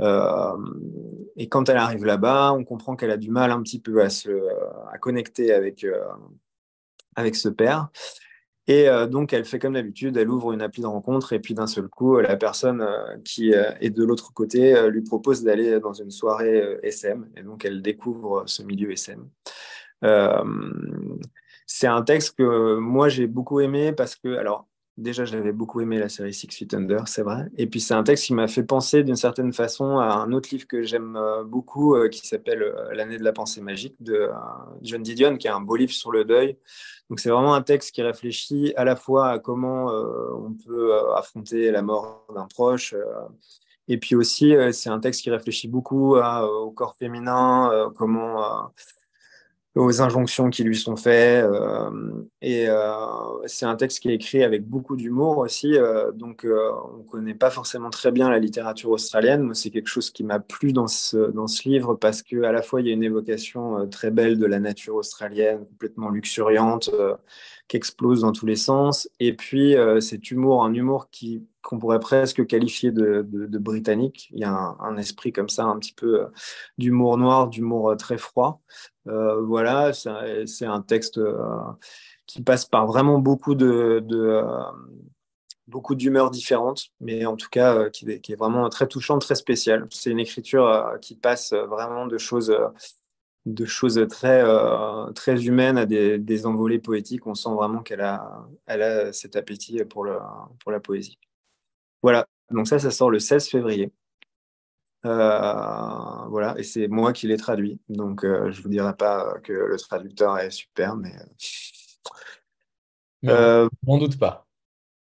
Et 0.00 1.48
quand 1.48 1.68
elle 1.68 1.76
arrive 1.76 2.04
là-bas, 2.04 2.52
on 2.52 2.64
comprend 2.64 2.96
qu'elle 2.96 3.10
a 3.10 3.16
du 3.16 3.30
mal 3.30 3.50
un 3.50 3.62
petit 3.62 3.80
peu 3.80 4.02
à 4.02 4.10
se 4.10 4.30
à 4.92 4.98
connecter 4.98 5.52
avec, 5.52 5.86
avec 7.16 7.36
ce 7.36 7.48
père. 7.48 7.88
Et 8.66 8.88
donc, 9.10 9.34
elle 9.34 9.44
fait 9.44 9.58
comme 9.58 9.74
d'habitude, 9.74 10.16
elle 10.16 10.30
ouvre 10.30 10.52
une 10.52 10.62
appli 10.62 10.80
de 10.80 10.86
rencontre 10.86 11.34
et 11.34 11.38
puis 11.38 11.52
d'un 11.52 11.66
seul 11.66 11.88
coup, 11.88 12.18
la 12.18 12.36
personne 12.36 12.86
qui 13.24 13.52
est 13.52 13.90
de 13.90 14.04
l'autre 14.04 14.32
côté 14.32 14.88
lui 14.90 15.02
propose 15.02 15.44
d'aller 15.44 15.78
dans 15.80 15.92
une 15.92 16.10
soirée 16.10 16.78
SM. 16.82 17.28
Et 17.36 17.42
donc, 17.42 17.64
elle 17.64 17.82
découvre 17.82 18.44
ce 18.46 18.62
milieu 18.62 18.90
SM. 18.90 19.28
c'est 21.66 21.86
un 21.86 22.02
texte 22.02 22.36
que 22.38 22.76
moi, 22.76 23.08
j'ai 23.08 23.26
beaucoup 23.26 23.60
aimé 23.60 23.92
parce 23.92 24.16
que, 24.16 24.36
alors, 24.36 24.66
Déjà, 24.96 25.24
j'avais 25.24 25.50
beaucoup 25.50 25.80
aimé 25.80 25.98
la 25.98 26.08
série 26.08 26.32
Six 26.32 26.46
Feet 26.52 26.72
Under, 26.72 27.08
c'est 27.08 27.22
vrai. 27.22 27.46
Et 27.56 27.66
puis, 27.66 27.80
c'est 27.80 27.94
un 27.94 28.04
texte 28.04 28.26
qui 28.26 28.32
m'a 28.32 28.46
fait 28.46 28.62
penser 28.62 29.02
d'une 29.02 29.16
certaine 29.16 29.52
façon 29.52 29.98
à 29.98 30.14
un 30.14 30.30
autre 30.30 30.50
livre 30.52 30.68
que 30.68 30.82
j'aime 30.82 31.16
euh, 31.16 31.42
beaucoup 31.42 31.96
euh, 31.96 32.08
qui 32.08 32.24
s'appelle 32.24 32.62
euh, 32.62 32.94
L'année 32.94 33.18
de 33.18 33.24
la 33.24 33.32
pensée 33.32 33.60
magique 33.60 33.96
de 34.00 34.30
John 34.82 35.02
Didion, 35.02 35.36
qui 35.36 35.48
est 35.48 35.50
un 35.50 35.60
beau 35.60 35.74
livre 35.74 35.92
sur 35.92 36.12
le 36.12 36.24
deuil. 36.24 36.56
Donc, 37.10 37.18
c'est 37.18 37.28
vraiment 37.28 37.54
un 37.54 37.62
texte 37.62 37.90
qui 37.90 38.02
réfléchit 38.02 38.72
à 38.76 38.84
la 38.84 38.94
fois 38.94 39.30
à 39.30 39.38
comment 39.40 39.86
on 39.86 40.54
peut 40.64 40.92
affronter 41.16 41.72
la 41.72 41.82
mort 41.82 42.26
d'un 42.34 42.46
proche. 42.46 42.94
et 43.88 43.98
puis 43.98 44.14
aussi, 44.14 44.54
c'est 44.72 44.90
un 44.90 45.00
texte 45.00 45.22
qui 45.22 45.30
réfléchit 45.30 45.68
beaucoup 45.68 46.16
au 46.16 46.70
corps 46.70 46.94
féminin, 46.96 47.92
comment 47.96 48.70
aux 49.74 50.00
injonctions 50.00 50.50
qui 50.50 50.62
lui 50.62 50.76
sont 50.76 50.96
faites. 50.96 51.44
Euh, 51.44 51.90
et 52.40 52.68
euh, 52.68 52.94
c'est 53.46 53.66
un 53.66 53.74
texte 53.76 54.00
qui 54.00 54.10
est 54.10 54.14
écrit 54.14 54.44
avec 54.44 54.66
beaucoup 54.66 54.96
d'humour 54.96 55.38
aussi. 55.38 55.76
Euh, 55.76 56.12
donc, 56.12 56.46
on 56.46 56.98
ne 56.98 57.02
connaît 57.04 57.34
pas 57.34 57.50
forcément 57.50 57.90
très 57.90 58.12
bien 58.12 58.30
la 58.30 58.38
littérature 58.38 58.90
australienne. 58.90 59.52
c'est 59.54 59.70
quelque 59.70 59.88
chose 59.88 60.10
qui 60.10 60.22
m'a 60.22 60.38
plu 60.38 60.72
dans 60.72 60.86
ce, 60.86 61.30
dans 61.32 61.48
ce 61.48 61.68
livre 61.68 61.94
parce 61.94 62.22
qu'à 62.22 62.52
la 62.52 62.62
fois, 62.62 62.80
il 62.80 62.86
y 62.86 62.90
a 62.90 62.92
une 62.92 63.02
évocation 63.02 63.88
très 63.88 64.10
belle 64.10 64.38
de 64.38 64.46
la 64.46 64.60
nature 64.60 64.94
australienne, 64.96 65.66
complètement 65.66 66.10
luxuriante, 66.10 66.90
qui 67.66 67.76
explose 67.76 68.20
dans 68.20 68.32
tous 68.32 68.46
les 68.46 68.56
sens. 68.56 69.08
Et 69.18 69.34
puis, 69.34 69.74
cet 70.00 70.30
humour, 70.30 70.64
un 70.64 70.72
humour 70.72 71.08
qui 71.10 71.42
qu'on 71.64 71.78
pourrait 71.78 71.98
presque 71.98 72.46
qualifier 72.46 72.92
de, 72.92 73.22
britannique. 73.58 74.28
Il 74.32 74.40
y 74.40 74.44
a 74.44 74.76
un, 74.78 74.96
esprit 74.98 75.32
comme 75.32 75.48
ça, 75.48 75.64
un 75.64 75.78
petit 75.78 75.94
peu 75.94 76.26
d'humour 76.78 77.16
noir, 77.16 77.48
d'humour 77.48 77.96
très 77.96 78.18
froid. 78.18 78.60
Euh, 79.08 79.40
voilà, 79.40 79.92
c'est 79.92 80.66
un 80.66 80.82
texte 80.82 81.18
euh, 81.18 81.36
qui 82.26 82.42
passe 82.42 82.66
par 82.66 82.86
vraiment 82.86 83.18
beaucoup 83.18 83.54
de, 83.54 84.04
euh, 84.12 84.62
beaucoup 85.66 85.94
d'humeurs 85.94 86.30
différentes, 86.30 86.88
mais 87.00 87.24
en 87.24 87.36
tout 87.36 87.48
cas 87.50 87.88
qui, 87.90 88.06
est 88.06 88.36
vraiment 88.36 88.68
très 88.68 88.86
touchante, 88.86 89.22
très 89.22 89.34
spéciale. 89.34 89.86
C'est 89.90 90.10
une 90.10 90.20
écriture 90.20 90.98
qui 91.00 91.16
passe 91.16 91.54
vraiment 91.54 92.06
de 92.06 92.18
choses, 92.18 92.54
de 93.46 93.64
choses 93.64 94.06
très, 94.10 94.44
très 95.14 95.46
humaines 95.46 95.78
à 95.78 95.86
des, 95.86 96.18
des, 96.18 96.44
envolées 96.44 96.78
poétiques. 96.78 97.26
On 97.26 97.34
sent 97.34 97.54
vraiment 97.54 97.82
qu'elle 97.82 98.02
a, 98.02 98.46
elle 98.66 98.82
a 98.82 99.12
cet 99.14 99.36
appétit 99.36 99.82
pour, 99.84 100.04
le, 100.04 100.18
pour 100.60 100.70
la 100.70 100.80
poésie. 100.80 101.18
Voilà, 102.04 102.26
donc 102.50 102.68
ça, 102.68 102.78
ça 102.78 102.90
sort 102.90 103.10
le 103.10 103.18
16 103.18 103.48
février. 103.48 103.90
Euh, 105.06 106.26
voilà, 106.28 106.54
et 106.58 106.62
c'est 106.62 106.86
moi 106.86 107.14
qui 107.14 107.26
l'ai 107.26 107.38
traduit. 107.38 107.80
Donc, 107.88 108.26
euh, 108.26 108.52
je 108.52 108.58
ne 108.58 108.62
vous 108.62 108.68
dirai 108.68 108.94
pas 108.94 109.38
que 109.42 109.54
le 109.54 109.78
traducteur 109.78 110.36
est 110.38 110.50
super, 110.50 110.96
mais. 110.96 111.14
Euh, 113.24 113.70
on 113.86 113.96
doute 113.96 114.18
pas. 114.18 114.46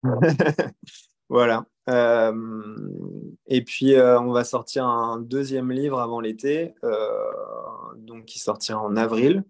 voilà. 1.29 1.65
et 1.87 3.63
puis, 3.63 3.95
on 3.97 4.33
va 4.33 4.43
sortir 4.43 4.85
un 4.85 5.17
deuxième 5.17 5.71
livre 5.71 6.01
avant 6.01 6.19
l'été, 6.19 6.75
donc 7.99 8.25
qui 8.25 8.37
sortira 8.37 8.81
en 8.81 8.97
avril, 8.97 9.45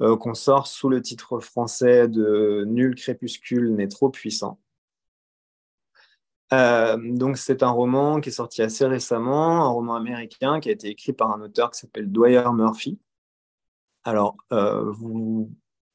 qu'on 0.00 0.34
sort 0.34 0.66
sous 0.66 0.90
le 0.90 1.00
titre 1.00 1.38
français 1.40 2.08
de 2.08 2.64
Nul 2.66 2.94
crépuscule 2.94 3.74
n'est 3.74 3.88
trop 3.88 4.10
puissant. 4.10 4.60
Euh, 6.54 6.96
donc 6.98 7.36
c'est 7.36 7.62
un 7.62 7.70
roman 7.70 8.20
qui 8.20 8.28
est 8.28 8.32
sorti 8.32 8.62
assez 8.62 8.86
récemment, 8.86 9.64
un 9.64 9.68
roman 9.68 9.94
américain 9.94 10.60
qui 10.60 10.68
a 10.68 10.72
été 10.72 10.88
écrit 10.88 11.12
par 11.12 11.32
un 11.32 11.40
auteur 11.40 11.70
qui 11.70 11.80
s'appelle 11.80 12.10
Dwyer 12.10 12.44
Murphy. 12.52 12.98
Alors 14.04 14.36
euh, 14.52 14.90
vous 14.92 15.50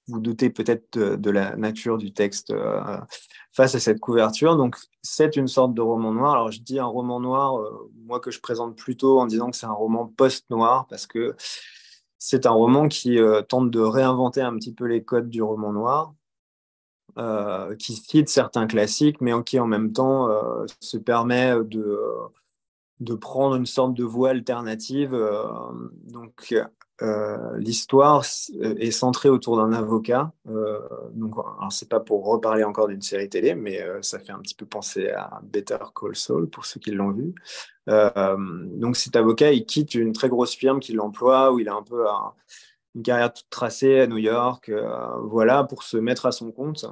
vous 0.07 0.19
doutez 0.19 0.49
peut-être 0.49 0.97
de, 0.97 1.29
la 1.29 1.55
nature 1.55 1.99
du 1.99 2.11
texte 2.11 2.49
euh, 2.49 2.97
face 3.51 3.75
à 3.75 3.79
cette 3.79 3.99
couverture. 3.99 4.57
Donc 4.57 4.75
c'est 5.03 5.35
une 5.35 5.47
sorte 5.47 5.75
de 5.75 5.81
roman 5.81 6.11
noir. 6.13 6.33
Alors 6.33 6.51
je 6.51 6.61
dis 6.61 6.79
un 6.79 6.85
roman 6.85 7.19
noir, 7.19 7.61
moi 8.05 8.19
que 8.19 8.31
je 8.31 8.39
présente 8.39 8.75
plutôt 8.75 9.19
en 9.19 9.27
disant 9.27 9.51
que 9.51 9.55
c'est 9.55 9.67
un 9.67 9.71
roman 9.71 10.07
post-noir 10.07 10.87
parce 10.89 11.05
que 11.05 11.35
c'est 12.17 12.47
un 12.47 12.51
roman 12.51 12.87
qui 12.87 13.19
tente 13.47 13.69
de 13.69 13.79
réinventer 13.79 14.41
un 14.41 14.55
petit 14.55 14.73
peu 14.73 14.85
les 14.85 15.03
codes 15.03 15.29
du 15.29 15.43
roman 15.43 15.71
noir 15.71 16.15
euh, 17.19 17.75
qui 17.75 17.95
cite 17.95 18.29
certains 18.29 18.65
classiques, 18.65 19.19
mais 19.19 19.33
qui 19.43 19.59
en 19.59 19.67
même 19.67 19.91
temps 19.91 20.29
euh, 20.29 20.65
se 20.79 20.95
permet 20.95 21.53
de, 21.65 21.99
de 23.01 23.13
prendre 23.13 23.55
une 23.55 23.65
sorte 23.65 23.93
de 23.93 24.05
voie 24.05 24.29
alternative. 24.29 25.13
Euh, 25.13 25.43
donc, 26.05 26.55
l'histoire 27.57 28.23
est 28.61 28.91
centrée 28.91 29.27
autour 29.27 29.57
d'un 29.57 29.73
avocat. 29.73 30.31
donc, 31.13 31.35
c'est 31.69 31.89
pas 31.89 31.99
pour 31.99 32.25
reparler 32.25 32.63
encore 32.63 32.87
d'une 32.87 33.01
série 33.01 33.29
télé, 33.29 33.53
mais 33.55 33.81
ça 34.01 34.19
fait 34.19 34.31
un 34.31 34.39
petit 34.39 34.55
peu 34.55 34.65
penser 34.65 35.09
à 35.09 35.41
Better 35.43 35.77
Call 35.95 36.15
Saul 36.15 36.49
pour 36.49 36.65
ceux 36.65 36.79
qui 36.79 36.91
l'ont 36.91 37.11
vu. 37.11 37.33
donc, 37.87 38.95
cet 38.95 39.15
avocat, 39.15 39.51
il 39.51 39.65
quitte 39.65 39.95
une 39.95 40.13
très 40.13 40.29
grosse 40.29 40.55
firme 40.55 40.79
qui 40.79 40.93
l'emploie, 40.93 41.51
où 41.51 41.59
il 41.59 41.69
a 41.69 41.73
un 41.73 41.83
peu 41.83 42.05
une 42.95 43.03
carrière 43.03 43.33
toute 43.33 43.49
tracée 43.49 44.01
à 44.01 44.07
New 44.07 44.17
York, 44.17 44.69
voilà, 45.23 45.63
pour 45.63 45.83
se 45.83 45.95
mettre 45.95 46.25
à 46.25 46.33
son 46.33 46.51
compte. 46.51 46.85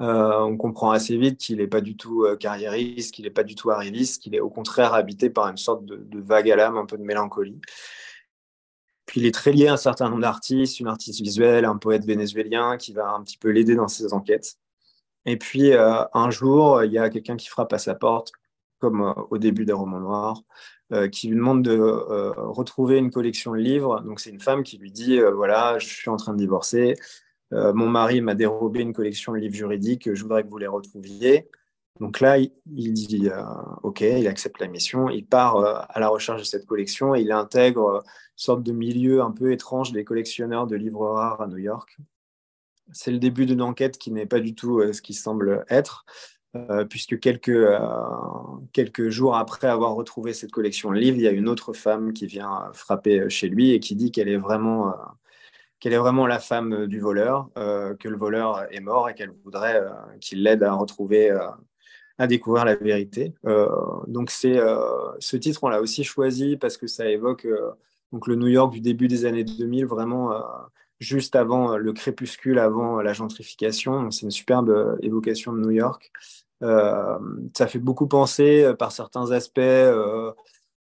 Euh, 0.00 0.40
on 0.40 0.56
comprend 0.56 0.90
assez 0.90 1.16
vite 1.16 1.38
qu'il 1.38 1.58
n'est 1.58 1.68
pas 1.68 1.80
du 1.80 1.96
tout 1.96 2.24
euh, 2.24 2.36
carriériste, 2.36 3.14
qu'il 3.14 3.24
n'est 3.24 3.30
pas 3.30 3.44
du 3.44 3.54
tout 3.54 3.70
arriviste, 3.70 4.22
qu'il 4.22 4.34
est 4.34 4.40
au 4.40 4.50
contraire 4.50 4.94
habité 4.94 5.30
par 5.30 5.48
une 5.48 5.56
sorte 5.56 5.84
de, 5.84 6.20
vague 6.20 6.50
à 6.50 6.56
l'âme, 6.56 6.76
un 6.76 6.86
peu 6.86 6.98
de 6.98 7.04
mélancolie. 7.04 7.60
Puis 9.06 9.20
il 9.20 9.26
est 9.26 9.34
très 9.34 9.52
lié 9.52 9.68
à 9.68 9.74
un 9.74 9.76
certain 9.76 10.08
nombre 10.08 10.22
d'artistes, 10.22 10.80
une 10.80 10.88
artiste 10.88 11.20
visuelle, 11.20 11.64
un 11.64 11.76
poète 11.76 12.04
vénézuélien 12.04 12.76
qui 12.76 12.92
va 12.92 13.10
un 13.10 13.22
petit 13.22 13.38
peu 13.38 13.50
l'aider 13.50 13.76
dans 13.76 13.88
ses 13.88 14.12
enquêtes. 14.14 14.56
Et 15.26 15.36
puis 15.36 15.72
euh, 15.72 16.02
un 16.12 16.30
jour, 16.30 16.82
il 16.82 16.92
y 16.92 16.98
a 16.98 17.08
quelqu'un 17.10 17.36
qui 17.36 17.48
frappe 17.48 17.72
à 17.72 17.78
sa 17.78 17.94
porte, 17.94 18.32
comme 18.80 19.14
au 19.30 19.38
début 19.38 19.64
des 19.64 19.72
romans 19.72 20.00
noirs, 20.00 20.42
qui 21.10 21.28
lui 21.28 21.36
demande 21.36 21.62
de 21.62 21.74
retrouver 22.36 22.98
une 22.98 23.10
collection 23.10 23.52
de 23.52 23.56
livres. 23.56 24.02
Donc 24.02 24.20
c'est 24.20 24.28
une 24.28 24.40
femme 24.40 24.62
qui 24.62 24.76
lui 24.76 24.92
dit, 24.92 25.18
voilà, 25.20 25.78
je 25.78 25.86
suis 25.86 26.10
en 26.10 26.16
train 26.16 26.34
de 26.34 26.38
divorcer, 26.38 26.94
euh, 27.54 27.72
mon 27.72 27.88
mari 27.88 28.20
m'a 28.20 28.34
dérobé 28.34 28.80
une 28.80 28.92
collection 28.92 29.32
de 29.32 29.38
livres 29.38 29.54
juridiques, 29.54 30.12
je 30.12 30.22
voudrais 30.22 30.42
que 30.42 30.48
vous 30.48 30.58
les 30.58 30.66
retrouviez. 30.66 31.48
Donc 32.00 32.18
là, 32.18 32.38
il, 32.38 32.92
dit 32.92 33.28
euh, 33.28 33.42
OK, 33.84 34.00
il 34.00 34.26
accepte 34.26 34.60
la 34.60 34.66
mission, 34.66 35.08
il 35.08 35.24
part 35.24 35.56
euh, 35.56 35.76
à 35.88 36.00
la 36.00 36.08
recherche 36.08 36.40
de 36.40 36.46
cette 36.46 36.66
collection 36.66 37.14
et 37.14 37.20
il 37.20 37.30
intègre 37.30 38.02
une 38.02 38.02
sorte 38.34 38.64
de 38.64 38.72
milieu 38.72 39.22
un 39.22 39.30
peu 39.30 39.52
étrange 39.52 39.92
des 39.92 40.04
collectionneurs 40.04 40.66
de 40.66 40.74
livres 40.74 41.06
rares 41.06 41.40
à 41.40 41.46
New 41.46 41.58
York. 41.58 41.96
C'est 42.90 43.12
le 43.12 43.18
début 43.18 43.46
d'une 43.46 43.62
enquête 43.62 43.96
qui 43.96 44.10
n'est 44.10 44.26
pas 44.26 44.40
du 44.40 44.56
tout 44.56 44.82
ce 44.92 45.00
qui 45.00 45.14
semble 45.14 45.64
être, 45.70 46.04
puisque 46.90 47.18
quelques, 47.18 47.66
quelques 48.72 49.08
jours 49.08 49.36
après 49.36 49.68
avoir 49.68 49.94
retrouvé 49.94 50.34
cette 50.34 50.52
collection 50.52 50.90
de 50.90 50.96
livres, 50.96 51.16
il 51.16 51.22
y 51.22 51.28
a 51.28 51.30
une 51.30 51.48
autre 51.48 51.72
femme 51.72 52.12
qui 52.12 52.26
vient 52.26 52.70
frapper 52.74 53.30
chez 53.30 53.48
lui 53.48 53.70
et 53.70 53.80
qui 53.80 53.94
dit 53.94 54.10
qu'elle 54.10 54.28
est 54.28 54.36
vraiment 54.36 54.92
qu'elle 55.84 55.92
est 55.92 55.98
vraiment 55.98 56.26
la 56.26 56.38
femme 56.38 56.72
euh, 56.72 56.86
du 56.86 56.98
voleur, 56.98 57.50
euh, 57.58 57.94
que 57.94 58.08
le 58.08 58.16
voleur 58.16 58.66
est 58.72 58.80
mort 58.80 59.10
et 59.10 59.14
qu'elle 59.14 59.32
voudrait 59.44 59.82
euh, 59.82 59.90
qu'il 60.18 60.42
l'aide 60.42 60.62
à 60.62 60.72
retrouver, 60.72 61.30
à 62.16 62.26
découvrir 62.26 62.64
la 62.64 62.74
vérité. 62.74 63.34
donc 64.06 64.30
c'est 64.30 64.58
ce 65.18 65.36
titre, 65.36 65.64
on 65.64 65.68
l'a 65.68 65.80
aussi 65.80 66.04
choisi 66.04 66.56
parce 66.56 66.76
que 66.76 66.86
ça 66.86 67.10
évoque 67.10 67.46
donc 68.12 68.28
le 68.28 68.36
New 68.36 68.46
York 68.46 68.72
du 68.72 68.80
début 68.80 69.08
des 69.08 69.24
années 69.24 69.42
2000, 69.42 69.84
vraiment 69.84 70.32
juste 71.00 71.34
avant 71.34 71.76
le 71.76 71.92
crépuscule, 71.92 72.60
avant 72.60 73.02
la 73.02 73.12
gentrification. 73.12 74.12
C'est 74.12 74.22
une 74.22 74.30
superbe 74.30 74.96
évocation 75.02 75.52
de 75.52 75.58
New 75.58 75.72
York. 75.72 76.12
ça 76.60 77.66
fait 77.66 77.80
beaucoup 77.80 78.06
penser 78.06 78.72
par 78.78 78.92
certains 78.92 79.32
aspects 79.32 79.60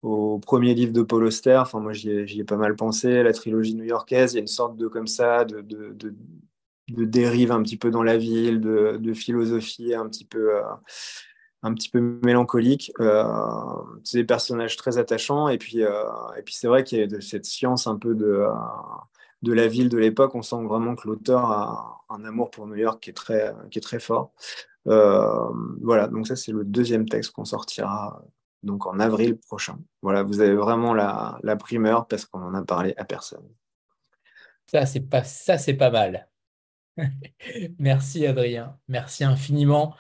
au 0.03 0.39
premier 0.39 0.75
livre 0.75 0.93
de 0.93 1.03
Paul 1.03 1.25
Auster. 1.25 1.57
Enfin, 1.57 1.81
moi, 1.81 1.93
j'y 1.93 2.11
ai, 2.11 2.45
pas 2.45 2.57
mal 2.57 2.77
pensé. 2.77 3.23
La 3.23 3.33
trilogie 3.33 3.75
new-yorkaise, 3.75 4.33
il 4.33 4.37
y 4.37 4.39
a 4.39 4.41
une 4.41 4.47
sorte 4.47 4.77
de 4.77 4.89
comme 4.89 5.07
ça, 5.07 5.45
de, 5.45 5.61
de, 5.61 6.15
dérive 6.89 7.53
un 7.53 7.63
petit 7.63 7.77
peu 7.77 7.91
dans 7.91 8.03
la 8.03 8.17
ville, 8.17 8.61
de, 8.61 9.15
philosophie 9.15 9.95
un 9.95 10.09
petit 10.09 10.25
peu, 10.25 10.57
euh, 10.57 10.63
un 11.63 11.75
petit 11.75 11.91
peu 11.91 12.01
mélancolique. 12.23 12.93
Euh, 13.01 13.25
c'est 14.05 14.19
des 14.19 14.25
personnages 14.25 14.77
très 14.77 14.99
attachants. 14.99 15.49
Et 15.49 15.59
puis, 15.59 15.83
euh, 15.83 16.05
et 16.39 16.43
puis 16.43 16.55
c'est 16.55 16.69
vrai 16.69 16.83
qu'il 16.85 16.99
y 16.99 17.03
a 17.03 17.07
de 17.07 17.21
cette 17.21 17.45
science 17.45 17.87
un 17.87 17.97
peu 17.97 18.15
de, 18.15 18.47
de 19.43 19.53
la 19.53 19.69
ville 19.69 19.91
de 19.91 19.99
l'époque. 19.99 20.35
On 20.35 20.43
sent 20.43 20.63
vraiment 20.65 20.95
que 20.95 21.07
l'auteur 21.09 21.45
a 21.45 22.01
un 22.09 22.25
amour 22.25 22.51
pour 22.51 22.67
New 22.67 22.77
York 22.77 23.03
qui 23.03 23.11
est 23.11 23.15
très, 23.15 23.55
qui 23.71 23.79
est 23.79 23.83
très 23.83 24.01
fort. 24.01 24.33
voilà, 24.87 26.09
donc 26.09 26.27
ça, 26.27 26.37
c'est 26.37 26.53
le 26.53 26.65
deuxième 26.65 27.07
texte 27.07 27.33
qu'on 27.33 27.45
sortira 27.45 28.23
donc 28.63 28.87
en 28.87 29.01
avril 29.01 29.37
prochain. 29.39 29.79
Voilà, 30.03 30.23
vous 30.23 30.41
avez 30.41 30.55
vraiment 30.55 30.95
la, 30.95 31.57
primeur 31.59 32.07
parce 32.07 32.25
qu'on 32.25 32.43
en 32.43 32.55
a 32.55 32.63
parlé 32.63 32.95
à 32.97 33.05
personne. 33.05 33.49
Ça, 34.67 34.87
c'est 34.87 35.01
pas, 35.01 35.23
pas 35.79 35.91
mal. 35.91 36.29
Merci 37.79 38.27
Adrien, 38.27 38.77
merci 38.89 39.25
infiniment. 39.25 39.95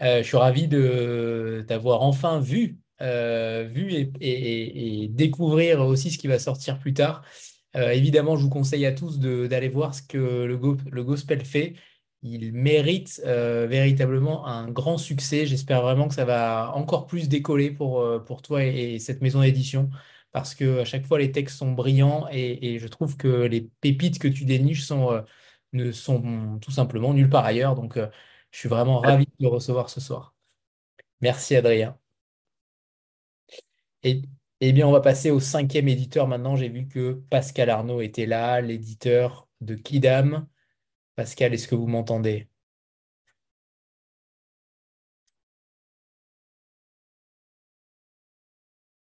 Euh, 0.00 0.22
je 0.22 0.28
suis 0.28 0.36
ravi 0.36 0.68
de 0.68 1.64
d'avoir 1.68 2.02
enfin 2.02 2.40
vu, 2.40 2.78
euh, 3.02 3.64
vu 3.70 4.10
et, 4.20 5.08
découvrir 5.10 5.80
aussi 5.80 6.10
ce 6.10 6.18
qui 6.18 6.28
va 6.28 6.38
sortir 6.38 6.78
plus 6.78 6.94
tard. 6.94 7.24
Euh, 7.76 7.90
évidemment, 7.90 8.36
je 8.36 8.42
vous 8.42 8.48
conseille 8.48 8.86
à 8.86 8.92
tous 8.92 9.18
d'aller 9.18 9.68
voir 9.68 9.94
ce 9.94 10.02
que 10.02 10.16
le 10.16 11.04
gospel 11.04 11.44
fait 11.44 11.74
il 12.22 12.52
mérite 12.52 13.22
euh, 13.24 13.66
véritablement 13.66 14.46
un 14.46 14.68
grand 14.70 14.98
succès. 14.98 15.46
J'espère 15.46 15.82
vraiment 15.82 16.08
que 16.08 16.14
ça 16.14 16.24
va 16.24 16.72
encore 16.74 17.06
plus 17.06 17.28
décoller 17.28 17.70
pour, 17.70 18.00
euh, 18.00 18.18
pour 18.18 18.42
toi 18.42 18.64
et, 18.64 18.98
cette 18.98 19.22
maison 19.22 19.40
d'édition 19.42 19.90
parce 20.32 20.54
que 20.54 20.80
à 20.80 20.84
chaque 20.84 21.06
fois 21.06 21.18
les 21.18 21.32
textes 21.32 21.56
sont 21.58 21.72
brillants 21.72 22.26
et, 22.30 22.78
je 22.78 22.88
trouve 22.88 23.16
que 23.16 23.28
les 23.28 23.62
pépites 23.80 24.18
que 24.18 24.28
tu 24.28 24.44
déniches 24.44 24.84
sont, 24.84 25.12
euh, 25.12 25.22
ne 25.72 25.92
sont 25.92 26.58
tout 26.60 26.70
simplement 26.70 27.14
nulle 27.14 27.30
part 27.30 27.44
ailleurs. 27.44 27.74
Donc 27.74 27.96
je 28.50 28.58
suis 28.58 28.68
vraiment 28.68 29.00
ravi 29.00 29.26
de 29.26 29.46
te 29.46 29.50
recevoir 29.50 29.90
ce 29.90 30.00
soir. 30.00 30.34
Merci 31.20 31.56
Adrien. 31.56 31.98
Et, 34.02 34.22
eh 34.60 34.72
bien, 34.72 34.86
on 34.86 34.92
va 34.92 35.00
passer 35.00 35.30
au 35.30 35.40
cinquième 35.40 35.88
éditeur 35.88 36.26
maintenant. 36.28 36.56
J'ai 36.56 36.68
vu 36.68 36.88
que 36.88 37.12
Pascal 37.30 37.68
Arnaud 37.70 38.00
était 38.00 38.26
là, 38.26 38.60
l'éditeur 38.60 39.48
de 39.60 39.74
Kidam. 39.74 40.46
Pascal, 41.16 41.54
est-ce 41.54 41.66
que 41.66 41.74
vous 41.74 41.86
m'entendez? 41.86 42.46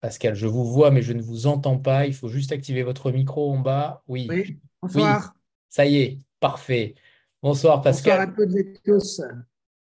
Pascal, 0.01 0.35
je 0.35 0.47
vous 0.47 0.64
vois, 0.64 0.90
mais 0.90 1.02
je 1.02 1.12
ne 1.12 1.20
vous 1.20 1.47
entends 1.47 1.78
pas. 1.78 2.06
Il 2.06 2.14
faut 2.14 2.28
juste 2.28 2.51
activer 2.51 2.82
votre 2.82 3.12
micro 3.12 3.52
en 3.52 3.59
bas. 3.59 4.02
Oui. 4.09 4.26
Oui, 4.30 4.59
bonsoir. 4.80 5.35
ça 5.68 5.85
y 5.85 5.98
est, 5.98 6.18
parfait. 6.40 6.94
Bonsoir 7.43 7.82
Pascal. 7.82 8.28
Bonsoir 8.28 8.47
à 8.47 8.47
toutes 8.47 8.56
et 8.56 8.72
tous. 8.82 9.20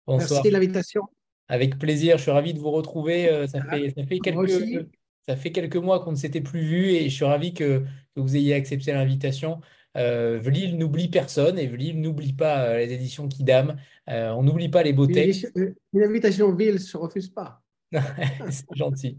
Bonsoir. 0.07 0.31
Merci 0.31 0.49
de 0.49 0.53
l'invitation. 0.53 1.03
Avec 1.49 1.79
plaisir, 1.79 2.17
je 2.17 2.23
suis 2.23 2.31
ravi 2.31 2.55
de 2.55 2.59
vous 2.59 2.71
retrouver. 2.71 3.29
Euh, 3.29 3.47
ça 3.47 3.61
fait, 3.63 3.91
ça 3.91 4.07
fait 4.07 4.19
quelques, 4.19 4.89
ça 5.29 5.37
fait 5.37 5.53
quelques 5.53 5.77
mois 5.77 6.03
qu'on 6.03 6.13
ne 6.13 6.17
s'était 6.17 6.41
plus 6.41 6.63
vu 6.63 6.87
et 6.87 7.11
je 7.11 7.15
suis 7.15 7.25
ravi 7.27 7.53
que, 7.53 7.85
que 8.15 8.21
vous 8.21 8.35
ayez 8.35 8.55
accepté 8.55 8.93
l'invitation. 8.93 9.61
Euh, 9.97 10.39
Vlil 10.43 10.77
n'oublie 10.77 11.09
personne 11.09 11.59
et 11.59 11.67
Vlil 11.67 12.01
n'oublie 12.01 12.33
pas 12.33 12.65
euh, 12.65 12.79
les 12.79 12.93
éditions 12.93 13.29
Kidam. 13.29 13.77
Euh, 14.09 14.31
on 14.31 14.43
n'oublie 14.43 14.69
pas 14.69 14.83
les 14.83 14.93
beaux 14.93 15.07
textes. 15.07 15.53
Une 15.55 16.03
invitation 16.03 16.53
Ville 16.55 16.75
ne 16.75 16.79
se 16.79 16.97
refuse 16.97 17.29
pas. 17.29 17.63
c'est 17.93 18.67
gentil. 18.75 19.19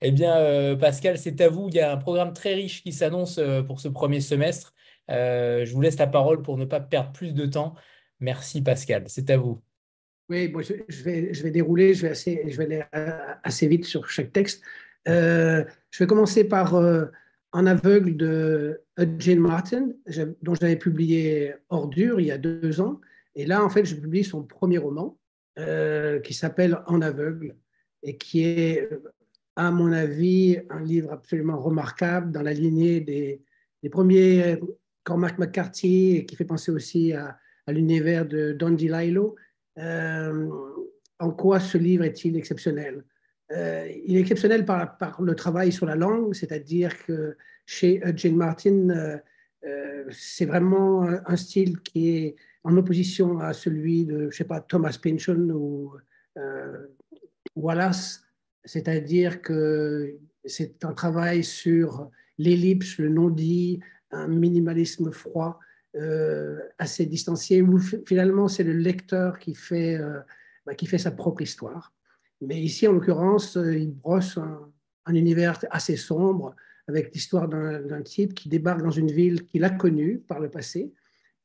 Eh 0.00 0.10
bien, 0.10 0.76
Pascal, 0.76 1.18
c'est 1.18 1.40
à 1.40 1.48
vous. 1.48 1.68
Il 1.68 1.74
y 1.74 1.80
a 1.80 1.92
un 1.92 1.96
programme 1.96 2.32
très 2.32 2.54
riche 2.54 2.82
qui 2.82 2.92
s'annonce 2.92 3.40
pour 3.66 3.80
ce 3.80 3.88
premier 3.88 4.20
semestre. 4.20 4.74
je 5.08 5.70
vous 5.72 5.80
laisse 5.80 5.98
la 5.98 6.06
parole 6.06 6.42
pour 6.42 6.56
ne 6.56 6.64
pas 6.64 6.80
perdre 6.80 7.12
plus 7.12 7.34
de 7.34 7.46
temps. 7.46 7.74
Merci, 8.20 8.62
Pascal. 8.62 9.04
C'est 9.06 9.30
à 9.30 9.36
vous. 9.36 9.60
Oui, 10.28 10.52
je, 10.88 11.02
vais, 11.02 11.32
je 11.32 11.42
vais 11.42 11.50
dérouler, 11.50 11.94
je 11.94 12.02
vais, 12.02 12.10
assez, 12.10 12.42
je 12.46 12.56
vais 12.56 12.64
aller 12.64 12.82
assez 13.42 13.68
vite 13.68 13.84
sur 13.84 14.08
chaque 14.08 14.32
texte. 14.32 14.62
je 15.06 15.64
vais 15.98 16.06
commencer 16.06 16.44
par 16.44 16.74
en 17.56 17.64
aveugle 17.64 18.18
de 18.18 18.82
Jane 19.18 19.38
Martin, 19.38 19.88
dont 20.42 20.54
j'avais 20.54 20.76
publié 20.76 21.54
Ordure 21.70 22.20
il 22.20 22.26
y 22.26 22.30
a 22.30 22.36
deux 22.36 22.82
ans. 22.82 23.00
Et 23.34 23.46
là, 23.46 23.64
en 23.64 23.70
fait, 23.70 23.86
je 23.86 23.94
publie 23.94 24.24
son 24.24 24.42
premier 24.42 24.76
roman 24.76 25.18
euh, 25.58 26.20
qui 26.20 26.34
s'appelle 26.34 26.78
En 26.86 27.00
aveugle 27.00 27.56
et 28.02 28.18
qui 28.18 28.42
est, 28.42 28.90
à 29.56 29.70
mon 29.70 29.90
avis, 29.90 30.58
un 30.68 30.82
livre 30.82 31.10
absolument 31.10 31.58
remarquable 31.58 32.30
dans 32.30 32.42
la 32.42 32.52
lignée 32.52 33.00
des, 33.00 33.40
premiers 33.90 34.60
Cormac 35.02 35.38
McCarthy 35.38 36.16
et 36.16 36.26
qui 36.26 36.36
fait 36.36 36.44
penser 36.44 36.70
aussi 36.70 37.14
à, 37.14 37.38
l'univers 37.68 38.26
de 38.26 38.52
Don 38.52 38.72
DeLillo. 38.72 39.34
Euh, 39.78 40.50
en 41.18 41.30
quoi 41.30 41.58
ce 41.58 41.78
livre 41.78 42.04
est-il 42.04 42.36
exceptionnel 42.36 43.02
euh, 43.52 43.88
il 44.04 44.16
est 44.16 44.20
exceptionnel 44.20 44.64
par, 44.64 45.20
le 45.20 45.34
travail 45.34 45.72
sur 45.72 45.86
la 45.86 45.94
langue, 45.94 46.34
c'est-à-dire 46.34 47.04
que 47.04 47.36
chez 47.64 48.02
Jane 48.16 48.36
Martin, 48.36 48.90
euh, 48.90 49.18
euh, 49.64 50.04
c'est 50.10 50.46
vraiment 50.46 51.02
un 51.02 51.36
style 51.36 51.80
qui 51.80 52.10
est 52.10 52.36
en 52.64 52.76
opposition 52.76 53.38
à 53.38 53.52
celui 53.52 54.04
de, 54.04 54.30
je 54.30 54.36
sais 54.36 54.44
pas, 54.44 54.60
Thomas 54.60 54.98
Pynchon 55.00 55.50
ou 55.50 55.92
Wallace, 57.54 58.24
c'est-à-dire 58.64 59.40
que 59.40 60.18
c'est 60.44 60.84
un 60.84 60.92
travail 60.92 61.42
sur 61.42 62.10
l'ellipse, 62.38 62.98
le 62.98 63.08
non-dit, 63.08 63.80
un 64.10 64.28
minimalisme 64.28 65.12
froid, 65.12 65.60
assez 66.78 67.06
distancié, 67.06 67.62
où 67.62 67.78
finalement 67.78 68.48
c'est 68.48 68.64
le 68.64 68.74
lecteur 68.74 69.38
qui 69.38 69.54
fait, 69.54 69.98
bah, 70.66 70.74
qui 70.74 70.86
fait 70.86 70.98
sa 70.98 71.12
propre 71.12 71.42
histoire. 71.42 71.95
Mais 72.40 72.60
ici, 72.60 72.86
en 72.86 72.92
l'occurrence, 72.92 73.56
euh, 73.56 73.76
il 73.76 73.92
brosse 73.92 74.38
un, 74.38 74.72
univers 75.14 75.58
assez 75.70 75.96
sombre 75.96 76.54
avec 76.88 77.14
l'histoire 77.14 77.48
d'un 77.48 78.02
type 78.02 78.34
qui 78.34 78.48
débarque 78.48 78.82
dans 78.82 78.90
une 78.90 79.10
ville 79.10 79.46
qu'il 79.46 79.62
a 79.64 79.70
connue 79.70 80.18
par 80.18 80.40
le 80.40 80.50
passé, 80.50 80.92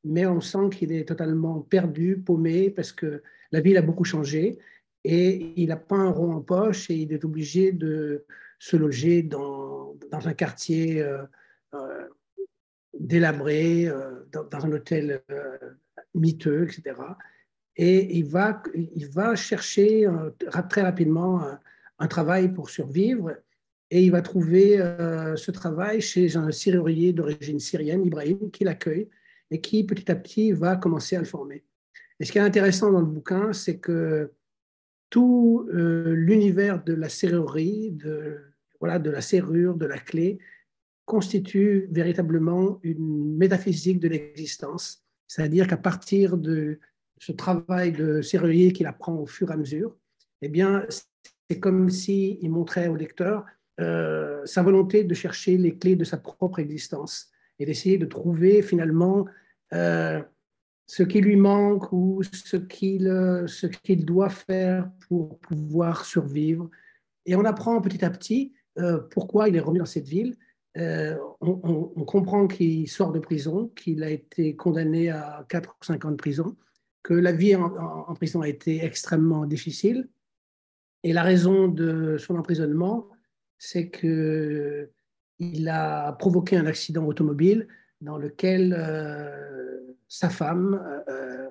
mais 0.04 0.26
on 0.26 0.40
sent 0.40 0.70
qu'il 0.72 0.92
est 0.92 1.06
totalement 1.06 1.60
perdu, 1.60 2.18
paumé, 2.18 2.70
parce 2.70 2.90
que 2.92 3.22
la 3.52 3.60
ville 3.60 3.76
a 3.76 3.82
beaucoup 3.82 4.04
changé 4.04 4.58
et 5.04 5.52
il 5.56 5.68
n'a 5.68 5.76
pas 5.76 5.96
un 5.96 6.10
rond 6.10 6.32
en 6.32 6.40
poche 6.40 6.90
et 6.90 6.94
il 6.94 7.12
est 7.12 7.24
obligé 7.24 7.70
de 7.70 8.24
se 8.58 8.76
loger 8.76 9.22
dans, 9.22 9.96
un 10.12 10.34
quartier 10.34 11.00
euh, 11.00 11.22
euh, 11.74 12.08
délabré, 12.98 13.88
dans, 14.32 14.44
dans, 14.44 14.66
un 14.66 14.72
hôtel 14.72 15.22
miteux, 16.14 16.64
etc 16.64 16.94
et 17.76 18.18
il 18.18 18.26
va, 18.26 18.62
il 18.74 19.08
va 19.08 19.34
chercher 19.34 20.06
euh, 20.06 20.30
très 20.68 20.82
rapidement 20.82 21.42
euh, 21.44 21.54
un, 21.98 22.06
travail 22.06 22.52
pour 22.52 22.68
survivre 22.68 23.34
et 23.90 24.02
il 24.02 24.10
va 24.10 24.22
trouver 24.22 24.80
euh, 24.80 25.36
ce 25.36 25.50
travail 25.50 26.00
chez 26.00 26.36
un 26.36 26.50
serrurier 26.50 27.12
d'origine 27.12 27.60
syrienne, 27.60 28.04
Ibrahim, 28.04 28.50
qui 28.50 28.64
l'accueille 28.64 29.08
et 29.50 29.60
qui 29.60 29.84
petit 29.84 30.10
à 30.10 30.16
petit 30.16 30.52
va 30.52 30.76
commencer 30.76 31.16
à 31.16 31.20
le 31.20 31.24
former. 31.24 31.64
Et 32.20 32.24
ce 32.24 32.32
qui 32.32 32.38
est 32.38 32.42
intéressant 32.42 32.90
dans 32.90 33.00
le 33.00 33.06
bouquin, 33.06 33.52
c'est 33.52 33.78
que 33.78 34.32
tout 35.10 35.68
l'univers 35.70 36.82
de 36.82 36.94
la 36.94 37.10
serrurerie, 37.10 37.90
de, 37.90 38.38
voilà, 38.80 38.98
de 38.98 39.10
la 39.10 39.20
serrure, 39.20 39.74
de 39.74 39.84
la 39.84 39.98
clé, 39.98 40.38
constitue 41.04 41.88
véritablement 41.90 42.80
une 42.82 43.36
métaphysique 43.36 44.00
de 44.00 44.08
l'existence. 44.08 45.04
C'est-à-dire 45.26 45.66
qu'à 45.66 45.76
partir 45.76 46.38
de, 46.38 46.78
ce 47.22 47.30
travail 47.30 47.92
de 47.92 48.20
serrurier 48.20 48.72
qu'il 48.72 48.88
apprend 48.88 49.14
au 49.14 49.26
fur 49.26 49.50
et 49.50 49.54
à 49.54 49.56
mesure, 49.56 49.94
eh 50.40 50.48
bien, 50.48 50.84
c'est 51.48 51.60
comme 51.60 51.88
s'il 51.88 52.50
montrait 52.50 52.88
au 52.88 52.96
lecteur 52.96 53.44
euh, 53.80 54.44
sa 54.44 54.64
volonté 54.64 55.04
de 55.04 55.14
chercher 55.14 55.56
les 55.56 55.78
clés 55.78 55.94
de 55.94 56.02
sa 56.02 56.16
propre 56.16 56.58
existence 56.58 57.30
et 57.60 57.64
d'essayer 57.64 57.96
de 57.96 58.06
trouver 58.06 58.60
finalement 58.60 59.24
euh, 59.72 60.20
ce 60.88 61.04
qui 61.04 61.20
lui 61.20 61.36
manque 61.36 61.92
ou 61.92 62.22
ce 62.24 62.56
qu'il 62.56 63.04
ce 63.46 63.68
qu'il 63.68 64.04
doit 64.04 64.28
faire 64.28 64.90
pour 65.06 65.38
pouvoir 65.38 66.04
survivre. 66.04 66.68
Et 67.24 67.36
on 67.36 67.44
apprend 67.44 67.80
petit 67.80 68.04
à 68.04 68.10
petit 68.10 68.52
euh, 68.80 68.98
pourquoi 69.12 69.48
il 69.48 69.54
est 69.54 69.60
remis 69.60 69.78
dans 69.78 69.84
cette 69.84 70.08
ville. 70.08 70.34
on, 70.74 71.30
on, 71.40 72.04
comprend 72.04 72.48
qu'il 72.48 72.88
sort 72.88 73.12
de 73.12 73.20
prison, 73.20 73.70
qu'il 73.76 74.02
a 74.02 74.10
été 74.10 74.56
condamné 74.56 75.10
à 75.10 75.46
4 75.48 75.76
ou 75.80 75.84
5 75.84 76.04
ans 76.04 76.10
de 76.10 76.16
prison, 76.16 76.56
que 77.02 77.14
la 77.14 77.32
vie 77.32 77.56
en, 77.56 78.14
prison 78.14 78.42
a 78.42 78.48
été 78.48 78.84
extrêmement 78.84 79.44
difficile. 79.46 80.08
Et 81.02 81.12
la 81.12 81.22
raison 81.22 81.68
de 81.68 82.16
son 82.18 82.36
emprisonnement, 82.36 83.08
c'est 83.58 83.90
qu'il 83.90 84.88
a 85.68 86.12
provoqué 86.12 86.56
un 86.56 86.66
accident 86.66 87.04
automobile 87.04 87.66
dans 88.00 88.18
lequel 88.18 88.74
euh, 88.78 89.80
sa 90.08 90.28
femme 90.28 91.02
euh, 91.08 91.48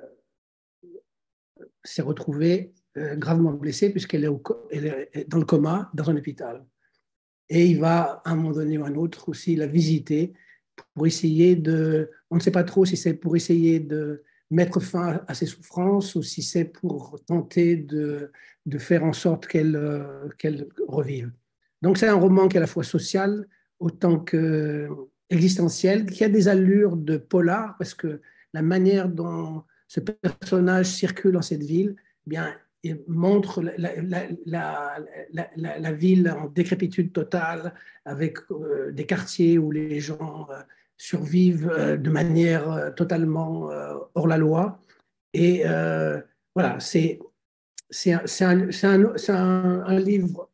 s'est 1.84 2.02
retrouvée 2.02 2.73
euh, 2.98 3.15
gravement 3.15 3.53
blessée 3.53 3.90
puisqu'elle 3.90 4.23
est, 4.23 5.10
est, 5.14 5.30
dans 5.30 5.40
le 5.40 5.45
coma 5.45 5.90
dans 5.94 6.10
un 6.10 6.18
hôpital. 6.18 6.65
Et 7.49 7.65
il 7.65 7.80
va, 7.80 8.22
à 8.23 8.32
un 8.32 8.36
moment 8.36 8.52
donné 8.52 8.78
ou 8.78 8.86
à 8.86 8.88
un 8.88 8.95
autre, 8.95 9.28
aussi 9.28 9.57
la 9.57 9.68
visiter 9.68 10.34
pour 10.94 11.06
essayer 11.06 11.57
de... 11.57 12.10
On 12.30 12.36
ne 12.36 12.41
sait 12.41 12.52
pas 12.52 12.64
trop 12.64 12.86
si 12.86 12.95
c'est 12.95 13.14
pour 13.14 13.36
essayer 13.36 13.82
de 13.82 14.23
mettre 14.52 14.80
fin 14.80 15.22
à 15.28 15.34
ses 15.34 15.48
souffrances 15.48 16.14
ou 16.15 16.22
si 16.22 16.44
c'est 16.44 16.65
pour 16.65 17.19
tenter 17.26 17.78
de, 17.78 18.32
de, 18.65 18.78
faire 18.78 19.03
en 19.03 19.14
sorte 19.14 19.48
qu'elle 19.48 19.76
euh, 19.76 20.30
revive. 20.88 21.32
Donc 21.82 21.98
c'est 21.98 22.07
un 22.07 22.15
roman 22.15 22.48
qui 22.48 22.57
est 22.57 22.60
à 22.60 22.61
la 22.61 22.68
fois 22.68 22.84
social 22.84 23.48
autant 23.80 24.19
que 24.19 24.90
existentiel, 25.30 26.06
qui 26.06 26.23
a 26.23 26.30
des 26.30 26.49
allures 26.49 26.98
de 26.98 27.18
polar 27.18 27.76
parce 27.78 27.94
que 27.94 28.22
la 28.53 28.61
manière 28.61 29.07
dont 29.07 29.64
ce 29.88 30.02
personnage 30.02 30.88
circule 30.88 31.32
dans 31.32 31.41
cette 31.41 31.64
ville, 31.64 31.95
eh 32.28 32.30
bien, 32.30 32.53
montre 33.07 33.61
la, 33.61 35.91
ville 35.94 36.30
en 36.30 36.48
décrépitude 36.48 37.14
totale, 37.14 37.73
avec 38.06 38.38
des 38.91 39.06
quartiers 39.06 39.57
où 39.57 39.72
les 39.72 39.99
gens 39.99 40.48
survivent 41.02 41.98
de 41.99 42.10
manière 42.10 42.94
totalement 42.95 43.69
hors 44.14 44.28
la 44.28 44.38
loi. 44.38 44.80
Et 45.34 45.64
voilà, 46.56 46.80
c'est 46.80 47.19
un, 48.06 48.65
un, 48.84 49.84
un, 49.86 49.99
livre 49.99 50.49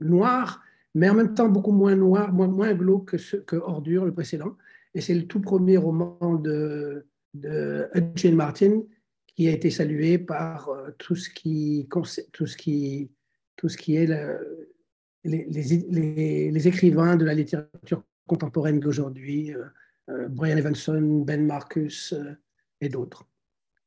noir, 0.00 0.62
mais 0.94 1.10
en 1.10 1.14
même 1.14 1.34
temps 1.34 1.48
beaucoup 1.48 1.72
moins 1.72 1.96
noir, 1.96 2.32
moins, 2.32 2.48
moins 2.48 2.72
glauque 2.72 3.16
que, 3.16 3.36
que 3.36 3.56
Ordure, 3.56 4.06
le 4.06 4.14
précédent. 4.14 4.56
Et 4.94 5.00
c'est 5.00 5.14
le 5.14 5.26
tout 5.26 5.40
premier 5.40 5.76
roman 5.76 6.34
de, 6.34 7.06
de 7.34 7.88
Eugene 7.94 8.34
Martin 8.34 8.82
qui 9.26 9.48
a 9.48 9.52
été 9.52 9.70
salué 9.70 10.18
par 10.18 10.68
euh, 10.68 10.90
tout 10.98 11.16
ce 11.16 11.30
qui, 11.30 11.88
tout 11.90 12.04
ce 12.04 12.56
qui, 12.56 13.10
tout 13.56 13.68
ce 13.68 13.76
qui 13.76 13.96
est 13.96 14.06
les, 15.24 15.46
les, 16.50 16.68
écrivains 16.68 17.16
de 17.16 17.24
la 17.24 17.34
littérature 17.34 18.02
contemporaine 18.26 18.80
d'aujourd'hui, 18.80 19.54
euh, 19.54 19.58
euh, 19.58 19.68
Brian 20.28 20.56
Evanson, 20.56 21.22
Ben 21.26 21.46
Marcus 21.46 22.14
et 22.80 22.88
d'autres. 22.88 23.26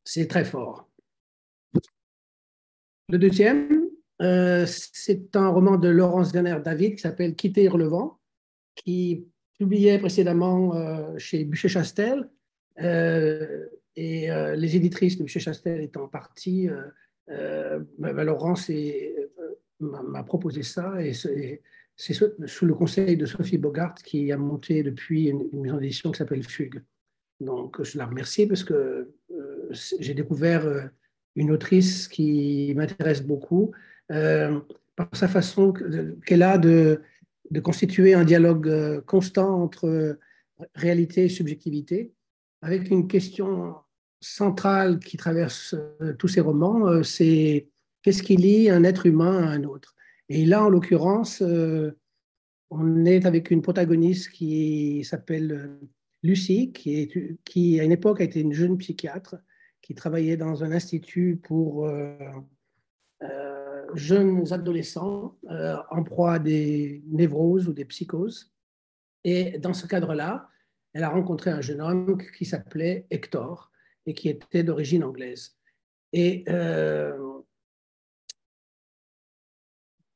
C'est 0.04 0.28
très 0.28 0.46
fort. 0.46 0.90
Le 3.10 3.18
deuxième, 3.18 3.90
c'est 4.20 5.36
un 5.36 5.50
roman 5.50 5.78
de 5.78 5.90
Laurence 5.90 6.32
Werner 6.32 6.60
David 6.64 6.96
qui 6.96 7.02
s'appelle 7.02 7.36
Quitter 7.36 7.70
le 7.70 7.86
vent, 7.86 8.20
qui 8.76 9.28
publiait 9.58 10.00
précédemment 10.00 11.18
chez 11.18 11.46
Bûcher-Chastel 11.46 12.30
euh, 12.82 13.66
et 13.96 14.32
euh, 14.32 14.56
les 14.56 14.76
éditrices 14.76 15.18
de 15.18 15.24
M. 15.24 15.28
Chastel 15.28 15.82
étant 15.82 16.08
parties, 16.08 16.70
euh, 17.30 17.80
Laurence 18.00 18.72
m'a 19.80 20.24
proposé 20.24 20.64
ça 20.64 21.02
et 21.02 21.14
c'est 21.96 22.14
sous 22.14 22.66
le 22.66 22.74
conseil 22.74 23.18
de 23.18 23.26
Sophie 23.26 23.58
Bogart 23.58 23.96
qui 23.96 24.32
a 24.32 24.38
monté 24.38 24.84
depuis 24.84 25.28
une, 25.30 25.50
maison 25.54 25.78
d'édition 25.78 26.12
qui 26.12 26.18
s'appelle 26.18 26.44
Fugue. 26.44 26.84
Donc 27.40 27.82
je 27.84 27.98
la 27.98 28.06
remercie 28.06 28.46
parce 28.48 28.64
que 28.64 29.14
j'ai 29.72 30.14
découvert 30.14 30.90
une 31.36 31.52
autrice 31.52 32.08
qui 32.08 32.74
m'intéresse 32.76 33.24
beaucoup 33.24 33.72
par 34.08 35.10
sa 35.14 35.28
façon 35.28 35.74
qu'elle 36.26 36.44
a 36.44 36.58
de, 36.58 37.02
de, 37.52 37.60
constituer 37.60 38.14
un 38.14 38.24
dialogue 38.24 39.02
constant 39.06 39.62
entre 39.62 40.18
réalité 40.76 41.26
et 41.26 41.30
subjectivité 41.30 42.14
avec 42.64 42.90
une 42.90 43.08
question 43.08 43.76
centrale 44.22 45.00
qui 45.00 45.18
traverse 45.18 45.76
euh, 46.02 46.14
tous 46.14 46.30
ces 46.30 46.40
romans, 46.40 46.88
euh, 46.88 47.04
c'est 47.04 47.68
qu'est-ce 48.02 48.24
qui 48.24 48.38
lie 48.38 48.70
un 48.70 48.86
être 48.86 49.06
humain 49.06 49.44
à 49.44 49.52
un 49.52 49.64
autre? 49.66 49.96
Et 50.30 50.46
là, 50.46 50.64
en 50.64 50.70
l'occurrence, 50.70 51.42
euh, 51.42 51.98
on 52.70 53.06
est 53.06 53.26
avec 53.26 53.52
une 53.52 53.62
protagoniste 53.62 54.32
qui 54.32 55.04
s'appelle 55.04 55.80
Lucie, 56.24 56.72
qui, 56.72 57.80
à 57.80 57.84
une 57.84 57.92
époque 57.92 58.22
a 58.22 58.24
été 58.24 58.40
une 58.40 58.54
jeune 58.54 58.78
psychiatre, 58.78 59.36
qui 59.82 59.94
travaillait 59.96 60.38
dans 60.38 60.64
un 60.64 60.72
institut 60.72 61.40
pour 61.44 61.88
jeunes 63.94 64.52
adolescents 64.52 65.38
en 65.92 66.04
proie 66.04 66.36
à 66.36 66.40
des 66.40 67.04
névroses 67.08 67.68
ou 67.68 67.74
des 67.74 67.86
psychoses. 67.86 68.54
Et 69.24 69.58
dans 69.60 69.74
ce 69.74 69.88
cadre-là, 69.88 70.50
elle 70.94 71.04
a 71.04 71.10
rencontré 71.10 71.50
un 71.50 71.62
jeune 71.62 71.82
homme 71.82 72.18
qui 72.38 72.46
s'appelait 72.46 73.08
Hector 73.10 73.72
et 74.06 74.14
qui 74.14 74.30
était 74.30 74.64
d'origine 74.64 75.04
anglaise. 75.04 75.58
Et 76.12 76.44
euh, 76.50 77.18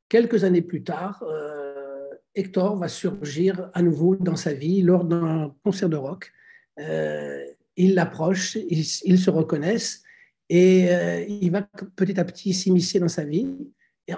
quelques 0.10 0.44
années 0.44 0.62
plus 0.62 0.84
tard, 0.84 1.24
euh, 1.24 2.08
Hector 2.36 2.78
va 2.78 2.88
surgir 2.88 3.70
à 3.74 3.82
nouveau 3.82 4.16
dans 4.16 4.36
sa 4.36 4.54
vie 4.54 4.82
lors 4.82 5.06
d'un 5.06 5.56
concert 5.64 5.90
de 5.90 5.98
rock. 5.98 6.32
Euh, 6.80 7.44
il 7.76 7.96
l'approche, 7.96 8.56
ils, 8.56 8.86
se 8.86 9.30
reconnaissent 9.30 10.04
et 10.50 10.88
il 11.28 11.52
va 11.52 11.62
petit 11.96 12.20
à 12.20 12.26
petit 12.26 12.54
s'immiscer 12.54 13.00
dans 13.00 13.08
sa 13.08 13.24
vie, 13.24 13.56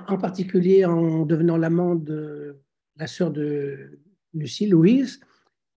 en 0.08 0.18
particulier 0.18 0.86
en 0.86 1.26
devenant 1.26 1.58
l'amant 1.58 1.96
de 1.96 2.58
la 2.96 3.08
sœur 3.08 3.32
de 3.32 4.00
Lucie, 4.34 4.68
Louise, 4.68 5.20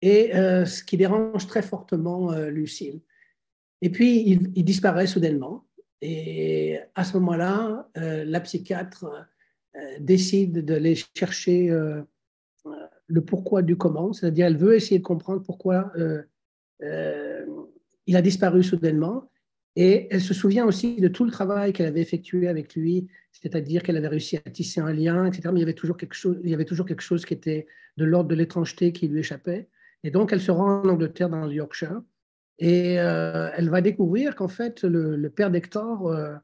et 0.01 0.35
euh, 0.35 0.65
ce 0.65 0.83
qui 0.83 0.97
dérange 0.97 1.47
très 1.47 1.61
fortement 1.61 2.31
euh, 2.31 2.49
Lucille. 2.49 3.01
Et 3.81 3.89
puis, 3.89 4.23
il, 4.55 4.63
disparaît 4.63 5.07
soudainement. 5.07 5.65
Et 6.01 6.79
à 6.95 7.03
ce 7.03 7.13
moment-là, 7.17 7.89
euh, 7.97 8.23
la 8.25 8.39
psychiatre 8.41 9.27
décide 9.99 10.65
d'aller 10.65 10.95
chercher 11.15 11.69
le 13.07 13.21
pourquoi 13.21 13.61
du 13.61 13.77
comment, 13.77 14.13
c'est-à-dire 14.13 14.47
elle 14.47 14.57
veut 14.57 14.75
essayer 14.75 14.99
de 14.99 15.03
comprendre 15.03 15.43
pourquoi 15.43 15.91
il 16.79 18.15
a 18.15 18.21
disparu 18.21 18.63
soudainement. 18.63 19.29
Et 19.77 20.07
elle 20.11 20.21
se 20.21 20.33
souvient 20.33 20.65
aussi 20.65 20.99
de 20.99 21.07
tout 21.07 21.23
le 21.23 21.31
travail 21.31 21.71
qu'elle 21.71 21.85
avait 21.85 22.01
effectué 22.01 22.49
avec 22.49 22.75
lui, 22.75 23.07
c'est-à-dire 23.31 23.83
qu'elle 23.83 23.95
avait 23.95 24.09
réussi 24.09 24.37
à 24.37 24.49
tisser 24.49 24.81
un 24.81 24.91
lien, 24.91 25.25
etc. 25.25 25.49
Mais 25.53 25.59
il 25.59 25.61
y 25.61 25.63
avait 25.63 25.73
toujours 25.73 25.95
quelque 25.95 26.13
chose, 26.13 26.37
il 26.43 26.49
y 26.49 26.53
avait 26.53 26.65
toujours 26.65 26.85
quelque 26.85 27.01
chose 27.01 27.25
qui 27.25 27.33
était 27.33 27.67
de 27.95 28.03
l'ordre 28.03 28.29
de 28.29 28.35
l'étrangeté 28.35 28.91
qui 28.91 29.07
lui 29.07 29.21
échappait. 29.21 29.69
Et 30.03 30.11
donc, 30.11 30.33
elle 30.33 30.41
se 30.41 30.51
rend 30.51 30.81
en 30.81 30.89
Angleterre, 30.89 31.29
dans 31.29 31.45
le 31.45 31.53
Yorkshire, 31.53 32.01
et 32.59 32.99
euh, 32.99 33.49
elle 33.55 33.69
va 33.69 33.81
découvrir 33.81 34.35
qu'en 34.35 34.47
fait, 34.47 34.83
le, 34.83 35.29
père 35.29 35.51
d'Hector 35.51 36.07
euh, 36.07 36.35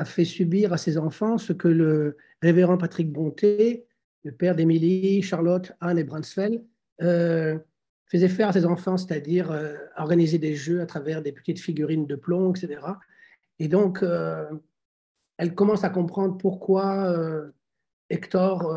a 0.00 0.04
fait 0.04 0.24
subir 0.24 0.72
à 0.72 0.78
ses 0.78 0.98
enfants 0.98 1.38
ce 1.38 1.52
que 1.52 1.68
le 1.68 2.16
révérend 2.42 2.78
Patrick 2.78 3.12
Bonté, 3.12 3.86
le 4.24 4.32
père 4.32 4.54
d'Émilie, 4.54 5.22
Charlotte, 5.22 5.72
Anne 5.80 5.98
et 5.98 6.04
Bransfeld, 6.04 6.62
euh, 7.02 7.58
faisait 8.06 8.28
faire 8.28 8.48
à 8.48 8.52
ses 8.52 8.66
enfants, 8.66 8.96
c'est-à-dire 8.96 9.56
organiser 9.96 10.38
des 10.38 10.56
jeux 10.56 10.80
à 10.80 10.86
travers 10.86 11.22
des 11.22 11.32
petites 11.32 11.60
figurines 11.60 12.06
de 12.06 12.16
plomb, 12.16 12.52
etc. 12.52 12.80
Et 13.58 13.68
donc, 13.68 14.04
elle 15.38 15.54
commence 15.54 15.84
à 15.84 15.90
comprendre 15.90 16.36
pourquoi 16.36 17.14
Hector 18.08 18.74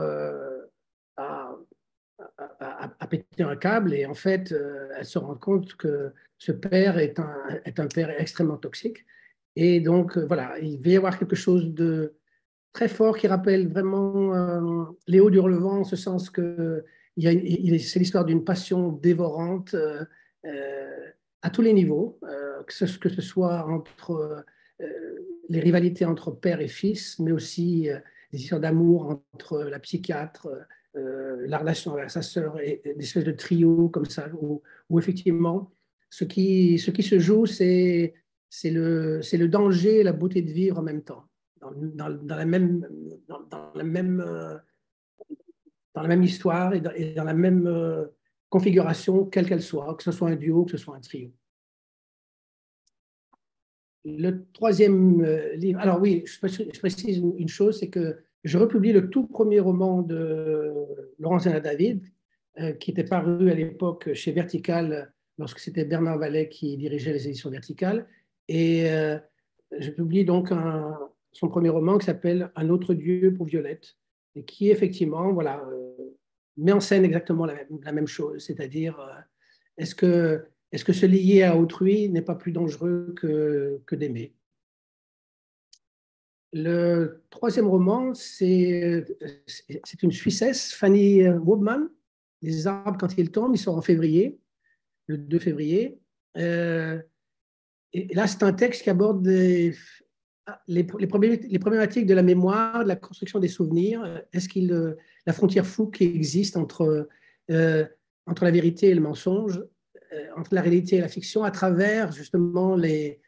à, 2.60 3.08
péter 3.08 3.44
un 3.44 3.56
câble 3.56 3.94
et 3.94 4.06
en 4.06 4.14
fait, 4.14 4.52
euh, 4.52 4.90
elle 4.98 5.06
se 5.06 5.18
rend 5.18 5.36
compte 5.36 5.76
que 5.76 6.14
ce 6.38 6.52
père 6.52 6.98
est 6.98 7.20
un, 7.20 7.36
est 7.66 7.80
un 7.80 7.88
père 7.88 8.10
extrêmement 8.20 8.58
toxique. 8.58 9.06
Et 9.56 9.80
donc, 9.80 10.18
euh, 10.18 10.26
voilà, 10.26 10.58
il 10.60 10.82
va 10.82 10.90
y 10.90 10.96
avoir 10.96 11.18
quelque 11.18 11.36
chose 11.36 11.74
de 11.74 12.16
très 12.74 12.88
fort 12.88 13.18
qui 13.18 13.28
rappelle 13.28 13.68
vraiment 13.68 14.34
euh, 14.34 14.86
Léo 15.08 15.30
Durlevent 15.30 15.80
en 15.80 15.84
ce 15.84 15.96
sens 15.96 16.30
que 16.30 16.84
c'est 17.18 18.00
l'histoire 18.00 18.26
d'une 18.26 18.44
passion 18.44 18.92
dévorante 18.92 19.76
à 21.44 21.50
tous 21.52 21.62
les 21.62 21.74
niveaux, 21.74 22.20
que, 22.66 22.74
ce, 22.74 22.88
soit 23.22 23.68
entre 23.68 24.44
les 25.48 25.60
rivalités 25.60 26.06
entre 26.06 26.32
père 26.32 26.60
et 26.60 26.68
fils, 26.68 27.20
mais 27.20 27.32
aussi 27.32 27.88
des 28.32 28.42
histoires 28.42 28.62
d'amour 28.62 29.22
entre 29.32 29.62
la 29.62 29.78
psychiatre, 29.78 30.50
euh, 30.96 31.46
la 31.48 31.58
relation 31.58 31.94
avec 31.94 32.12
sa 32.12 32.22
sœur 32.22 32.60
et 32.60 32.82
des 32.84 33.04
espèces 33.04 33.24
de 33.24 33.32
trio 33.32 33.90
comme 33.90 34.06
ça, 34.06 34.30
où, 34.40 34.62
effectivement, 35.00 35.72
ce 36.12 36.24
qui 36.24 36.78
se 36.78 37.20
joue, 37.20 37.48
c'est 37.48 38.14
le, 38.66 39.20
le 39.20 39.48
danger 39.48 40.00
et 40.00 40.04
la 40.04 40.14
beauté 40.14 40.42
de 40.42 40.52
vivre 40.52 40.80
en 40.80 40.82
même 40.82 41.04
temps, 41.04 41.26
dans, 41.62 41.72
dans, 41.72 42.36
la, 42.36 42.46
même, 42.46 42.88
dans, 43.28 43.72
la 43.76 43.84
même, 43.84 44.22
euh, 44.22 44.58
dans 45.94 46.02
la 46.02 46.08
même 46.08 46.24
histoire 46.24 46.74
et 46.74 46.82
dans, 46.82 47.24
la 47.24 47.34
même 47.34 47.68
euh, 47.68 48.06
configuration, 48.50 49.26
quelle 49.26 49.48
qu'elle 49.48 49.62
soit, 49.62 49.96
que 49.96 50.04
ce 50.04 50.12
soit 50.12 50.30
un 50.30 50.36
duo, 50.36 50.66
que 50.66 50.72
ce 50.72 50.78
soit 50.78 50.96
un 50.96 51.02
trio. 51.02 51.32
Le 54.06 54.46
troisième 54.52 55.24
livre, 55.56 55.80
alors 55.80 56.02
oui, 56.02 56.24
je 56.26 56.80
précise 56.80 57.24
une 57.38 57.48
chose, 57.48 57.80
c'est 57.80 57.90
que 57.90 58.18
je 58.44 58.58
republie 58.58 58.92
le 58.92 59.10
tout 59.10 59.26
premier 59.26 59.62
roman 59.62 60.02
de 60.02 60.74
Laurence 61.20 61.48
Anna 61.48 61.62
David, 61.62 62.04
euh, 62.60 62.74
qui 62.74 62.92
était 62.92 63.06
paru 63.06 63.50
à 63.50 63.56
l'époque 63.56 64.14
chez 64.14 64.32
Vertical, 64.32 65.14
lorsque 65.38 65.60
c'était 65.60 65.86
Bernard 65.86 66.20
Vallet 66.20 66.50
qui 66.50 66.78
dirigeait 66.78 67.14
les 67.14 67.28
éditions 67.28 67.50
Vertical. 67.50 68.06
Et 68.48 68.90
euh, 68.90 69.18
je 69.78 69.90
publie 69.92 70.26
donc 70.26 70.52
son 71.32 71.48
premier 71.48 71.70
roman 71.70 71.98
qui 71.98 72.06
s'appelle 72.06 72.52
Un 72.56 72.70
autre 72.70 72.94
Dieu 72.94 73.34
pour 73.34 73.46
Violette, 73.46 73.96
et 74.36 74.44
qui 74.44 74.70
effectivement 74.70 75.32
voilà, 75.32 75.64
euh, 75.68 75.96
met 76.58 76.72
en 76.72 76.80
scène 76.80 77.06
exactement 77.06 77.46
la, 77.46 77.92
même 77.92 78.08
chose, 78.08 78.44
c'est-à-dire 78.46 79.00
est-ce 79.78 79.96
que, 79.96 80.46
est 80.72 80.84
que 80.84 80.94
se 80.94 81.06
lier 81.06 81.44
à 81.44 81.58
autrui 81.58 82.10
n'est 82.10 82.22
pas 82.22 82.36
plus 82.36 82.52
dangereux 82.52 83.14
que, 83.18 83.82
que 83.86 83.96
d'aimer? 83.96 84.36
Le 86.56 87.24
troisième 87.32 87.66
roman, 87.66 88.14
c'est 88.14 89.06
une 90.04 90.12
Suissesse, 90.12 90.72
Fanny 90.72 91.28
Wobman. 91.28 91.90
Les 92.44 92.68
arbres, 92.68 92.98
quand 93.00 93.18
ils 93.18 93.32
tombent, 93.32 93.56
ils 93.56 93.60
sont 93.60 93.76
en 93.76 93.82
février, 93.82 94.38
le 95.08 95.18
2 95.18 95.40
février. 95.40 96.00
Euh, 96.38 97.02
et 97.94 98.14
là, 98.14 98.28
c'est 98.28 98.44
un 98.44 98.54
texte 98.54 98.84
qui 98.84 98.90
aborde 98.90 99.26
les, 99.28 100.84
problématiques 100.84 102.06
de 102.06 102.14
la 102.14 102.24
mémoire, 102.24 102.84
de 102.84 102.88
la 102.88 102.96
construction 102.96 103.40
des 103.40 103.48
souvenirs, 103.48 104.24
est-ce 104.34 104.50
qu'il 104.50 104.96
la 105.26 105.34
frontière 105.34 105.66
floue 105.66 105.90
qui 105.90 106.04
existe 106.04 106.58
entre, 106.58 107.08
entre 108.26 108.44
la 108.44 108.52
vérité 108.52 108.90
et 108.90 108.96
le 108.96 109.02
mensonge, 109.02 109.64
entre 110.36 110.56
la 110.56 110.62
réalité 110.62 110.98
et 110.98 111.02
la 111.02 111.08
fiction, 111.08 111.44
à 111.44 111.52
travers 111.52 112.12
justement 112.12 112.76
les, 112.76 113.22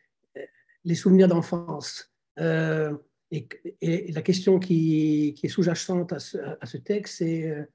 les 0.83 0.95
souvenirs 0.95 1.27
d'enfance? 1.27 2.11
Et, 2.39 4.11
la 4.11 4.21
question 4.21 4.59
qui, 4.59 5.35
est 5.41 5.47
sous-jacente 5.47 6.11
à, 6.11 6.19
ce, 6.19 6.77
texte, 6.77 7.17
c'est 7.19 7.67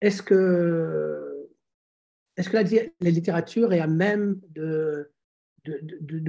est-ce 0.00 0.22
que, 0.22 1.35
est-ce 2.36 2.50
que 2.50 2.56
la, 2.56 3.10
littérature 3.10 3.72
est 3.72 3.80
à 3.80 3.86
même 3.86 4.40
de, 4.50 5.10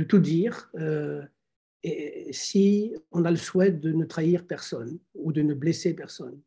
tout 0.08 0.20
dire 0.20 0.72
euh, 0.76 1.22
si 2.32 2.96
on 3.12 3.26
a 3.26 3.32
le 3.32 3.38
souhait 3.38 3.72
de 3.72 3.92
ne 3.92 4.06
trahir 4.06 4.48
personne 4.48 5.00
ou 5.14 5.32
de 5.32 5.42
ne 5.42 5.54
blesser 5.54 5.94
personne? 5.94 6.42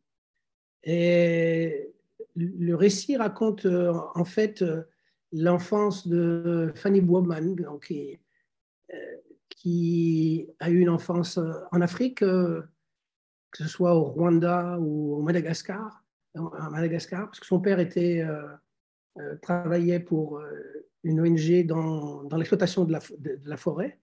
Et 0.82 1.90
le 2.36 2.74
récit 2.74 3.18
raconte 3.18 3.66
euh, 3.66 3.92
en 4.14 4.24
fait 4.24 4.62
euh, 4.62 4.82
l'enfance 5.32 6.08
de 6.08 6.72
Fanny 6.74 7.02
Bowman, 7.02 7.54
qui, 7.86 8.18
qui, 9.50 10.48
a 10.58 10.70
eu 10.70 10.80
une 10.80 10.88
enfance 10.88 11.38
en 11.70 11.80
Afrique, 11.82 12.18
que 12.20 12.64
ce 13.52 13.68
soit 13.68 13.94
au 13.94 14.04
Rwanda 14.04 14.78
ou 14.80 15.16
au 15.16 15.22
Madagascar, 15.22 16.02
à 16.34 16.70
Madagascar, 16.70 17.26
parce 17.26 17.38
que 17.38 17.46
son 17.46 17.60
père 17.60 17.78
était, 17.78 18.24
travaillait 19.42 20.00
pour 20.00 20.40
une 21.02 21.20
ONG 21.20 21.66
dans, 21.66 22.24
dans 22.24 22.36
l'exploitation 22.36 22.84
de 22.84 22.92
la, 22.92 23.00
de, 23.18 23.38
la, 23.44 23.56
forêt. 23.56 23.98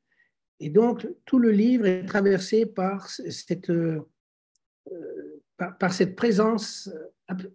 Et 0.59 0.69
donc, 0.69 1.07
tout 1.25 1.39
le 1.39 1.51
livre 1.51 1.85
est 1.85 2.05
traversé 2.05 2.65
par 2.65 3.09
cette, 3.09 3.69
euh, 3.69 4.01
par, 5.57 5.93
cette 5.93 6.15
présence 6.15 6.89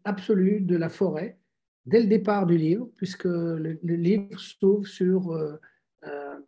absolue 0.05 0.61
de 0.61 0.77
la 0.77 0.89
forêt 0.89 1.39
dès 1.85 2.01
le 2.01 2.07
départ 2.07 2.47
du 2.47 2.57
livre, 2.57 2.91
puisque 2.97 3.24
le, 3.24 3.79
livre 3.83 4.39
s'ouvre 4.39 4.87
sur 4.87 5.33
euh, 5.33 5.57
euh, 6.05 6.39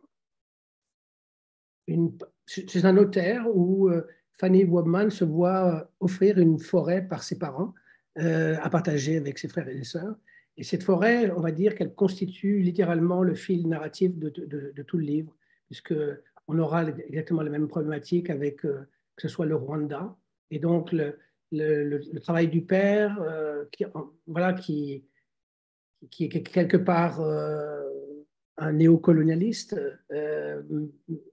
une, 1.87 2.17
chez 2.47 2.85
un 2.85 2.93
notaire 2.93 3.45
où 3.53 3.89
Fanny 4.39 4.63
Wobman 4.63 5.09
se 5.09 5.25
voit 5.25 5.91
offrir 5.99 6.37
une 6.39 6.59
forêt 6.59 7.05
par 7.05 7.23
ses 7.23 7.37
parents 7.37 7.73
à 8.17 8.69
partager 8.69 9.17
avec 9.17 9.37
ses 9.37 9.49
frères 9.49 9.67
et 9.67 9.77
ses 9.79 9.83
sœurs. 9.83 10.15
Et 10.57 10.63
cette 10.63 10.83
forêt, 10.83 11.31
on 11.31 11.41
va 11.41 11.51
dire 11.51 11.75
qu'elle 11.75 11.93
constitue 11.93 12.59
littéralement 12.59 13.23
le 13.23 13.35
fil 13.35 13.67
narratif 13.67 14.17
de, 14.17 14.29
tout 14.83 14.97
le 14.97 15.03
livre, 15.03 15.35
puisqu'on 15.67 16.59
aura 16.59 16.87
exactement 16.87 17.41
la 17.41 17.49
même 17.49 17.67
problématique 17.67 18.29
avec 18.29 18.65
euh, 18.65 18.87
que 19.15 19.21
ce 19.21 19.27
soit 19.27 19.45
le 19.45 19.55
Rwanda. 19.55 20.15
Et 20.51 20.59
donc, 20.59 20.93
le, 20.93 22.19
travail 22.21 22.47
du 22.47 22.61
père, 22.61 23.21
euh, 23.21 23.65
qui, 23.71 23.85
voilà, 24.27 24.53
qui, 24.53 25.03
qui 26.09 26.25
est 26.25 26.29
quelque 26.29 26.77
part 26.77 27.19
euh, 27.19 27.81
un 28.57 28.71
néocolonialiste, 28.71 29.75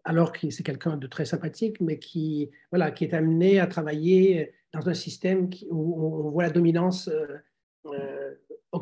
alors 0.02 0.32
que 0.32 0.50
c'est 0.50 0.64
quelqu'un 0.64 0.96
de 0.96 1.06
très 1.06 1.26
sympathique, 1.26 1.80
mais 1.80 2.00
qui, 2.00 2.50
voilà, 2.72 2.90
qui 2.90 3.04
est 3.04 3.14
amené 3.14 3.60
à 3.60 3.68
travailler 3.68 4.52
dans 4.72 4.88
un 4.88 4.94
système 4.94 5.48
où 5.70 6.04
on 6.04 6.30
voit 6.30 6.42
la 6.42 6.50
dominance 6.50 7.08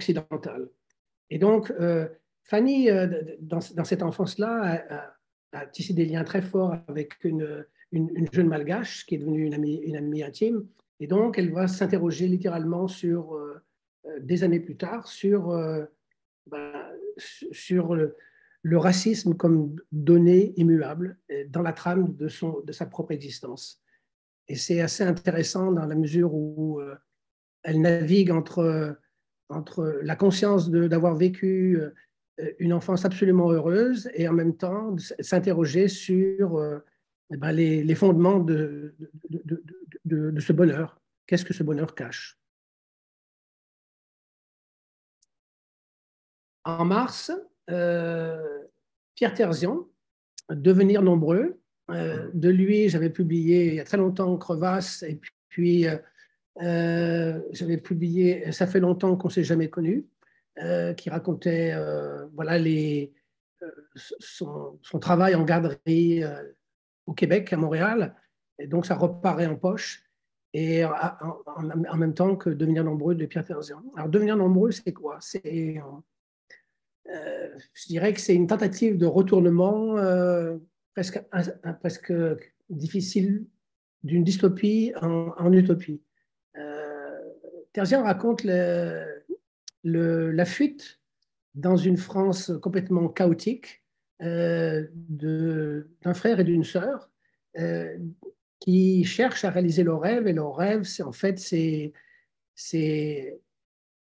occidentale. 0.00 0.68
Et 1.28 1.38
donc, 1.38 1.70
euh, 1.70 2.08
Fanny, 2.44 2.90
euh, 2.90 3.06
dans, 3.40 3.60
cette 3.60 4.02
enfance-là, 4.02 5.14
a, 5.52 5.66
tissé 5.66 5.92
des 5.92 6.06
liens 6.06 6.24
très 6.24 6.42
forts 6.42 6.74
avec 6.88 7.22
une, 7.24 7.66
une, 7.92 8.26
jeune 8.32 8.48
malgache 8.48 9.04
qui 9.04 9.16
est 9.16 9.18
devenue 9.18 9.44
une 9.44 9.54
amie, 9.54 9.76
une 9.76 9.96
amie 9.96 10.22
intime. 10.22 10.66
Et 11.00 11.06
donc, 11.06 11.38
elle 11.38 11.52
va 11.52 11.68
s'interroger 11.68 12.26
littéralement 12.28 12.88
sur, 12.88 13.34
euh, 13.34 13.62
des 14.20 14.42
années 14.42 14.60
plus 14.60 14.76
tard, 14.76 15.06
sur, 15.06 15.48
bah, 16.46 16.90
sur 17.18 17.94
le, 17.94 18.16
le, 18.62 18.78
racisme 18.78 19.34
comme 19.34 19.76
donnée 19.92 20.54
immuable 20.56 21.18
dans 21.48 21.62
la 21.62 21.72
trame 21.72 22.16
de, 22.16 22.28
son, 22.28 22.60
de 22.60 22.72
sa 22.72 22.86
propre 22.86 23.12
existence. 23.12 23.82
Et 24.48 24.56
c'est 24.56 24.80
assez 24.80 25.04
intéressant 25.04 25.70
dans 25.70 25.86
la 25.86 25.94
mesure 25.94 26.32
où 26.32 26.80
elle 27.62 27.80
navigue 27.80 28.30
entre 28.30 28.96
entre 29.50 30.00
la 30.02 30.16
conscience 30.16 30.70
d'avoir 30.70 31.14
vécu 31.14 31.78
euh, 31.78 31.90
une 32.58 32.72
enfance 32.72 33.04
absolument 33.04 33.50
heureuse 33.50 34.10
et 34.14 34.28
en 34.28 34.32
même 34.32 34.56
temps 34.56 34.96
s'interroger 35.20 35.88
sur 35.88 36.56
euh, 36.56 36.78
eh 37.32 37.36
ben, 37.36 37.52
les, 37.52 37.94
fondements 37.94 38.40
de, 38.40 38.94
de, 40.04 40.40
ce 40.40 40.52
bonheur. 40.52 41.00
Qu'est-ce 41.26 41.44
que 41.44 41.54
ce 41.54 41.62
bonheur 41.62 41.94
cache? 41.94 42.38
En 46.64 46.84
mars, 46.84 47.32
euh, 47.70 48.58
Pierre 49.14 49.34
Terzian, 49.34 49.86
Devenir 50.50 51.00
nombreux, 51.02 51.60
de 51.88 52.48
lui, 52.48 52.88
j'avais 52.88 53.10
publié 53.10 53.68
il 53.68 53.74
y 53.74 53.80
a 53.80 53.84
très 53.84 53.96
longtemps 53.96 54.36
Crevasse 54.36 55.04
et 55.04 55.20
puis 55.50 55.86
euh, 55.86 55.96
j'avais 56.58 57.78
publié 57.78 58.52
Ça 58.52 58.66
fait 58.66 58.80
longtemps 58.80 59.16
qu'on 59.16 59.28
ne 59.28 59.32
s'est 59.32 59.44
jamais 59.44 59.70
connu, 59.70 60.06
euh, 60.58 60.94
qui 60.94 61.10
racontait 61.10 61.72
euh, 61.74 62.26
voilà, 62.34 62.58
son, 64.18 64.78
travail 65.00 65.34
en 65.34 65.44
garderie 65.44 66.22
au 67.06 67.14
Québec, 67.14 67.52
à 67.52 67.56
Montréal. 67.56 68.14
Et 68.58 68.66
donc, 68.66 68.86
ça 68.86 68.94
reparaît 68.94 69.46
en 69.46 69.56
poche. 69.56 70.04
Et 70.52 70.84
en, 70.84 71.96
même 71.96 72.14
temps 72.14 72.34
que 72.34 72.50
Devenir 72.50 72.82
nombreux 72.82 73.14
de 73.14 73.24
Pierre 73.26 73.44
Terzian. 73.44 73.82
Alors, 73.96 74.08
Devenir 74.08 74.36
nombreux, 74.36 74.72
c'est 74.72 74.92
quoi? 74.92 75.18
C'est, 75.20 75.80
je 77.06 77.86
dirais 77.86 78.12
que 78.12 78.20
c'est 78.20 78.34
une 78.34 78.48
tentative 78.48 78.98
de 78.98 79.06
retournement 79.06 79.96
presque 80.94 82.12
difficile 82.68 83.46
d'une 84.02 84.24
dystopie 84.24 84.92
en 85.00 85.52
utopie. 85.52 86.02
Terzian 87.72 88.02
raconte 88.02 88.44
la 88.44 90.44
fuite 90.44 91.00
dans 91.54 91.76
une 91.76 91.96
France 91.96 92.52
complètement 92.62 93.08
chaotique 93.08 93.84
euh, 94.22 94.86
d'un 94.92 96.14
frère 96.14 96.40
et 96.40 96.44
d'une 96.44 96.64
sœur 96.64 97.10
euh, 97.58 97.96
qui 98.60 99.04
cherchent 99.04 99.44
à 99.44 99.50
réaliser 99.50 99.82
leur 99.82 100.00
rêve. 100.00 100.26
Et 100.26 100.32
leur 100.32 100.56
rêve, 100.56 100.82
c'est 100.82 101.02
en 101.02 101.12
fait, 101.12 101.38
c'est 102.54 103.40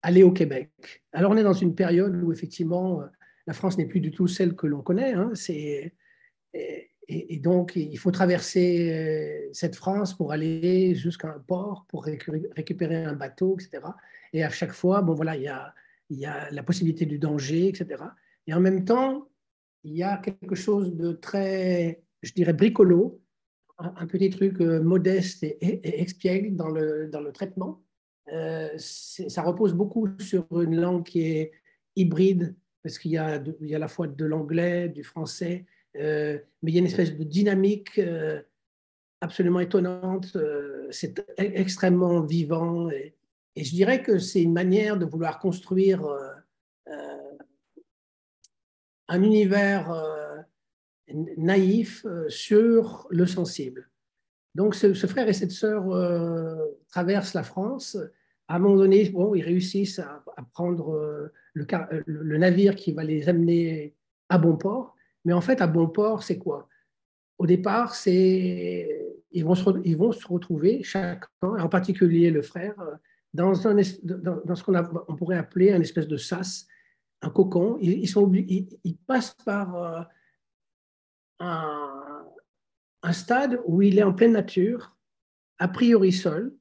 aller 0.02 0.22
au 0.22 0.32
Québec. 0.32 0.70
Alors 1.12 1.32
on 1.32 1.36
est 1.36 1.44
dans 1.44 1.52
une 1.52 1.74
période 1.74 2.16
où 2.16 2.32
effectivement 2.32 3.02
la 3.46 3.52
France 3.52 3.78
n'est 3.78 3.86
plus 3.86 4.00
du 4.00 4.10
tout 4.10 4.26
celle 4.26 4.56
que 4.56 4.66
l'on 4.66 4.82
connaît. 4.82 5.12
Hein. 5.12 5.32
Et, 7.08 7.38
donc, 7.38 7.72
il 7.74 7.98
faut 7.98 8.10
traverser 8.10 8.92
euh, 8.92 9.48
cette 9.52 9.74
France 9.74 10.14
pour 10.14 10.32
aller 10.32 10.94
jusqu'à 10.94 11.28
un 11.28 11.40
port, 11.40 11.84
pour 11.88 12.04
récupérer 12.04 13.04
un 13.04 13.14
bateau, 13.14 13.56
etc. 13.58 13.84
Et 14.32 14.44
à 14.44 14.50
chaque 14.50 14.72
fois, 14.72 15.02
bon, 15.02 15.14
voilà, 15.14 15.36
il 15.36 15.42
y 15.42 16.26
a, 16.26 16.50
la 16.50 16.62
possibilité 16.62 17.04
du 17.06 17.18
danger, 17.18 17.68
etc. 17.68 18.04
Et 18.46 18.54
en 18.54 18.60
même 18.60 18.84
temps, 18.84 19.28
il 19.82 19.94
y 19.94 20.02
a 20.02 20.18
quelque 20.18 20.54
chose 20.54 20.94
de 20.94 21.12
très, 21.12 22.02
je 22.22 22.32
dirais, 22.32 22.52
bricolo, 22.52 23.20
un, 23.78 24.06
petit 24.06 24.30
truc 24.30 24.60
euh, 24.60 24.80
modeste 24.80 25.42
et, 25.42 26.00
expiègle 26.00 26.54
dans 26.54 26.68
le, 26.68 27.08
dans 27.08 27.20
le 27.20 27.32
traitement. 27.32 27.82
Euh, 28.32 28.70
ça 28.78 29.42
repose 29.42 29.74
beaucoup 29.74 30.08
sur 30.20 30.46
une 30.60 30.80
langue 30.80 31.04
qui 31.04 31.22
est 31.22 31.52
hybride, 31.96 32.54
parce 32.84 32.98
qu'il 32.98 33.10
y, 33.10 33.14
y 33.14 33.18
a 33.18 33.42
à 33.76 33.78
la 33.78 33.88
fois 33.88 34.06
de 34.06 34.24
l'anglais, 34.24 34.88
du 34.88 35.02
français, 35.02 35.66
euh, 35.96 36.38
mais 36.62 36.70
il 36.70 36.74
y 36.74 36.78
a 36.78 36.80
une 36.80 36.86
espèce 36.86 37.16
de 37.16 37.24
dynamique 37.24 37.98
euh, 37.98 38.40
absolument 39.20 39.60
étonnante. 39.60 40.34
Euh, 40.36 40.88
c'est 40.90 41.18
e-, 41.18 41.24
extrêmement 41.36 42.20
vivant. 42.20 42.90
Et, 42.90 43.14
je 43.56 43.70
dirais 43.70 44.02
que 44.02 44.18
c'est 44.18 44.42
une 44.42 44.54
manière 44.54 44.98
de 44.98 45.04
vouloir 45.04 45.38
construire 45.38 46.02
un 49.08 49.22
univers 49.22 49.94
naïf 51.36 52.06
sur 52.28 53.06
le 53.10 53.26
sensible. 53.26 53.90
Donc 54.54 54.74
ce, 54.74 54.94
frère 54.94 55.28
et 55.28 55.34
cette 55.34 55.50
sœur 55.50 55.84
traversent 56.88 57.34
la 57.34 57.42
France. 57.42 57.98
À 58.48 58.56
un 58.56 58.58
moment 58.58 58.76
donné, 58.76 59.10
bon, 59.10 59.34
ils 59.34 59.42
réussissent 59.42 59.98
à, 59.98 60.24
prendre 60.54 61.30
le, 61.52 61.66
le, 62.06 62.38
navire 62.38 62.74
qui 62.74 62.92
va 62.92 63.04
les 63.04 63.28
amener 63.28 63.94
à 64.30 64.38
bon 64.38 64.56
port. 64.56 64.96
Mais 65.24 65.32
en 65.32 65.40
fait, 65.40 65.60
à 65.60 65.66
bon 65.66 65.88
port, 65.88 66.22
c'est 66.22 66.38
quoi? 66.38 66.68
Au 67.38 67.46
départ, 67.46 67.94
c'est 67.94 69.12
ils 69.32 69.44
vont, 69.44 69.54
se, 69.54 69.70
ils 69.84 69.96
vont 69.96 70.12
se 70.12 70.26
retrouver, 70.26 70.82
chacun, 70.82 71.26
en 71.42 71.68
particulier 71.68 72.30
le 72.30 72.42
frère, 72.42 72.74
dans, 73.34 73.66
un, 73.66 73.74
dans, 73.74 74.54
ce 74.54 74.62
qu'on 74.62 74.74
on 75.08 75.16
pourrait 75.16 75.38
appeler 75.38 75.72
un 75.72 75.80
espèce 75.80 76.06
de 76.06 76.16
sas, 76.16 76.66
un 77.22 77.30
cocon. 77.30 77.78
Ils, 77.80 78.08
sont, 78.08 78.30
ils, 78.32 78.98
passent 79.06 79.36
par 79.44 79.76
euh, 79.76 80.02
un, 81.40 83.12
stade 83.12 83.60
où 83.64 83.82
il 83.82 83.98
est 83.98 84.02
en 84.02 84.12
pleine 84.12 84.32
nature, 84.32 84.96
a 85.58 85.68
priori 85.68 86.12
seul, 86.12 86.54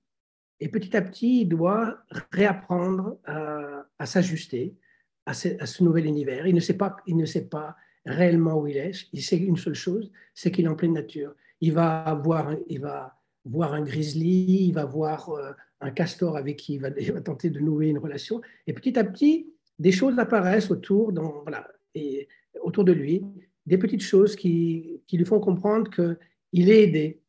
et 0.59 0.69
petit 0.69 0.95
à 0.95 1.01
petit, 1.01 1.41
il 1.41 1.49
doit 1.49 1.97
réapprendre 2.31 3.19
à, 3.25 4.05
s'ajuster 4.05 4.77
à, 5.25 5.33
ce 5.33 5.83
nouvel 5.83 6.05
univers. 6.05 6.47
Il 6.47 6.55
ne, 6.55 6.59
sait 6.59 6.77
pas, 6.77 6.97
il 7.05 7.17
ne 7.17 7.25
sait 7.25 7.47
pas 7.47 7.75
réellement 8.05 8.59
où 8.59 8.67
il 8.67 8.77
est. 8.77 9.07
Il 9.13 9.21
sait 9.21 9.37
une 9.37 9.57
seule 9.57 9.75
chose, 9.75 10.11
c'est 10.33 10.51
qu'il 10.51 10.65
est 10.65 10.69
en 10.69 10.75
pleine 10.75 10.93
nature. 10.93 11.33
Il 11.59 11.73
va 11.73 12.19
voir, 12.23 12.55
il 12.67 12.79
va 12.79 13.17
voir 13.45 13.73
un 13.73 13.81
grizzly, 13.81 14.67
il 14.67 14.73
va 14.73 14.85
voir 14.85 15.29
euh, 15.29 15.51
un 15.81 15.91
castor 15.91 16.37
avec 16.37 16.57
qui 16.57 16.73
il 16.99 17.11
va, 17.11 17.21
tenter 17.21 17.49
de 17.49 17.59
nouer 17.59 17.87
une 17.87 17.97
relation. 17.97 18.41
Et 18.67 18.73
petit 18.73 18.97
à 18.97 19.03
petit, 19.03 19.53
des 19.79 19.91
choses 19.91 20.17
apparaissent 20.19 20.71
autour, 20.71 21.11
dans, 21.11 21.41
voilà, 21.43 21.67
et 21.95 22.27
autour 22.61 22.83
de 22.83 22.91
lui, 22.91 23.23
des 23.65 23.77
petites 23.77 24.03
choses 24.03 24.35
qui, 24.35 25.01
qui 25.07 25.17
lui 25.17 25.25
font 25.25 25.39
comprendre 25.39 25.89
qu'il 25.89 26.69
est 26.69 26.83
aidé, 26.83 27.21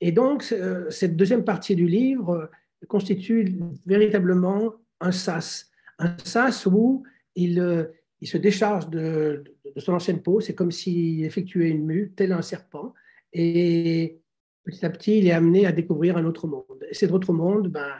et 0.00 0.12
donc, 0.12 0.46
euh, 0.52 0.90
cette 0.90 1.16
deuxième 1.16 1.44
partie 1.44 1.74
du 1.74 1.86
livre 1.86 2.30
euh, 2.30 2.46
constitue 2.88 3.58
véritablement 3.86 4.74
un 5.00 5.12
sas, 5.12 5.70
un 5.98 6.14
sas 6.18 6.66
où 6.66 7.04
il, 7.36 7.88
il 8.20 8.28
se 8.28 8.38
décharge 8.38 8.88
de, 8.90 9.44
son 9.76 9.92
ancienne 9.92 10.22
peau, 10.22 10.40
c'est 10.40 10.54
comme 10.54 10.70
s'il 10.70 11.24
effectuait 11.24 11.70
une 11.70 11.84
mue, 11.84 12.12
tel 12.16 12.32
un 12.32 12.42
serpent, 12.42 12.94
et 13.32 14.20
petit 14.64 14.84
à 14.86 14.90
petit, 14.90 15.18
il 15.18 15.26
est 15.26 15.32
amené 15.32 15.66
à 15.66 15.72
découvrir 15.72 16.16
un 16.16 16.24
autre 16.24 16.46
monde. 16.46 16.86
Et 16.88 16.94
cet 16.94 17.10
autre 17.12 17.32
monde, 17.32 17.68
ben, 17.68 17.92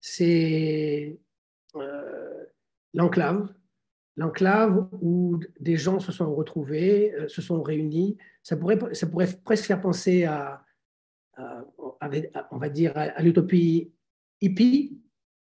c'est 0.00 1.18
l'enclave, 2.94 3.52
l'enclave 4.16 4.88
où 5.00 5.38
des 5.60 5.76
gens 5.76 6.00
se 6.00 6.10
sont 6.10 6.34
retrouvés, 6.34 7.14
se 7.28 7.42
sont 7.42 7.62
réunis. 7.62 8.16
Ça 8.42 8.56
pourrait, 8.56 8.78
ça 8.94 9.06
pourrait 9.06 9.28
presque 9.44 9.66
faire 9.66 9.80
penser 9.80 10.24
à, 10.24 10.64
on 12.50 12.58
va 12.58 12.68
dire, 12.68 12.92
à, 12.96 13.22
l'utopie 13.22 13.92
hippie, 14.40 15.00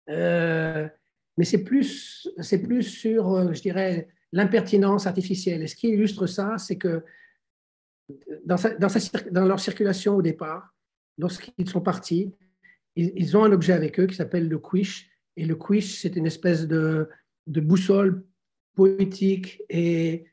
euh, 0.09 0.89
mais 1.37 1.45
c'est 1.45 1.65
plus, 1.65 2.29
c'est 2.41 2.63
plus 2.63 2.83
sur, 2.83 3.35
euh, 3.35 3.53
je 3.53 3.61
dirais, 3.61 4.09
l'impertinence 4.35 5.06
artificielle. 5.06 5.62
Et 5.62 5.69
ce 5.69 5.77
qui 5.77 5.89
illustre 5.89 6.27
ça, 6.27 6.59
c'est 6.59 6.77
que 6.77 7.05
dans, 8.44 8.56
dans, 9.31 9.44
leur 9.47 9.61
circulation 9.61 10.16
au 10.16 10.23
départ, 10.23 10.74
lorsqu'ils 11.19 11.70
sont 11.70 11.81
partis, 11.81 12.35
ils, 12.97 13.36
ont 13.36 13.44
un 13.44 13.52
objet 13.52 13.73
avec 13.73 13.98
eux 14.01 14.06
qui 14.06 14.16
s'appelle 14.16 14.48
le 14.48 14.59
quiche. 14.59 15.09
Et 15.36 15.44
le 15.44 15.55
quiche, 15.55 16.01
c'est 16.01 16.16
une 16.16 16.27
espèce 16.27 16.66
de, 16.66 17.09
de 17.47 17.61
boussole 17.61 18.24
poétique 18.74 19.62
et 19.70 20.27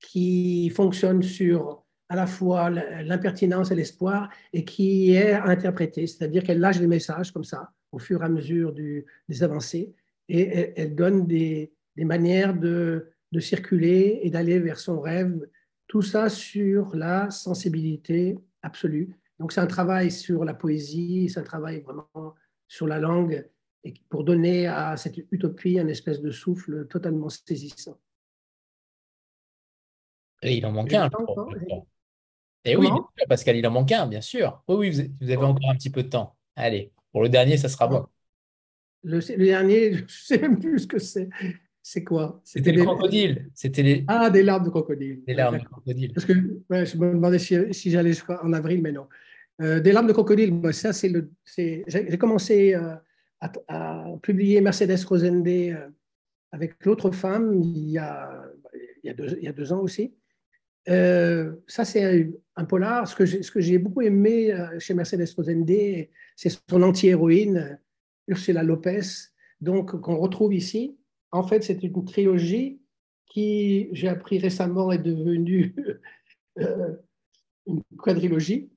qui 0.00 0.70
fonctionne 0.70 1.22
sur 1.22 1.84
à 2.08 2.16
la 2.16 2.26
fois 2.26 2.70
l'impertinence 2.70 3.70
et 3.70 3.76
l'espoir 3.76 4.30
et 4.52 4.64
qui 4.64 5.12
est 5.12 5.32
interprétée, 5.32 6.06
c'est-à-dire 6.06 6.42
qu'elle 6.42 6.58
lâche 6.58 6.78
des 6.78 6.86
messages 6.86 7.32
comme 7.32 7.44
ça 7.44 7.70
au 7.92 7.98
fur 7.98 8.22
et 8.22 8.24
à 8.24 8.28
mesure 8.28 8.72
des 8.72 9.42
avancées 9.42 9.94
et 10.28 10.72
elle, 10.76 10.94
donne 10.94 11.26
des, 11.26 11.72
des 11.96 12.04
manières 12.04 12.54
de, 12.54 13.10
de, 13.32 13.40
circuler 13.40 14.20
et 14.22 14.30
d'aller 14.30 14.58
vers 14.58 14.78
son 14.78 15.00
rêve, 15.00 15.46
tout 15.86 16.02
ça 16.02 16.28
sur 16.28 16.94
la 16.94 17.30
sensibilité 17.30 18.38
absolue. 18.62 19.16
Donc 19.38 19.52
c'est 19.52 19.60
un 19.60 19.66
travail 19.66 20.10
sur 20.10 20.44
la 20.44 20.54
poésie, 20.54 21.28
c'est 21.28 21.40
un 21.40 21.44
travail 21.44 21.80
vraiment 21.80 22.34
sur 22.66 22.86
la 22.86 22.98
langue 22.98 23.48
et 23.84 23.94
pour 24.08 24.24
donner 24.24 24.66
à 24.66 24.96
cette 24.96 25.18
utopie 25.30 25.78
un 25.78 25.88
espèce 25.88 26.20
de 26.20 26.30
souffle 26.30 26.86
totalement 26.88 27.28
saisissant. 27.28 27.98
Et 30.42 30.56
il 30.56 30.66
en 30.66 30.72
manque 30.72 30.92
un. 30.92 31.08
Et 32.64 32.72
eh 32.72 32.76
oui, 32.76 32.88
Pascal, 33.28 33.56
il 33.56 33.66
en 33.66 33.70
manque 33.70 33.92
un, 33.92 34.06
bien 34.06 34.20
sûr. 34.20 34.62
Oui, 34.68 34.88
oui, 34.88 35.10
vous, 35.20 35.30
avez 35.30 35.44
encore 35.44 35.70
un 35.70 35.74
petit 35.74 35.90
peu 35.90 36.02
de 36.02 36.08
temps. 36.08 36.36
Allez, 36.54 36.92
pour 37.12 37.22
le 37.22 37.28
dernier, 37.28 37.56
ça 37.56 37.68
sera 37.68 37.86
bon. 37.86 38.06
Le, 39.04 39.20
dernier, 39.36 39.94
je 39.94 40.02
ne 40.02 40.08
sais 40.08 40.38
même 40.38 40.58
plus 40.58 40.80
ce 40.80 40.86
que 40.86 40.98
c'est. 40.98 41.28
C'est 41.90 42.04
quoi? 42.04 42.38
C'était 42.44 42.70
le 42.70 42.84
crocodile. 42.84 43.48
C'était 43.54 43.82
les... 43.82 44.04
Ah, 44.08 44.28
des 44.28 44.42
larmes 44.42 44.66
de 44.66 44.68
crocodile. 44.68 45.24
Des 45.26 45.32
larmes 45.32 45.58
de 45.58 45.64
crocodile. 45.64 46.12
Parce 46.12 46.26
que 46.26 46.34
je 46.34 46.96
me 46.98 47.14
demandais 47.14 47.38
si, 47.38 47.90
j'allais 47.90 48.12
en 48.42 48.52
avril, 48.52 48.82
mais 48.82 48.92
non. 48.92 49.06
Euh, 49.62 49.80
des 49.80 49.92
larmes 49.92 50.06
de 50.06 50.12
crocodile, 50.12 50.52
ça, 50.74 50.92
c'est 50.92 51.08
le. 51.08 51.30
J'ai 51.56 52.18
commencé 52.18 52.74
euh, 52.74 52.94
à, 53.40 54.04
publier 54.20 54.60
Mercedes 54.60 55.02
Rosende 55.06 55.48
euh, 55.48 55.88
avec 56.52 56.84
l'autre 56.84 57.10
femme 57.10 57.54
il 57.54 57.88
y, 57.88 57.96
a, 57.96 58.44
il, 59.02 59.06
y 59.06 59.10
a 59.10 59.14
deux, 59.14 59.38
il 59.38 59.44
y 59.44 59.48
a 59.48 59.54
deux 59.54 59.72
ans 59.72 59.80
aussi. 59.80 60.12
Ça, 60.86 61.84
c'est 61.86 62.30
un 62.54 62.64
polar. 62.66 63.08
Ce 63.08 63.16
que 63.16 63.60
j'ai 63.62 63.78
beaucoup 63.78 64.02
aimé 64.02 64.54
chez 64.78 64.92
Mercedes 64.92 65.32
Rosende, 65.34 65.70
c'est 66.36 66.50
son 66.68 66.82
anti-héroïne, 66.82 67.80
Ursula 68.26 68.62
Lopez, 68.62 69.30
donc 69.62 69.98
qu'on 70.02 70.18
retrouve 70.18 70.52
ici. 70.52 70.97
En 71.30 71.42
fait, 71.42 71.62
c'est 71.62 71.82
une 71.82 72.04
trilogie 72.04 72.80
qui, 73.26 73.88
j'ai 73.92 74.08
appris 74.08 74.38
récemment, 74.38 74.90
est 74.92 74.98
devenue 74.98 75.74
une 77.66 77.82
quadrilogie, 77.98 78.70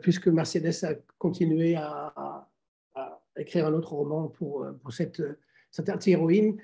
puisque 0.00 0.28
Mercedes 0.28 0.84
a 0.84 0.94
continué 1.18 1.74
à, 1.76 2.48
écrire 3.36 3.66
un 3.66 3.72
autre 3.72 3.94
roman 3.94 4.28
pour, 4.28 4.66
pour 4.82 4.92
cette, 4.92 5.22
cette 5.70 5.88
anti-héroïne. 5.88 6.58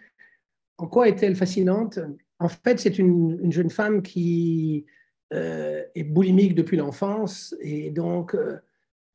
En 0.77 0.87
quoi 0.87 1.09
est-elle 1.09 1.35
fascinante? 1.35 1.99
En 2.39 2.49
fait, 2.49 2.79
c'est 2.79 2.99
une, 2.99 3.51
jeune 3.51 3.71
femme 3.71 4.03
qui 4.03 4.87
euh, 5.33 5.83
est 5.95 6.05
boulimique 6.05 6.55
depuis 6.55 6.77
l'enfance 6.77 7.55
et 7.61 7.91
donc 7.91 8.35
euh, 8.35 8.59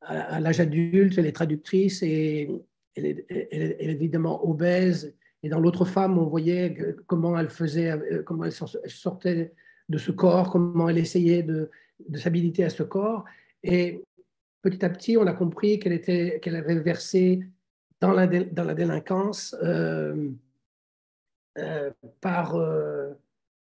à, 0.02 0.40
l'âge 0.40 0.60
adulte, 0.60 1.16
elle 1.16 1.26
est 1.26 1.32
traductrice 1.32 2.02
et 2.02 2.50
elle 2.94 3.06
est, 3.06 3.76
évidemment 3.80 4.46
obèse. 4.46 5.14
Et 5.44 5.48
dans 5.48 5.60
l'autre 5.60 5.84
femme, 5.84 6.18
on 6.18 6.24
voyait 6.24 6.76
comment 7.06 7.38
elle 7.38 7.50
faisait, 7.50 7.92
euh, 7.92 8.22
comment 8.24 8.44
elle 8.44 8.52
sortait 8.52 9.52
de 9.88 9.98
ce 9.98 10.10
corps, 10.10 10.50
comment 10.50 10.88
elle 10.88 10.98
essayait 10.98 11.42
de, 11.42 11.70
s'habiliter 12.14 12.64
à 12.64 12.70
ce 12.70 12.82
corps. 12.82 13.24
Et 13.62 14.02
petit 14.62 14.84
à 14.84 14.90
petit, 14.90 15.16
on 15.16 15.26
a 15.26 15.32
compris 15.34 15.78
qu'elle 15.78 15.92
était, 15.92 16.40
qu'elle 16.42 16.56
avait 16.56 16.80
versé 16.80 17.44
dans 18.00 18.12
la, 18.12 18.26
délinquance. 18.26 19.54
Euh, 21.56 21.90
par, 22.20 22.56
euh, 22.56 23.12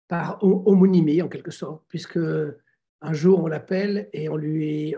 par 0.07 0.41
homonymie, 0.41 1.21
en 1.21 1.27
quelque 1.27 1.51
sorte, 1.51 1.83
puisque 1.89 2.19
un 3.01 3.13
jour 3.13 3.43
on 3.43 3.47
l'appelle 3.47 4.07
et 4.13 4.29
on, 4.29 4.37
lui 4.37 4.95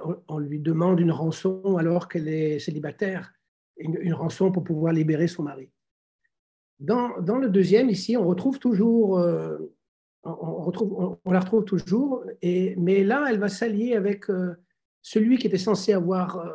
demande 0.60 0.99
une 0.99 1.11
rançon 1.11 1.77
alors 1.77 2.07
qu'elle 2.07 2.27
est 2.27 2.60
célibataire, 2.60 3.34
une, 3.77 4.14
rançon 4.14 4.52
pour 4.52 4.64
pouvoir 4.64 4.94
libérer 4.94 5.27
son 5.27 5.41
mari. 5.41 5.69
Dans, 6.80 7.16
le 7.18 7.49
deuxième, 7.49 7.90
ici, 7.90 8.18
on 8.18 8.28
retrouve 8.28 8.60
toujours, 8.60 9.20
euh, 9.20 9.58
on, 10.24 10.72
la 11.26 11.40
retrouve 11.40 11.66
toujours, 11.66 12.24
mais 12.44 13.04
là, 13.04 13.26
elle 13.30 13.40
va 13.40 13.49
s'allier 13.49 13.95
avec 13.95 14.26
celui 15.02 15.38
qui 15.38 15.48
était 15.48 15.58
censé 15.58 15.94
avoir 15.94 16.48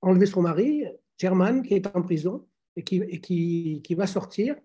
enlevé 0.00 0.26
son 0.26 0.42
mari, 0.42 0.84
German, 1.18 1.62
qui 1.62 1.74
est 1.74 1.86
en 1.94 2.02
prison 2.02 2.46
et 2.76 2.82
qui, 2.82 3.94
va 3.96 4.06
sortir 4.06 4.56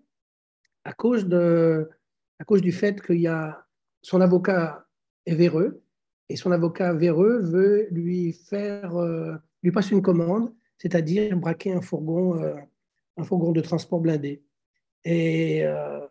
à 0.84 0.92
cause, 0.92 1.26
du 1.26 2.72
fait 2.72 3.00
qu'il 3.02 3.20
y 3.20 3.26
a 3.26 3.66
son 4.02 4.20
avocat 4.20 4.86
est 5.26 5.34
véreux 5.34 5.82
et 6.28 6.36
son 6.36 6.52
avocat 6.52 6.92
véreux 6.92 7.40
veut 7.40 7.88
lui 7.90 8.32
faire 8.32 8.96
euh, 8.96 9.34
lui 9.62 9.72
passer 9.72 9.94
une 9.94 10.02
commande, 10.02 10.54
c'est-à-dire 10.78 11.36
braquer 11.36 11.72
un 11.72 11.80
fourgon, 11.80 12.40
euh, 12.40 12.54
un 13.16 13.24
fourgon 13.24 13.50
de 13.50 13.60
transport 13.60 14.00
blindé. 14.00 14.42
Et 15.06 15.64
euh, 15.64 16.04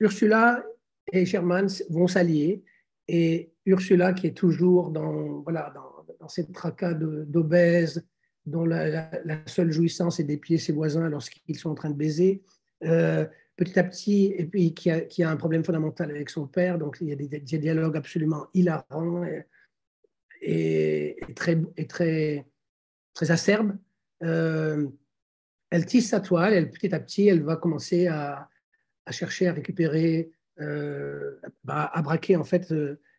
Ursula 0.00 0.64
et 1.12 1.24
Sherman 1.24 1.68
vont 1.88 2.08
s'allier 2.08 2.64
et 3.06 3.52
Ursula, 3.64 4.12
qui 4.12 4.26
est 4.26 4.36
toujours 4.36 4.90
dans, 4.90 5.40
voilà, 5.42 5.72
dans, 6.18 6.28
cette 6.28 6.52
tracas 6.52 6.94
d'obèse, 6.94 8.04
dont 8.44 8.64
la, 8.64 9.08
seule 9.46 9.70
jouissance 9.70 10.18
est 10.18 10.24
d'épier 10.24 10.58
ses 10.58 10.72
voisins 10.72 11.08
lorsqu'ils 11.08 11.56
sont 11.56 11.70
en 11.70 11.76
train 11.76 11.90
de 11.90 11.94
baiser. 11.94 12.42
Euh, 12.82 13.24
petit 13.54 13.78
à 13.78 13.84
petit, 13.84 14.34
et 14.36 14.46
puis 14.46 14.74
qui 14.74 14.90
a, 14.90 15.00
qui 15.02 15.22
a, 15.22 15.30
un 15.30 15.36
problème 15.36 15.62
fondamental 15.62 16.10
avec 16.10 16.28
son 16.28 16.48
père, 16.48 16.76
donc 16.76 16.98
il 17.00 17.08
y 17.08 17.12
a 17.12 17.16
des, 17.16 17.58
dialogues 17.58 17.96
absolument 17.96 18.48
hilarants 18.52 19.24
et, 20.42 21.16
très, 21.36 21.62
et 21.76 21.86
très, 21.86 22.46
très 23.14 23.30
acerbes. 23.30 23.76
Euh, 24.24 24.88
elle 25.70 25.86
tisse 25.86 26.10
sa 26.10 26.20
toile, 26.20 26.54
elle, 26.54 26.70
petit 26.70 26.94
à 26.94 27.00
petit, 27.00 27.28
elle 27.28 27.42
va 27.42 27.56
commencer 27.56 28.06
à, 28.06 28.48
chercher 29.10 29.48
à 29.48 29.52
récupérer, 29.52 30.30
euh, 30.60 31.40
bah, 31.64 31.90
à 31.92 32.02
braquer 32.02 32.36
en 32.36 32.44
fait 32.44 32.72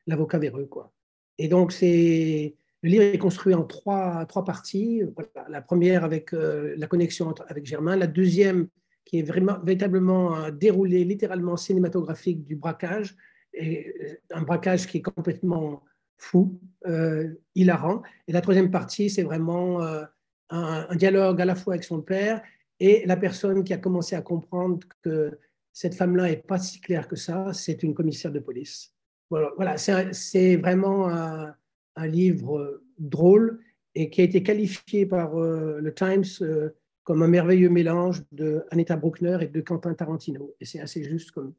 l'avocat 0.08 0.40
véreux. 0.40 0.66
Quoi. 0.66 0.94
Et 1.38 1.48
donc, 1.48 1.72
c'est 1.72 2.56
le 2.82 2.90
livre 2.90 3.04
est 3.04 3.18
construit 3.18 3.54
en 3.54 3.64
trois, 3.64 4.26
trois 4.26 4.46
parties. 4.46 5.04
La 5.50 5.62
première 5.62 6.04
avec 6.04 6.34
euh, 6.34 6.74
la 6.78 6.88
connexion 6.88 7.34
avec 7.48 7.66
Germain, 7.66 7.98
la 7.98 8.08
deuxième 8.08 8.68
qui 9.04 9.20
est 9.20 9.24
vraiment, 9.24 9.60
véritablement 9.60 10.36
un 10.36 10.52
déroulé 10.52 11.04
littéralement 11.04 11.58
cinématographique 11.58 12.46
du 12.46 12.56
braquage, 12.56 13.16
un 14.32 14.42
braquage 14.44 14.88
qui 14.88 14.98
est 14.98 15.02
complètement 15.02 15.84
fou, 16.18 16.60
hilarant. 17.56 18.04
Et 18.28 18.34
la 18.34 18.42
troisième 18.42 18.70
partie, 18.70 19.10
c'est 19.10 19.24
vraiment 19.24 19.82
un, 20.50 20.96
dialogue 20.96 21.42
à 21.42 21.46
la 21.46 21.56
fois 21.56 21.74
avec 21.74 21.84
son 21.84 22.02
père 22.02 22.42
et 22.80 23.04
la 23.06 23.18
personne 23.18 23.64
qui 23.64 23.74
a 23.74 23.78
commencé 23.78 24.16
à 24.16 24.22
comprendre 24.22 24.80
que 25.02 25.38
cette 25.74 25.96
femme-là 25.96 26.30
n'est 26.30 26.38
pas 26.38 26.60
si 26.60 26.82
claire 26.82 27.08
que 27.08 27.16
ça, 27.16 27.54
c'est 27.54 27.84
une 27.84 27.94
commissaire 27.94 28.32
de 28.32 28.40
police. 28.40 28.94
Voilà, 29.30 29.52
voilà 29.56 29.78
c'est 29.78 30.56
vraiment 30.56 31.10
un, 31.10 31.56
livre 31.98 32.82
drôle 32.98 33.60
et 33.94 34.10
qui 34.10 34.22
a 34.22 34.24
été 34.24 34.42
qualifié 34.42 35.06
par 35.06 35.36
euh, 35.38 35.80
le 35.82 35.94
Times 35.94 36.24
euh, 36.42 36.70
comme 37.04 37.24
un 37.24 37.28
merveilleux 37.28 37.70
mélange 37.70 38.24
de 38.32 38.64
Anita 38.72 38.96
Bruckner 38.96 39.40
et 39.42 39.48
de 39.48 39.60
Quentin 39.60 39.94
Tarantino. 39.94 40.56
Et 40.62 40.66
c'est 40.66 40.80
assez 40.80 41.04
juste 41.04 41.32
comme. 41.32 41.54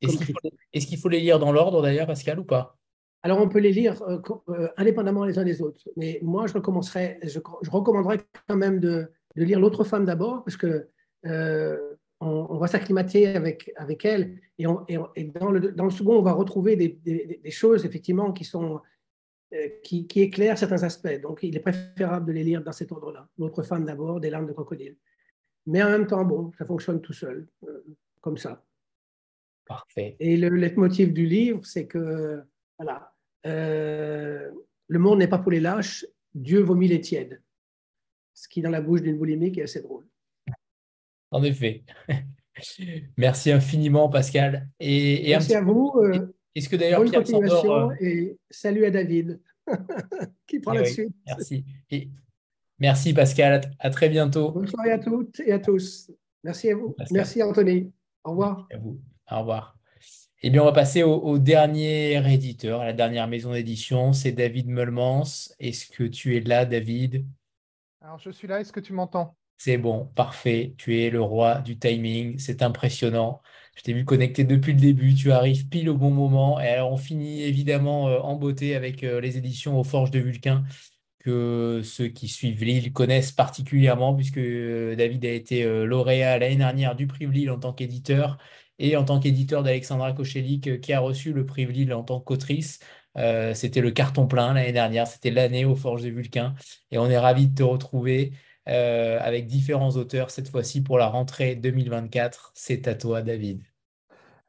Est-ce 0.00 0.86
qu'il 0.86 0.98
faut, 0.98 1.08
les 1.08 1.18
lire 1.18 1.40
dans 1.40 1.50
l'ordre 1.50 1.82
d'ailleurs, 1.82 2.06
Pascal, 2.06 2.38
ou 2.38 2.44
pas? 2.44 2.78
Alors 3.24 3.40
on 3.40 3.48
peut 3.48 3.58
les 3.58 3.72
lire 3.72 4.00
euh, 4.02 4.68
indépendamment 4.76 5.24
les 5.24 5.38
uns 5.38 5.44
des 5.44 5.60
autres. 5.60 5.88
Mais 5.96 6.20
moi, 6.22 6.46
je, 6.46 6.54
recommencerais, 6.54 7.18
je, 7.24 7.40
recommanderais 7.70 8.20
quand 8.46 8.56
même 8.56 8.78
de, 8.78 9.10
de 9.34 9.44
lire 9.44 9.58
L'autre 9.58 9.82
femme 9.82 10.04
d'abord, 10.04 10.44
parce 10.44 10.56
que 10.56 10.88
on, 12.24 12.58
va 12.58 12.66
s'acclimater 12.66 13.28
avec, 13.28 13.72
avec 13.76 14.04
elle. 14.04 14.40
Et, 14.58 14.64
et, 15.16 15.24
dans, 15.24 15.50
le, 15.50 15.72
dans, 15.72 15.84
le, 15.84 15.90
second, 15.90 16.16
on 16.18 16.22
va 16.22 16.32
retrouver 16.32 16.76
des, 16.76 16.88
des, 16.88 17.50
choses, 17.50 17.84
effectivement, 17.84 18.32
qui, 18.32 18.44
sont, 18.44 18.80
euh, 19.52 19.68
qui, 19.82 20.06
qui, 20.06 20.20
éclairent 20.20 20.58
certains 20.58 20.82
aspects. 20.82 21.20
Donc, 21.20 21.42
il 21.42 21.56
est 21.56 21.60
préférable 21.60 22.26
de 22.26 22.32
les 22.32 22.44
lire 22.44 22.62
dans 22.62 22.72
cet 22.72 22.92
ordre-là. 22.92 23.28
L'autre 23.38 23.62
femme 23.62 23.84
d'abord, 23.84 24.20
des 24.20 24.30
larmes 24.30 24.46
de 24.46 24.52
crocodile. 24.52 24.96
Mais 25.66 25.82
en 25.82 25.90
même 25.90 26.06
temps, 26.06 26.24
bon, 26.24 26.52
ça 26.58 26.64
fonctionne 26.64 27.00
tout 27.00 27.12
seul, 27.12 27.46
euh, 27.66 27.84
comme 28.20 28.36
ça. 28.36 28.64
Parfait. 29.66 30.16
Et 30.20 30.36
le 30.36 30.50
leitmotiv 30.50 31.12
du 31.12 31.26
livre, 31.26 31.64
c'est 31.64 31.86
que, 31.86 32.42
voilà, 32.78 33.13
euh, 33.46 34.50
le 34.88 34.98
monde 34.98 35.18
n'est 35.18 35.28
pas 35.28 35.38
pour 35.38 35.52
les 35.52 35.60
lâches, 35.60 36.06
Dieu 36.34 36.60
vomit 36.60 36.88
les 36.88 37.00
tièdes. 37.00 37.42
Ce 38.32 38.48
qui, 38.48 38.62
dans 38.62 38.70
la 38.70 38.80
bouche 38.80 39.02
d'une 39.02 39.16
boulimique, 39.16 39.58
est 39.58 39.62
assez 39.62 39.80
drôle. 39.80 40.06
En 41.30 41.42
effet. 41.42 41.84
Merci 43.16 43.52
infiniment, 43.52 44.08
Pascal. 44.08 44.68
Et, 44.80 45.28
Merci 45.28 45.54
à 45.54 45.62
vous. 45.62 45.92
Euh, 45.96 46.34
est-ce 46.54 46.68
que 46.68 46.76
d'ailleurs 46.76 47.02
Pierre 47.02 47.22
continuation 47.22 47.90
euh, 47.90 47.94
et 48.00 48.38
salut 48.50 48.84
à 48.84 48.90
David 48.90 49.40
qui 50.46 50.60
prend 50.60 50.74
eh 50.74 50.78
la 50.78 50.84
suite. 50.84 51.14
Merci. 51.26 51.64
merci 52.78 53.12
Pascal. 53.12 53.72
À 53.80 53.90
très 53.90 54.08
bientôt. 54.08 54.52
Bonne 54.52 54.68
soirée 54.68 54.92
à 54.92 54.98
toutes 54.98 55.40
et 55.40 55.52
à 55.52 55.58
tous. 55.58 56.10
Merci 56.44 56.70
à 56.70 56.76
vous. 56.76 56.94
Merci 57.10 57.42
Anthony. 57.42 57.92
Au 58.22 58.30
revoir. 58.30 58.68
à 58.70 58.78
vous. 58.78 59.00
Au 59.30 59.38
revoir. 59.40 59.76
Eh 60.46 60.50
bien, 60.50 60.60
on 60.60 60.66
va 60.66 60.72
passer 60.72 61.02
au, 61.02 61.14
au 61.14 61.38
dernier 61.38 62.16
éditeur, 62.30 62.82
à 62.82 62.84
la 62.84 62.92
dernière 62.92 63.26
maison 63.28 63.54
d'édition. 63.54 64.12
C'est 64.12 64.32
David 64.32 64.68
Meulmans. 64.68 65.22
Est-ce 65.58 65.86
que 65.86 66.04
tu 66.04 66.36
es 66.36 66.40
là, 66.40 66.66
David? 66.66 67.24
Alors, 68.02 68.18
je 68.18 68.28
suis 68.28 68.46
là. 68.46 68.60
Est-ce 68.60 68.70
que 68.70 68.80
tu 68.80 68.92
m'entends? 68.92 69.38
C'est 69.56 69.78
bon, 69.78 70.04
parfait. 70.14 70.74
Tu 70.76 71.00
es 71.00 71.08
le 71.08 71.22
roi 71.22 71.62
du 71.62 71.78
timing. 71.78 72.38
C'est 72.38 72.60
impressionnant. 72.60 73.40
Je 73.74 73.84
t'ai 73.84 73.94
vu 73.94 74.04
connecté 74.04 74.44
depuis 74.44 74.74
le 74.74 74.80
début. 74.80 75.14
Tu 75.14 75.32
arrives 75.32 75.66
pile 75.70 75.88
au 75.88 75.96
bon 75.96 76.10
moment. 76.10 76.60
Et 76.60 76.68
alors, 76.68 76.92
on 76.92 76.98
finit 76.98 77.42
évidemment 77.44 78.08
euh, 78.08 78.18
en 78.18 78.36
beauté 78.36 78.76
avec 78.76 79.02
euh, 79.02 79.22
les 79.22 79.38
éditions 79.38 79.80
aux 79.80 79.84
Forges 79.84 80.10
de 80.10 80.18
Vulcain 80.18 80.64
que 81.20 81.80
ceux 81.82 82.08
qui 82.08 82.28
suivent 82.28 82.62
Lille 82.62 82.92
connaissent 82.92 83.32
particulièrement, 83.32 84.14
puisque 84.14 84.36
euh, 84.36 84.94
David 84.94 85.24
a 85.24 85.30
été 85.30 85.64
lauréat 85.86 86.38
l'année 86.38 86.56
dernière 86.56 86.94
du 86.94 87.06
prix 87.06 87.26
Lille 87.26 87.50
en 87.50 87.58
tant 87.58 87.72
qu'éditeur 87.72 88.36
et 88.78 88.96
en 88.96 89.04
tant 89.04 89.20
qu'éditeur 89.20 89.62
d'Alexandra 89.62 90.12
Kochelik, 90.12 90.80
qui 90.80 90.92
a 90.92 91.00
reçu 91.00 91.32
le 91.32 91.46
prix 91.46 91.66
Lille 91.66 91.92
en 91.94 92.02
tant 92.02 92.20
qu'autrice. 92.20 92.80
c'était 93.54 93.80
le 93.80 93.90
carton 93.90 94.26
plein 94.26 94.54
l'année 94.54 94.72
dernière, 94.72 95.06
c'était 95.06 95.30
l'année 95.30 95.64
aux 95.64 95.76
Forges 95.76 96.02
de 96.02 96.10
Vulcain. 96.10 96.54
Et 96.90 96.98
on 96.98 97.08
est 97.10 97.18
ravis 97.18 97.48
de 97.48 97.54
te 97.54 97.62
retrouver. 97.62 98.32
Euh, 98.68 99.18
avec 99.20 99.46
différents 99.46 99.90
auteurs, 99.96 100.30
cette 100.30 100.48
fois-ci 100.48 100.82
pour 100.82 100.98
la 100.98 101.06
rentrée 101.08 101.54
2024. 101.56 102.52
C'est 102.54 102.88
à 102.88 102.94
toi, 102.94 103.22
David. 103.22 103.73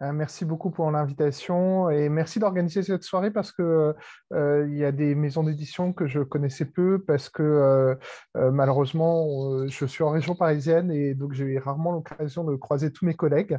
Euh, 0.02 0.12
merci 0.12 0.44
beaucoup 0.44 0.72
pour 0.72 0.92
l'invitation 0.92 1.90
et 1.90 2.10
merci 2.10 2.40
d'organiser 2.40 2.84
cette 2.84 3.04
soirée 3.04 3.32
parce 3.32 3.54
que 3.54 3.96
euh, 4.34 4.68
il 4.70 4.78
y 4.78 4.84
a 4.84 4.92
des 4.92 5.16
maisons 5.16 5.44
d'édition 5.44 5.94
que 5.94 6.06
je 6.06 6.20
connaissais 6.20 6.66
peu 6.66 7.00
parce 7.00 7.30
que 7.30 7.42
euh, 7.42 8.52
malheureusement 8.52 9.66
je 9.68 9.86
suis 9.86 10.04
en 10.04 10.10
région 10.10 10.36
parisienne 10.36 10.92
et 10.92 11.14
donc 11.14 11.32
j'ai 11.32 11.46
eu 11.46 11.58
rarement 11.60 11.94
l'occasion 11.94 12.44
de 12.44 12.56
croiser 12.58 12.92
tous 12.92 13.06
mes 13.06 13.14
collègues. 13.14 13.58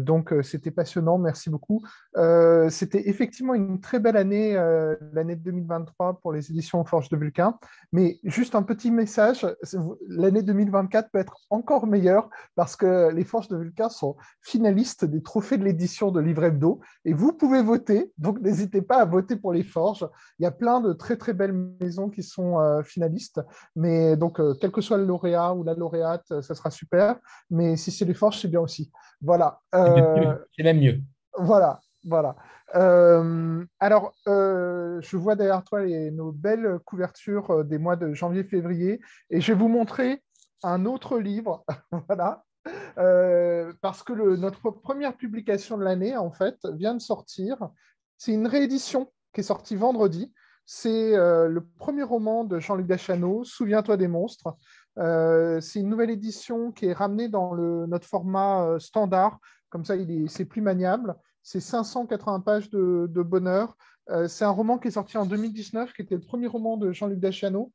donc 0.00 0.34
c'était 0.42 0.70
passionnant, 0.70 1.18
merci 1.18 1.50
beaucoup. 1.50 1.82
c'était 2.68 3.08
effectivement 3.08 3.54
une 3.54 3.80
très 3.80 4.00
belle 4.00 4.16
année, 4.16 4.54
l'année 5.12 5.36
2023 5.36 6.18
pour 6.20 6.32
les 6.32 6.50
éditions 6.50 6.84
Forge 6.84 7.08
de 7.08 7.16
Vulcain. 7.16 7.58
Mais 7.92 8.18
juste 8.24 8.54
un 8.54 8.62
petit 8.62 8.90
message, 8.90 9.46
l'année 10.08 10.42
2024 10.42 11.10
peut 11.10 11.18
être 11.18 11.36
encore 11.50 11.86
meilleure 11.86 12.28
parce 12.56 12.76
que 12.76 13.10
les 13.12 13.24
Forges 13.24 13.48
de 13.48 13.56
Vulcain 13.56 13.88
sont 13.88 14.16
finalistes 14.40 15.04
des 15.04 15.22
trophées 15.22 15.51
de 15.58 15.64
l'édition 15.64 16.10
de 16.10 16.20
Livre 16.20 16.44
Hebdo 16.44 16.80
et 17.04 17.12
vous 17.12 17.32
pouvez 17.32 17.62
voter. 17.62 18.12
Donc, 18.18 18.40
n'hésitez 18.40 18.82
pas 18.82 19.00
à 19.00 19.04
voter 19.04 19.36
pour 19.36 19.52
les 19.52 19.62
Forges. 19.62 20.08
Il 20.38 20.42
y 20.42 20.46
a 20.46 20.50
plein 20.50 20.80
de 20.80 20.92
très, 20.92 21.16
très 21.16 21.32
belles 21.32 21.52
maisons 21.80 22.08
qui 22.08 22.22
sont 22.22 22.60
euh, 22.60 22.82
finalistes. 22.82 23.40
Mais 23.76 24.16
donc, 24.16 24.40
euh, 24.40 24.54
quel 24.60 24.70
que 24.70 24.80
soit 24.80 24.98
le 24.98 25.04
lauréat 25.04 25.54
ou 25.54 25.64
la 25.64 25.74
lauréate, 25.74 26.30
euh, 26.32 26.42
ça 26.42 26.54
sera 26.54 26.70
super. 26.70 27.16
Mais 27.50 27.76
si 27.76 27.90
c'est 27.90 28.04
les 28.04 28.14
Forges, 28.14 28.40
c'est 28.40 28.48
bien 28.48 28.60
aussi. 28.60 28.90
Voilà. 29.20 29.60
c'est 29.72 30.62
même 30.62 30.80
mieux. 30.80 31.00
Voilà. 31.36 31.80
Voilà. 32.04 32.34
alors, 33.78 34.12
je 34.26 35.16
vois 35.16 35.36
derrière 35.36 35.62
toi 35.62 35.84
les, 35.84 36.10
nos 36.10 36.32
belles 36.32 36.80
couvertures 36.84 37.64
des 37.64 37.78
mois 37.78 37.94
de 37.94 38.12
janvier-février 38.12 39.00
et 39.30 39.40
je 39.40 39.52
vais 39.52 39.58
vous 39.58 39.68
montrer 39.68 40.20
un 40.64 40.84
autre 40.84 41.18
livre. 41.18 41.64
voilà. 42.08 42.42
Euh, 42.98 43.72
parce 43.80 44.02
que 44.02 44.12
notre 44.36 44.70
première 44.70 45.16
publication 45.16 45.78
de 45.78 45.84
l'année, 45.84 46.16
en 46.16 46.30
fait, 46.30 46.58
vient 46.74 46.94
de 46.94 47.00
sortir. 47.00 47.70
C'est 48.18 48.32
une 48.32 48.46
réédition 48.46 49.10
qui 49.32 49.40
est 49.40 49.44
sortie 49.44 49.76
vendredi. 49.76 50.32
C'est 50.64 51.16
euh, 51.16 51.48
le 51.48 51.64
premier 51.64 52.04
roman 52.04 52.44
de 52.44 52.60
Jean-Luc 52.60 52.86
Dachano, 52.86 53.44
Souviens-toi 53.44 53.96
des 53.96 54.08
monstres. 54.08 54.56
Euh, 54.98 55.60
c'est 55.60 55.80
une 55.80 55.88
nouvelle 55.88 56.10
édition 56.10 56.70
qui 56.70 56.86
est 56.86 56.92
ramenée 56.92 57.28
dans 57.28 57.52
le, 57.52 57.86
notre 57.86 58.06
format 58.06 58.76
standard. 58.78 59.38
Comme 59.70 59.84
ça, 59.84 59.94
c'est 60.28 60.44
plus 60.44 60.60
maniable. 60.60 61.16
C'est 61.42 61.60
580 61.60 62.40
pages 62.40 62.70
de, 62.70 63.08
de 63.10 63.22
bonheur. 63.22 63.76
c'est 64.28 64.44
un 64.44 64.50
roman 64.50 64.78
qui 64.78 64.88
est 64.88 64.92
sorti 64.92 65.16
en 65.16 65.26
2019, 65.26 65.92
qui 65.92 66.02
était 66.02 66.14
le 66.14 66.20
premier 66.20 66.46
roman 66.46 66.76
de 66.76 66.92
Jean-Luc 66.92 67.18
Dachano. 67.18 67.72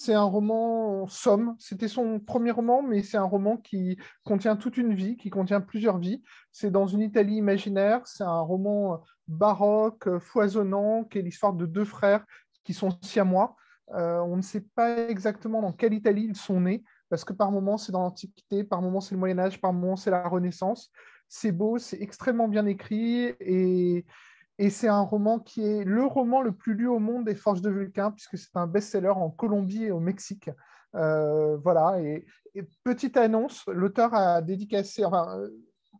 C'est 0.00 0.14
un 0.14 0.22
roman 0.22 1.08
somme. 1.08 1.56
C'était 1.58 1.88
son 1.88 2.20
premier 2.20 2.52
roman, 2.52 2.82
mais 2.82 3.02
c'est 3.02 3.16
un 3.16 3.24
roman 3.24 3.56
qui 3.56 3.98
contient 4.22 4.54
toute 4.54 4.76
une 4.76 4.94
vie, 4.94 5.16
qui 5.16 5.28
contient 5.28 5.60
plusieurs 5.60 5.98
vies. 5.98 6.22
C'est 6.52 6.70
dans 6.70 6.86
une 6.86 7.00
Italie 7.00 7.34
imaginaire. 7.34 8.06
C'est 8.06 8.22
un 8.22 8.40
roman 8.40 9.02
baroque, 9.26 10.18
foisonnant, 10.20 11.02
qui 11.02 11.18
est 11.18 11.22
l'histoire 11.22 11.52
de 11.52 11.66
deux 11.66 11.84
frères 11.84 12.24
qui 12.62 12.74
sont 12.74 12.96
siamois. 13.02 13.56
Euh, 13.94 14.20
on 14.20 14.36
ne 14.36 14.42
sait 14.42 14.60
pas 14.60 15.08
exactement 15.08 15.62
dans 15.62 15.72
quelle 15.72 15.94
Italie 15.94 16.26
ils 16.28 16.36
sont 16.36 16.60
nés, 16.60 16.84
parce 17.08 17.24
que 17.24 17.32
par 17.32 17.50
moments 17.50 17.76
c'est 17.76 17.90
dans 17.90 18.02
l'Antiquité, 18.02 18.62
par 18.62 18.80
moments 18.82 19.00
c'est 19.00 19.16
le 19.16 19.18
Moyen 19.18 19.40
Âge, 19.40 19.60
par 19.60 19.72
moments 19.72 19.96
c'est 19.96 20.12
la 20.12 20.28
Renaissance. 20.28 20.92
C'est 21.28 21.50
beau, 21.50 21.78
c'est 21.78 22.00
extrêmement 22.00 22.46
bien 22.46 22.66
écrit 22.66 23.34
et 23.40 24.06
et 24.58 24.70
c'est 24.70 24.88
un 24.88 25.02
roman 25.02 25.38
qui 25.38 25.64
est 25.64 25.84
le 25.84 26.04
roman 26.04 26.42
le 26.42 26.52
plus 26.52 26.74
lu 26.74 26.88
au 26.88 26.98
monde 26.98 27.24
des 27.24 27.36
Forges 27.36 27.62
de 27.62 27.70
Vulcain, 27.70 28.10
puisque 28.10 28.36
c'est 28.36 28.56
un 28.56 28.66
best-seller 28.66 29.10
en 29.10 29.30
Colombie 29.30 29.84
et 29.84 29.90
au 29.92 30.00
Mexique. 30.00 30.50
Euh, 30.94 31.56
voilà, 31.58 32.00
et, 32.00 32.26
petite 32.82 33.16
annonce, 33.16 33.64
l'auteur 33.68 34.14
a 34.14 34.42
dédicacé, 34.42 35.04
euh, 35.04 35.48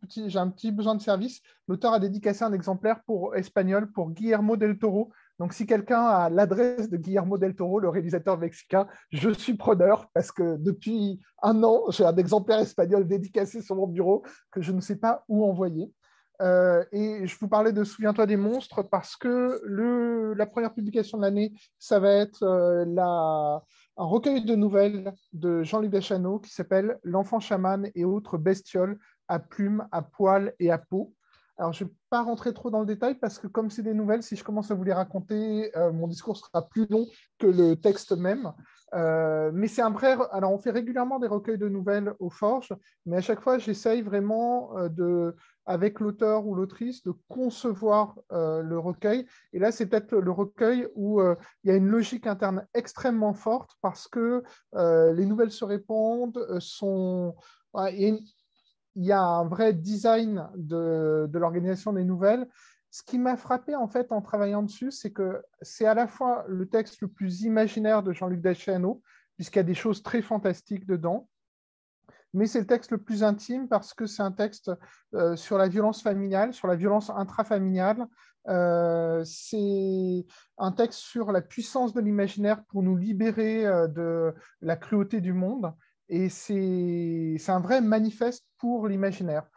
j'ai 0.09 0.39
un 0.39 0.49
petit 0.49 0.71
besoin 0.71 0.95
de 0.95 1.01
service, 1.01 1.41
l'auteur 1.69 1.93
a 1.93 1.99
dédicacé 1.99 2.43
un 2.43 2.51
exemplaire 2.51 3.01
pour 3.05 3.35
espagnol 3.35 3.91
pour 3.91 4.11
Guillermo 4.11 4.57
del 4.57 4.77
Toro. 4.77 5.11
Donc, 5.37 5.53
si 5.53 5.65
quelqu'un 5.65 6.01
a 6.01 6.29
l'adresse 6.29 6.89
de 6.89 6.97
Guillermo 6.97 7.37
del 7.37 7.55
Toro, 7.55 7.79
le 7.79 7.87
réalisateur 7.87 8.37
mexicain, 8.37 8.87
je 9.09 9.29
suis 9.29 9.53
preneur 9.53 10.09
parce 10.13 10.33
que 10.33 10.57
depuis 10.57 11.21
un 11.41 11.63
an, 11.63 11.89
j'ai 11.91 12.03
un 12.03 12.15
exemplaire 12.17 12.59
espagnol 12.59 13.07
dédicacé 13.07 13.61
sur 13.61 13.77
mon 13.77 13.87
bureau 13.87 14.23
que 14.51 14.61
je 14.61 14.73
ne 14.73 14.81
sais 14.81 14.97
pas 14.97 15.23
où 15.29 15.45
envoyer. 15.45 15.93
Euh, 16.41 16.85
et 16.91 17.27
je 17.27 17.37
vous 17.37 17.49
parlais 17.49 17.73
de 17.73 17.83
Souviens-toi 17.83 18.25
des 18.25 18.37
monstres 18.37 18.81
parce 18.83 19.17
que 19.17 19.59
le, 19.63 20.33
la 20.33 20.45
première 20.45 20.73
publication 20.73 21.17
de 21.17 21.23
l'année, 21.23 21.53
ça 21.77 21.99
va 21.99 22.11
être 22.11 22.43
euh, 22.43 22.85
la, 22.87 23.61
un 23.97 24.05
recueil 24.05 24.45
de 24.45 24.55
nouvelles 24.55 25.13
de 25.33 25.63
Jean-Luc 25.63 25.91
Deschanot 25.91 26.39
qui 26.39 26.51
s'appelle 26.51 26.97
L'enfant 27.03 27.39
chaman 27.39 27.89
et 27.93 28.05
autres 28.05 28.37
bestioles 28.37 28.97
à 29.27 29.39
plumes, 29.39 29.87
à 29.91 30.01
poils 30.01 30.53
et 30.59 30.71
à 30.71 30.77
peau. 30.77 31.13
Alors, 31.57 31.73
je 31.73 31.83
ne 31.83 31.89
vais 31.89 31.95
pas 32.09 32.21
rentrer 32.23 32.53
trop 32.53 32.69
dans 32.69 32.79
le 32.79 32.85
détail 32.85 33.15
parce 33.15 33.37
que 33.37 33.47
comme 33.47 33.69
c'est 33.69 33.83
des 33.83 33.93
nouvelles, 33.93 34.23
si 34.23 34.37
je 34.37 34.45
commence 34.45 34.71
à 34.71 34.75
vous 34.75 34.83
les 34.85 34.93
raconter, 34.93 35.75
euh, 35.75 35.91
mon 35.91 36.07
discours 36.07 36.37
sera 36.37 36.65
plus 36.69 36.87
long 36.89 37.05
que 37.37 37.47
le 37.47 37.75
texte 37.75 38.13
même. 38.13 38.53
Euh, 38.93 39.51
mais 39.53 39.67
c'est 39.67 39.81
un 39.81 39.91
vrai. 39.91 40.17
Alors, 40.31 40.51
on 40.51 40.57
fait 40.57 40.71
régulièrement 40.71 41.19
des 41.19 41.27
recueils 41.27 41.57
de 41.57 41.69
nouvelles 41.69 42.13
aux 42.19 42.29
forges, 42.29 42.73
mais 43.05 43.17
à 43.17 43.21
chaque 43.21 43.41
fois, 43.41 43.57
j'essaye 43.57 44.01
vraiment 44.01 44.77
euh, 44.77 45.31
avec 45.65 45.99
l'auteur 45.99 46.47
ou 46.47 46.55
l'autrice, 46.55 47.03
de 47.03 47.13
concevoir 47.27 48.15
euh, 48.31 48.61
le 48.61 48.79
recueil. 48.79 49.25
Et 49.53 49.59
là, 49.59 49.71
c'est 49.71 49.85
peut-être 49.85 50.15
le 50.15 50.31
recueil 50.31 50.87
où 50.95 51.21
il 51.21 51.69
y 51.69 51.71
a 51.71 51.75
une 51.75 51.87
logique 51.87 52.27
interne 52.27 52.65
extrêmement 52.73 53.33
forte 53.33 53.71
parce 53.81 54.07
que 54.07 54.43
les 54.73 55.25
nouvelles 55.25 55.51
se 55.51 55.65
répondent, 55.65 56.45
sont. 56.59 57.35
il 57.85 58.25
y 58.95 59.11
a 59.11 59.21
un 59.21 59.47
vrai 59.47 59.73
design 59.73 60.49
de, 60.55 61.27
de 61.29 61.39
l'organisation 61.39 61.93
des 61.93 62.03
nouvelles 62.03 62.47
ce 62.91 63.03
qui 63.03 63.19
m'a 63.19 63.37
frappé 63.37 63.75
en 63.75 63.87
fait 63.87 64.11
en 64.11 64.21
travaillant 64.21 64.63
dessus, 64.63 64.91
c'est 64.91 65.11
que 65.11 65.43
c'est 65.61 65.85
à 65.85 65.93
la 65.93 66.07
fois 66.07 66.45
le 66.47 66.67
texte 66.67 67.01
le 67.01 67.07
plus 67.07 67.41
imaginaire 67.43 68.03
de 68.03 68.13
Jean-Luc 68.13 68.41
Deschanel, 68.41 68.95
puisqu'il 69.35 69.59
y 69.59 69.61
a 69.61 69.63
des 69.63 69.75
choses 69.75 70.03
très 70.03 70.21
fantastiques 70.21 70.85
dedans, 70.85 71.27
mais 72.33 72.45
c'est 72.45 72.59
le 72.59 72.67
texte 72.67 72.91
le 72.91 72.99
plus 72.99 73.23
intime 73.23 73.67
parce 73.67 73.93
que 73.93 74.05
c'est 74.05 74.21
un 74.21 74.31
texte 74.31 74.71
euh, 75.15 75.35
sur 75.35 75.57
la 75.57 75.67
violence 75.67 76.01
familiale, 76.01 76.53
sur 76.53 76.67
la 76.67 76.75
violence 76.75 77.09
intrafamiliale. 77.09 78.07
Euh, 78.47 79.23
c'est 79.25 80.25
un 80.57 80.71
texte 80.71 80.99
sur 80.99 81.31
la 81.31 81.41
puissance 81.41 81.93
de 81.93 82.01
l'imaginaire 82.01 82.63
pour 82.65 82.83
nous 82.83 82.95
libérer 82.95 83.65
euh, 83.65 83.87
de 83.87 84.33
la 84.61 84.75
cruauté 84.75 85.21
du 85.21 85.33
monde. 85.33 85.73
Et 86.07 86.29
c'est 86.29 87.37
un 87.47 87.59
vrai 87.59 87.81
manifeste 87.81 88.45
pour 88.57 88.87
l'imaginaire. 88.87 89.47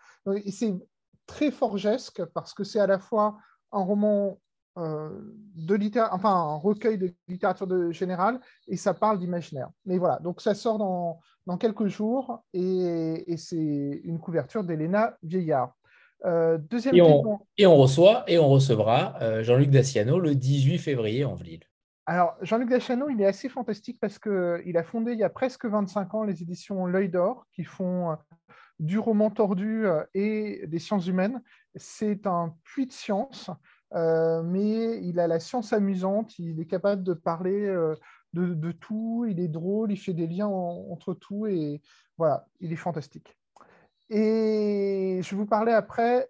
Très 1.27 1.51
forgesque 1.51 2.25
parce 2.35 2.55
que 2.55 2.65
c'est 2.65 2.81
à 2.81 2.87
la 2.87 2.99
fois 2.99 3.39
un 3.73 3.83
roman 3.83 4.39
euh, 4.79 5.11
de 5.55 5.75
littérature, 5.75 6.15
enfin 6.15 6.31
un 6.31 6.57
recueil 6.57 6.97
de 6.97 7.13
littérature 7.29 7.67
de 7.67 7.91
générale 7.91 8.41
et 8.69 8.77
ça 8.77 8.95
parle 8.95 9.19
d'imaginaire. 9.19 9.69
Mais 9.85 9.99
voilà, 9.99 10.19
donc 10.21 10.41
ça 10.41 10.55
sort 10.55 10.79
dans, 10.79 11.21
dans 11.47 11.59
quelques 11.59 11.89
jours 11.89 12.43
et, 12.55 13.31
et 13.31 13.37
c'est 13.37 13.57
une 14.05 14.19
couverture 14.19 14.65
d'Elena 14.65 15.17
Vieillard. 15.23 15.75
Euh, 16.25 16.57
deuxième 16.57 16.95
et 16.95 17.03
on, 17.03 17.41
et 17.59 17.67
on, 17.67 17.77
reçoit 17.77 18.23
et 18.29 18.39
on 18.39 18.49
recevra 18.49 19.17
euh, 19.21 19.43
Jean-Luc 19.43 19.71
Daciano 19.71 20.21
le 20.21 20.35
18 20.35 20.79
février 20.79 21.25
en 21.25 21.35
Ville. 21.35 21.65
Alors, 22.07 22.37
Jean-Luc 22.43 22.71
Daciano, 22.71 23.09
il 23.11 23.21
est 23.21 23.27
assez 23.27 23.49
fantastique 23.49 23.99
parce 24.01 24.19
qu'il 24.19 24.77
a 24.77 24.85
fondé 24.85 25.13
il 25.13 25.19
y 25.19 25.25
a 25.25 25.31
presque 25.31 25.67
25 25.67 26.15
ans 26.15 26.23
les 26.23 26.41
éditions 26.43 26.87
L'œil 26.87 27.09
d'or 27.09 27.47
qui 27.53 27.65
font 27.65 28.17
du 28.83 28.99
roman 28.99 29.31
tordu 29.31 29.87
euh, 29.87 30.05
et 30.13 30.67
des 30.67 30.81
sciences 30.81 31.07
humaines. 31.07 31.41
C'est 31.77 32.27
un 32.27 32.55
puits 32.65 32.87
de 32.87 32.93
science, 32.93 33.49
euh, 33.95 34.43
mais 34.43 35.01
il 35.03 35.21
a 35.21 35.29
la 35.29 35.39
science 35.39 35.73
amusante, 35.73 36.37
il 36.39 36.61
est 36.61 36.67
capable 36.67 37.05
de 37.05 37.15
parler 37.15 37.65
euh, 37.65 37.95
de, 38.35 38.73
tout, 38.73 39.25
il 39.29 39.39
est 39.39 39.49
drôle, 39.49 39.93
il 39.93 39.97
fait 39.97 40.15
des 40.15 40.27
liens 40.27 40.49
entre 40.49 41.15
tout, 41.15 41.47
et 41.47 41.81
voilà, 42.19 42.49
il 42.61 42.73
est 42.73 42.77
fantastique. 42.77 43.39
Et 44.15 45.21
je 45.23 45.35
vous 45.35 45.47
parlais 45.47 45.73
après, 45.73 46.29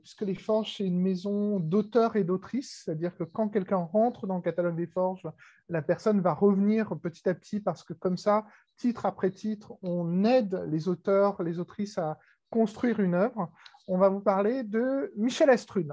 puisque 0.00 0.22
les 0.22 0.36
Forges, 0.36 0.76
c'est 0.76 0.86
une 0.86 1.00
maison 1.00 1.58
d'auteurs 1.58 2.14
et 2.14 2.22
d'autrices, 2.22 2.82
c'est-à-dire 2.84 3.16
que 3.16 3.24
quand 3.24 3.48
quelqu'un 3.48 3.78
rentre 3.78 4.28
dans 4.28 4.36
le 4.36 4.42
catalogue 4.42 4.76
des 4.76 4.86
Forges, 4.86 5.28
la 5.68 5.82
personne 5.82 6.20
va 6.20 6.32
revenir 6.32 6.96
petit 7.02 7.28
à 7.28 7.34
petit 7.34 7.58
parce 7.58 7.82
que 7.82 7.94
comme 7.94 8.16
ça, 8.16 8.46
titre 8.76 9.06
après 9.06 9.32
titre, 9.32 9.74
on 9.82 10.22
aide 10.22 10.62
les 10.68 10.86
auteurs, 10.86 11.42
les 11.42 11.58
autrices 11.58 11.98
à 11.98 12.16
construire 12.48 13.00
une 13.00 13.14
œuvre. 13.14 13.50
On 13.88 13.98
va 13.98 14.08
vous 14.08 14.20
parler 14.20 14.62
de 14.62 15.12
Michel 15.16 15.50
Astrude. 15.50 15.92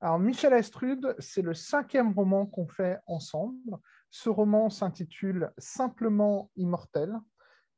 Alors, 0.00 0.20
Michel 0.20 0.52
Astrude, 0.52 1.16
c'est 1.18 1.42
le 1.42 1.54
cinquième 1.54 2.12
roman 2.12 2.46
qu'on 2.46 2.68
fait 2.68 3.00
ensemble. 3.08 3.78
Ce 4.10 4.28
roman 4.28 4.70
s'intitule 4.70 5.50
Simplement 5.58 6.52
immortel 6.54 7.18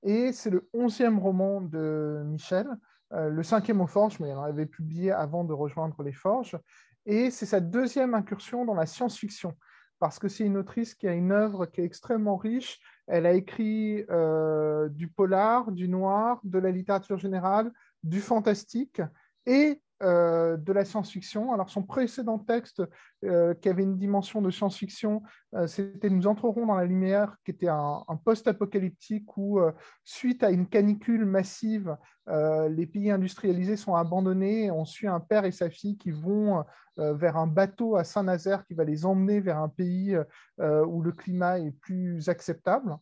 et 0.04 0.32
c'est 0.32 0.50
le 0.50 0.68
onzième 0.72 1.18
roman 1.18 1.60
de 1.60 2.22
Michel, 2.26 2.68
euh, 3.12 3.30
le 3.30 3.42
cinquième 3.42 3.80
aux 3.80 3.86
Forges, 3.86 4.20
mais 4.20 4.28
il 4.28 4.34
en 4.34 4.42
avait 4.42 4.66
publié 4.66 5.10
avant 5.10 5.44
de 5.44 5.52
rejoindre 5.52 6.02
les 6.02 6.12
Forges. 6.12 6.58
Et 7.06 7.30
c'est 7.30 7.46
sa 7.46 7.60
deuxième 7.60 8.14
incursion 8.14 8.64
dans 8.64 8.74
la 8.74 8.86
science-fiction 8.86 9.54
parce 9.98 10.18
que 10.18 10.28
c'est 10.28 10.44
une 10.44 10.58
autrice 10.58 10.94
qui 10.94 11.08
a 11.08 11.14
une 11.14 11.32
œuvre 11.32 11.66
qui 11.66 11.80
est 11.80 11.84
extrêmement 11.84 12.36
riche. 12.36 12.78
Elle 13.06 13.24
a 13.24 13.32
écrit 13.32 14.04
euh, 14.10 14.88
du 14.90 15.08
polar, 15.08 15.72
du 15.72 15.88
noir, 15.88 16.40
de 16.44 16.58
la 16.58 16.70
littérature 16.70 17.18
générale, 17.18 17.72
du 18.02 18.20
fantastique 18.20 19.00
et 19.46 19.80
euh, 20.04 20.58
de 20.58 20.72
la 20.72 20.84
science-fiction. 20.84 21.52
Alors 21.52 21.70
son 21.70 21.82
précédent 21.82 22.38
texte, 22.38 22.82
euh, 23.24 23.54
qui 23.54 23.70
avait 23.70 23.84
une 23.84 23.96
dimension 23.96 24.42
de 24.42 24.50
science-fiction, 24.50 25.22
euh, 25.54 25.66
c'était 25.66 26.10
Nous 26.10 26.26
entrerons 26.26 26.66
dans 26.66 26.74
la 26.74 26.84
lumière, 26.84 27.36
qui 27.44 27.52
était 27.52 27.68
un, 27.68 28.04
post-apocalyptique 28.24 29.36
où, 29.36 29.60
suite 30.04 30.42
à 30.42 30.50
une 30.50 30.68
canicule 30.68 31.24
massive, 31.24 31.96
les 32.26 32.86
pays 32.86 33.10
industrialisés 33.10 33.76
sont 33.76 33.94
abandonnés. 33.94 34.70
on 34.70 34.84
suit 34.84 35.08
un 35.08 35.20
père 35.20 35.44
et 35.44 35.52
sa 35.52 35.68
fille 35.68 35.96
qui 35.96 36.10
vont 36.10 36.64
vers 36.96 37.36
un 37.36 37.46
bateau 37.46 37.96
à 37.96 38.04
Saint-Nazaire 38.04 38.64
qui 38.64 38.74
va 38.74 38.84
les 38.84 39.04
emmener 39.04 39.40
vers 39.40 39.58
un 39.58 39.68
pays 39.68 40.16
où 40.58 41.02
le 41.02 41.12
climat 41.12 41.58
est 41.58 41.72
plus 41.72 42.28
acceptable. 42.28 42.96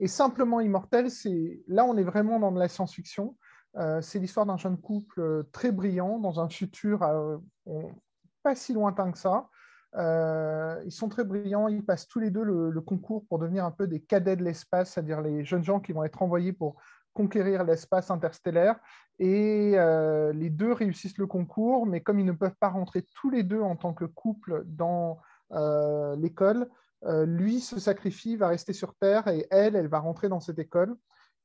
Et 0.00 0.06
simplement 0.06 0.60
immortel, 0.60 1.10
c'est 1.10 1.62
là 1.66 1.84
on 1.84 1.96
est 1.96 2.04
vraiment 2.04 2.38
dans 2.38 2.52
de 2.52 2.58
la 2.58 2.68
science-fiction. 2.68 3.36
Euh, 3.78 4.00
c'est 4.02 4.18
l'histoire 4.18 4.46
d'un 4.46 4.56
jeune 4.56 4.78
couple 4.78 5.20
euh, 5.20 5.42
très 5.52 5.70
brillant 5.70 6.18
dans 6.18 6.40
un 6.40 6.48
futur 6.48 7.02
euh, 7.02 7.38
pas 8.42 8.54
si 8.54 8.72
lointain 8.72 9.12
que 9.12 9.18
ça. 9.18 9.48
ils 10.84 10.92
sont 10.92 11.08
très 11.08 11.24
brillants, 11.24 11.68
ils 11.68 11.84
passent 11.84 12.08
tous 12.08 12.18
les 12.18 12.30
deux 12.30 12.42
le, 12.42 12.80
concours 12.80 13.24
pour 13.26 13.38
devenir 13.38 13.64
un 13.64 13.70
peu 13.70 13.86
des 13.86 14.00
cadets 14.00 14.36
de 14.36 14.44
l'espace, 14.44 14.92
c'est-à-dire 14.92 15.20
les 15.20 15.44
jeunes 15.44 15.64
gens 15.64 15.80
qui 15.80 15.92
vont 15.92 16.04
être 16.04 16.22
envoyés 16.22 16.52
pour 16.52 16.76
conquérir 17.12 17.64
l'espace 17.64 18.10
interstellaire. 18.10 18.78
Et 19.18 19.72
les 19.72 20.50
deux 20.50 20.72
réussissent 20.72 21.18
le 21.18 21.26
concours, 21.26 21.84
mais 21.84 22.00
comme 22.00 22.20
ils 22.20 22.26
ne 22.26 22.32
peuvent 22.32 22.54
pas 22.60 22.68
rentrer 22.68 23.04
tous 23.20 23.28
les 23.28 23.42
deux 23.42 23.60
en 23.60 23.74
tant 23.74 23.92
que 23.92 24.04
couple 24.04 24.62
dans 24.66 25.18
l'école, 26.16 26.68
lui 27.04 27.60
se 27.60 27.80
sacrifie, 27.80 28.36
va 28.36 28.48
rester 28.48 28.72
sur 28.72 28.94
Terre, 28.94 29.26
et 29.26 29.46
elle, 29.50 29.74
elle 29.74 29.88
va 29.88 29.98
rentrer 29.98 30.28
dans 30.28 30.40
cette 30.40 30.60
école. 30.60 30.96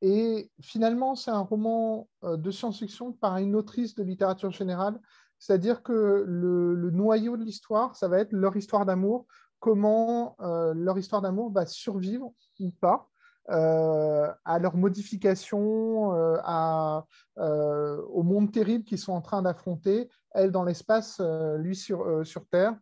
Et 0.06 0.52
finalement, 0.60 1.16
c'est 1.16 1.32
un 1.32 1.40
roman 1.40 2.10
euh, 2.26 2.36
de 2.36 2.52
science-fiction 2.52 3.14
par 3.14 3.38
une 3.38 3.56
autrice 3.56 3.96
de 3.96 4.04
littérature 4.04 4.52
générale, 4.52 5.00
c'est-à-dire 5.40 5.82
que 5.82 6.26
le, 6.28 6.92
noyau 6.92 7.38
de 7.38 7.44
l'histoire, 7.44 7.96
ça 7.96 8.10
va 8.10 8.20
être 8.20 8.34
leur 8.34 8.58
histoire 8.58 8.86
d'amour, 8.86 9.26
comment 9.62 10.36
euh, 10.42 10.74
leur 10.74 10.98
histoire 10.98 11.22
d'amour 11.22 11.54
va 11.54 11.66
survivre 11.66 12.34
ou 12.60 12.72
pas 12.72 13.08
euh, 13.50 14.30
à 14.44 14.60
leur 14.60 14.76
modification, 14.76 16.12
à, 16.44 17.06
au 17.38 18.24
monde 18.24 18.52
terrible 18.52 18.84
qu'ils 18.84 19.00
sont 19.00 19.14
en 19.14 19.22
train 19.22 19.42
d'affronter, 19.42 20.10
elle 20.32 20.52
dans 20.52 20.64
l'espace, 20.66 21.22
lui 21.58 21.78
sur, 21.78 22.26
sur 22.28 22.46
Terre. 22.48 22.76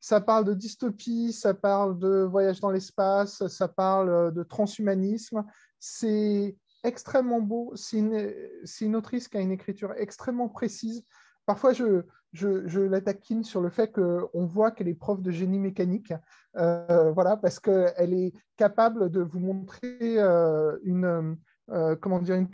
Ça 0.00 0.20
parle 0.20 0.44
de 0.44 0.54
dystopie, 0.54 1.32
ça 1.32 1.54
parle 1.54 1.98
de 1.98 2.22
voyage 2.22 2.60
dans 2.60 2.70
l'espace, 2.70 3.46
ça 3.48 3.68
parle 3.68 4.32
de 4.32 4.42
transhumanisme, 4.42 5.44
c'est 5.78 6.56
extrêmement 6.84 7.40
beau. 7.40 7.72
C'est 7.74 7.98
une, 7.98 8.96
autrice 8.96 9.28
qui 9.28 9.36
a 9.36 9.40
une 9.40 9.52
écriture 9.52 9.92
extrêmement 9.96 10.48
précise. 10.48 11.04
Parfois, 11.46 11.72
je, 11.72 12.02
je, 12.32 12.80
la 12.80 13.00
taquine 13.00 13.44
sur 13.44 13.60
le 13.60 13.70
fait 13.70 13.92
qu'on 13.92 14.46
voit 14.46 14.70
qu'elle 14.70 14.88
est 14.88 14.94
prof 14.94 15.20
de 15.20 15.30
génie 15.30 15.58
mécanique, 15.58 16.12
euh, 16.56 17.10
voilà, 17.12 17.36
parce 17.36 17.58
qu'elle 17.58 18.14
est 18.14 18.32
capable 18.56 19.10
de 19.10 19.20
vous 19.20 19.40
montrer 19.40 20.18
euh, 20.18 20.76
une, 20.82 21.36
euh, 21.70 21.96
comment 21.96 22.20
dire, 22.20 22.36
une 22.36 22.50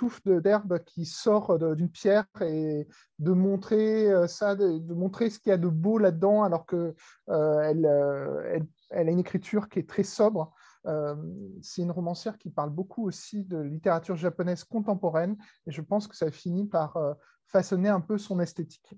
touffe 0.00 0.22
d'herbe 0.24 0.78
qui 0.84 1.04
sort 1.04 1.58
d'une 1.58 1.90
pierre 1.90 2.24
et 2.40 2.88
de 3.18 3.32
montrer 3.32 4.08
ça, 4.28 4.56
de, 4.56 4.94
montrer 4.94 5.28
ce 5.28 5.38
qu'il 5.38 5.50
y 5.50 5.52
a 5.52 5.58
de 5.58 5.68
beau 5.68 5.98
là-dedans, 5.98 6.42
alors 6.42 6.64
qu'elle 6.64 6.94
elle, 7.28 8.66
elle, 8.88 9.08
a 9.08 9.10
une 9.10 9.18
écriture 9.18 9.68
qui 9.68 9.78
est 9.78 9.88
très 9.88 10.04
sobre. 10.04 10.54
Euh, 10.86 11.14
c'est 11.60 11.82
une 11.82 11.90
romancière 11.90 12.38
qui 12.38 12.50
parle 12.50 12.70
beaucoup 12.70 13.06
aussi 13.06 13.44
de 13.44 13.58
littérature 13.58 14.16
japonaise 14.16 14.64
contemporaine 14.64 15.36
et 15.66 15.72
je 15.72 15.82
pense 15.82 16.08
que 16.08 16.16
ça 16.16 16.30
finit 16.30 16.66
par 16.66 16.96
euh, 16.96 17.12
façonner 17.46 17.90
un 17.90 18.00
peu 18.00 18.16
son 18.16 18.40
esthétique. 18.40 18.94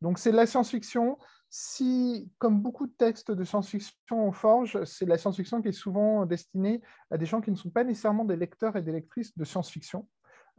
Donc 0.00 0.18
c'est 0.18 0.32
de 0.32 0.36
la 0.36 0.46
science-fiction. 0.46 1.18
Si, 1.50 2.30
comme 2.38 2.60
beaucoup 2.60 2.86
de 2.86 2.92
textes 2.92 3.30
de 3.30 3.44
science-fiction 3.44 4.28
au 4.28 4.32
forge, 4.32 4.82
c'est 4.84 5.04
la 5.04 5.18
science-fiction 5.18 5.62
qui 5.62 5.68
est 5.68 5.72
souvent 5.72 6.24
destinée 6.24 6.80
à 7.10 7.18
des 7.18 7.26
gens 7.26 7.40
qui 7.40 7.50
ne 7.50 7.56
sont 7.56 7.70
pas 7.70 7.84
nécessairement 7.84 8.24
des 8.24 8.36
lecteurs 8.36 8.76
et 8.76 8.82
des 8.82 8.92
lectrices 8.92 9.36
de 9.36 9.44
science-fiction, 9.44 10.08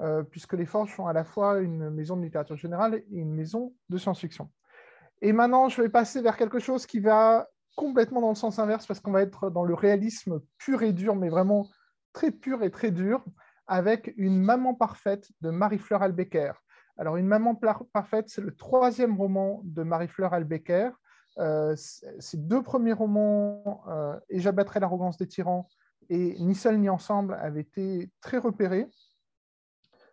euh, 0.01 0.23
puisque 0.23 0.53
les 0.53 0.65
forges 0.65 0.95
sont 0.95 1.05
à 1.05 1.13
la 1.13 1.23
fois 1.23 1.59
une 1.59 1.89
maison 1.89 2.17
de 2.17 2.23
littérature 2.23 2.57
générale 2.57 2.95
et 2.95 3.05
une 3.19 3.33
maison 3.33 3.73
de 3.89 3.97
science-fiction. 3.97 4.49
Et 5.21 5.31
maintenant, 5.31 5.69
je 5.69 5.81
vais 5.81 5.89
passer 5.89 6.21
vers 6.21 6.37
quelque 6.37 6.59
chose 6.59 6.85
qui 6.85 6.99
va 6.99 7.47
complètement 7.75 8.21
dans 8.21 8.29
le 8.29 8.35
sens 8.35 8.57
inverse 8.57 8.87
parce 8.87 8.99
qu'on 8.99 9.11
va 9.11 9.21
être 9.21 9.49
dans 9.49 9.63
le 9.63 9.75
réalisme 9.75 10.41
pur 10.57 10.81
et 10.81 10.91
dur, 10.91 11.15
mais 11.15 11.29
vraiment 11.29 11.67
très 12.13 12.31
pur 12.31 12.63
et 12.63 12.71
très 12.71 12.91
dur, 12.91 13.23
avec 13.67 14.13
une 14.17 14.41
maman 14.41 14.73
parfaite 14.73 15.29
de 15.41 15.49
Marie-Fleur 15.49 16.01
Albecker. 16.01 16.53
Alors, 16.97 17.17
Une 17.17 17.27
maman 17.27 17.55
parfaite, 17.93 18.29
c'est 18.29 18.41
le 18.41 18.55
troisième 18.55 19.15
roman 19.15 19.61
de 19.63 19.83
Marie-Fleur 19.83 20.33
Albecker. 20.33 20.91
ses 21.77 22.37
deux 22.37 22.61
premiers 22.61 22.93
romans, 22.93 23.83
Et 24.29 24.39
j'abattrai 24.39 24.79
l'arrogance 24.79 25.17
des 25.17 25.27
tyrans 25.27 25.67
et 26.09 26.35
Ni 26.39 26.55
seul 26.55 26.77
ni 26.79 26.89
ensemble, 26.89 27.35
avaient 27.35 27.61
été 27.61 28.11
très 28.19 28.37
repérés. 28.37 28.87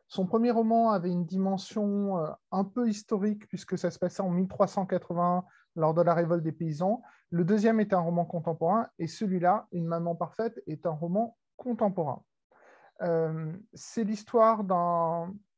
Son 0.09 0.27
premier 0.27 0.51
roman 0.51 0.91
avait 0.91 1.11
une 1.11 1.27
dimension 1.27 2.17
un 2.51 2.65
peu 2.65 2.89
historique 2.89 3.47
puisque 3.47 3.77
ça 3.77 3.91
se 3.91 3.99
passait 3.99 4.23
en 4.23 4.31
1380 4.31 5.45
lors 5.77 5.95
de 5.95 6.03
la 6.03 6.15
révolte 6.15 6.43
des 6.43 6.53
paysans. 6.53 7.03
Le 7.31 7.45
deuxième 7.45 7.79
est 7.79 7.93
un 7.93 8.01
roman 8.01 8.25
contemporain 8.25 8.89
et 8.99 9.07
celui-là, 9.07 9.69
Une 9.73 9.87
maman 9.87 10.15
parfaite, 10.15 10.63
est 10.67 10.87
un 10.87 10.93
roman 10.93 11.37
contemporain. 11.57 12.23
Euh, 13.03 13.53
c'est 13.75 14.05
l'histoire 14.05 14.65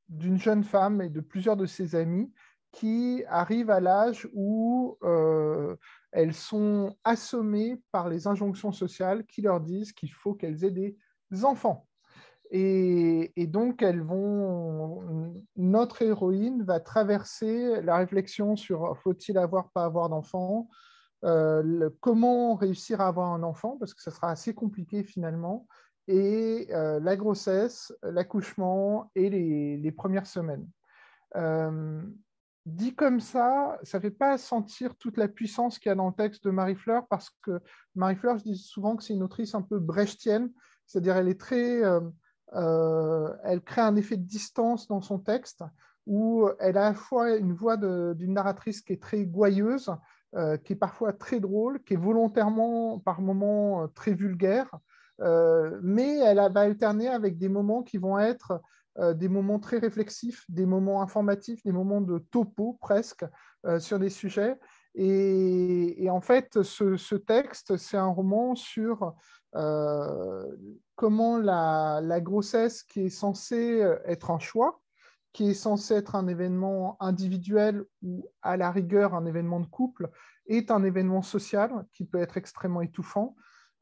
d'une 0.09 0.39
jeune 0.39 0.65
femme 0.65 1.01
et 1.01 1.09
de 1.09 1.21
plusieurs 1.21 1.57
de 1.57 1.67
ses 1.67 1.95
amies 1.95 2.33
qui 2.73 3.25
arrivent 3.29 3.71
à 3.71 3.81
l'âge 3.81 4.29
où 4.33 4.97
euh, 5.03 5.77
elles 6.13 6.35
sont 6.35 6.97
assommées 7.05 7.83
par 7.91 8.09
les 8.09 8.27
injonctions 8.27 8.73
sociales 8.73 9.25
qui 9.27 9.43
leur 9.43 9.61
disent 9.61 9.93
qu'il 9.93 10.13
faut 10.13 10.35
qu'elles 10.35 10.65
aient 10.65 10.71
des 10.71 10.97
enfants. 11.45 11.89
Et, 12.53 13.47
donc, 13.47 13.81
elles 13.81 14.03
vont, 14.03 15.35
notre 15.57 16.03
héroïne 16.03 16.65
va 16.65 16.81
traverser 16.81 17.81
la 17.83 17.97
réflexion 17.97 18.57
sur 18.57 18.97
faut-il 18.99 19.39
avoir, 19.39 19.71
pas 19.71 19.85
avoir 19.85 20.09
d'enfants, 20.09 20.69
euh, 21.25 21.91
comment 22.01 22.57
réussir 22.57 23.01
à 23.01 23.07
avoir 23.07 23.33
un 23.33 23.45
enfant, 23.45 23.77
parce 23.79 23.95
que 23.95 24.03
ça 24.03 24.11
sera 24.11 24.31
assez 24.31 24.53
compliqué 24.53 25.05
finalement, 25.05 25.69
et 26.09 26.67
euh, 26.71 26.99
la 26.99 27.17
grossesse, 27.17 27.93
l'accouchement 28.03 29.13
et 29.15 29.31
les, 29.31 29.93
premières 29.93 30.27
semaines. 30.27 30.67
Euh, 31.37 32.03
dit 32.67 32.97
comme 32.97 33.21
ça, 33.21 33.79
ça 33.85 33.99
ne 33.99 34.03
fait 34.03 34.11
pas 34.11 34.39
sentir 34.39 34.97
toute 34.97 35.19
la 35.19 35.29
puissance 35.29 35.79
qu'il 35.79 35.91
y 35.91 35.93
a 35.93 35.95
dans 35.95 36.09
le 36.09 36.15
texte 36.15 36.43
de 36.45 36.51
Marie-Fleur, 36.51 37.07
parce 37.07 37.31
que 37.43 37.61
Marie-Fleur, 37.95 38.39
je 38.39 38.45
dis 38.45 38.57
souvent 38.59 38.97
que 38.97 39.05
c'est 39.05 39.15
une 39.15 39.23
autrice 39.23 39.55
un 39.55 39.63
peu 39.63 39.79
brechtienne, 39.79 40.51
c'est-à-dire 40.87 41.17
elle 41.17 41.29
est 41.29 41.39
très... 41.39 41.83
Euh, 42.55 43.33
elle 43.45 43.61
crée 43.61 43.81
un 43.81 43.97
effet 43.97 44.17
de 44.17 44.27
distance 44.27 44.89
dans 44.89 45.01
son 45.01 45.19
texte, 45.19 45.63
où 46.07 46.49
elle 46.59 46.77
a 46.77 46.87
à 46.87 46.89
la 46.91 46.95
fois 46.95 47.37
une 47.37 47.53
voix 47.53 47.77
d'une 47.77 48.35
narratrice 48.35 48.81
qui 48.81 48.95
est 48.95 49.03
très 49.03 49.25
gouailleuse, 49.25 49.91
qui 50.65 50.73
est 50.73 50.77
parfois 50.77 51.13
très 51.13 51.41
drôle, 51.41 51.83
qui 51.83 51.95
est 51.95 51.99
volontairement 51.99 52.99
par 52.99 53.21
moments 53.21 53.87
très 53.89 54.15
vulgaire, 54.15 54.71
euh, 55.23 55.79
mais 55.83 56.19
elle 56.19 56.39
va 56.53 56.61
alterner 56.61 57.09
avec 57.09 57.39
des 57.39 57.49
moments 57.49 57.83
qui 57.83 57.99
vont 57.99 58.19
être 58.19 58.61
euh, 58.99 59.13
des 59.13 59.29
moments 59.29 59.59
très 59.59 59.79
réflexifs, 59.79 60.45
des 60.49 60.67
moments 60.67 61.03
informatifs, 61.03 61.63
des 61.63 61.73
moments 61.73 62.01
de 62.01 62.19
topo 62.19 62.79
presque 62.81 63.25
euh, 63.67 63.79
sur 63.79 63.99
des 63.99 64.11
sujets. 64.11 64.59
Et, 64.95 66.09
en 66.11 66.21
fait, 66.21 66.63
ce, 66.63 67.15
texte, 67.15 67.77
c'est 67.77 67.97
un 67.97 68.09
roman 68.09 68.57
sur 68.57 69.15
comment 69.53 71.39
la, 71.39 72.21
grossesse 72.21 72.83
qui 72.83 73.03
est 73.03 73.11
censée 73.11 73.85
être 74.05 74.31
un 74.31 74.39
choix, 74.39 74.81
qui 75.33 75.51
est 75.51 75.55
censé 75.55 75.95
être 75.95 76.15
un 76.15 76.27
événement 76.27 76.97
individuel 77.01 77.85
ou 78.03 78.29
à 78.43 78.57
la 78.57 78.71
rigueur 78.71 79.15
un 79.15 79.27
événement 79.27 79.61
de 79.61 79.67
couple, 79.67 80.11
est 80.47 80.71
un 80.71 80.83
événement 80.83 81.23
social 81.23 81.87
qui 81.93 82.05
peut 82.05 82.21
être 82.21 82.37
extrêmement 82.37 82.81
étouffant. 82.81 83.37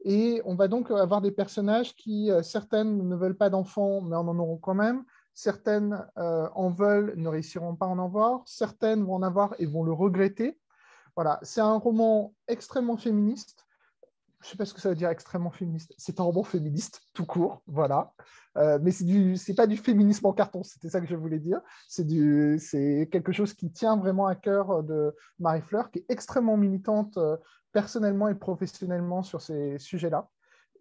Et 0.05 0.41
on 0.45 0.55
va 0.55 0.67
donc 0.67 0.91
avoir 0.91 1.21
des 1.21 1.31
personnages 1.31 1.95
qui, 1.95 2.31
euh, 2.31 2.41
certaines 2.41 3.07
ne 3.07 3.15
veulent 3.15 3.37
pas 3.37 3.49
d'enfants, 3.49 4.01
mais 4.01 4.15
en 4.15 4.27
en 4.27 4.39
auront 4.39 4.57
quand 4.57 4.75
même. 4.75 5.03
Certaines 5.33 6.07
euh, 6.17 6.47
en 6.53 6.69
veulent, 6.69 7.13
ne 7.17 7.27
réussiront 7.27 7.75
pas 7.75 7.85
à 7.85 7.89
en 7.89 7.99
avoir. 7.99 8.41
Certaines 8.45 9.03
vont 9.03 9.15
en 9.15 9.23
avoir 9.23 9.55
et 9.59 9.65
vont 9.65 9.83
le 9.83 9.91
regretter. 9.91 10.57
Voilà, 11.15 11.39
c'est 11.41 11.61
un 11.61 11.77
roman 11.77 12.33
extrêmement 12.47 12.97
féministe. 12.97 13.65
Je 14.41 14.47
ne 14.47 14.51
sais 14.51 14.57
pas 14.57 14.65
ce 14.65 14.73
que 14.73 14.81
ça 14.81 14.89
veut 14.89 14.95
dire 14.95 15.09
extrêmement 15.09 15.51
féministe. 15.51 15.93
C'est 15.97 16.19
un 16.19 16.23
roman 16.23 16.43
féministe 16.43 17.01
tout 17.13 17.25
court, 17.25 17.61
voilà. 17.67 18.13
Euh, 18.57 18.79
mais 18.81 18.91
ce 18.91 19.03
n'est 19.03 19.55
pas 19.55 19.67
du 19.67 19.77
féminisme 19.77 20.25
en 20.25 20.33
carton, 20.33 20.63
c'était 20.63 20.89
ça 20.89 21.01
que 21.01 21.07
je 21.07 21.15
voulais 21.15 21.39
dire. 21.39 21.59
C'est 21.87 23.09
quelque 23.11 23.31
chose 23.31 23.53
qui 23.53 23.71
tient 23.71 23.97
vraiment 23.97 24.27
à 24.27 24.35
cœur 24.35 24.83
de 24.83 25.13
Marie 25.39 25.61
Fleur, 25.61 25.91
qui 25.91 25.99
est 25.99 26.05
extrêmement 26.09 26.57
militante 26.57 27.19
personnellement 27.71 28.27
et 28.27 28.35
professionnellement 28.35 29.23
sur 29.23 29.41
ces 29.41 29.77
sujets-là. 29.77 30.29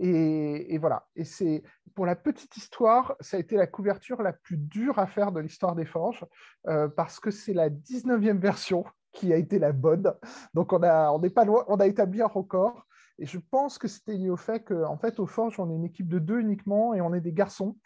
Et, 0.00 0.78
voilà. 0.78 1.06
Et 1.16 1.24
c'est 1.24 1.62
pour 1.94 2.06
la 2.06 2.14
petite 2.14 2.56
histoire, 2.56 3.16
ça 3.20 3.36
a 3.36 3.40
été 3.40 3.56
la 3.56 3.66
couverture 3.66 4.22
la 4.22 4.32
plus 4.32 4.56
dure 4.56 4.98
à 4.98 5.06
faire 5.06 5.32
de 5.32 5.40
l'histoire 5.40 5.74
des 5.74 5.86
forges, 5.86 6.24
euh, 6.68 6.88
parce 6.88 7.18
que 7.18 7.30
c'est 7.30 7.52
la 7.52 7.68
19e 7.68 8.38
version 8.38 8.84
qui 9.12 9.32
a 9.32 9.36
été 9.36 9.58
la 9.58 9.72
bonne. 9.72 10.12
Donc 10.54 10.72
on 10.72 10.78
n'est 10.78 11.30
pas 11.30 11.44
loin, 11.44 11.64
on 11.68 11.76
a 11.76 11.86
établi 11.86 12.22
un 12.22 12.26
record. 12.26 12.86
Et 13.18 13.26
je 13.26 13.38
pense 13.50 13.78
que 13.78 13.88
c'était 13.88 14.14
lié 14.14 14.30
au 14.30 14.36
fait 14.36 14.60
qu'en 14.60 14.92
en 14.92 14.96
fait, 14.96 15.18
au 15.18 15.26
Forge, 15.26 15.58
on 15.58 15.70
est 15.70 15.74
une 15.74 15.84
équipe 15.84 16.08
de 16.08 16.18
deux 16.18 16.40
uniquement 16.40 16.94
et 16.94 17.00
on 17.00 17.12
est 17.14 17.20
des 17.20 17.32
garçons. 17.32 17.76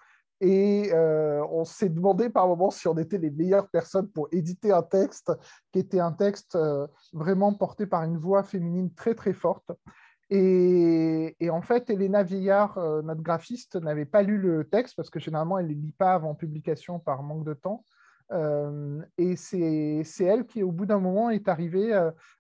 Et 0.40 0.90
euh, 0.92 1.46
on 1.50 1.64
s'est 1.64 1.88
demandé 1.88 2.28
par 2.28 2.48
moments 2.48 2.72
si 2.72 2.88
on 2.88 2.98
était 2.98 3.18
les 3.18 3.30
meilleures 3.30 3.68
personnes 3.68 4.08
pour 4.08 4.28
éditer 4.32 4.72
un 4.72 4.82
texte 4.82 5.30
qui 5.70 5.78
était 5.78 6.00
un 6.00 6.10
texte 6.10 6.56
euh, 6.56 6.86
vraiment 7.12 7.54
porté 7.54 7.86
par 7.86 8.02
une 8.02 8.18
voix 8.18 8.42
féminine 8.42 8.92
très 8.92 9.14
très 9.14 9.32
forte. 9.32 9.70
Et, 10.34 11.36
en 11.50 11.60
fait, 11.60 11.90
Elena 11.90 12.22
Vieillard, 12.22 12.78
euh, 12.78 13.02
notre 13.02 13.20
graphiste, 13.20 13.76
n'avait 13.76 14.06
pas 14.06 14.22
lu 14.22 14.38
le 14.38 14.64
texte 14.68 14.96
parce 14.96 15.10
que 15.10 15.20
généralement, 15.20 15.58
elle 15.58 15.66
ne 15.66 15.72
les 15.72 15.76
lit 15.76 15.92
pas 15.92 16.14
avant 16.14 16.34
publication 16.34 16.98
par 16.98 17.22
manque 17.22 17.44
de 17.44 17.52
temps. 17.52 17.84
Et 19.18 19.36
c'est 19.36 20.24
elle 20.24 20.46
qui, 20.46 20.62
au 20.62 20.72
bout 20.72 20.86
d'un 20.86 20.98
moment, 20.98 21.30
est 21.30 21.48
arrivée 21.48 21.92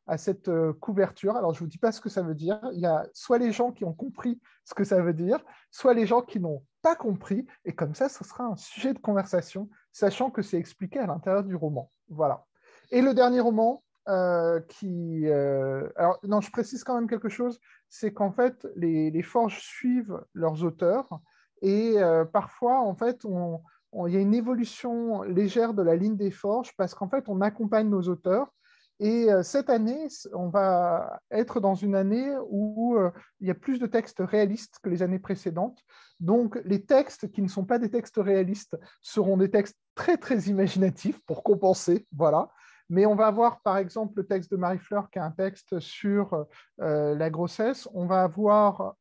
à 0.06 0.18
cette 0.18 0.50
couverture. 0.80 1.36
Alors, 1.36 1.54
je 1.54 1.60
ne 1.60 1.64
vous 1.64 1.70
dis 1.70 1.78
pas 1.78 1.92
ce 1.92 2.00
que 2.00 2.08
ça 2.08 2.22
veut 2.22 2.34
dire. 2.34 2.60
Il 2.72 2.80
y 2.80 2.86
a 2.86 3.06
soit 3.12 3.38
les 3.38 3.52
gens 3.52 3.72
qui 3.72 3.84
ont 3.84 3.92
compris 3.92 4.40
ce 4.64 4.74
que 4.74 4.84
ça 4.84 5.00
veut 5.00 5.14
dire, 5.14 5.38
soit 5.70 5.94
les 5.94 6.06
gens 6.06 6.22
qui 6.22 6.40
n'ont 6.40 6.62
pas 6.82 6.96
compris. 6.96 7.46
Et 7.64 7.72
comme 7.72 7.94
ça, 7.94 8.08
ce 8.08 8.24
sera 8.24 8.44
un 8.44 8.56
sujet 8.56 8.94
de 8.94 8.98
conversation, 8.98 9.68
sachant 9.92 10.30
que 10.30 10.42
c'est 10.42 10.58
expliqué 10.58 10.98
à 10.98 11.06
l'intérieur 11.06 11.44
du 11.44 11.56
roman. 11.56 11.90
Voilà. 12.08 12.44
Et 12.90 13.02
le 13.02 13.14
dernier 13.14 13.40
roman, 13.40 13.82
qui. 14.68 15.26
Alors, 15.28 16.18
non, 16.24 16.40
je 16.40 16.50
précise 16.50 16.84
quand 16.84 16.94
même 16.94 17.08
quelque 17.08 17.28
chose 17.28 17.58
c'est 17.92 18.14
qu'en 18.14 18.32
fait, 18.32 18.66
les, 18.74 19.22
forges 19.22 19.60
suivent 19.60 20.18
leurs 20.32 20.64
auteurs 20.64 21.20
et 21.60 21.96
parfois, 22.32 22.80
en 22.80 22.94
fait, 22.94 23.22
il 24.06 24.14
y 24.14 24.16
a 24.16 24.20
une 24.20 24.34
évolution 24.34 25.22
légère 25.22 25.74
de 25.74 25.82
la 25.82 25.96
ligne 25.96 26.16
des 26.16 26.30
forges 26.30 26.72
parce 26.76 26.94
qu'en 26.94 27.08
fait, 27.08 27.24
on 27.28 27.40
accompagne 27.40 27.88
nos 27.88 28.02
auteurs 28.02 28.52
et 29.02 29.32
euh, 29.32 29.42
cette 29.42 29.68
année, 29.68 30.06
on 30.32 30.48
va 30.48 31.20
être 31.32 31.58
dans 31.58 31.74
une 31.74 31.96
année 31.96 32.36
où 32.48 32.96
euh, 32.96 33.10
il 33.40 33.48
y 33.48 33.50
a 33.50 33.54
plus 33.54 33.80
de 33.80 33.86
textes 33.86 34.20
réalistes 34.20 34.76
que 34.80 34.88
les 34.88 35.02
années 35.02 35.18
précédentes. 35.18 35.82
Donc, 36.20 36.60
les 36.64 36.84
textes 36.84 37.32
qui 37.32 37.42
ne 37.42 37.48
sont 37.48 37.64
pas 37.64 37.80
des 37.80 37.90
textes 37.90 38.18
réalistes 38.18 38.78
seront 39.00 39.36
des 39.36 39.50
textes 39.50 39.76
très, 39.96 40.16
très 40.18 40.38
imaginatifs 40.42 41.18
pour 41.26 41.42
compenser. 41.42 42.06
Voilà. 42.16 42.48
Mais 42.90 43.04
on 43.04 43.16
va 43.16 43.26
avoir, 43.26 43.60
par 43.62 43.78
exemple, 43.78 44.12
le 44.18 44.26
texte 44.26 44.52
de 44.52 44.56
Marie-Fleur, 44.56 45.10
qui 45.10 45.18
est 45.18 45.22
un 45.22 45.32
texte 45.32 45.80
sur 45.80 46.46
euh, 46.80 47.16
la 47.16 47.28
grossesse. 47.28 47.88
On 47.94 48.06
va 48.06 48.22
avoir 48.22 48.94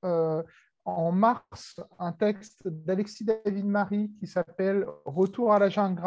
en 0.85 1.11
mars 1.11 1.79
un 1.99 2.11
texte 2.11 2.67
d'Alexis 2.67 3.25
David-Marie 3.25 4.11
qui 4.19 4.27
s'appelle 4.27 4.85
Retour 5.05 5.53
à 5.53 5.59
la 5.59 5.69
jungle 5.69 6.01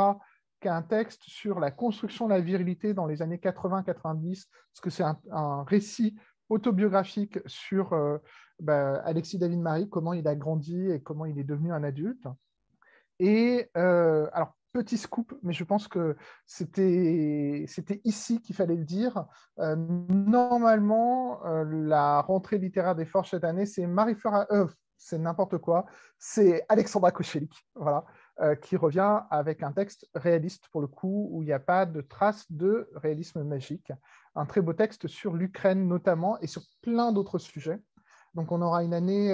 un 0.71 0.83
texte 0.83 1.23
sur 1.27 1.61
la 1.61 1.71
construction 1.71 2.27
de 2.27 2.33
la 2.33 2.41
virilité 2.41 2.95
dans 2.95 3.07
les 3.07 3.23
années 3.23 3.37
80-90, 3.37 4.47
parce 4.47 4.81
que 4.81 4.91
c'est 4.91 5.05
un, 5.31 5.65
récit 5.65 6.17
autobiographique 6.49 7.39
sur 7.47 7.93
euh, 7.93 8.19
bah, 8.61 8.97
Alexis 9.05 9.39
David-Marie, 9.39 9.89
comment 9.89 10.13
il 10.13 10.27
a 10.29 10.35
grandi 10.35 10.91
et 10.91 11.01
comment 11.01 11.25
il 11.25 11.39
est 11.39 11.45
devenu 11.45 11.73
un 11.73 11.83
adulte. 11.83 12.27
Et 13.19 13.71
euh, 13.77 14.29
alors, 14.33 14.55
petit 14.75 14.99
scoop, 14.99 15.33
mais 15.43 15.55
je 15.55 15.65
pense 15.65 15.89
que 15.89 16.17
c'était 16.47 17.65
ici 18.05 18.43
qu'il 18.43 18.55
fallait 18.55 18.77
le 18.77 18.85
dire. 18.85 19.25
Euh, 19.61 19.77
normalement, 19.77 21.41
la 21.45 22.21
rentrée 22.21 22.59
littéraire 22.59 22.95
des 22.95 23.07
Forges 23.07 23.31
cette 23.31 23.45
année, 23.45 23.65
c'est 23.65 23.87
Marie-Fleur, 23.87 24.47
c'est 24.99 25.19
n'importe 25.19 25.59
quoi, 25.59 25.87
c'est 26.19 26.67
Alexandra 26.69 27.11
Kochelik. 27.13 27.67
Voilà. 27.75 28.05
Euh, 28.41 28.57
qui 28.57 28.77
revient 28.77 29.21
avec 29.31 29.63
un 29.63 29.71
texte 29.71 30.09
réaliste 30.13 30.67
pour 30.73 30.81
le 30.81 30.89
coup, 30.89 31.29
où 31.31 31.43
il 31.43 31.47
n'y 31.47 31.53
a 31.53 31.61
pas 31.61 31.87
de 31.87 32.01
traces 32.01 32.51
de 32.51 32.91
réalisme 32.97 33.45
magique. 33.45 33.93
Un 34.35 34.45
très 34.45 34.61
beau 34.61 34.73
texte 34.73 35.07
sur 35.07 35.35
l'Ukraine 35.35 35.87
notamment 35.87 36.37
et 36.41 36.49
sur 36.49 36.63
plein 36.83 37.13
d'autres 37.13 37.39
sujets. 37.39 37.81
Donc 38.35 38.51
on 38.51 38.61
aura 38.61 38.83
une 38.83 38.93
année 38.93 39.33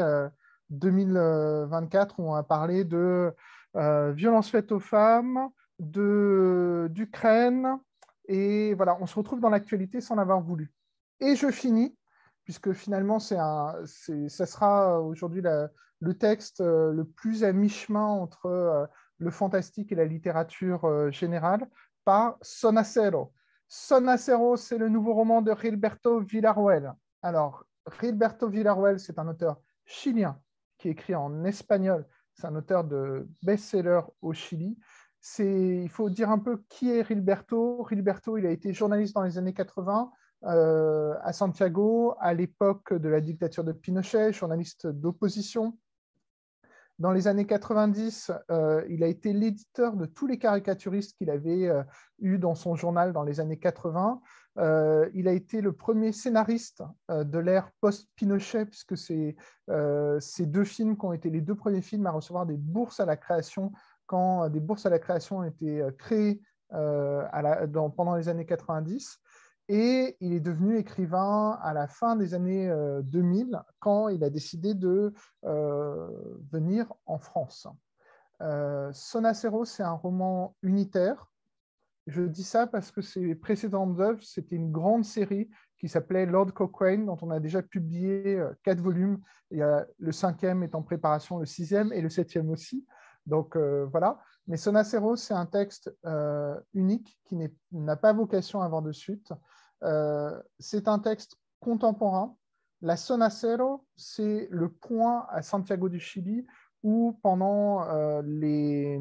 2024 0.68 2.20
euh, 2.20 2.22
où 2.22 2.28
on 2.28 2.34
va 2.34 2.42
parler 2.42 2.84
de 2.84 2.98
euh, 2.98 3.30
violences 3.74 4.50
faites 4.50 4.72
aux 4.72 4.80
femmes, 4.80 5.48
d'Ukraine, 5.78 7.78
et 8.26 8.74
voilà, 8.74 8.98
on 9.00 9.06
se 9.06 9.14
retrouve 9.14 9.40
dans 9.40 9.50
l'actualité 9.50 10.00
sans 10.00 10.14
l'avoir 10.14 10.40
voulu. 10.40 10.72
Et 11.20 11.36
je 11.36 11.50
finis, 11.50 11.96
puisque 12.44 12.72
finalement, 12.72 13.18
c'est 13.18 13.36
ça 13.36 14.46
sera 14.46 15.00
aujourd'hui 15.00 15.42
la, 15.42 15.68
le 16.00 16.14
texte 16.14 16.60
euh, 16.60 16.92
le 16.92 17.04
plus 17.04 17.44
à 17.44 17.52
mi-chemin 17.52 18.06
entre 18.06 18.46
euh, 18.46 18.86
le 19.18 19.30
fantastique 19.30 19.92
et 19.92 19.94
la 19.94 20.06
littérature 20.06 20.86
euh, 20.86 21.10
générale 21.10 21.68
par 22.04 22.36
Sonacero. 22.40 23.32
Son 23.68 24.08
Acero, 24.08 24.56
c'est 24.56 24.78
le 24.78 24.88
nouveau 24.88 25.14
roman 25.14 25.42
de 25.42 25.54
Gilberto 25.54 26.20
Villarruel. 26.20 26.92
Alors, 27.22 27.64
Gilberto 28.00 28.48
Villarruel, 28.48 28.98
c'est 28.98 29.18
un 29.18 29.28
auteur 29.28 29.60
chilien 29.84 30.40
qui 30.78 30.88
écrit 30.88 31.14
en 31.14 31.44
espagnol. 31.44 32.06
C'est 32.40 32.46
un 32.46 32.56
auteur 32.56 32.84
de 32.84 33.28
best-seller 33.42 34.00
au 34.22 34.32
Chili. 34.32 34.78
Il 35.38 35.90
faut 35.90 36.08
dire 36.08 36.30
un 36.30 36.38
peu 36.38 36.62
qui 36.70 36.90
est 36.90 37.06
Gilberto. 37.06 37.86
Gilberto, 37.86 38.38
il 38.38 38.46
a 38.46 38.50
été 38.50 38.72
journaliste 38.72 39.14
dans 39.14 39.22
les 39.22 39.36
années 39.36 39.52
80 39.52 40.10
euh, 40.44 41.14
à 41.20 41.34
Santiago, 41.34 42.14
à 42.18 42.32
l'époque 42.32 42.94
de 42.94 43.10
la 43.10 43.20
dictature 43.20 43.62
de 43.62 43.72
Pinochet, 43.72 44.32
journaliste 44.32 44.86
d'opposition. 44.86 45.76
Dans 46.98 47.12
les 47.12 47.28
années 47.28 47.46
90, 47.46 48.32
euh, 48.50 48.86
il 48.88 49.04
a 49.04 49.06
été 49.06 49.34
l'éditeur 49.34 49.96
de 49.96 50.06
tous 50.06 50.26
les 50.26 50.38
caricaturistes 50.38 51.18
qu'il 51.18 51.28
avait 51.28 51.68
euh, 51.68 51.82
eu 52.20 52.38
dans 52.38 52.54
son 52.54 52.74
journal 52.74 53.12
dans 53.12 53.22
les 53.22 53.40
années 53.40 53.58
80. 53.58 54.22
Euh, 54.58 55.08
il 55.14 55.28
a 55.28 55.32
été 55.32 55.60
le 55.60 55.72
premier 55.72 56.12
scénariste 56.12 56.82
de 57.08 57.38
l'ère 57.38 57.70
post-Pinochet, 57.80 58.66
puisque 58.66 58.96
c'est 58.96 59.36
ces 60.20 60.46
deux 60.46 60.64
films 60.64 60.96
qui 60.96 61.04
ont 61.04 61.12
été 61.12 61.30
les 61.30 61.40
deux 61.40 61.54
premiers 61.54 61.82
films 61.82 62.06
à 62.06 62.10
recevoir 62.10 62.46
des 62.46 62.56
bourses 62.56 63.00
à 63.00 63.06
la 63.06 63.16
création 63.16 63.72
quand 64.06 64.48
des 64.48 64.60
bourses 64.60 64.86
à 64.86 64.90
la 64.90 64.98
création 64.98 65.38
ont 65.38 65.44
été 65.44 65.86
créées 65.96 66.42
pendant 66.68 68.16
les 68.16 68.28
années 68.28 68.46
90. 68.46 69.20
Et 69.72 70.16
il 70.18 70.32
est 70.32 70.40
devenu 70.40 70.78
écrivain 70.78 71.56
à 71.62 71.72
la 71.72 71.86
fin 71.86 72.16
des 72.16 72.34
années 72.34 72.68
2000, 73.04 73.54
euh, 73.54 73.58
quand 73.78 74.08
il 74.08 74.24
a 74.24 74.28
décidé 74.28 74.74
de 74.74 75.14
euh, 75.44 76.08
venir 76.50 76.92
en 77.06 77.20
France. 77.20 77.68
Euh, 78.42 78.90
Sonacero, 78.92 79.64
c'est 79.64 79.84
un 79.84 79.92
roman 79.92 80.56
unitaire. 80.62 81.29
Je 82.10 82.22
dis 82.22 82.44
ça 82.44 82.66
parce 82.66 82.90
que 82.90 83.02
ses 83.02 83.34
précédentes 83.34 83.98
œuvres, 84.00 84.22
c'était 84.22 84.56
une 84.56 84.70
grande 84.70 85.04
série 85.04 85.48
qui 85.78 85.88
s'appelait 85.88 86.26
Lord 86.26 86.52
Cochrane, 86.52 87.06
dont 87.06 87.16
on 87.22 87.30
a 87.30 87.40
déjà 87.40 87.62
publié 87.62 88.42
quatre 88.62 88.80
volumes. 88.80 89.20
Il 89.50 89.58
y 89.58 89.62
a, 89.62 89.86
le 89.98 90.12
cinquième 90.12 90.62
est 90.62 90.74
en 90.74 90.82
préparation, 90.82 91.38
le 91.38 91.46
sixième 91.46 91.92
et 91.92 92.00
le 92.00 92.10
septième 92.10 92.50
aussi. 92.50 92.84
Donc 93.26 93.56
voilà. 93.56 94.20
Mais 94.46 94.56
Sonacero, 94.56 95.16
c'est 95.16 95.34
un 95.34 95.46
texte 95.46 95.90
unique 96.74 97.18
qui 97.24 97.38
n'a 97.72 97.96
pas 97.96 98.12
vocation 98.12 98.60
à 98.60 98.66
avoir 98.66 98.82
de 98.82 98.92
suite. 98.92 99.32
Euh, 99.82 100.40
c'est 100.58 100.88
un 100.88 100.98
texte 100.98 101.36
contemporain. 101.60 102.36
La 102.82 102.96
Sonacero, 102.96 103.86
c'est 103.96 104.48
le 104.50 104.70
point 104.70 105.26
à 105.30 105.42
Santiago 105.42 105.88
du 105.88 106.00
Chili 106.00 106.46
où, 106.82 107.18
pendant 107.22 107.86
euh, 107.88 108.22
les, 108.24 109.00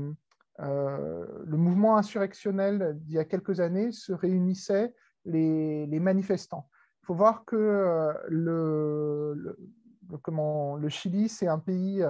euh, 0.61 1.26
le 1.45 1.57
mouvement 1.57 1.98
insurrectionnel 1.98 2.98
d'il 3.02 3.15
y 3.15 3.19
a 3.19 3.26
quelques 3.26 3.60
années, 3.60 3.91
se 3.91 4.14
réunissaient 4.14 4.94
les, 5.26 5.99
manifestants. 5.99 6.69
Il 7.03 7.06
faut 7.06 7.15
voir 7.15 7.45
que 7.45 8.14
le, 8.27 9.57
comment, 10.22 10.76
le 10.76 10.90
Chili, 10.90 11.30
c'est 11.30 11.48
un 11.48 11.60
pays 11.60 12.03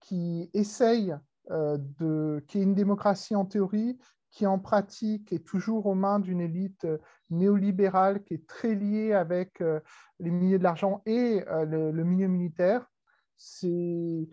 qui 0.00 0.50
essaye 0.54 1.14
de, 1.50 2.44
qui 2.48 2.58
est 2.58 2.62
une 2.62 2.74
démocratie 2.74 3.36
en 3.36 3.44
théorie, 3.44 3.98
qui 4.36 4.46
en 4.46 4.58
pratique 4.58 5.32
est 5.32 5.46
toujours 5.46 5.86
aux 5.86 5.94
mains 5.94 6.20
d'une 6.20 6.42
élite 6.42 6.84
euh, 6.84 6.98
néolibérale 7.30 8.22
qui 8.22 8.34
est 8.34 8.46
très 8.46 8.74
liée 8.74 9.14
avec 9.14 9.62
euh, 9.62 9.80
les 10.20 10.30
milieux 10.30 10.58
de 10.58 10.62
l'argent 10.62 11.00
et 11.06 11.42
euh, 11.48 11.64
le, 11.64 12.04
milieu 12.04 12.26
militaire. 12.26 12.86
C'est 13.38 14.28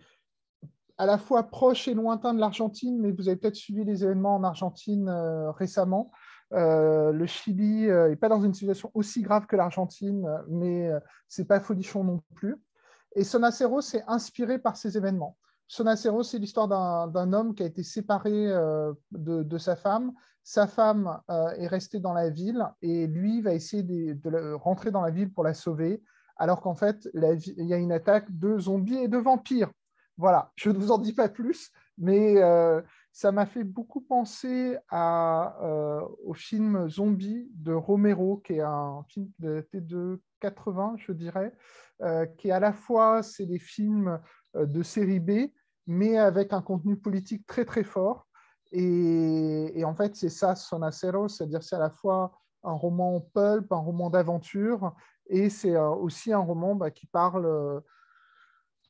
à 0.98 1.06
la 1.06 1.18
fois 1.18 1.44
proche 1.44 1.88
et 1.88 1.94
lointain 1.94 2.34
de 2.34 2.40
l'Argentine, 2.40 2.98
mais 3.00 3.12
vous 3.12 3.28
avez 3.28 3.36
peut-être 3.36 3.56
suivi 3.56 3.84
les 3.84 4.04
événements 4.04 4.36
en 4.36 4.44
Argentine 4.44 5.10
récemment. 5.56 6.12
le 6.52 7.26
Chili 7.26 7.88
n'est 7.88 8.16
pas 8.16 8.28
dans 8.28 8.42
une 8.42 8.54
situation 8.54 8.90
aussi 8.94 9.22
grave 9.22 9.46
que 9.46 9.56
l'Argentine, 9.56 10.26
mais 10.48 10.90
c'est 11.28 11.46
pas 11.46 11.60
folichon 11.60 12.04
non 12.04 12.20
plus. 12.34 12.56
Et 13.16 13.24
Sonacero 13.24 13.80
s'est 13.80 14.04
inspiré 14.06 14.58
par 14.58 14.76
ces 14.76 14.96
événements. 14.96 15.36
Sonacero, 15.66 16.22
c'est 16.22 16.38
l'histoire 16.38 16.68
d'un 17.08 17.32
homme 17.32 17.54
qui 17.54 17.62
a 17.62 17.66
été 17.66 17.82
séparé 17.82 18.48
euh, 18.48 18.92
de, 19.12 19.58
sa 19.58 19.76
femme. 19.76 20.12
Sa 20.42 20.66
femme 20.66 21.20
euh, 21.30 21.50
est 21.52 21.66
restée 21.66 22.00
dans 22.00 22.12
la 22.12 22.28
ville 22.28 22.66
et 22.82 23.06
lui 23.06 23.40
va 23.40 23.54
essayer 23.54 23.82
de, 23.82 24.54
rentrer 24.54 24.90
dans 24.90 25.00
la 25.00 25.10
ville 25.10 25.32
pour 25.32 25.42
la 25.42 25.54
sauver, 25.54 26.02
alors 26.36 26.60
qu'en 26.60 26.74
fait, 26.74 27.08
il 27.14 27.66
y 27.66 27.72
a 27.72 27.78
une 27.78 27.92
attaque 27.92 28.26
de 28.30 28.58
zombies 28.58 28.98
et 28.98 29.08
de 29.08 29.18
vampires. 29.18 29.70
Voilà, 30.16 30.52
je 30.56 30.70
ne 30.70 30.78
vous 30.78 30.90
en 30.90 30.98
dis 30.98 31.12
pas 31.12 31.28
plus, 31.28 31.70
mais 31.98 32.42
euh, 32.42 32.80
ça 33.12 33.32
m'a 33.32 33.46
fait 33.46 33.64
beaucoup 33.64 34.00
penser 34.00 34.76
au 34.92 36.34
film 36.34 36.88
Zombie 36.88 37.50
de 37.54 37.72
Romero, 37.72 38.38
qui 38.38 38.54
est 38.54 38.60
un 38.60 39.04
film 39.08 39.28
de, 39.38 39.66
de 39.72 40.20
80, 40.40 40.94
je 40.98 41.12
dirais, 41.12 41.52
qui 42.38 42.48
est 42.48 42.52
à 42.52 42.60
la 42.60 42.72
fois, 42.72 43.22
c'est 43.22 43.46
des 43.46 43.58
films 43.58 44.20
euh, 44.56 44.66
de 44.66 44.82
série 44.82 45.20
B, 45.20 45.50
mais 45.86 46.16
avec 46.16 46.52
un 46.52 46.62
contenu 46.62 46.96
politique 46.96 47.46
très 47.46 47.64
très 47.64 47.84
fort. 47.84 48.26
Et, 48.72 49.82
en 49.84 49.94
fait, 49.94 50.16
c'est 50.16 50.30
ça 50.30 50.56
Sonacero, 50.56 51.28
c'est-à-dire 51.28 51.62
c'est 51.62 51.76
à 51.76 51.80
la 51.80 51.90
fois 51.90 52.32
un 52.64 52.72
roman 52.72 53.20
pulp, 53.20 53.70
un 53.72 53.76
roman 53.76 54.10
d'aventure, 54.10 54.94
et 55.28 55.48
c'est 55.48 55.76
euh, 55.76 55.90
aussi 55.90 56.32
un 56.32 56.38
roman 56.38 56.74
bah, 56.74 56.90
qui 56.90 57.06
parle 57.06 57.82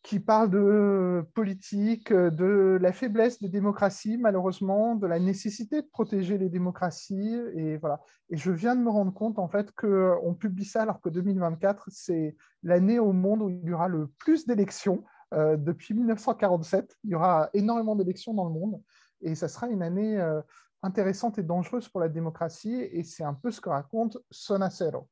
qui 0.04 0.20
parle 0.20 0.50
de 0.50 1.26
politique, 1.34 2.12
de 2.12 2.78
la 2.80 2.92
faiblesse 2.92 3.40
des 3.40 3.48
démocraties, 3.48 4.18
malheureusement, 4.18 4.94
de 4.94 5.08
la 5.08 5.18
nécessité 5.18 5.82
de 5.82 5.88
protéger 5.88 6.38
les 6.38 6.48
démocraties. 6.48 7.40
Et, 7.56 7.78
voilà. 7.78 8.00
et 8.30 8.36
je 8.36 8.52
viens 8.52 8.76
de 8.76 8.82
me 8.82 8.90
rendre 8.90 9.12
compte, 9.12 9.40
en 9.40 9.48
fait, 9.48 9.72
qu'on 9.72 10.36
publie 10.38 10.66
ça 10.66 10.82
alors 10.82 11.00
que 11.00 11.08
2024, 11.08 11.88
c'est 11.90 12.36
l'année 12.62 12.98
au 12.98 13.12
monde 13.12 13.42
où 13.42 13.48
il 13.48 13.64
y 13.64 13.72
aura 13.72 13.88
le 13.88 14.06
plus 14.18 14.46
d'élections. 14.46 15.02
Euh, 15.34 15.56
depuis 15.56 15.94
1947. 15.94 16.96
Il 17.02 17.10
y 17.10 17.14
aura 17.14 17.50
énormément 17.54 17.96
d'élections 17.96 18.34
dans 18.34 18.44
le 18.44 18.52
monde 18.52 18.80
et 19.20 19.34
ça 19.34 19.48
sera 19.48 19.66
une 19.68 19.82
année 19.82 20.20
euh, 20.20 20.40
intéressante 20.82 21.38
et 21.38 21.42
dangereuse 21.42 21.88
pour 21.88 22.00
la 22.00 22.08
démocratie 22.08 22.74
et 22.74 23.02
c'est 23.02 23.24
un 23.24 23.34
peu 23.34 23.50
ce 23.50 23.60
que 23.60 23.68
raconte 23.68 24.18
Sonacero. 24.30 25.08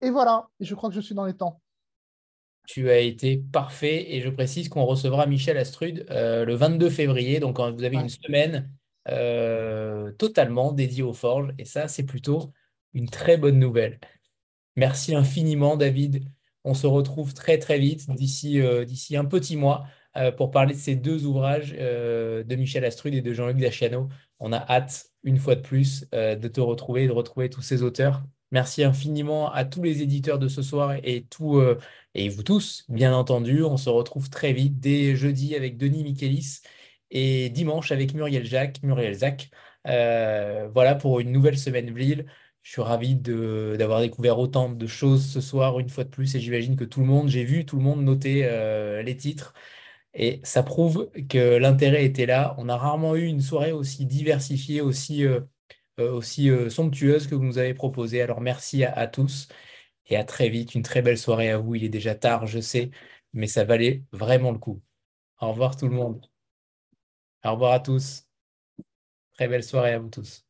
Et 0.00 0.10
voilà, 0.10 0.48
je 0.58 0.74
crois 0.74 0.88
que 0.88 0.94
je 0.96 1.00
suis 1.00 1.14
dans 1.14 1.24
les 1.24 1.36
temps. 1.36 1.60
Tu 2.68 2.90
as 2.90 2.98
été 2.98 3.38
parfait 3.50 4.14
et 4.14 4.20
je 4.20 4.28
précise 4.28 4.68
qu'on 4.68 4.84
recevra 4.84 5.26
Michel 5.26 5.58
Astrud 5.58 6.06
euh, 6.10 6.44
le 6.44 6.54
22 6.54 6.90
février, 6.90 7.40
donc 7.40 7.58
vous 7.58 7.82
avez 7.82 7.96
une 7.96 8.08
semaine 8.08 8.70
totalement 10.18 10.72
dédiée 10.72 11.02
aux 11.02 11.14
forges 11.14 11.54
et 11.58 11.64
ça 11.64 11.88
c'est 11.88 12.04
plutôt 12.04 12.52
une 12.92 13.08
très 13.08 13.38
bonne 13.38 13.58
nouvelle. 13.58 13.98
Merci 14.76 15.14
infiniment 15.14 15.76
David 15.76 16.28
on 16.68 16.74
se 16.74 16.86
retrouve 16.86 17.34
très 17.34 17.58
très 17.58 17.78
vite, 17.78 18.10
d'ici 18.10 18.60
euh, 18.60 18.84
d'ici 18.84 19.16
un 19.16 19.24
petit 19.24 19.56
mois, 19.56 19.86
euh, 20.16 20.30
pour 20.30 20.50
parler 20.50 20.74
de 20.74 20.78
ces 20.78 20.96
deux 20.96 21.24
ouvrages 21.24 21.74
euh, 21.78 22.44
de 22.44 22.56
Michel 22.56 22.84
Astrud 22.84 23.14
et 23.14 23.22
de 23.22 23.32
Jean-Luc 23.32 23.56
Daciano. 23.56 24.08
On 24.38 24.52
a 24.52 24.58
hâte, 24.58 25.06
une 25.22 25.38
fois 25.38 25.54
de 25.54 25.62
plus, 25.62 26.08
de 26.12 26.48
te 26.48 26.60
retrouver 26.60 27.04
et 27.04 27.06
de 27.06 27.12
retrouver 27.12 27.50
tous 27.50 27.62
ces 27.62 27.82
auteurs. 27.82 28.22
Merci 28.50 28.82
infiniment 28.82 29.52
à 29.52 29.64
tous 29.64 29.82
les 29.82 30.02
éditeurs 30.02 30.38
de 30.38 30.48
ce 30.48 30.62
soir 30.62 30.94
et, 31.02 31.24
tout, 31.28 31.60
et 32.14 32.28
vous 32.30 32.42
tous, 32.42 32.84
bien 32.88 33.14
entendu. 33.14 33.62
On 33.62 33.76
se 33.76 33.90
retrouve 33.90 34.30
très 34.30 34.52
vite 34.52 34.80
dès 34.80 35.16
jeudi 35.16 35.54
avec 35.54 35.76
Denis 35.76 36.02
Michelis 36.02 36.60
et 37.10 37.50
dimanche 37.50 37.92
avec 37.92 38.14
Muriel 38.14 38.44
Jacques, 38.46 38.82
Muriel 38.82 39.14
Zach. 39.14 39.50
voilà 39.84 40.94
pour 40.98 41.20
une 41.20 41.32
nouvelle 41.32 41.58
semaine 41.58 41.90
Vlil. 41.92 42.26
Je 42.68 42.72
suis 42.72 42.82
ravi 42.82 43.14
d'avoir 43.16 44.00
découvert 44.02 44.38
autant 44.38 44.68
de 44.68 44.86
choses 44.86 45.26
ce 45.26 45.40
soir, 45.40 45.78
une 45.80 45.88
fois 45.88 46.04
de 46.04 46.10
plus, 46.10 46.34
et 46.34 46.40
j'imagine 46.40 46.76
que 46.76 46.84
tout 46.84 47.00
le 47.00 47.06
monde, 47.06 47.28
j'ai 47.28 47.44
vu 47.44 47.64
tout 47.64 47.76
le 47.76 47.82
monde 47.82 48.02
noter 48.02 48.42
euh, 48.44 49.02
les 49.02 49.16
titres, 49.16 49.54
et 50.14 50.40
ça 50.44 50.62
prouve 50.62 51.10
que 51.30 51.56
l'intérêt 51.56 52.04
était 52.04 52.26
là. 52.26 52.54
On 52.58 52.68
a 52.68 52.76
rarement 52.76 53.16
eu 53.16 53.24
une 53.24 53.40
soirée 53.40 53.72
aussi 53.72 54.06
diversifiée, 54.06 54.80
aussi, 54.82 55.24
euh, 55.26 55.40
euh, 55.40 55.40
aussi 55.98 56.50
somptueuse 56.70 57.26
que 57.26 57.34
vous 57.34 57.44
nous 57.44 57.58
avez 57.58 57.74
proposée. 57.74 58.22
Alors 58.22 58.40
merci 58.40 58.84
à, 58.84 59.06
tous, 59.06 59.48
et 60.06 60.16
à 60.16 60.24
très 60.24 60.48
vite. 60.50 60.74
Une 60.74 60.82
très 60.82 61.02
belle 61.02 61.18
soirée 61.18 61.50
à 61.50 61.58
vous. 61.58 61.74
Il 61.74 61.84
est 61.84 61.88
déjà 61.88 62.14
tard, 62.14 62.46
je 62.46 62.60
sais, 62.60 62.90
mais 63.32 63.46
ça 63.46 63.64
valait 63.64 64.04
vraiment 64.12 64.52
le 64.52 64.58
coup. 64.58 64.82
Au 65.40 65.50
revoir 65.50 65.76
tout 65.76 65.88
le 65.88 65.94
monde. 65.94 66.26
Au 67.44 67.52
revoir 67.52 67.72
à 67.72 67.80
tous. 67.80 68.26
Très 69.32 69.48
belle 69.48 69.64
soirée 69.64 69.92
à 69.92 69.98
vous 69.98 70.10
tous. 70.10 70.47